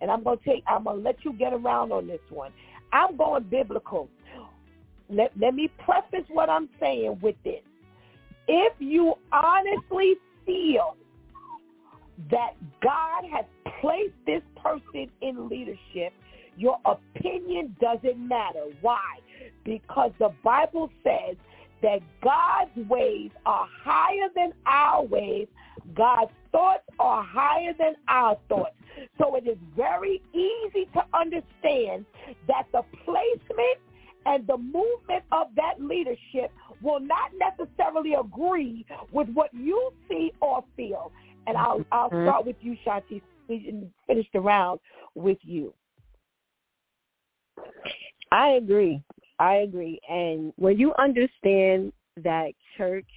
And 0.00 0.10
I'm 0.10 0.24
gonna 0.24 0.40
take 0.44 0.64
I'm 0.66 0.84
gonna 0.84 0.98
let 0.98 1.16
you 1.24 1.32
get 1.34 1.52
around 1.52 1.92
on 1.92 2.06
this 2.06 2.20
one. 2.30 2.50
I'm 2.92 3.16
going 3.16 3.44
biblical. 3.44 4.08
Let 5.08 5.32
let 5.38 5.54
me 5.54 5.70
preface 5.84 6.26
what 6.28 6.48
I'm 6.48 6.68
saying 6.80 7.18
with 7.22 7.36
this. 7.44 7.60
If 8.48 8.72
you 8.78 9.14
honestly 9.32 10.14
feel 10.44 10.96
that 12.30 12.54
God 12.82 13.24
has 13.32 13.44
placed 13.80 14.14
this 14.26 14.42
person 14.56 15.10
in 15.20 15.48
leadership, 15.48 16.12
your 16.56 16.78
opinion 16.84 17.76
doesn't 17.80 18.18
matter. 18.18 18.64
Why? 18.80 19.00
Because 19.64 20.12
the 20.18 20.32
Bible 20.42 20.90
says 21.04 21.36
that 21.82 22.00
God's 22.22 22.88
ways 22.88 23.30
are 23.44 23.66
higher 23.84 24.28
than 24.34 24.52
our 24.66 25.04
ways. 25.04 25.48
God's 25.94 26.30
thoughts 26.52 26.84
are 26.98 27.24
higher 27.24 27.72
than 27.78 27.94
our 28.08 28.36
thoughts. 28.48 28.74
So 29.18 29.34
it 29.36 29.46
is 29.46 29.58
very 29.76 30.22
easy 30.32 30.88
to 30.94 31.02
understand 31.14 32.04
that 32.46 32.66
the 32.72 32.82
placement 33.04 33.78
and 34.26 34.46
the 34.46 34.56
movement 34.56 35.24
of 35.32 35.48
that 35.56 35.80
leadership 35.80 36.52
will 36.82 37.00
not 37.00 37.30
necessarily 37.38 38.14
agree 38.14 38.84
with 39.12 39.28
what 39.30 39.50
you 39.52 39.92
see 40.08 40.32
or 40.40 40.64
feel. 40.76 41.10
And 41.46 41.56
I'll 41.56 41.84
I'll 41.90 42.10
mm-hmm. 42.10 42.28
start 42.28 42.46
with 42.46 42.56
you, 42.60 42.76
Shanti, 42.86 43.20
and 43.48 43.90
finish 44.06 44.26
the 44.32 44.40
round 44.40 44.78
with 45.14 45.38
you. 45.42 45.74
I 48.30 48.50
agree. 48.50 49.02
I 49.38 49.56
agree. 49.56 50.00
And 50.08 50.52
when 50.56 50.78
you 50.78 50.92
understand 50.98 51.92
that 52.22 52.52
church 52.76 53.08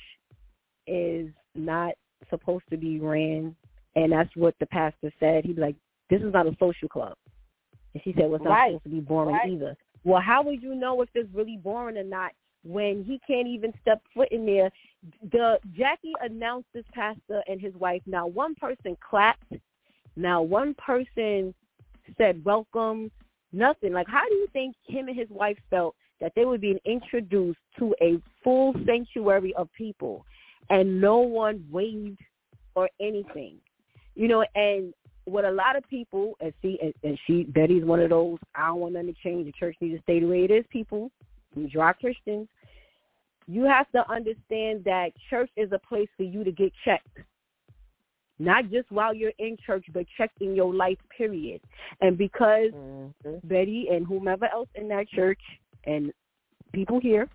is 0.88 1.30
not 1.56 1.94
supposed 2.30 2.66
to 2.70 2.78
be 2.78 3.00
ran, 3.00 3.56
and 3.96 4.12
that's 4.12 4.36
what 4.36 4.56
the 4.60 4.66
pastor 4.68 5.12
said, 5.20 5.46
he'd 5.46 5.56
be 5.56 5.62
like, 5.62 5.76
this 6.10 6.22
is 6.22 6.34
not 6.34 6.48
a 6.48 6.56
social 6.60 6.88
club. 6.88 7.16
And 7.94 8.04
she 8.04 8.14
said, 8.14 8.26
well, 8.26 8.36
it's 8.36 8.44
not 8.44 8.52
right. 8.52 8.70
supposed 8.72 8.84
to 8.84 8.90
be 8.90 9.00
boring 9.00 9.36
right. 9.36 9.50
either. 9.50 9.78
Well, 10.04 10.22
how 10.22 10.44
would 10.44 10.62
you 10.62 10.76
know 10.76 11.02
if 11.02 11.10
it's 11.16 11.34
really 11.34 11.58
boring 11.58 11.98
or 11.98 12.04
not 12.04 12.32
when 12.64 13.04
he 13.04 13.20
can't 13.26 13.48
even 13.48 13.74
step 13.82 14.02
foot 14.14 14.30
in 14.32 14.46
there? 14.46 14.70
The 15.32 15.60
Jackie 15.76 16.14
announced 16.22 16.68
this 16.74 16.86
pastor 16.94 17.42
and 17.48 17.60
his 17.60 17.74
wife. 17.76 18.02
Now 18.06 18.28
one 18.28 18.54
person 18.56 18.98
clapped. 19.08 19.54
Now 20.16 20.42
one 20.42 20.76
person 20.76 21.54
said 22.18 22.44
welcome. 22.46 23.12
Nothing. 23.52 23.94
Like, 23.94 24.08
how 24.08 24.28
do 24.28 24.36
you 24.36 24.48
think 24.52 24.76
him 24.86 25.08
and 25.08 25.18
his 25.18 25.30
wife 25.30 25.58
felt 25.70 25.96
that 26.22 26.34
they 26.36 26.46
were 26.46 26.58
being 26.58 26.80
introduced 26.86 27.60
to 27.80 27.94
a 28.02 28.22
full 28.44 28.74
sanctuary 28.86 29.54
of 29.56 29.70
people 29.74 30.26
and 30.70 31.00
no 31.00 31.20
one 31.20 31.66
waved 31.72 32.20
or 32.76 32.90
anything? 33.00 33.58
You 34.16 34.28
know, 34.28 34.46
and 34.56 34.94
what 35.26 35.46
a 35.46 35.52
lot 35.52 35.76
of 35.76 35.88
people, 35.90 36.36
and 36.40 36.54
see, 36.62 36.80
and, 36.82 36.94
and 37.04 37.20
she, 37.26 37.44
Betty's 37.44 37.84
one 37.84 38.00
of 38.00 38.10
those, 38.10 38.38
I 38.56 38.68
don't 38.68 38.80
want 38.80 38.94
them 38.94 39.08
to 39.08 39.14
change. 39.24 39.46
The 39.46 39.52
church 39.54 39.76
needs 39.82 39.98
to 39.98 40.04
stay 40.04 40.20
the 40.20 40.28
way 40.28 40.44
it 40.44 40.52
is, 40.52 40.66
people. 40.70 41.12
We 41.56 41.68
dry 41.68 41.94
Christians. 41.94 42.48
You 43.48 43.64
have 43.64 43.90
to 43.92 44.10
understand 44.10 44.84
that 44.86 45.10
church 45.30 45.50
is 45.58 45.72
a 45.72 45.80
place 45.80 46.10
for 46.18 46.24
you 46.24 46.44
to 46.44 46.52
get 46.52 46.72
checked 46.84 47.20
not 48.40 48.70
just 48.70 48.92
while 48.92 49.14
you're 49.14 49.32
in 49.40 49.58
church, 49.66 49.86
but 49.94 50.06
checking 50.18 50.56
your 50.56 50.74
life, 50.74 50.98
period. 51.16 51.62
And 52.02 52.18
because 52.18 52.72
mm-hmm. 52.74 53.48
Betty 53.48 53.88
and 53.92 54.06
whomever 54.06 54.46
else 54.52 54.70
in 54.76 54.88
that 54.90 55.08
church 55.10 55.40
and 55.86 56.12
people 56.74 57.00
here 57.00 57.28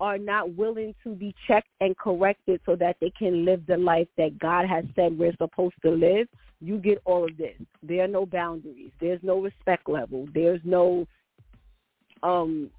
are 0.00 0.18
not 0.18 0.54
willing 0.54 0.94
to 1.04 1.14
be 1.14 1.34
checked 1.46 1.68
and 1.80 1.96
corrected 1.96 2.60
so 2.66 2.74
that 2.76 2.96
they 3.00 3.10
can 3.10 3.44
live 3.44 3.64
the 3.66 3.76
life 3.76 4.08
that 4.16 4.38
God 4.38 4.66
has 4.66 4.84
said 4.96 5.16
we're 5.16 5.36
supposed 5.38 5.76
to 5.82 5.90
live, 5.90 6.26
you 6.60 6.78
get 6.78 6.98
all 7.04 7.24
of 7.24 7.36
this. 7.36 7.54
There 7.82 8.04
are 8.04 8.08
no 8.08 8.26
boundaries. 8.26 8.90
There's 9.00 9.20
no 9.22 9.40
respect 9.40 9.88
level. 9.88 10.26
There's 10.34 10.60
no 10.64 11.06
um 12.22 12.70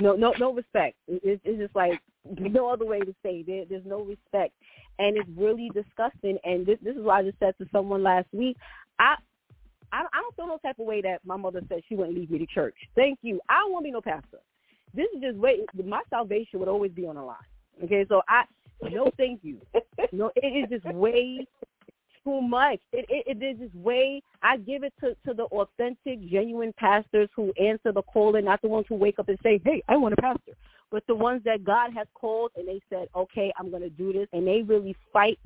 no 0.00 0.14
no 0.14 0.32
no 0.38 0.52
respect. 0.52 0.96
It's, 1.08 1.40
it's 1.44 1.58
just 1.58 1.74
like 1.74 2.00
no 2.38 2.68
other 2.68 2.84
way 2.84 3.00
to 3.00 3.14
say 3.22 3.42
there, 3.42 3.64
there's 3.68 3.86
no 3.86 4.02
respect 4.02 4.52
and 4.98 5.16
it's 5.16 5.28
really 5.36 5.70
disgusting. 5.74 6.38
And 6.44 6.66
this 6.66 6.78
this 6.82 6.96
is 6.96 7.02
why 7.02 7.20
I 7.20 7.22
just 7.24 7.38
said 7.38 7.54
to 7.58 7.66
someone 7.72 8.02
last 8.02 8.28
week, 8.32 8.56
I 8.98 9.16
I, 9.92 10.04
I 10.12 10.20
don't 10.20 10.34
feel 10.34 10.46
no 10.46 10.58
type 10.58 10.78
of 10.78 10.86
way 10.86 11.00
that 11.02 11.20
my 11.24 11.36
mother 11.36 11.60
said 11.68 11.82
she 11.88 11.94
wouldn't 11.94 12.16
leave 12.16 12.30
me 12.30 12.38
to 12.38 12.46
church. 12.46 12.74
Thank 12.96 13.18
you. 13.22 13.40
I 13.48 13.60
don't 13.60 13.72
want 13.72 13.84
to 13.84 13.88
be 13.88 13.92
no 13.92 14.00
pastor. 14.00 14.38
This 14.94 15.06
is 15.14 15.22
just 15.22 15.38
way 15.38 15.60
my 15.84 16.02
salvation 16.10 16.58
would 16.58 16.68
always 16.68 16.92
be 16.92 17.06
on 17.06 17.16
the 17.16 17.22
line. 17.22 17.36
Okay, 17.84 18.04
so 18.08 18.22
I 18.28 18.44
no 18.90 19.10
thank 19.16 19.40
you. 19.42 19.58
No, 20.12 20.30
it 20.36 20.46
is 20.46 20.80
just 20.82 20.94
way 20.94 21.46
too 22.24 22.40
much. 22.42 22.80
It, 22.92 23.06
it 23.08 23.38
it 23.38 23.44
is 23.44 23.58
just 23.58 23.74
way. 23.74 24.22
I 24.42 24.58
give 24.58 24.82
it 24.82 24.92
to 25.00 25.16
to 25.26 25.34
the 25.34 25.44
authentic, 25.44 26.28
genuine 26.28 26.74
pastors 26.76 27.30
who 27.34 27.52
answer 27.60 27.92
the 27.92 28.02
call, 28.02 28.36
and 28.36 28.44
not 28.44 28.60
the 28.60 28.68
ones 28.68 28.86
who 28.88 28.96
wake 28.96 29.18
up 29.18 29.28
and 29.28 29.38
say, 29.42 29.60
"Hey, 29.64 29.82
I 29.88 29.96
want 29.96 30.14
a 30.14 30.20
pastor." 30.20 30.52
but 30.92 31.02
the 31.08 31.14
ones 31.14 31.42
that 31.44 31.64
God 31.64 31.92
has 31.94 32.06
called 32.14 32.52
and 32.54 32.68
they 32.68 32.80
said, 32.90 33.08
okay, 33.16 33.50
I'm 33.58 33.70
going 33.70 33.82
to 33.82 33.90
do 33.90 34.12
this, 34.12 34.28
and 34.32 34.46
they 34.46 34.62
really 34.62 34.94
fight 35.12 35.40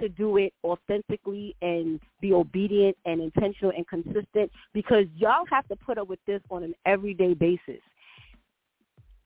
to 0.00 0.08
do 0.08 0.36
it 0.36 0.52
authentically 0.64 1.54
and 1.62 2.00
be 2.20 2.32
obedient 2.32 2.96
and 3.04 3.20
intentional 3.20 3.72
and 3.76 3.86
consistent 3.88 4.50
because 4.72 5.06
y'all 5.16 5.46
have 5.50 5.66
to 5.68 5.76
put 5.76 5.98
up 5.98 6.08
with 6.08 6.18
this 6.26 6.40
on 6.50 6.62
an 6.62 6.74
everyday 6.84 7.34
basis. 7.34 7.80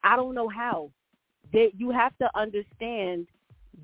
I 0.02 0.16
don't 0.16 0.34
know 0.34 0.48
how. 0.48 0.90
That 1.52 1.70
you 1.76 1.90
have 1.90 2.16
to 2.18 2.30
understand 2.38 3.26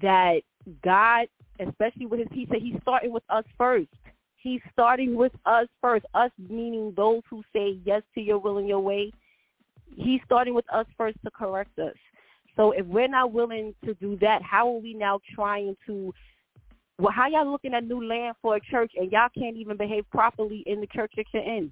that 0.01 0.43
God, 0.85 1.27
especially 1.59 2.07
with 2.07 2.21
his 2.21 2.29
he 2.31 2.47
said 2.51 2.63
he's 2.63 2.81
starting 2.83 3.13
with 3.13 3.25
us 3.29 3.45
first. 3.59 3.89
He's 4.37 4.61
starting 4.73 5.17
with 5.17 5.33
us 5.47 5.67
first. 5.81 6.07
Us 6.15 6.31
meaning 6.39 6.93
those 6.97 7.23
who 7.29 7.43
say 7.53 7.79
yes 7.85 8.03
to 8.15 8.21
your 8.21 8.39
will 8.39 8.59
and 8.59 8.69
your 8.69 8.81
way 8.81 9.11
he's 9.97 10.21
starting 10.25 10.55
with 10.55 10.65
us 10.73 10.87
first 10.97 11.17
to 11.25 11.31
correct 11.31 11.79
us. 11.79 11.95
So 12.57 12.73
if 12.73 12.87
we're 12.87 13.09
not 13.09 13.33
willing 13.33 13.75
to 13.85 13.95
do 13.95 14.17
that, 14.21 14.43
how 14.43 14.69
are 14.69 14.81
we 14.81 14.95
now 14.95 15.21
trying 15.35 15.77
to 15.87 16.13
well, 16.99 17.13
how 17.13 17.29
y'all 17.29 17.51
looking 17.51 17.75
at 17.75 17.85
new 17.85 18.03
land 18.03 18.37
for 18.41 18.57
a 18.57 18.61
church 18.61 18.93
and 18.97 19.13
y'all 19.13 19.29
can't 19.37 19.57
even 19.57 19.77
behave 19.77 20.09
properly 20.11 20.63
in 20.67 20.81
the 20.81 20.87
church 20.89 21.13
that 21.17 21.27
you're 21.33 21.43
in? 21.43 21.71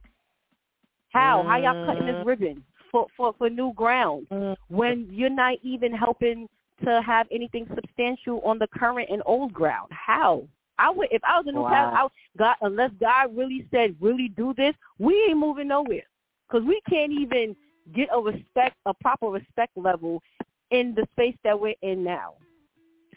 How? 1.10 1.44
How 1.46 1.58
y'all 1.58 1.86
cutting 1.86 2.06
this 2.06 2.16
mm-hmm. 2.16 2.28
ribbon 2.28 2.64
for 2.90 3.06
for 3.16 3.34
for 3.38 3.48
new 3.48 3.72
ground 3.74 4.26
mm-hmm. 4.30 4.74
when 4.74 5.08
you're 5.10 5.30
not 5.30 5.58
even 5.62 5.92
helping 5.92 6.48
to 6.84 7.00
have 7.02 7.26
anything 7.30 7.66
substantial 7.74 8.40
on 8.40 8.58
the 8.58 8.66
current 8.66 9.08
and 9.10 9.22
old 9.24 9.52
ground? 9.52 9.90
How? 9.92 10.46
I 10.78 10.90
would 10.90 11.08
if 11.10 11.22
I 11.24 11.38
was 11.38 11.46
a 11.46 11.52
new 11.52 11.62
wow. 11.62 11.70
pastor, 11.70 11.96
I, 11.96 12.08
God 12.38 12.56
unless 12.62 12.90
God 13.00 13.36
really 13.36 13.66
said 13.70 13.96
really 14.00 14.28
do 14.36 14.52
this, 14.54 14.74
we 14.98 15.14
ain't 15.28 15.38
moving 15.38 15.68
nowhere 15.68 16.02
because 16.48 16.66
we 16.66 16.80
can't 16.88 17.12
even 17.12 17.56
get 17.94 18.08
a 18.12 18.20
respect, 18.20 18.76
a 18.86 18.94
proper 18.94 19.26
respect 19.26 19.76
level 19.76 20.22
in 20.70 20.94
the 20.94 21.06
space 21.12 21.36
that 21.44 21.58
we're 21.58 21.74
in 21.82 22.02
now. 22.02 22.34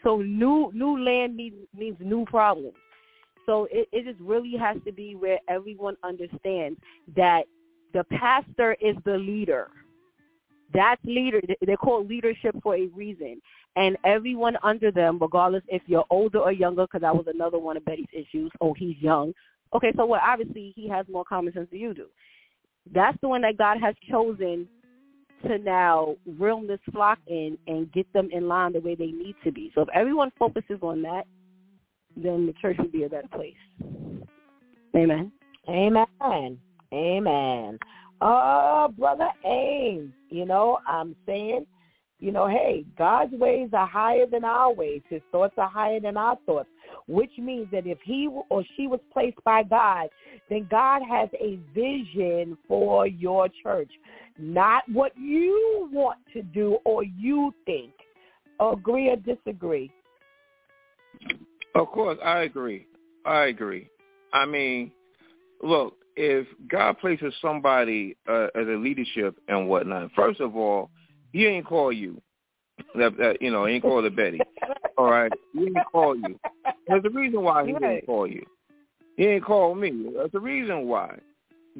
So 0.02 0.18
new 0.18 0.70
new 0.74 1.02
land 1.02 1.36
means 1.36 1.66
means 1.76 1.96
new 2.00 2.24
problems. 2.24 2.74
So 3.46 3.66
it, 3.70 3.88
it 3.92 4.04
just 4.04 4.20
really 4.20 4.56
has 4.58 4.76
to 4.84 4.92
be 4.92 5.14
where 5.14 5.38
everyone 5.48 5.96
understands 6.04 6.78
that 7.16 7.44
the 7.94 8.04
pastor 8.04 8.76
is 8.80 8.94
the 9.04 9.16
leader. 9.16 9.68
That's 10.74 11.02
leader. 11.04 11.40
They're 11.62 11.78
called 11.78 12.08
leadership 12.08 12.56
for 12.62 12.76
a 12.76 12.88
reason. 12.88 13.40
And 13.76 13.96
everyone 14.04 14.58
under 14.62 14.90
them, 14.90 15.18
regardless 15.18 15.62
if 15.68 15.82
you're 15.86 16.04
older 16.10 16.40
or 16.40 16.52
younger, 16.52 16.82
because 16.82 17.00
that 17.00 17.16
was 17.16 17.26
another 17.26 17.58
one 17.58 17.78
of 17.78 17.84
Betty's 17.86 18.06
issues. 18.12 18.50
Oh, 18.60 18.74
he's 18.74 18.96
young. 18.98 19.32
Okay, 19.74 19.92
so 19.96 20.04
well, 20.04 20.20
obviously 20.22 20.72
he 20.76 20.88
has 20.88 21.06
more 21.08 21.24
common 21.24 21.52
sense 21.54 21.68
than 21.70 21.80
you 21.80 21.94
do. 21.94 22.06
That's 22.92 23.16
the 23.22 23.28
one 23.28 23.42
that 23.42 23.56
God 23.56 23.78
has 23.80 23.94
chosen 24.10 24.68
to 25.46 25.58
now 25.58 26.16
reel 26.38 26.66
this 26.66 26.80
flock 26.92 27.18
in 27.26 27.56
and 27.66 27.92
get 27.92 28.10
them 28.12 28.28
in 28.32 28.48
line 28.48 28.72
the 28.72 28.80
way 28.80 28.94
they 28.94 29.06
need 29.06 29.36
to 29.44 29.52
be. 29.52 29.70
So 29.74 29.82
if 29.82 29.88
everyone 29.94 30.30
focuses 30.38 30.78
on 30.82 31.02
that, 31.02 31.24
then 32.16 32.46
the 32.46 32.54
church 32.60 32.76
would 32.78 32.92
be 32.92 33.04
a 33.04 33.08
better 33.08 33.28
place. 33.28 33.54
Amen. 34.96 35.32
Amen. 35.68 36.58
Amen. 36.92 37.78
Oh, 38.20 38.92
brother 38.98 39.28
Ames, 39.44 40.12
you 40.30 40.44
know, 40.44 40.78
I'm 40.86 41.14
saying, 41.24 41.66
you 42.20 42.32
know, 42.32 42.48
hey, 42.48 42.84
God's 42.96 43.32
ways 43.32 43.70
are 43.72 43.86
higher 43.86 44.26
than 44.26 44.44
our 44.44 44.72
ways. 44.72 45.02
His 45.08 45.22
thoughts 45.30 45.54
are 45.56 45.68
higher 45.68 46.00
than 46.00 46.16
our 46.16 46.36
thoughts, 46.46 46.68
which 47.06 47.30
means 47.38 47.68
that 47.70 47.86
if 47.86 47.98
he 48.02 48.28
or 48.48 48.64
she 48.76 48.88
was 48.88 49.00
placed 49.12 49.42
by 49.44 49.62
God, 49.62 50.08
then 50.50 50.66
God 50.68 51.02
has 51.08 51.28
a 51.40 51.58
vision 51.74 52.58
for 52.66 53.06
your 53.06 53.48
church, 53.62 53.90
not 54.38 54.82
what 54.92 55.12
you 55.16 55.88
want 55.92 56.18
to 56.32 56.42
do 56.42 56.78
or 56.84 57.04
you 57.04 57.54
think. 57.66 57.92
Agree 58.60 59.08
or 59.10 59.16
disagree? 59.16 59.92
Of 61.76 61.86
course, 61.88 62.18
I 62.24 62.40
agree. 62.40 62.86
I 63.24 63.44
agree. 63.44 63.88
I 64.32 64.44
mean, 64.44 64.90
look, 65.62 65.94
if 66.16 66.48
God 66.68 66.98
places 66.98 67.32
somebody 67.40 68.16
uh, 68.28 68.48
as 68.56 68.66
a 68.66 68.76
leadership 68.76 69.36
and 69.46 69.68
whatnot, 69.68 70.10
first 70.16 70.40
of 70.40 70.56
all, 70.56 70.90
He 71.32 71.46
ain't 71.46 71.66
call 71.66 71.92
you. 71.92 72.20
That, 72.94 73.16
that 73.18 73.42
you 73.42 73.50
know, 73.50 73.66
he 73.66 73.74
ain't 73.74 73.82
call 73.82 74.02
the 74.02 74.10
Betty. 74.10 74.40
All 74.96 75.10
right, 75.10 75.32
He 75.52 75.62
ain't 75.62 75.76
call 75.92 76.16
you. 76.16 76.38
There's 76.86 77.04
a 77.04 77.10
reason 77.10 77.42
why 77.42 77.66
He 77.66 77.72
didn't 77.72 78.06
call 78.06 78.26
you. 78.26 78.44
He 79.16 79.26
ain't 79.26 79.44
call 79.44 79.74
me. 79.74 80.10
There's 80.14 80.30
a 80.34 80.40
reason 80.40 80.86
why. 80.86 81.18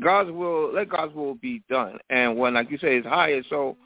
God's 0.01 0.31
will, 0.31 0.73
let 0.73 0.91
God's 0.91 1.15
will 1.15 1.35
be 1.35 1.62
done. 1.69 1.99
And 2.11 2.37
when, 2.37 2.55
like 2.55 2.70
you 2.70 2.79
say, 2.79 2.97
it's 2.97 3.07
higher. 3.07 3.43
So, 3.49 3.77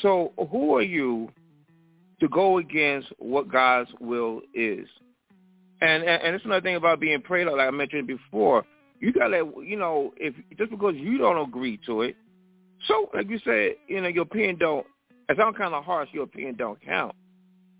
so 0.00 0.32
who 0.50 0.74
are 0.76 0.82
you 0.82 1.30
to 2.20 2.28
go 2.28 2.58
against 2.58 3.08
what 3.18 3.50
God's 3.50 3.90
will 4.00 4.42
is? 4.54 4.86
And 5.80 6.02
and, 6.02 6.22
and 6.22 6.34
it's 6.34 6.44
another 6.44 6.60
thing 6.60 6.76
about 6.76 7.00
being 7.00 7.22
prayed, 7.22 7.46
like 7.46 7.60
I 7.60 7.70
mentioned 7.70 8.06
before. 8.06 8.64
You 9.00 9.12
gotta, 9.12 9.48
you 9.64 9.76
know, 9.76 10.12
if 10.16 10.34
just 10.56 10.70
because 10.70 10.94
you 10.96 11.18
don't 11.18 11.48
agree 11.48 11.78
to 11.86 12.02
it, 12.02 12.16
so 12.86 13.10
like 13.14 13.28
you 13.28 13.38
said, 13.44 13.76
you 13.86 14.00
know, 14.00 14.08
your 14.08 14.22
opinion 14.22 14.56
don't. 14.58 14.86
It 15.28 15.36
sounds 15.36 15.56
kind 15.58 15.74
of 15.74 15.84
harsh. 15.84 16.08
Your 16.12 16.24
opinion 16.24 16.56
don't 16.56 16.80
count, 16.80 17.14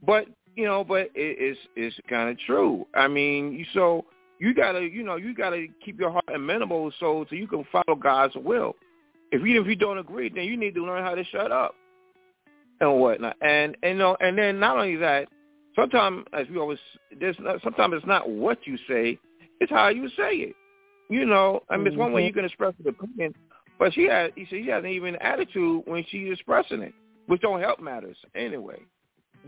but 0.04 0.26
you 0.54 0.64
know, 0.64 0.84
but 0.84 1.02
it, 1.02 1.10
it's 1.14 1.58
it's 1.76 1.96
kind 2.08 2.30
of 2.30 2.38
true. 2.40 2.86
I 2.94 3.08
mean, 3.08 3.52
you 3.52 3.64
so 3.72 4.04
you 4.38 4.54
gotta, 4.54 4.80
you 4.80 5.02
know, 5.02 5.16
you 5.16 5.34
gotta 5.34 5.66
keep 5.84 5.98
your 5.98 6.10
heart 6.10 6.24
amenable 6.34 6.92
so 7.00 7.24
so 7.28 7.36
you 7.36 7.46
can 7.46 7.64
follow 7.70 7.96
God's 7.96 8.34
will. 8.36 8.74
If 9.30 9.46
you 9.46 9.60
if 9.60 9.66
you 9.66 9.76
don't 9.76 9.98
agree, 9.98 10.30
then 10.34 10.44
you 10.44 10.56
need 10.56 10.74
to 10.74 10.84
learn 10.84 11.04
how 11.04 11.14
to 11.14 11.24
shut 11.24 11.52
up 11.52 11.74
and 12.80 13.00
whatnot. 13.00 13.36
And 13.40 13.76
and 13.82 13.92
you 13.92 13.98
know, 13.98 14.16
and 14.20 14.36
then 14.36 14.58
not 14.58 14.76
only 14.76 14.96
that, 14.96 15.28
sometimes 15.74 16.24
as 16.32 16.46
we 16.48 16.58
always, 16.58 16.78
there's 17.18 17.36
not, 17.38 17.62
sometimes 17.62 17.94
it's 17.96 18.06
not 18.06 18.28
what 18.28 18.58
you 18.66 18.76
say, 18.88 19.18
it's 19.60 19.70
how 19.70 19.88
you 19.88 20.08
say 20.10 20.34
it. 20.34 20.56
You 21.10 21.24
know, 21.24 21.62
I 21.70 21.76
mean, 21.76 21.86
it's 21.86 21.96
one 21.96 22.12
way 22.12 22.22
mm-hmm. 22.22 22.26
you 22.26 22.32
can 22.34 22.44
express 22.44 22.74
an 22.84 22.88
opinion, 22.88 23.34
but 23.78 23.94
she 23.94 24.04
had, 24.04 24.32
he 24.34 24.44
said, 24.44 24.60
she 24.64 24.68
has 24.68 24.84
an 24.84 24.90
even 24.90 25.16
attitude 25.16 25.82
when 25.86 26.04
she's 26.10 26.32
expressing 26.32 26.82
it, 26.82 26.94
which 27.26 27.40
don't 27.40 27.60
help 27.60 27.80
matters 27.80 28.16
anyway. 28.34 28.80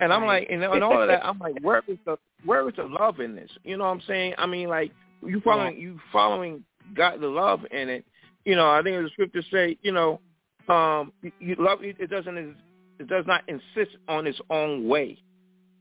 And 0.00 0.12
I'm 0.12 0.24
like, 0.24 0.48
and, 0.50 0.62
and 0.62 0.84
all 0.84 1.02
of 1.02 1.08
that, 1.08 1.26
I'm 1.26 1.38
like, 1.38 1.60
where 1.60 1.82
is 1.88 1.98
the 2.06 2.16
where 2.44 2.66
is 2.68 2.74
the 2.76 2.84
love 2.84 3.20
in 3.20 3.34
this? 3.34 3.50
You 3.64 3.76
know 3.76 3.84
what 3.84 3.90
I'm 3.90 4.02
saying? 4.06 4.34
I 4.38 4.46
mean, 4.46 4.68
like 4.68 4.92
you 5.24 5.40
following 5.40 5.76
you 5.76 5.98
following 6.12 6.64
God 6.94 7.20
the 7.20 7.26
love 7.26 7.60
in 7.70 7.88
it. 7.88 8.04
You 8.44 8.56
know, 8.56 8.70
I 8.70 8.82
think 8.82 9.02
the 9.02 9.10
scripture 9.12 9.42
say, 9.50 9.76
you 9.82 9.92
know, 9.92 10.20
um, 10.68 11.12
you 11.40 11.56
love 11.58 11.80
it 11.82 12.08
doesn't 12.08 12.56
it 12.98 13.08
does 13.08 13.24
not 13.26 13.42
insist 13.48 13.96
on 14.08 14.26
its 14.26 14.40
own 14.48 14.88
way. 14.88 15.18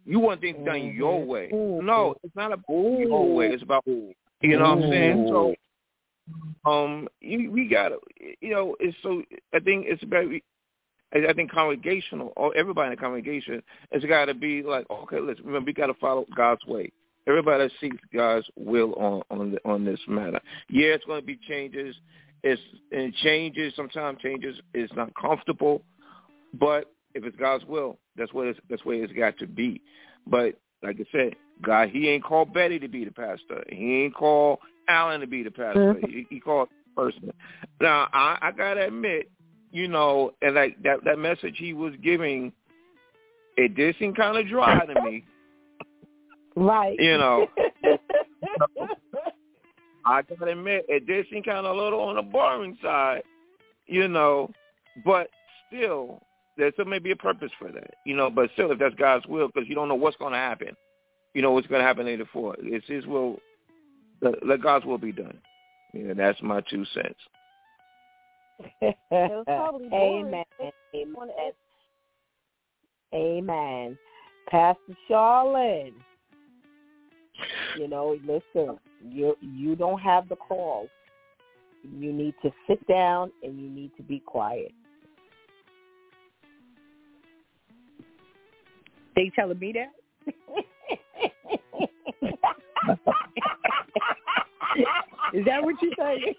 You 0.05 0.19
want 0.19 0.41
things 0.41 0.57
done 0.65 0.75
Mm-hmm. 0.75 0.97
your 0.97 1.23
way. 1.23 1.49
No, 1.51 2.15
it's 2.23 2.35
not 2.35 2.51
about 2.51 2.65
your 2.69 3.33
way. 3.33 3.47
It's 3.47 3.63
about 3.63 3.85
you 3.85 4.13
know 4.57 4.59
what 4.59 4.83
I'm 4.83 4.89
saying. 4.89 5.27
So, 5.29 5.53
um, 6.65 7.07
you, 7.21 7.51
we 7.51 7.67
got 7.67 7.91
you 8.41 8.49
know, 8.51 8.75
it's 8.79 8.97
so. 9.03 9.23
I 9.53 9.59
think 9.59 9.85
it's 9.87 10.03
very. 10.03 10.43
I 11.11 11.33
think 11.33 11.51
congregational, 11.51 12.33
or 12.37 12.55
everybody 12.55 12.87
in 12.87 12.91
the 12.91 12.97
congregation 12.97 13.63
has 13.91 14.03
got 14.03 14.25
to 14.25 14.35
be 14.35 14.61
like, 14.61 14.85
okay, 14.91 15.19
listen, 15.19 15.43
remember, 15.43 15.65
we 15.65 15.73
got 15.73 15.87
to 15.87 15.95
follow 15.95 16.27
God's 16.35 16.63
way. 16.67 16.91
Everybody 17.27 17.67
seeks 17.81 17.97
God's 18.13 18.45
will 18.55 18.93
on 18.93 19.21
on 19.31 19.51
the, 19.51 19.59
on 19.65 19.85
this 19.85 19.99
matter. 20.07 20.39
Yeah, 20.69 20.89
it's 20.89 21.05
going 21.05 21.21
to 21.21 21.25
be 21.25 21.39
changes. 21.47 21.95
It's 22.43 22.61
and 22.91 23.13
changes. 23.15 23.73
Sometimes 23.75 24.19
changes 24.21 24.57
is 24.73 24.89
not 24.95 25.11
comfortable, 25.19 25.81
but 26.53 26.91
if 27.15 27.23
it's 27.23 27.37
God's 27.37 27.65
will, 27.65 27.97
that's 28.15 28.33
what 28.33 28.47
it's 28.47 28.59
that's 28.69 28.85
where 28.85 29.03
it's 29.03 29.13
got 29.13 29.37
to 29.39 29.47
be. 29.47 29.81
But 30.27 30.59
like 30.83 30.97
I 30.99 31.05
said, 31.11 31.35
God, 31.61 31.89
He 31.89 32.09
ain't 32.09 32.23
called 32.23 32.53
Betty 32.53 32.79
to 32.79 32.87
be 32.87 33.05
the 33.05 33.11
pastor. 33.11 33.63
He 33.69 34.03
ain't 34.03 34.15
called 34.15 34.59
Alan 34.89 35.21
to 35.21 35.27
be 35.27 35.43
the 35.43 35.51
pastor. 35.51 35.93
Mm-hmm. 35.93 36.09
he, 36.09 36.25
he 36.29 36.39
called 36.39 36.69
the 36.69 37.01
person. 37.01 37.31
Now 37.81 38.07
I, 38.11 38.37
I 38.41 38.51
gotta 38.51 38.87
admit, 38.87 39.31
you 39.71 39.87
know, 39.87 40.31
and 40.41 40.55
like 40.55 40.81
that 40.83 41.03
that 41.05 41.19
message 41.19 41.55
he 41.57 41.73
was 41.73 41.93
giving, 42.03 42.51
it 43.57 43.75
did 43.75 43.95
seem 43.99 44.13
kind 44.13 44.37
of 44.37 44.47
dry 44.47 44.85
to 44.85 45.01
me. 45.03 45.23
Right. 46.55 46.95
You 46.99 47.17
know. 47.17 47.47
I 50.05 50.21
gotta 50.23 50.51
admit, 50.51 50.85
it 50.89 51.05
did 51.05 51.27
seem 51.31 51.43
kind 51.43 51.65
of 51.65 51.75
a 51.75 51.81
little 51.81 52.01
on 52.01 52.15
the 52.15 52.21
boring 52.21 52.77
side, 52.81 53.21
you 53.85 54.07
know, 54.07 54.49
but 55.05 55.29
still, 55.67 56.21
there 56.57 56.71
still 56.73 56.85
may 56.85 56.99
be 56.99 57.11
a 57.11 57.15
purpose 57.15 57.51
for 57.59 57.71
that, 57.71 57.93
you 58.05 58.15
know. 58.15 58.29
But 58.29 58.49
still, 58.53 58.71
if 58.71 58.79
that's 58.79 58.95
God's 58.95 59.25
will, 59.27 59.47
because 59.47 59.67
you 59.69 59.75
don't 59.75 59.87
know 59.87 59.95
what's 59.95 60.17
going 60.17 60.33
to 60.33 60.39
happen, 60.39 60.75
you 61.33 61.41
know 61.41 61.51
what's 61.51 61.67
going 61.67 61.81
to 61.81 61.87
happen 61.87 62.05
later 62.05 62.25
for. 62.31 62.55
It's 62.59 62.87
His 62.87 63.05
will. 63.05 63.39
Let, 64.21 64.45
let 64.45 64.61
God's 64.61 64.85
will 64.85 64.97
be 64.97 65.11
done. 65.11 65.37
Yeah, 65.93 66.13
that's 66.15 66.41
my 66.41 66.61
two 66.69 66.85
cents. 66.93 67.19
Amen. 69.11 70.43
Amen. 70.93 71.51
Amen. 73.13 73.97
Pastor 74.49 74.97
Charlene, 75.09 75.93
you 77.77 77.87
know, 77.87 78.17
listen, 78.25 78.77
you 79.03 79.35
you 79.41 79.75
don't 79.75 79.99
have 79.99 80.27
the 80.29 80.35
call. 80.35 80.87
You 81.83 82.11
need 82.11 82.35
to 82.41 82.51
sit 82.67 82.85
down 82.87 83.31
and 83.41 83.59
you 83.59 83.69
need 83.69 83.91
to 83.97 84.03
be 84.03 84.19
quiet. 84.19 84.73
They 89.15 89.31
telling 89.35 89.59
me 89.59 89.73
that? 89.73 90.33
Is 95.33 95.43
that 95.45 95.63
what 95.63 95.81
you 95.81 95.91
say? 95.97 96.35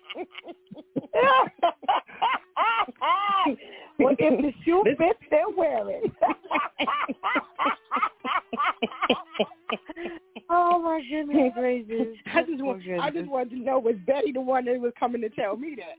well, 3.99 4.15
if 4.19 4.43
the 4.43 4.53
shoe 4.65 4.83
fits, 4.85 5.19
they're 5.31 5.49
wearing. 5.57 6.13
oh 10.51 10.83
my 10.83 11.01
goodness 11.09 11.53
gracious! 11.55 12.17
I 12.35 12.43
just 12.43 12.61
want, 12.63 12.83
I 13.01 13.11
just 13.11 13.29
wanted 13.29 13.51
to 13.51 13.59
know 13.59 13.79
was 13.79 13.95
Betty 14.07 14.33
the 14.33 14.41
one 14.41 14.65
that 14.65 14.81
was 14.81 14.93
coming 14.99 15.21
to 15.23 15.29
tell 15.31 15.57
me 15.57 15.77
that? 15.77 15.95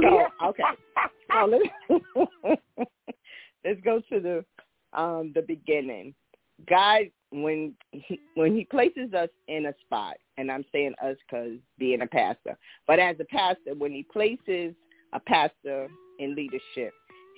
so 0.00 0.26
okay, 0.48 0.62
so 1.32 1.46
let's 1.46 1.64
let's 3.64 3.80
go 3.84 4.00
to 4.10 4.20
the 4.20 4.44
um 4.98 5.32
the 5.34 5.42
beginning. 5.42 6.14
God, 6.68 7.02
when 7.30 7.74
he, 7.92 8.20
when 8.34 8.56
he 8.56 8.64
places 8.64 9.12
us 9.14 9.28
in 9.48 9.66
a 9.66 9.74
spot, 9.84 10.16
and 10.36 10.50
I'm 10.50 10.64
saying 10.72 10.94
us 11.04 11.16
because 11.28 11.58
being 11.78 12.02
a 12.02 12.06
pastor, 12.06 12.56
but 12.86 12.98
as 12.98 13.16
a 13.20 13.24
pastor, 13.24 13.74
when 13.76 13.92
he 13.92 14.04
places 14.04 14.74
a 15.12 15.20
pastor 15.20 15.88
in 16.18 16.34
leadership, 16.34 16.92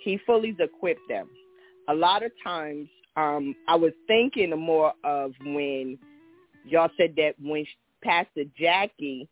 he 0.05 0.19
fully 0.27 0.57
equipped 0.59 1.01
them. 1.09 1.29
A 1.89 1.95
lot 1.95 2.23
of 2.23 2.31
times, 2.43 2.89
um, 3.17 3.55
I 3.69 3.75
was 3.75 3.93
thinking 4.07 4.51
more 4.59 4.93
of 5.05 5.33
when 5.45 5.99
y'all 6.65 6.91
said 6.97 7.15
that 7.17 7.35
when 7.43 7.67
Pastor 8.03 8.45
Jackie 8.59 9.29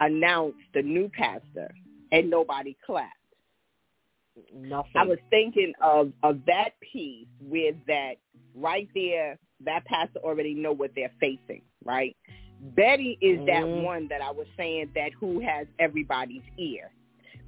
announced 0.00 0.58
the 0.74 0.82
new 0.82 1.10
pastor 1.10 1.72
and 2.12 2.30
nobody 2.30 2.76
clapped. 2.84 3.15
Nothing. 4.54 4.92
I 4.96 5.04
was 5.04 5.18
thinking 5.30 5.72
of 5.82 6.12
of 6.22 6.40
that 6.46 6.70
piece 6.80 7.28
with 7.40 7.76
that 7.86 8.14
right 8.54 8.88
there 8.94 9.38
that 9.64 9.84
pastor 9.86 10.18
already 10.20 10.54
know 10.54 10.72
what 10.72 10.90
they're 10.94 11.12
facing, 11.20 11.62
right? 11.84 12.16
Betty 12.60 13.18
is 13.20 13.38
that 13.46 13.64
Mhm. 13.64 13.82
one 13.82 14.08
that 14.08 14.20
I 14.22 14.30
was 14.30 14.46
saying 14.56 14.90
that 14.94 15.12
who 15.12 15.40
has 15.40 15.66
everybody's 15.78 16.42
ear. 16.58 16.90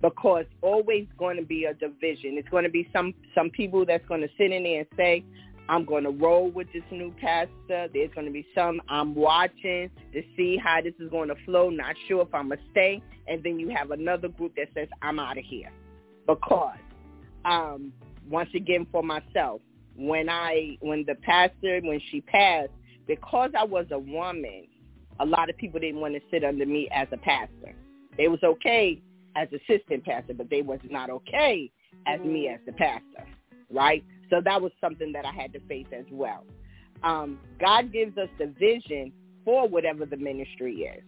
Because 0.00 0.46
always 0.62 1.08
going 1.18 1.36
to 1.38 1.42
be 1.42 1.64
a 1.64 1.74
division. 1.74 2.38
It's 2.38 2.48
going 2.50 2.64
to 2.64 2.70
be 2.70 2.88
some 2.92 3.14
some 3.34 3.50
people 3.50 3.84
that's 3.84 4.06
going 4.06 4.20
to 4.20 4.30
sit 4.38 4.52
in 4.52 4.62
there 4.62 4.80
and 4.80 4.88
say, 4.96 5.24
I'm 5.68 5.84
going 5.84 6.04
to 6.04 6.10
roll 6.10 6.50
with 6.50 6.72
this 6.72 6.84
new 6.90 7.10
pastor. 7.20 7.88
There's 7.92 8.12
going 8.14 8.26
to 8.26 8.32
be 8.32 8.46
some 8.54 8.80
I'm 8.88 9.14
watching 9.14 9.90
to 10.12 10.22
see 10.36 10.56
how 10.56 10.80
this 10.82 10.94
is 11.00 11.10
going 11.10 11.28
to 11.28 11.36
flow. 11.44 11.68
Not 11.68 11.96
sure 12.06 12.22
if 12.22 12.32
I'm 12.32 12.48
going 12.48 12.60
to 12.60 12.70
stay. 12.70 13.02
And 13.26 13.42
then 13.42 13.58
you 13.58 13.70
have 13.70 13.90
another 13.90 14.28
group 14.28 14.54
that 14.56 14.68
says, 14.74 14.88
I'm 15.02 15.18
out 15.18 15.36
of 15.36 15.44
here. 15.44 15.70
Because, 16.28 16.76
um, 17.44 17.92
once 18.28 18.50
again, 18.54 18.86
for 18.92 19.02
myself, 19.02 19.60
when 19.96 20.28
I, 20.28 20.76
when 20.80 21.04
the 21.06 21.16
pastor, 21.16 21.80
when 21.82 22.00
she 22.10 22.20
passed, 22.20 22.70
because 23.06 23.50
I 23.58 23.64
was 23.64 23.86
a 23.90 23.98
woman, 23.98 24.66
a 25.18 25.26
lot 25.26 25.50
of 25.50 25.56
people 25.56 25.80
didn't 25.80 26.00
want 26.00 26.14
to 26.14 26.20
sit 26.30 26.44
under 26.44 26.66
me 26.66 26.88
as 26.92 27.08
a 27.10 27.16
pastor. 27.16 27.74
They 28.16 28.28
was 28.28 28.40
okay 28.44 29.00
as 29.34 29.48
assistant 29.52 30.04
pastor, 30.04 30.34
but 30.34 30.50
they 30.50 30.62
was 30.62 30.80
not 30.90 31.10
okay 31.10 31.70
as 32.06 32.20
me 32.20 32.48
as 32.48 32.60
the 32.66 32.72
pastor, 32.72 33.26
right? 33.70 34.04
So 34.30 34.40
that 34.44 34.60
was 34.60 34.72
something 34.80 35.12
that 35.12 35.24
I 35.24 35.32
had 35.32 35.52
to 35.54 35.60
face 35.60 35.86
as 35.92 36.04
well. 36.12 36.44
Um, 37.02 37.38
God 37.58 37.92
gives 37.92 38.18
us 38.18 38.28
the 38.38 38.46
vision 38.58 39.12
for 39.44 39.66
whatever 39.66 40.04
the 40.04 40.16
ministry 40.16 40.82
is. 40.82 41.02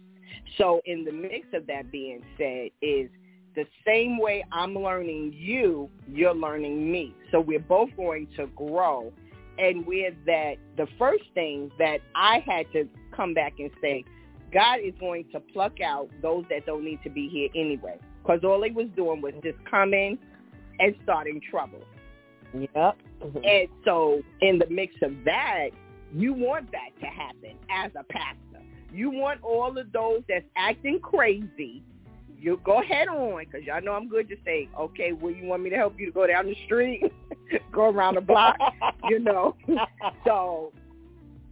So 0.57 0.81
in 0.85 1.05
the 1.05 1.11
mix 1.11 1.47
of 1.53 1.67
that 1.67 1.91
being 1.91 2.23
said 2.37 2.69
is 2.81 3.09
the 3.55 3.65
same 3.85 4.17
way 4.17 4.45
I'm 4.51 4.75
learning 4.75 5.33
you, 5.35 5.89
you're 6.07 6.35
learning 6.35 6.91
me. 6.91 7.15
So 7.31 7.39
we're 7.39 7.59
both 7.59 7.89
going 7.97 8.27
to 8.37 8.47
grow. 8.47 9.11
And 9.57 9.85
with 9.85 10.13
that, 10.25 10.55
the 10.77 10.87
first 10.97 11.23
thing 11.33 11.71
that 11.77 11.99
I 12.15 12.43
had 12.45 12.71
to 12.73 12.87
come 13.15 13.33
back 13.33 13.53
and 13.59 13.69
say, 13.81 14.05
God 14.53 14.79
is 14.83 14.93
going 14.99 15.25
to 15.31 15.39
pluck 15.39 15.81
out 15.81 16.09
those 16.21 16.45
that 16.49 16.65
don't 16.65 16.83
need 16.83 16.99
to 17.03 17.09
be 17.09 17.29
here 17.29 17.49
anyway. 17.55 17.97
Because 18.21 18.41
all 18.43 18.61
he 18.63 18.71
was 18.71 18.87
doing 18.95 19.21
was 19.21 19.33
just 19.43 19.57
coming 19.69 20.17
and 20.79 20.95
starting 21.03 21.41
trouble. 21.49 21.81
Yep. 22.53 22.71
Mm-hmm. 22.75 23.37
And 23.43 23.67
so 23.85 24.21
in 24.41 24.59
the 24.59 24.67
mix 24.69 24.95
of 25.01 25.13
that, 25.25 25.69
you 26.13 26.33
want 26.33 26.71
that 26.71 26.89
to 26.99 27.05
happen 27.05 27.57
as 27.69 27.91
a 27.95 28.03
pastor. 28.03 28.65
You 28.91 29.09
want 29.09 29.41
all 29.41 29.77
of 29.77 29.91
those 29.93 30.21
that's 30.27 30.45
acting 30.57 30.99
crazy. 30.99 31.83
You 32.41 32.59
go 32.63 32.81
ahead 32.81 33.07
on 33.07 33.45
because 33.45 33.63
y'all 33.67 33.83
know 33.83 33.93
I'm 33.93 34.09
good 34.09 34.27
to 34.29 34.35
say, 34.43 34.67
okay, 34.77 35.11
well, 35.11 35.31
you 35.31 35.45
want 35.45 35.61
me 35.61 35.69
to 35.69 35.75
help 35.75 35.99
you 35.99 36.07
to 36.07 36.11
go 36.11 36.25
down 36.25 36.47
the 36.47 36.55
street, 36.65 37.03
go 37.71 37.91
around 37.91 38.15
the 38.15 38.21
block, 38.21 38.57
you 39.09 39.19
know. 39.19 39.55
so 40.25 40.73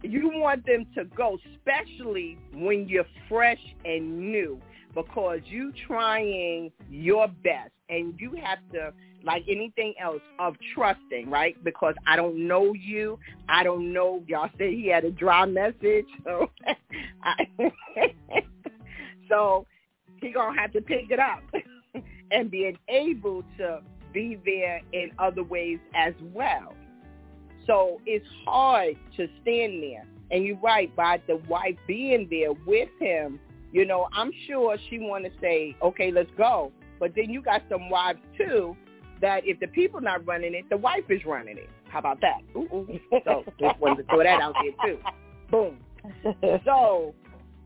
you 0.02 0.28
want 0.34 0.66
them 0.66 0.86
to 0.96 1.04
go, 1.04 1.38
especially 1.54 2.36
when 2.52 2.88
you're 2.88 3.06
fresh 3.28 3.60
and 3.84 4.32
new, 4.32 4.60
because 4.92 5.38
you 5.44 5.72
trying 5.86 6.72
your 6.90 7.28
best 7.28 7.70
and 7.88 8.18
you 8.18 8.36
have 8.42 8.58
to 8.72 8.92
like 9.22 9.44
anything 9.48 9.94
else 10.02 10.22
of 10.40 10.56
trusting, 10.74 11.30
right? 11.30 11.62
Because 11.62 11.94
I 12.04 12.16
don't 12.16 12.48
know 12.48 12.72
you. 12.72 13.16
I 13.48 13.62
don't 13.62 13.92
know. 13.92 14.24
Y'all 14.26 14.50
said 14.58 14.70
he 14.70 14.88
had 14.88 15.04
a 15.04 15.10
dry 15.12 15.46
message, 15.46 16.06
so 16.24 16.50
I, 17.22 17.46
so 19.28 19.66
he 20.20 20.30
gonna 20.30 20.58
have 20.58 20.72
to 20.72 20.80
pick 20.80 21.10
it 21.10 21.18
up 21.18 21.42
and 22.30 22.50
being 22.50 22.78
able 22.88 23.42
to 23.58 23.80
be 24.12 24.38
there 24.44 24.80
in 24.92 25.10
other 25.18 25.42
ways 25.42 25.78
as 25.94 26.14
well. 26.34 26.74
So 27.66 28.00
it's 28.06 28.26
hard 28.44 28.96
to 29.16 29.28
stand 29.42 29.82
there. 29.82 30.04
And 30.30 30.44
you're 30.44 30.58
right, 30.58 30.94
by 30.94 31.20
the 31.26 31.36
wife 31.48 31.76
being 31.86 32.28
there 32.30 32.52
with 32.66 32.88
him, 33.00 33.40
you 33.72 33.84
know, 33.84 34.08
I'm 34.12 34.32
sure 34.46 34.76
she 34.88 34.98
want 34.98 35.24
to 35.24 35.30
say, 35.40 35.76
okay, 35.82 36.10
let's 36.10 36.30
go. 36.36 36.72
But 36.98 37.12
then 37.14 37.30
you 37.30 37.42
got 37.42 37.62
some 37.68 37.88
wives 37.88 38.20
too 38.36 38.76
that 39.20 39.42
if 39.46 39.60
the 39.60 39.66
people 39.68 40.00
not 40.00 40.26
running 40.26 40.54
it, 40.54 40.68
the 40.70 40.76
wife 40.76 41.04
is 41.08 41.24
running 41.24 41.58
it. 41.58 41.68
How 41.88 41.98
about 41.98 42.20
that? 42.20 42.40
Ooh, 42.56 42.68
ooh. 42.72 43.00
So 43.24 43.44
just 43.60 43.78
wanted 43.80 44.02
to 44.02 44.08
throw 44.08 44.22
that 44.22 44.40
out 44.40 44.54
there 44.62 44.94
too. 44.94 44.98
Boom. 45.50 45.78
So 46.64 47.14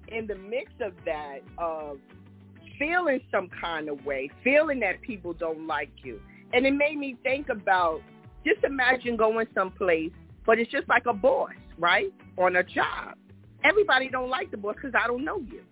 in 0.09 0.27
the 0.27 0.35
mix 0.35 0.73
of 0.81 0.93
that, 1.05 1.39
of 1.59 1.99
feeling 2.79 3.21
some 3.31 3.49
kind 3.61 3.89
of 3.89 4.05
way, 4.05 4.31
feeling 4.43 4.81
that 4.81 5.01
people 5.03 5.33
don't 5.33 5.67
like 5.67 5.91
you, 6.03 6.21
and 6.53 6.67
it 6.67 6.73
made 6.73 6.99
me 6.99 7.17
think 7.23 7.49
about 7.49 8.01
just 8.47 8.63
imagine 8.65 9.17
going 9.17 9.47
someplace, 9.55 10.13
but 10.47 10.59
it's 10.59 10.71
just 10.71 10.89
like 10.89 11.07
a 11.07 11.15
boss, 11.15 11.51
right, 11.79 12.13
on 12.37 12.57
a 12.57 12.63
job. 12.63 13.17
Everybody 13.65 14.09
don't 14.09 14.29
like 14.29 14.51
the 14.51 14.57
boss 14.57 14.75
because 14.75 14.93
I 14.95 15.07
don't 15.07 15.25
know 15.25 15.39
you. 15.39 15.63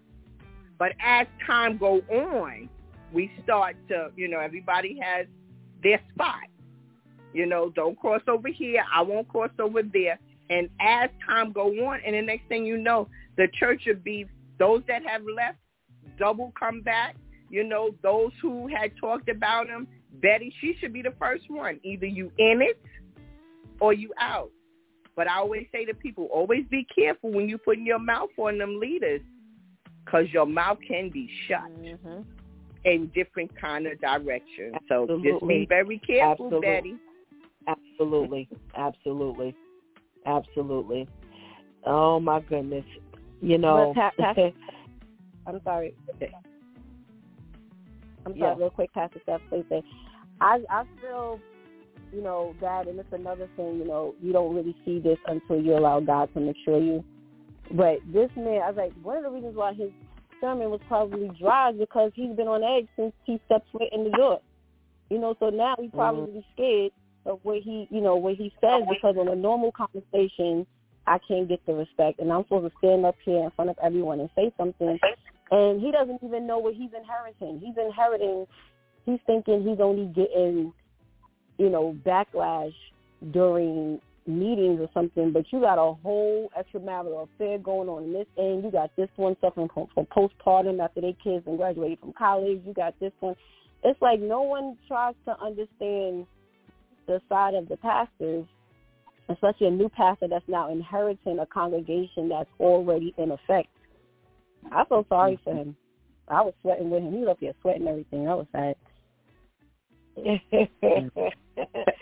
But 0.79 0.93
as 1.01 1.27
time 1.47 1.77
go 1.77 2.01
on, 2.11 2.69
we 3.12 3.31
start 3.45 3.77
to, 3.89 4.11
you 4.16 4.29
know, 4.29 4.41
everybody 4.41 4.99
has 5.03 5.27
their 5.83 6.01
spot. 6.15 6.41
You 7.35 7.47
know, 7.47 7.70
don't 7.70 7.99
cross 7.99 8.23
over 8.27 8.49
here. 8.49 8.83
I 8.93 9.03
won't 9.03 9.29
cross 9.29 9.51
over 9.59 9.83
there. 9.83 10.19
And 10.51 10.69
as 10.81 11.11
time 11.27 11.53
go 11.53 11.69
on, 11.87 12.01
and 12.05 12.15
the 12.15 12.23
next 12.23 12.49
thing 12.49 12.66
you 12.66 12.79
know, 12.79 13.09
the 13.37 13.49
church 13.59 13.83
will 13.87 13.95
be 13.95 14.27
those 14.59 14.83
that 14.89 15.03
have 15.07 15.23
left, 15.23 15.59
double 16.23 16.53
come 16.59 16.82
back. 16.82 17.16
You 17.51 17.65
know, 17.65 17.90
those 18.03 18.31
who 18.40 18.69
had 18.69 18.93
talked 18.99 19.28
about 19.28 19.66
him, 19.66 19.89
Betty, 20.23 20.55
she 20.61 20.77
should 20.81 20.93
be 20.93 21.03
the 21.03 21.12
first 21.19 21.44
one. 21.49 21.81
Either 21.82 22.07
you 22.07 22.31
in 22.39 22.62
it 22.62 22.81
or 23.81 23.93
you 23.93 24.12
out. 24.20 24.51
But 25.16 25.28
I 25.28 25.39
always 25.39 25.66
say 25.73 25.85
to 25.85 25.94
people, 25.94 26.28
always 26.32 26.65
be 26.70 26.86
careful 26.94 27.32
when 27.32 27.49
you 27.49 27.59
putting 27.59 27.85
your 27.85 27.99
mouth 27.99 28.31
on 28.39 28.57
them 28.57 28.78
leaders 28.81 29.20
because 30.05 30.27
your 30.32 30.47
mouth 30.47 30.78
can 30.86 31.11
be 31.11 31.28
shut 31.49 31.69
mm-hmm. 31.82 32.23
in 32.85 33.11
different 33.15 33.51
kind 33.61 33.86
of 33.86 34.01
directions. 34.01 34.77
So 34.89 35.07
just 35.23 35.47
be 35.47 35.66
very 35.69 35.99
careful, 35.99 36.47
Absolutely. 36.47 36.61
Betty. 36.61 36.97
Absolutely. 37.69 38.49
Absolutely. 38.77 39.57
Absolutely. 40.24 41.09
Oh 41.85 42.20
my 42.20 42.40
goodness. 42.40 42.85
You 43.40 43.59
know. 43.59 43.93
But 45.44 45.52
Pa- 45.52 45.59
Pastor- 45.59 45.59
I'm 45.59 45.62
sorry. 45.64 45.94
I'm 48.24 48.32
sorry, 48.39 48.39
Yeah. 48.39 48.55
real 48.56 48.70
quick, 48.70 48.93
Pastor 48.93 49.20
Steph, 49.23 49.40
please 49.48 49.64
say. 49.69 49.82
I 50.40 50.64
I 50.70 50.85
feel, 51.01 51.40
you 52.12 52.23
know, 52.23 52.55
that 52.60 52.89
and 52.89 52.98
it's 52.98 53.12
another 53.12 53.48
thing, 53.56 53.78
you 53.78 53.85
know, 53.85 54.14
you 54.20 54.32
don't 54.32 54.55
really 54.55 54.77
see 54.85 54.98
this 54.98 55.19
until 55.27 55.60
you 55.60 55.77
allow 55.77 56.01
God 56.01 56.32
to 56.35 56.40
mature 56.40 56.78
you. 56.78 57.05
But 57.73 58.01
this 58.12 58.31
man, 58.36 58.62
I 58.62 58.69
was 58.69 58.77
like, 58.77 58.93
one 59.02 59.16
of 59.16 59.24
the 59.24 59.31
reasons 59.31 59.56
why 59.56 59.73
his 59.74 59.90
sermon 60.40 60.70
was 60.70 60.81
probably 60.89 61.31
dry 61.40 61.70
is 61.70 61.78
because 61.78 62.12
he's 62.14 62.36
been 62.36 62.48
on 62.48 62.62
edge 62.62 62.89
since 62.97 63.12
he 63.24 63.40
stepped 63.47 63.70
foot 63.70 63.89
in 63.93 64.05
the 64.05 64.10
door. 64.10 64.40
You 65.10 65.19
know, 65.19 65.36
so 65.39 65.51
now 65.51 65.77
he's 65.78 65.90
probably 65.90 66.32
mm-hmm. 66.32 66.52
scared 66.55 66.93
of 67.27 67.39
what 67.44 67.62
he, 67.62 67.86
you 67.90 68.01
know, 68.01 68.16
what 68.16 68.35
he 68.35 68.52
says 68.60 68.82
because 68.89 69.16
in 69.20 69.28
a 69.28 69.36
normal 69.36 69.73
conversation, 69.73 70.66
I 71.07 71.19
can't 71.27 71.49
get 71.49 71.65
the 71.66 71.74
respect, 71.74 72.20
and 72.20 72.33
I'm 72.33 72.45
supposed 72.45 72.73
to 72.73 72.79
stand 72.79 73.05
up 73.05 73.16
here 73.24 73.43
in 73.43 73.51
front 73.53 73.70
of 73.70 73.77
everyone 73.83 74.20
and 74.20 74.31
say 74.37 74.53
something, 74.57 74.99
and 75.51 75.81
he 75.81 75.91
doesn't 75.91 76.23
even 76.23 76.47
know 76.47 76.59
what 76.59 76.74
he's 76.74 76.91
inheriting. 76.97 77.61
He's 77.61 77.77
inheriting. 77.77 78.47
He's 79.05 79.19
thinking 79.27 79.66
he's 79.66 79.81
only 79.81 80.07
getting, 80.07 80.73
you 81.59 81.69
know, 81.69 81.97
backlash 82.07 82.74
during 83.33 84.01
meetings 84.27 84.81
or 84.81 84.89
something, 84.95 85.33
but 85.33 85.45
you 85.53 85.61
got 85.61 85.79
a 85.79 85.95
whole 85.95 86.49
extramarital 86.57 87.29
affair 87.35 87.59
going 87.59 87.89
on 87.89 88.05
in 88.05 88.12
this 88.12 88.27
end. 88.39 88.65
You 88.65 88.70
got 88.70 88.95
this 88.97 89.09
one 89.16 89.37
suffering 89.41 89.69
from, 89.74 89.89
from 89.93 90.07
postpartum 90.07 90.83
after 90.83 91.01
their 91.01 91.15
kids 91.15 91.45
and 91.47 91.59
graduated 91.59 91.99
from 91.99 92.12
college. 92.12 92.61
You 92.65 92.73
got 92.73 92.99
this 93.01 93.12
one. 93.20 93.35
It's 93.83 94.01
like 94.01 94.20
no 94.20 94.43
one 94.43 94.79
tries 94.87 95.15
to 95.27 95.39
understand 95.41 96.27
the 97.07 97.20
side 97.29 97.55
of 97.55 97.69
the 97.69 97.77
pastors, 97.77 98.47
especially 99.28 99.69
a 99.69 99.70
new 99.70 99.89
pastor 99.89 100.28
that's 100.28 100.49
now 100.49 100.70
inheriting 100.70 101.39
a 101.39 101.47
congregation 101.47 102.28
that's 102.28 102.51
already 102.61 103.15
in 103.19 103.31
effect. 103.32 103.69
I 104.70 104.85
feel 104.85 105.07
sorry 105.09 105.39
for 105.43 105.55
him. 105.55 105.77
I 106.28 106.43
was 106.43 106.55
sweating 106.62 106.90
with 106.90 107.03
him. 107.03 107.12
He 107.12 107.19
was 107.19 107.28
up 107.28 107.39
here 107.40 107.53
sweating 107.61 107.89
everything. 107.89 108.28
I 108.28 108.35
was 108.35 108.47
sad. 108.53 108.77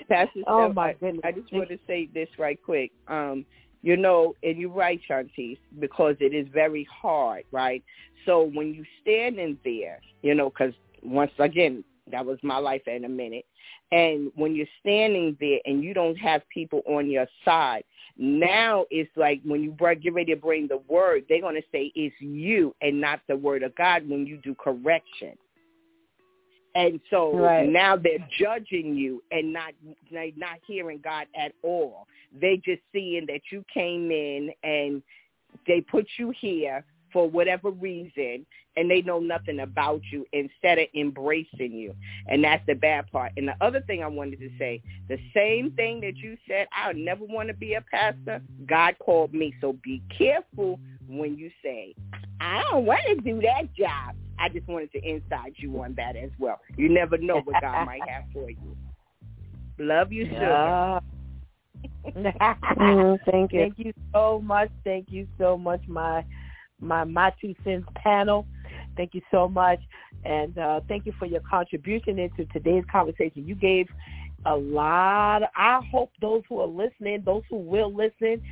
Pastor 0.09 0.41
Oh, 0.47 0.67
Steph, 0.67 0.75
my 0.75 0.91
I- 0.91 0.93
goodness. 0.95 1.21
I 1.25 1.33
just 1.33 1.53
want 1.53 1.69
to 1.71 1.79
say 1.87 2.09
this 2.13 2.29
right 2.39 2.59
quick. 2.63 2.91
Um, 3.09 3.45
you 3.83 3.97
know, 3.97 4.35
and 4.43 4.59
you're 4.59 4.69
right, 4.71 5.01
Shantice, 5.09 5.59
because 5.79 6.15
it 6.21 6.35
is 6.35 6.47
very 6.53 6.87
hard, 6.93 7.45
right? 7.51 7.83
So 8.27 8.43
when 8.43 8.75
you 8.75 8.85
stand 9.01 9.39
in 9.39 9.59
there, 9.65 10.01
you 10.23 10.35
know, 10.35 10.51
because 10.51 10.75
once 11.03 11.33
again, 11.39 11.83
that 12.11 12.24
was 12.24 12.39
my 12.43 12.59
life 12.59 12.82
in 12.87 13.05
a 13.05 13.09
minute. 13.09 13.45
And 13.93 14.31
when 14.35 14.55
you're 14.55 14.66
standing 14.81 15.37
there 15.41 15.61
and 15.65 15.82
you 15.82 15.95
don't 15.95 16.16
have 16.16 16.43
people 16.53 16.82
on 16.87 17.11
your 17.11 17.27
side, 17.45 17.85
now 18.16 18.87
it's 18.91 19.11
like 19.16 19.41
when 19.45 19.62
you 19.62 19.73
br- 19.73 19.95
get 19.95 20.15
ready 20.15 20.35
to 20.35 20.41
bring 20.41 20.69
the 20.69 20.78
word, 20.89 21.24
they're 21.28 21.41
going 21.41 21.57
to 21.57 21.69
say 21.73 21.93
it's 21.95 22.15
you 22.20 22.74
and 22.81 23.01
not 23.01 23.20
the 23.28 23.37
word 23.37 23.62
of 23.62 23.74
God 23.74 24.09
when 24.09 24.27
you 24.27 24.37
do 24.39 24.55
correction. 24.55 25.37
And 26.74 27.01
so 27.11 27.32
Right. 27.35 27.69
now 27.69 27.97
they're 27.97 28.24
judging 28.39 28.95
you 28.95 29.23
and 29.32 29.53
not 29.53 29.73
not 30.11 30.61
hearing 30.66 31.01
God 31.03 31.27
at 31.35 31.53
all. 31.62 32.07
They 32.41 32.59
just 32.65 32.82
seeing 32.93 33.27
that 33.27 33.41
you 33.51 33.65
came 33.73 34.11
in 34.12 34.53
and 34.62 35.03
they 35.66 35.81
put 35.81 36.07
you 36.16 36.31
here 36.31 36.85
for 37.12 37.28
whatever 37.28 37.70
reason 37.70 38.47
and 38.81 38.90
they 38.90 39.02
know 39.02 39.20
nothing 39.20 39.61
about 39.61 40.01
you 40.11 40.24
instead 40.32 40.78
of 40.78 40.86
embracing 40.94 41.73
you. 41.73 41.94
And 42.27 42.43
that's 42.43 42.65
the 42.66 42.74
bad 42.74 43.12
part. 43.12 43.32
And 43.36 43.47
the 43.47 43.55
other 43.61 43.82
thing 43.82 44.02
I 44.02 44.07
wanted 44.07 44.40
to 44.40 44.48
say, 44.59 44.82
the 45.07 45.19
same 45.36 45.73
thing 45.73 46.01
that 46.01 46.16
you 46.16 46.39
said, 46.48 46.66
I 46.73 46.90
never 46.94 47.27
want 47.27 47.48
to 47.48 47.55
be 47.55 47.74
a 47.74 47.82
pastor, 47.82 48.40
God 48.66 48.94
called 48.98 49.35
me. 49.35 49.55
So 49.61 49.74
be 49.85 50.02
careful 50.16 50.81
when 51.07 51.36
you 51.36 51.51
say, 51.62 51.94
I 52.40 52.62
don't 52.70 52.86
want 52.86 53.02
to 53.07 53.16
do 53.16 53.43
that 53.43 53.74
job. 53.74 54.16
I 54.39 54.48
just 54.48 54.66
wanted 54.66 54.90
to 54.93 55.07
inside 55.07 55.52
you 55.57 55.78
on 55.82 55.94
that 55.98 56.16
as 56.16 56.31
well. 56.39 56.59
You 56.78 56.89
never 56.89 57.19
know 57.19 57.43
what 57.44 57.61
God 57.61 57.85
might 57.86 58.09
have 58.09 58.24
for 58.32 58.48
you. 58.48 58.77
Love 59.78 60.11
you, 60.11 60.24
yeah. 60.24 61.01
mm, 62.16 63.19
thank 63.31 63.52
you. 63.52 63.61
Thank 63.61 63.74
you 63.78 63.93
so 64.15 64.40
much. 64.43 64.70
Thank 64.85 65.11
you 65.11 65.27
so 65.39 65.59
much, 65.59 65.82
my 65.86 66.24
my 66.81 67.05
my 67.05 67.32
two 67.40 67.55
cents 67.65 67.86
panel. 67.94 68.47
Thank 69.01 69.15
you 69.15 69.23
so 69.31 69.49
much, 69.49 69.81
and 70.27 70.59
uh, 70.59 70.81
thank 70.87 71.07
you 71.07 71.15
for 71.19 71.25
your 71.25 71.41
contribution 71.41 72.19
into 72.19 72.45
today's 72.53 72.85
conversation. 72.93 73.47
You 73.47 73.55
gave 73.55 73.89
a 74.45 74.55
lot. 74.55 75.43
Of, 75.43 75.49
I 75.57 75.81
hope 75.91 76.11
those 76.21 76.43
who 76.51 76.61
are 76.61 76.67
listening, 76.67 77.23
those 77.25 77.41
who 77.49 77.57
will 77.57 77.95
listen, 77.95 78.43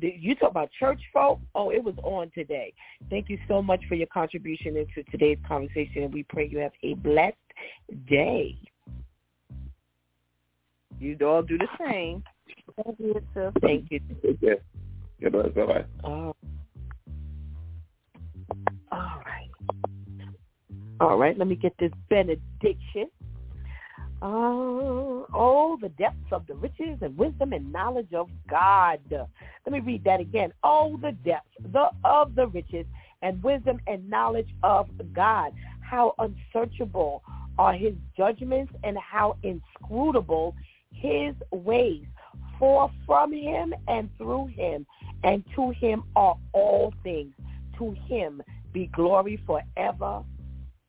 you 0.00 0.36
talk 0.36 0.52
about 0.52 0.70
church 0.78 1.00
folk. 1.12 1.40
Oh, 1.56 1.70
it 1.70 1.82
was 1.82 1.96
on 2.04 2.30
today. 2.36 2.72
Thank 3.10 3.28
you 3.28 3.36
so 3.48 3.60
much 3.60 3.80
for 3.88 3.96
your 3.96 4.06
contribution 4.06 4.76
into 4.76 5.02
today's 5.10 5.38
conversation, 5.48 6.04
and 6.04 6.14
we 6.14 6.22
pray 6.22 6.46
you 6.46 6.58
have 6.58 6.70
a 6.84 6.94
blessed 6.94 7.34
day. 8.08 8.56
You 11.00 11.18
all 11.26 11.42
do 11.42 11.58
the 11.58 11.66
same. 11.84 12.22
Thank 12.84 13.00
you, 13.00 13.20
sir. 13.34 13.52
Thank 13.60 13.90
you. 13.90 13.98
Yeah. 14.40 14.54
Goodbye. 15.20 15.48
Bye-bye. 15.48 15.84
Oh. 16.04 16.36
All 18.92 19.22
right. 19.25 19.25
All 20.98 21.18
right, 21.18 21.36
let 21.36 21.46
me 21.46 21.56
get 21.56 21.74
this 21.78 21.92
benediction. 22.08 23.08
Uh, 24.22 25.28
oh, 25.34 25.78
the 25.80 25.90
depths 25.90 26.32
of 26.32 26.46
the 26.46 26.54
riches 26.54 26.98
and 27.02 27.16
wisdom 27.18 27.52
and 27.52 27.70
knowledge 27.70 28.14
of 28.14 28.30
God. 28.48 29.00
Let 29.10 29.72
me 29.72 29.80
read 29.80 30.04
that 30.04 30.20
again. 30.20 30.52
Oh, 30.64 30.96
the 30.96 31.12
depths 31.12 31.50
the, 31.60 31.90
of 32.02 32.34
the 32.34 32.46
riches 32.46 32.86
and 33.20 33.42
wisdom 33.42 33.78
and 33.86 34.08
knowledge 34.08 34.48
of 34.62 34.88
God. 35.12 35.52
How 35.80 36.14
unsearchable 36.18 37.22
are 37.58 37.74
his 37.74 37.94
judgments 38.16 38.72
and 38.84 38.96
how 38.98 39.36
inscrutable 39.42 40.56
his 40.92 41.34
ways. 41.50 42.06
For 42.58 42.90
from 43.04 43.32
him 43.32 43.74
and 43.86 44.08
through 44.16 44.46
him 44.46 44.86
and 45.24 45.44
to 45.54 45.70
him 45.70 46.04
are 46.16 46.36
all 46.52 46.94
things. 47.02 47.34
To 47.78 47.94
him 48.08 48.42
be 48.72 48.86
glory 48.86 49.38
forever. 49.46 50.22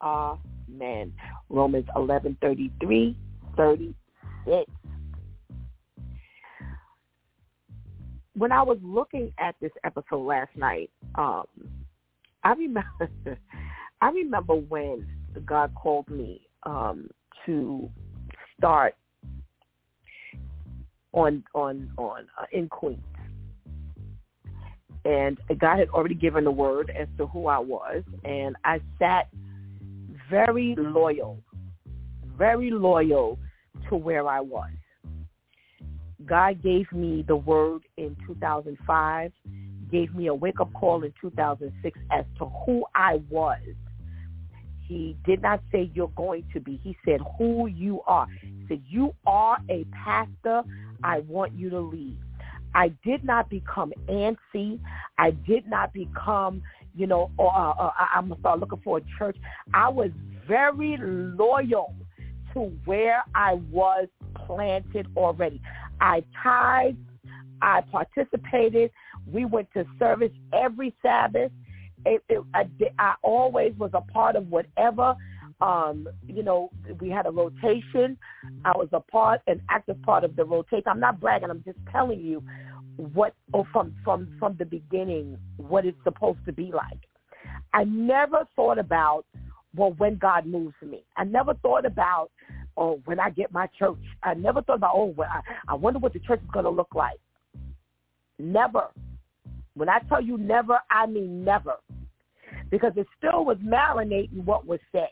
Amen. 0.02 1.14
Romans 1.50 1.86
11, 1.96 2.38
33, 2.42 3.18
36. 3.56 4.72
When 8.36 8.52
I 8.52 8.62
was 8.62 8.78
looking 8.84 9.34
at 9.40 9.56
this 9.62 9.72
episode 9.84 10.24
last 10.24 10.56
night, 10.56 10.92
um, 11.16 11.46
I 12.44 12.54
remember 12.54 13.10
I 14.02 14.10
remember 14.10 14.54
when 14.54 15.08
God 15.44 15.74
called 15.74 16.08
me 16.08 16.48
um, 16.64 17.10
to 17.48 17.90
start 18.56 18.96
on 21.14 21.44
on 21.56 21.90
on 21.98 22.28
uh, 22.40 22.46
in 22.52 22.70
Queens 22.70 23.02
and 25.08 25.40
God 25.60 25.80
had 25.80 25.90
already 25.90 26.16
given 26.16 26.44
the 26.44 26.52
word 26.52 26.92
as 26.98 27.08
to 27.18 27.28
who 27.28 27.48
I 27.48 27.60
was, 27.60 28.04
and 28.26 28.56
I 28.66 28.82
sat 29.00 29.30
very 30.30 30.76
loyal, 30.78 31.42
very 32.38 32.72
loyal 32.72 33.40
to 33.90 33.96
where 33.96 34.28
I 34.28 34.42
was. 34.42 34.72
God 36.26 36.62
gave 36.62 36.92
me 36.92 37.24
the 37.28 37.36
word 37.36 37.84
in 37.98 38.16
2005, 38.28 39.32
gave 39.92 40.14
me 40.14 40.28
a 40.28 40.34
wake-up 40.34 40.74
call 40.74 41.04
in 41.04 41.14
2006 41.22 42.00
as 42.12 42.26
to 42.40 42.46
who 42.66 42.84
I 42.96 43.22
was. 43.30 43.62
He 44.88 45.18
did 45.26 45.42
not 45.42 45.62
say 45.72 45.92
you're 45.94 46.12
going 46.16 46.46
to 46.54 46.60
be. 46.60 46.80
He 46.84 46.98
said 47.06 47.20
who 47.38 47.68
you 47.68 48.02
are. 48.08 48.28
He 48.42 48.66
said 48.68 48.82
you 48.88 49.14
are 49.26 49.58
a 49.70 49.86
pastor. 49.92 50.64
I 51.04 51.20
want 51.20 51.54
you 51.54 51.70
to 51.70 51.80
lead. 51.80 52.18
I 52.74 52.90
did 53.04 53.24
not 53.24 53.50
become 53.50 53.92
antsy. 54.08 54.80
I 55.18 55.32
did 55.32 55.68
not 55.68 55.94
become, 55.94 56.62
you 56.98 57.08
know, 57.08 57.32
or 57.38 57.56
uh, 57.56 57.72
uh, 57.72 57.92
I'm 58.16 58.30
gonna 58.30 58.40
start 58.40 58.60
looking 58.60 58.82
for 58.84 58.98
a 58.98 59.02
church. 59.18 59.38
I 59.74 59.90
was 59.90 60.12
very 60.48 60.98
loyal 61.00 61.94
to 62.54 62.72
where 62.86 63.24
I 63.36 63.54
was 63.72 64.08
planted 64.46 65.08
already. 65.16 65.62
I 66.02 66.24
tithed. 66.44 66.98
I 67.62 67.82
participated. 67.92 68.92
We 69.32 69.46
went 69.46 69.68
to 69.74 69.86
service 70.00 70.32
every 70.54 70.96
Sabbath. 71.02 71.52
It, 72.06 72.24
it, 72.30 72.44
I, 72.54 72.68
I 73.00 73.16
always 73.24 73.74
was 73.78 73.92
a 73.94 74.02
part 74.02 74.36
of 74.36 74.48
whatever 74.50 75.16
um, 75.60 76.08
you 76.28 76.44
know, 76.44 76.70
we 77.00 77.10
had 77.10 77.26
a 77.26 77.32
rotation. 77.32 78.18
I 78.64 78.72
was 78.78 78.90
a 78.94 79.00
part, 79.00 79.42
an 79.48 79.62
active 79.70 80.02
part 80.04 80.24
of 80.24 80.36
the 80.36 80.46
rotation. 80.46 80.84
I'm 80.88 81.00
not 81.00 81.20
bragging. 81.20 81.50
I'm 81.50 81.64
just 81.64 81.80
telling 81.92 82.20
you 82.20 82.44
what, 82.98 83.34
or 83.54 83.66
from 83.72 83.96
from 84.04 84.36
from 84.40 84.56
the 84.58 84.66
beginning, 84.66 85.38
what 85.58 85.86
it's 85.86 85.98
supposed 86.04 86.40
to 86.46 86.52
be 86.52 86.72
like. 86.74 87.00
I 87.74 87.84
never 87.84 88.48
thought 88.56 88.80
about 88.80 89.26
well 89.76 89.94
when 89.98 90.18
God 90.18 90.46
moves 90.46 90.76
me. 90.82 91.04
I 91.16 91.24
never 91.24 91.54
thought 91.56 91.86
about 91.86 92.30
oh 92.76 93.02
when 93.06 93.20
I 93.20 93.30
get 93.30 93.52
my 93.52 93.68
church. 93.78 93.98
I 94.24 94.34
never 94.34 94.62
thought 94.62 94.78
about 94.78 94.94
oh 94.96 95.14
well, 95.16 95.30
I, 95.32 95.42
I 95.72 95.76
wonder 95.76 96.00
what 96.00 96.14
the 96.14 96.20
church 96.20 96.42
is 96.42 96.50
going 96.52 96.66
to 96.66 96.72
look 96.72 96.94
like. 96.96 97.20
Never. 98.40 98.88
When 99.76 99.90
I 99.90 100.00
tell 100.10 100.22
you 100.22 100.38
never, 100.38 100.80
I 100.90 101.06
mean 101.06 101.44
never 101.44 101.76
because 102.70 102.94
it 102.96 103.08
still 103.18 103.46
was 103.46 103.58
marinating 103.58 104.44
what 104.44 104.66
was 104.66 104.80
said. 104.92 105.10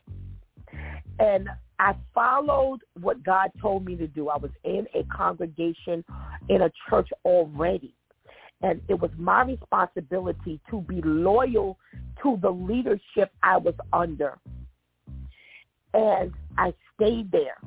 And 1.20 1.48
I 1.80 1.96
followed 2.14 2.80
what 3.00 3.24
God 3.24 3.52
told 3.62 3.86
me 3.86 3.96
to 3.98 4.08
do. 4.08 4.30
I 4.30 4.38
was 4.38 4.52
in 4.64 4.88
a 4.94 5.04
congregation 5.16 6.04
in 6.50 6.62
a 6.62 6.72
church 6.90 7.10
already. 7.26 7.94
And 8.62 8.82
it 8.88 9.00
was 9.00 9.12
my 9.18 9.44
responsibility 9.44 10.60
to 10.70 10.82
be 10.82 11.02
loyal 11.04 11.78
to 12.24 12.40
the 12.42 12.50
leadership 12.50 13.32
I 13.44 13.58
was 13.58 13.76
under. 13.92 14.38
And 15.94 16.34
I 16.58 16.74
stayed 16.96 17.32
there. 17.32 17.58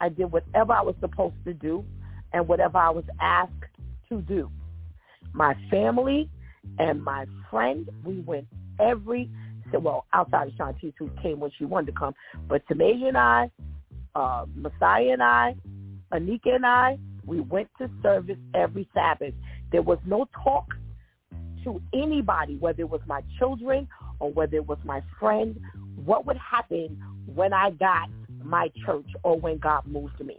I 0.00 0.08
did 0.08 0.32
whatever 0.32 0.72
I 0.72 0.82
was 0.82 0.94
supposed 1.00 1.36
to 1.44 1.52
do 1.52 1.84
and 2.32 2.48
whatever 2.48 2.78
I 2.78 2.90
was 2.90 3.04
asked 3.20 3.52
to 4.08 4.22
do. 4.22 4.50
My 5.32 5.54
family 5.70 6.30
and 6.78 7.02
my 7.02 7.26
friend, 7.50 7.88
we 8.04 8.20
went 8.20 8.46
every 8.80 9.30
well, 9.78 10.06
outside 10.12 10.48
of 10.48 10.54
Shantice, 10.54 10.94
who 10.98 11.10
came 11.22 11.40
when 11.40 11.50
she 11.58 11.64
wanted 11.64 11.86
to 11.86 11.92
come, 11.92 12.14
but 12.48 12.66
Tamaja 12.68 13.08
and 13.08 13.18
I, 13.18 13.50
uh, 14.14 14.46
Messiah 14.54 15.12
and 15.12 15.22
I, 15.22 15.54
Anika 16.12 16.54
and 16.54 16.66
I, 16.66 16.98
we 17.24 17.40
went 17.40 17.68
to 17.78 17.88
service 18.02 18.38
every 18.54 18.88
Sabbath. 18.92 19.34
There 19.70 19.82
was 19.82 19.98
no 20.04 20.26
talk 20.42 20.66
to 21.64 21.80
anybody, 21.92 22.56
whether 22.56 22.80
it 22.80 22.90
was 22.90 23.02
my 23.06 23.22
children 23.38 23.86
or 24.18 24.32
whether 24.32 24.56
it 24.56 24.66
was 24.66 24.78
my 24.84 25.02
friend, 25.18 25.58
what 26.04 26.26
would 26.26 26.38
happen 26.38 26.98
when 27.34 27.52
I 27.52 27.70
got 27.70 28.08
my 28.42 28.70
church 28.84 29.06
or 29.22 29.38
when 29.38 29.58
God 29.58 29.86
moved 29.86 30.18
me. 30.24 30.38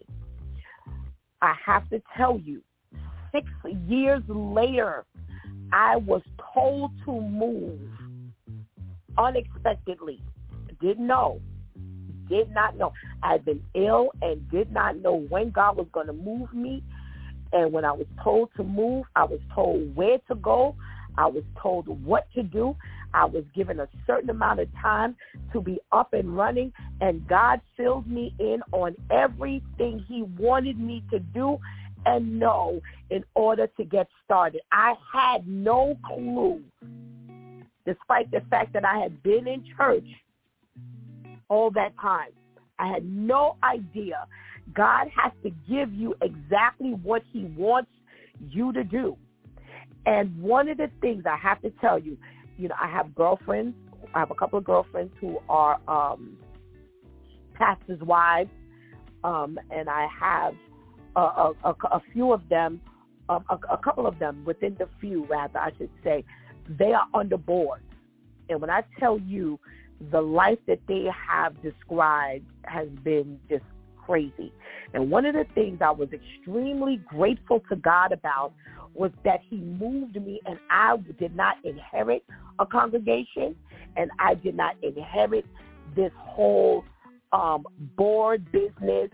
I 1.42 1.54
have 1.66 1.90
to 1.90 2.02
tell 2.18 2.40
you, 2.40 2.62
six 3.32 3.48
years 3.88 4.22
later, 4.28 5.06
I 5.72 5.96
was 5.96 6.22
told 6.54 6.92
to 7.06 7.22
move 7.22 7.80
unexpectedly. 9.22 10.22
Didn't 10.82 11.06
know. 11.06 11.40
Did 12.30 12.52
not 12.52 12.78
know. 12.78 12.94
I 13.22 13.34
had 13.34 13.46
been 13.46 13.62
ill 13.76 14.12
and 14.22 14.50
did 14.50 14.72
not 14.72 14.98
know 14.98 15.16
when 15.30 15.52
God 15.52 15.78
was 15.78 15.88
going 15.92 16.08
to 16.08 16.14
move 16.14 16.54
me. 16.54 16.84
And 17.54 17.74
when 17.74 17.84
I 17.84 17.92
was 17.92 18.08
told 18.24 18.50
to 18.56 18.64
move, 18.64 19.06
I 19.16 19.26
was 19.26 19.40
told 19.54 19.96
where 19.96 20.18
to 20.30 20.36
go. 20.36 20.76
I 21.18 21.28
was 21.28 21.44
told 21.62 21.88
what 22.06 22.28
to 22.36 22.44
do. 22.44 22.76
I 23.14 23.26
was 23.26 23.44
given 23.54 23.82
a 23.82 23.90
certain 24.08 24.30
amount 24.30 24.62
of 24.62 24.70
time 24.82 25.18
to 25.52 25.60
be 25.60 25.80
up 25.92 26.14
and 26.14 26.36
running. 26.36 26.72
And 27.02 27.28
God 27.28 27.60
filled 27.76 28.08
me 28.08 28.34
in 28.40 28.62
on 28.72 28.96
everything 29.10 30.04
he 30.08 30.24
wanted 30.24 30.80
me 30.80 31.04
to 31.12 31.20
do 31.20 31.60
and 32.06 32.40
know 32.40 32.82
in 33.10 33.24
order 33.36 33.68
to 33.68 33.84
get 33.84 34.08
started. 34.24 34.62
I 34.72 34.96
had 35.12 35.46
no 35.48 35.98
clue 36.08 36.64
despite 37.86 38.32
the 38.32 38.42
fact 38.50 38.74
that 38.74 38.86
I 38.86 39.00
had 39.00 39.22
been 39.24 39.48
in 39.48 39.64
church 39.78 40.08
all 41.50 41.72
that 41.72 41.94
time. 42.02 42.30
I 42.80 42.88
had 42.88 43.06
no 43.06 43.58
idea. 43.64 44.26
God 44.74 45.08
has 45.16 45.32
to 45.44 45.50
give 45.70 45.94
you 45.94 46.16
exactly 46.22 46.92
what 47.04 47.22
he 47.32 47.46
wants 47.58 47.92
you 48.50 48.72
to 48.74 48.84
do. 48.84 49.18
And 50.06 50.42
one 50.42 50.68
of 50.70 50.78
the 50.78 50.90
things 51.02 51.24
I 51.26 51.38
have 51.38 51.62
to 51.62 51.72
tell 51.82 52.00
you, 52.00 52.18
you 52.58 52.70
know, 52.70 52.76
I 52.82 52.88
have 52.88 53.14
girlfriends. 53.14 53.76
I 54.16 54.20
have 54.20 54.32
a 54.32 54.36
couple 54.36 54.58
of 54.58 54.66
girlfriends 54.66 55.14
who 55.20 55.38
are 55.48 55.80
um, 55.88 56.38
pastors' 57.54 58.02
wives, 58.02 58.50
um, 59.24 59.60
and 59.70 59.90
I 59.90 60.08
have 60.20 60.54
a, 61.16 61.20
a, 61.20 61.54
a, 61.66 61.70
a 61.92 62.02
few 62.14 62.34
of 62.34 62.42
them, 62.50 62.82
a, 63.30 63.40
a 63.70 63.78
couple 63.78 64.08
of 64.08 64.18
them 64.20 64.44
within 64.46 64.76
the 64.80 64.88
few, 65.00 65.26
rather, 65.26 65.60
I 65.60 65.72
should 65.78 65.92
say, 66.04 66.24
they 66.78 66.94
are 66.94 67.08
under 67.14 67.38
board. 67.38 67.82
And 68.50 68.60
when 68.62 68.70
I 68.70 68.84
tell 69.00 69.20
you 69.20 69.60
the 70.12 70.22
life 70.22 70.60
that 70.68 70.80
they 70.88 71.08
have 71.30 71.62
described 71.62 72.46
has 72.64 72.88
been 73.04 73.40
just 73.50 73.64
crazy. 74.06 74.52
And 74.94 75.10
one 75.12 75.26
of 75.26 75.36
the 75.36 75.46
things 75.54 75.80
I 75.82 75.92
was 75.92 76.10
extremely 76.12 77.02
grateful 77.08 77.62
to 77.70 77.76
God 77.76 78.12
about 78.12 78.54
was 78.94 79.12
that 79.24 79.40
he 79.50 79.58
moved 79.58 80.16
me 80.16 80.42
and 80.46 80.60
I 80.70 80.98
did 81.20 81.36
not 81.36 81.56
inherit 81.64 82.26
a 82.60 82.66
congregation 82.66 83.56
and 83.96 84.12
I 84.20 84.36
did 84.36 84.56
not 84.56 84.76
inherit 84.84 85.46
this 85.96 86.12
whole 86.18 86.84
um, 87.32 87.66
board 87.96 88.52
business 88.52 89.10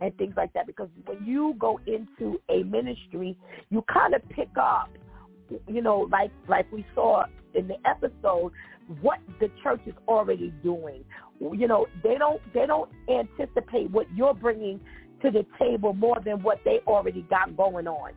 and 0.00 0.16
things 0.18 0.34
like 0.36 0.52
that 0.52 0.66
because 0.66 0.88
when 1.06 1.24
you 1.24 1.54
go 1.58 1.80
into 1.86 2.40
a 2.50 2.62
ministry, 2.64 3.36
you 3.70 3.82
kind 3.92 4.14
of 4.14 4.28
pick 4.28 4.50
up, 4.60 4.90
you 5.68 5.82
know, 5.82 6.08
like 6.10 6.30
like 6.48 6.70
we 6.72 6.84
saw 6.94 7.24
in 7.54 7.68
the 7.68 7.76
episode, 7.86 8.52
what 9.00 9.18
the 9.40 9.50
church 9.62 9.80
is 9.86 9.94
already 10.08 10.52
doing. 10.62 11.04
You 11.40 11.66
know, 11.66 11.86
they 12.02 12.16
don't 12.18 12.40
they 12.52 12.66
don't 12.66 12.90
anticipate 13.08 13.90
what 13.90 14.06
you're 14.14 14.34
bringing 14.34 14.80
to 15.22 15.30
the 15.30 15.46
table 15.58 15.92
more 15.94 16.18
than 16.24 16.42
what 16.42 16.60
they 16.64 16.80
already 16.86 17.22
got 17.30 17.56
going 17.56 17.86
on. 17.86 18.12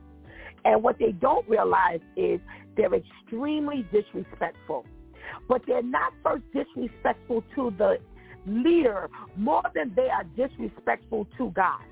And 0.63 0.81
what 0.81 0.97
they 0.97 1.11
don't 1.11 1.47
realize 1.47 1.99
is 2.15 2.39
they're 2.75 2.93
extremely 2.93 3.85
disrespectful. 3.91 4.85
But 5.47 5.61
they're 5.67 5.83
not 5.83 6.13
first 6.23 6.43
disrespectful 6.53 7.43
to 7.55 7.73
the 7.77 7.97
leader 8.47 9.09
more 9.37 9.63
than 9.73 9.93
they 9.95 10.09
are 10.09 10.23
disrespectful 10.35 11.27
to 11.37 11.51
God. 11.51 11.83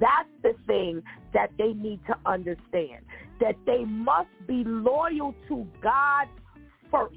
That's 0.00 0.28
the 0.42 0.54
thing 0.66 1.02
that 1.34 1.50
they 1.58 1.72
need 1.74 2.00
to 2.06 2.16
understand, 2.24 3.04
that 3.40 3.56
they 3.66 3.84
must 3.84 4.28
be 4.46 4.64
loyal 4.64 5.34
to 5.48 5.66
God 5.82 6.28
first. 6.90 7.16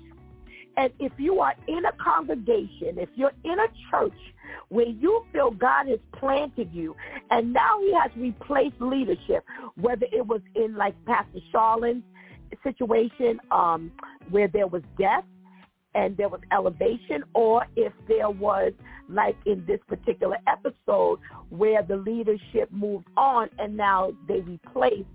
And 0.75 0.91
if 0.99 1.11
you 1.17 1.39
are 1.39 1.53
in 1.67 1.85
a 1.85 1.91
congregation, 2.03 2.97
if 2.97 3.09
you're 3.15 3.33
in 3.43 3.59
a 3.59 3.67
church 3.91 4.17
where 4.69 4.87
you 4.87 5.23
feel 5.31 5.51
God 5.51 5.87
has 5.87 5.99
planted 6.17 6.69
you 6.73 6.95
and 7.29 7.53
now 7.53 7.79
he 7.79 7.93
has 7.93 8.11
replaced 8.15 8.79
leadership, 8.79 9.45
whether 9.75 10.07
it 10.11 10.25
was 10.25 10.41
in 10.55 10.75
like 10.75 10.95
Pastor 11.05 11.39
Charlene's 11.53 12.03
situation 12.63 13.39
um, 13.51 13.91
where 14.29 14.47
there 14.47 14.67
was 14.67 14.81
death 14.97 15.25
and 15.95 16.17
there 16.17 16.29
was 16.29 16.41
elevation 16.51 17.23
or 17.33 17.65
if 17.75 17.93
there 18.07 18.29
was 18.29 18.73
like 19.09 19.35
in 19.45 19.63
this 19.67 19.79
particular 19.87 20.37
episode 20.47 21.19
where 21.49 21.83
the 21.83 21.97
leadership 21.97 22.71
moved 22.71 23.07
on 23.15 23.49
and 23.59 23.75
now 23.77 24.11
they 24.27 24.39
replaced 24.41 25.05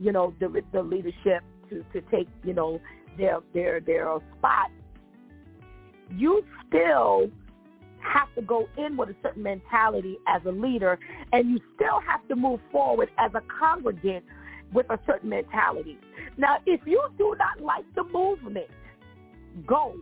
you 0.00 0.12
know 0.12 0.34
the 0.40 0.62
the 0.72 0.82
leadership 0.82 1.42
to 1.68 1.84
to 1.92 2.00
take 2.10 2.28
you 2.44 2.54
know 2.54 2.80
their 3.18 3.38
their 3.54 3.80
their 3.80 4.18
spot 4.38 4.70
you 6.16 6.42
still 6.66 7.30
have 8.00 8.34
to 8.34 8.42
go 8.42 8.68
in 8.78 8.96
with 8.96 9.10
a 9.10 9.14
certain 9.22 9.42
mentality 9.42 10.18
as 10.26 10.40
a 10.46 10.50
leader 10.50 10.98
and 11.32 11.50
you 11.50 11.60
still 11.76 12.00
have 12.06 12.26
to 12.28 12.34
move 12.34 12.60
forward 12.72 13.10
as 13.18 13.30
a 13.34 13.42
congregant 13.60 14.24
with 14.72 14.86
a 14.90 14.98
certain 15.06 15.28
mentality. 15.28 15.98
Now, 16.36 16.58
if 16.66 16.80
you 16.86 17.02
do 17.18 17.34
not 17.38 17.60
like 17.60 17.84
the 17.94 18.04
movement, 18.04 18.68
go. 19.66 19.94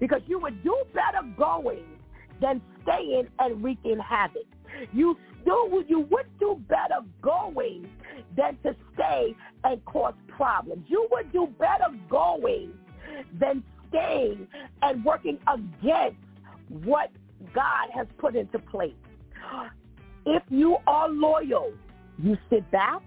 Because 0.00 0.22
you 0.26 0.38
would 0.38 0.62
do 0.62 0.74
better 0.94 1.26
going 1.36 1.84
than 2.40 2.62
staying 2.82 3.28
and 3.38 3.62
wreaking 3.62 3.98
havoc. 3.98 4.44
You 4.92 5.16
still 5.44 5.64
you 5.86 6.00
would 6.10 6.26
do 6.40 6.60
better 6.68 7.00
going 7.22 7.88
than 8.36 8.58
to 8.62 8.74
stay 8.94 9.34
and 9.64 9.84
cause 9.84 10.14
problems. 10.28 10.84
You 10.88 11.06
would 11.12 11.32
do 11.32 11.48
better 11.58 11.94
going 12.10 12.72
than 13.38 13.62
staying 13.88 14.48
and 14.82 15.04
working 15.04 15.38
against 15.52 16.16
what 16.68 17.10
God 17.54 17.88
has 17.94 18.06
put 18.18 18.34
into 18.34 18.58
place. 18.58 18.94
If 20.26 20.42
you 20.48 20.78
are 20.86 21.08
loyal, 21.08 21.72
you 22.18 22.36
sit 22.50 22.68
back 22.70 23.02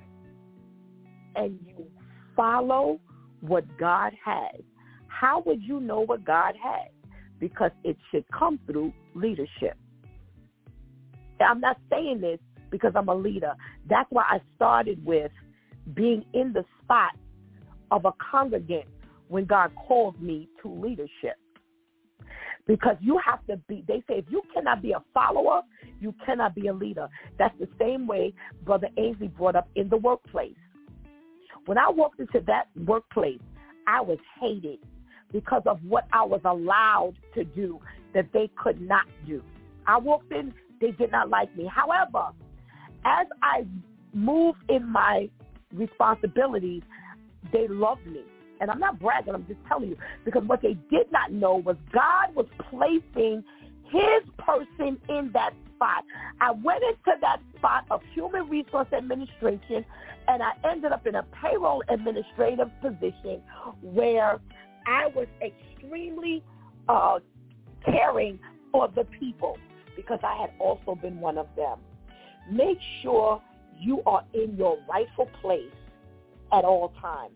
and 1.35 1.59
you 1.65 1.85
follow 2.35 2.99
what 3.41 3.65
God 3.77 4.13
has. 4.23 4.61
How 5.07 5.41
would 5.45 5.63
you 5.63 5.79
know 5.79 6.01
what 6.01 6.23
God 6.23 6.53
has? 6.61 6.91
Because 7.39 7.71
it 7.83 7.97
should 8.11 8.25
come 8.31 8.59
through 8.67 8.93
leadership. 9.15 9.77
I'm 11.45 11.59
not 11.59 11.77
saying 11.89 12.21
this 12.21 12.39
because 12.69 12.93
I'm 12.95 13.09
a 13.09 13.15
leader. 13.15 13.53
That's 13.89 14.09
why 14.09 14.23
I 14.29 14.41
started 14.55 15.03
with 15.05 15.31
being 15.93 16.25
in 16.33 16.53
the 16.53 16.65
spot 16.83 17.11
of 17.91 18.05
a 18.05 18.11
congregant 18.31 18.85
when 19.29 19.45
God 19.45 19.71
called 19.87 20.21
me 20.21 20.49
to 20.61 20.69
leadership. 20.69 21.37
Because 22.65 22.97
you 22.99 23.17
have 23.25 23.45
to 23.47 23.57
be, 23.69 23.85
they 23.87 24.03
say 24.07 24.19
if 24.19 24.25
you 24.29 24.41
cannot 24.53 24.81
be 24.81 24.91
a 24.91 25.01
follower, 25.13 25.61
you 26.01 26.13
cannot 26.25 26.53
be 26.53 26.67
a 26.67 26.73
leader. 26.73 27.07
That's 27.39 27.57
the 27.59 27.69
same 27.79 28.07
way 28.07 28.33
Brother 28.65 28.89
Ainsley 28.97 29.29
brought 29.29 29.55
up 29.55 29.69
in 29.75 29.87
the 29.87 29.97
workplace. 29.97 30.55
When 31.65 31.77
I 31.77 31.89
walked 31.89 32.19
into 32.19 32.41
that 32.47 32.67
workplace, 32.85 33.39
I 33.87 34.01
was 34.01 34.17
hated 34.41 34.79
because 35.31 35.63
of 35.65 35.79
what 35.83 36.07
I 36.11 36.23
was 36.23 36.41
allowed 36.43 37.13
to 37.35 37.43
do 37.43 37.79
that 38.13 38.27
they 38.33 38.49
could 38.61 38.81
not 38.81 39.05
do. 39.25 39.41
I 39.85 39.97
walked 39.97 40.31
in, 40.33 40.53
they 40.81 40.91
did 40.91 41.11
not 41.11 41.29
like 41.29 41.55
me. 41.55 41.69
However, 41.73 42.29
as 43.05 43.27
I 43.41 43.65
moved 44.13 44.59
in 44.69 44.89
my 44.89 45.29
responsibilities, 45.73 46.83
they 47.51 47.67
loved 47.67 48.05
me. 48.05 48.21
And 48.59 48.71
I'm 48.71 48.79
not 48.79 48.99
bragging, 48.99 49.33
I'm 49.35 49.45
just 49.47 49.59
telling 49.67 49.89
you. 49.89 49.97
Because 50.25 50.43
what 50.45 50.61
they 50.61 50.75
did 50.89 51.11
not 51.11 51.31
know 51.31 51.55
was 51.55 51.75
God 51.93 52.35
was 52.35 52.47
placing 52.69 53.43
his 53.85 54.29
person 54.39 54.97
in 55.09 55.31
that 55.33 55.51
spot. 55.75 56.03
I 56.41 56.51
went 56.51 56.83
into 56.83 57.19
that 57.21 57.37
spot 57.57 57.85
of 57.91 58.01
human 58.13 58.49
resource 58.49 58.87
administration 58.91 59.85
and 60.27 60.41
I 60.43 60.51
ended 60.69 60.91
up 60.91 61.05
in 61.07 61.15
a 61.15 61.23
payroll 61.41 61.83
administrative 61.87 62.69
position 62.81 63.41
where 63.81 64.39
I 64.87 65.07
was 65.15 65.27
extremely 65.41 66.43
uh, 66.89 67.19
caring 67.85 68.39
for 68.71 68.89
the 68.93 69.05
people 69.19 69.57
because 69.97 70.19
I 70.23 70.39
had 70.39 70.51
also 70.59 70.95
been 70.95 71.19
one 71.19 71.37
of 71.37 71.47
them. 71.57 71.79
Make 72.49 72.77
sure 73.01 73.41
you 73.77 74.01
are 74.05 74.23
in 74.33 74.55
your 74.55 74.77
rightful 74.87 75.29
place 75.41 75.65
at 76.53 76.63
all 76.63 76.93
times. 77.01 77.35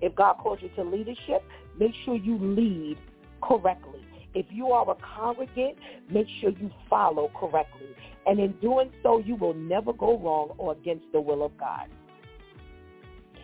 If 0.00 0.14
God 0.14 0.34
calls 0.34 0.60
you 0.62 0.68
to 0.76 0.84
leadership, 0.84 1.42
make 1.80 1.92
sure 2.04 2.14
you 2.14 2.38
lead 2.38 2.98
correctly. 3.42 4.04
If 4.34 4.46
you 4.50 4.68
are 4.68 4.88
a 4.88 4.94
congregant, 5.16 5.76
make 6.10 6.26
sure 6.40 6.50
you 6.50 6.70
follow 6.88 7.30
correctly. 7.38 7.88
And 8.26 8.38
in 8.38 8.52
doing 8.60 8.92
so, 9.02 9.18
you 9.18 9.34
will 9.34 9.54
never 9.54 9.92
go 9.92 10.18
wrong 10.18 10.54
or 10.58 10.72
against 10.72 11.06
the 11.12 11.20
will 11.20 11.44
of 11.44 11.56
God. 11.58 11.88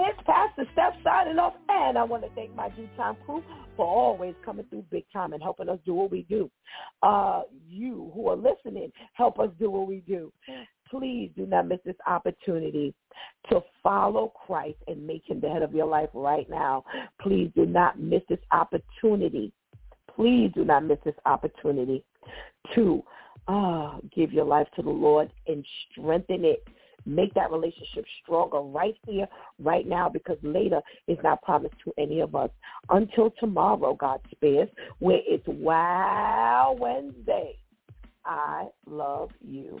It's 0.00 0.18
Pastor 0.24 0.64
Steph 0.72 0.94
signing 1.02 1.38
off, 1.38 1.54
and 1.68 1.98
I 1.98 2.04
want 2.04 2.22
to 2.22 2.28
thank 2.34 2.54
my 2.54 2.68
DEW 2.70 2.88
Time 2.96 3.16
crew 3.26 3.42
for 3.76 3.86
always 3.86 4.34
coming 4.44 4.64
through 4.70 4.84
big 4.90 5.04
time 5.12 5.32
and 5.32 5.42
helping 5.42 5.68
us 5.68 5.78
do 5.84 5.94
what 5.94 6.10
we 6.10 6.22
do. 6.28 6.50
Uh, 7.02 7.42
you 7.68 8.10
who 8.14 8.28
are 8.28 8.36
listening, 8.36 8.92
help 9.14 9.38
us 9.38 9.48
do 9.58 9.70
what 9.70 9.86
we 9.88 10.02
do. 10.06 10.32
Please 10.90 11.30
do 11.36 11.46
not 11.46 11.66
miss 11.66 11.80
this 11.84 11.96
opportunity 12.06 12.94
to 13.50 13.60
follow 13.82 14.32
Christ 14.46 14.78
and 14.86 15.06
make 15.06 15.28
him 15.28 15.40
the 15.40 15.48
head 15.48 15.62
of 15.62 15.74
your 15.74 15.86
life 15.86 16.10
right 16.14 16.48
now. 16.48 16.84
Please 17.20 17.50
do 17.54 17.66
not 17.66 17.98
miss 18.00 18.22
this 18.28 18.38
opportunity 18.52 19.52
Please 20.18 20.50
do 20.52 20.64
not 20.64 20.84
miss 20.84 20.98
this 21.04 21.14
opportunity 21.26 22.04
to 22.74 23.02
uh, 23.46 23.98
give 24.14 24.32
your 24.32 24.44
life 24.44 24.66
to 24.74 24.82
the 24.82 24.90
Lord 24.90 25.30
and 25.46 25.64
strengthen 25.92 26.44
it 26.44 26.66
Make 27.08 27.32
that 27.34 27.50
relationship 27.50 28.04
stronger 28.22 28.60
right 28.60 28.94
here, 29.06 29.26
right 29.58 29.86
now, 29.86 30.08
because 30.08 30.36
later 30.42 30.80
is 31.06 31.18
not 31.24 31.42
promised 31.42 31.74
to 31.84 31.92
any 31.96 32.20
of 32.20 32.34
us. 32.34 32.50
Until 32.90 33.32
tomorrow, 33.40 33.94
God 33.94 34.20
spares, 34.30 34.68
where 34.98 35.20
it's 35.26 35.46
Wow 35.46 36.76
Wednesday. 36.78 37.56
I 38.26 38.66
love 38.86 39.30
you. 39.40 39.80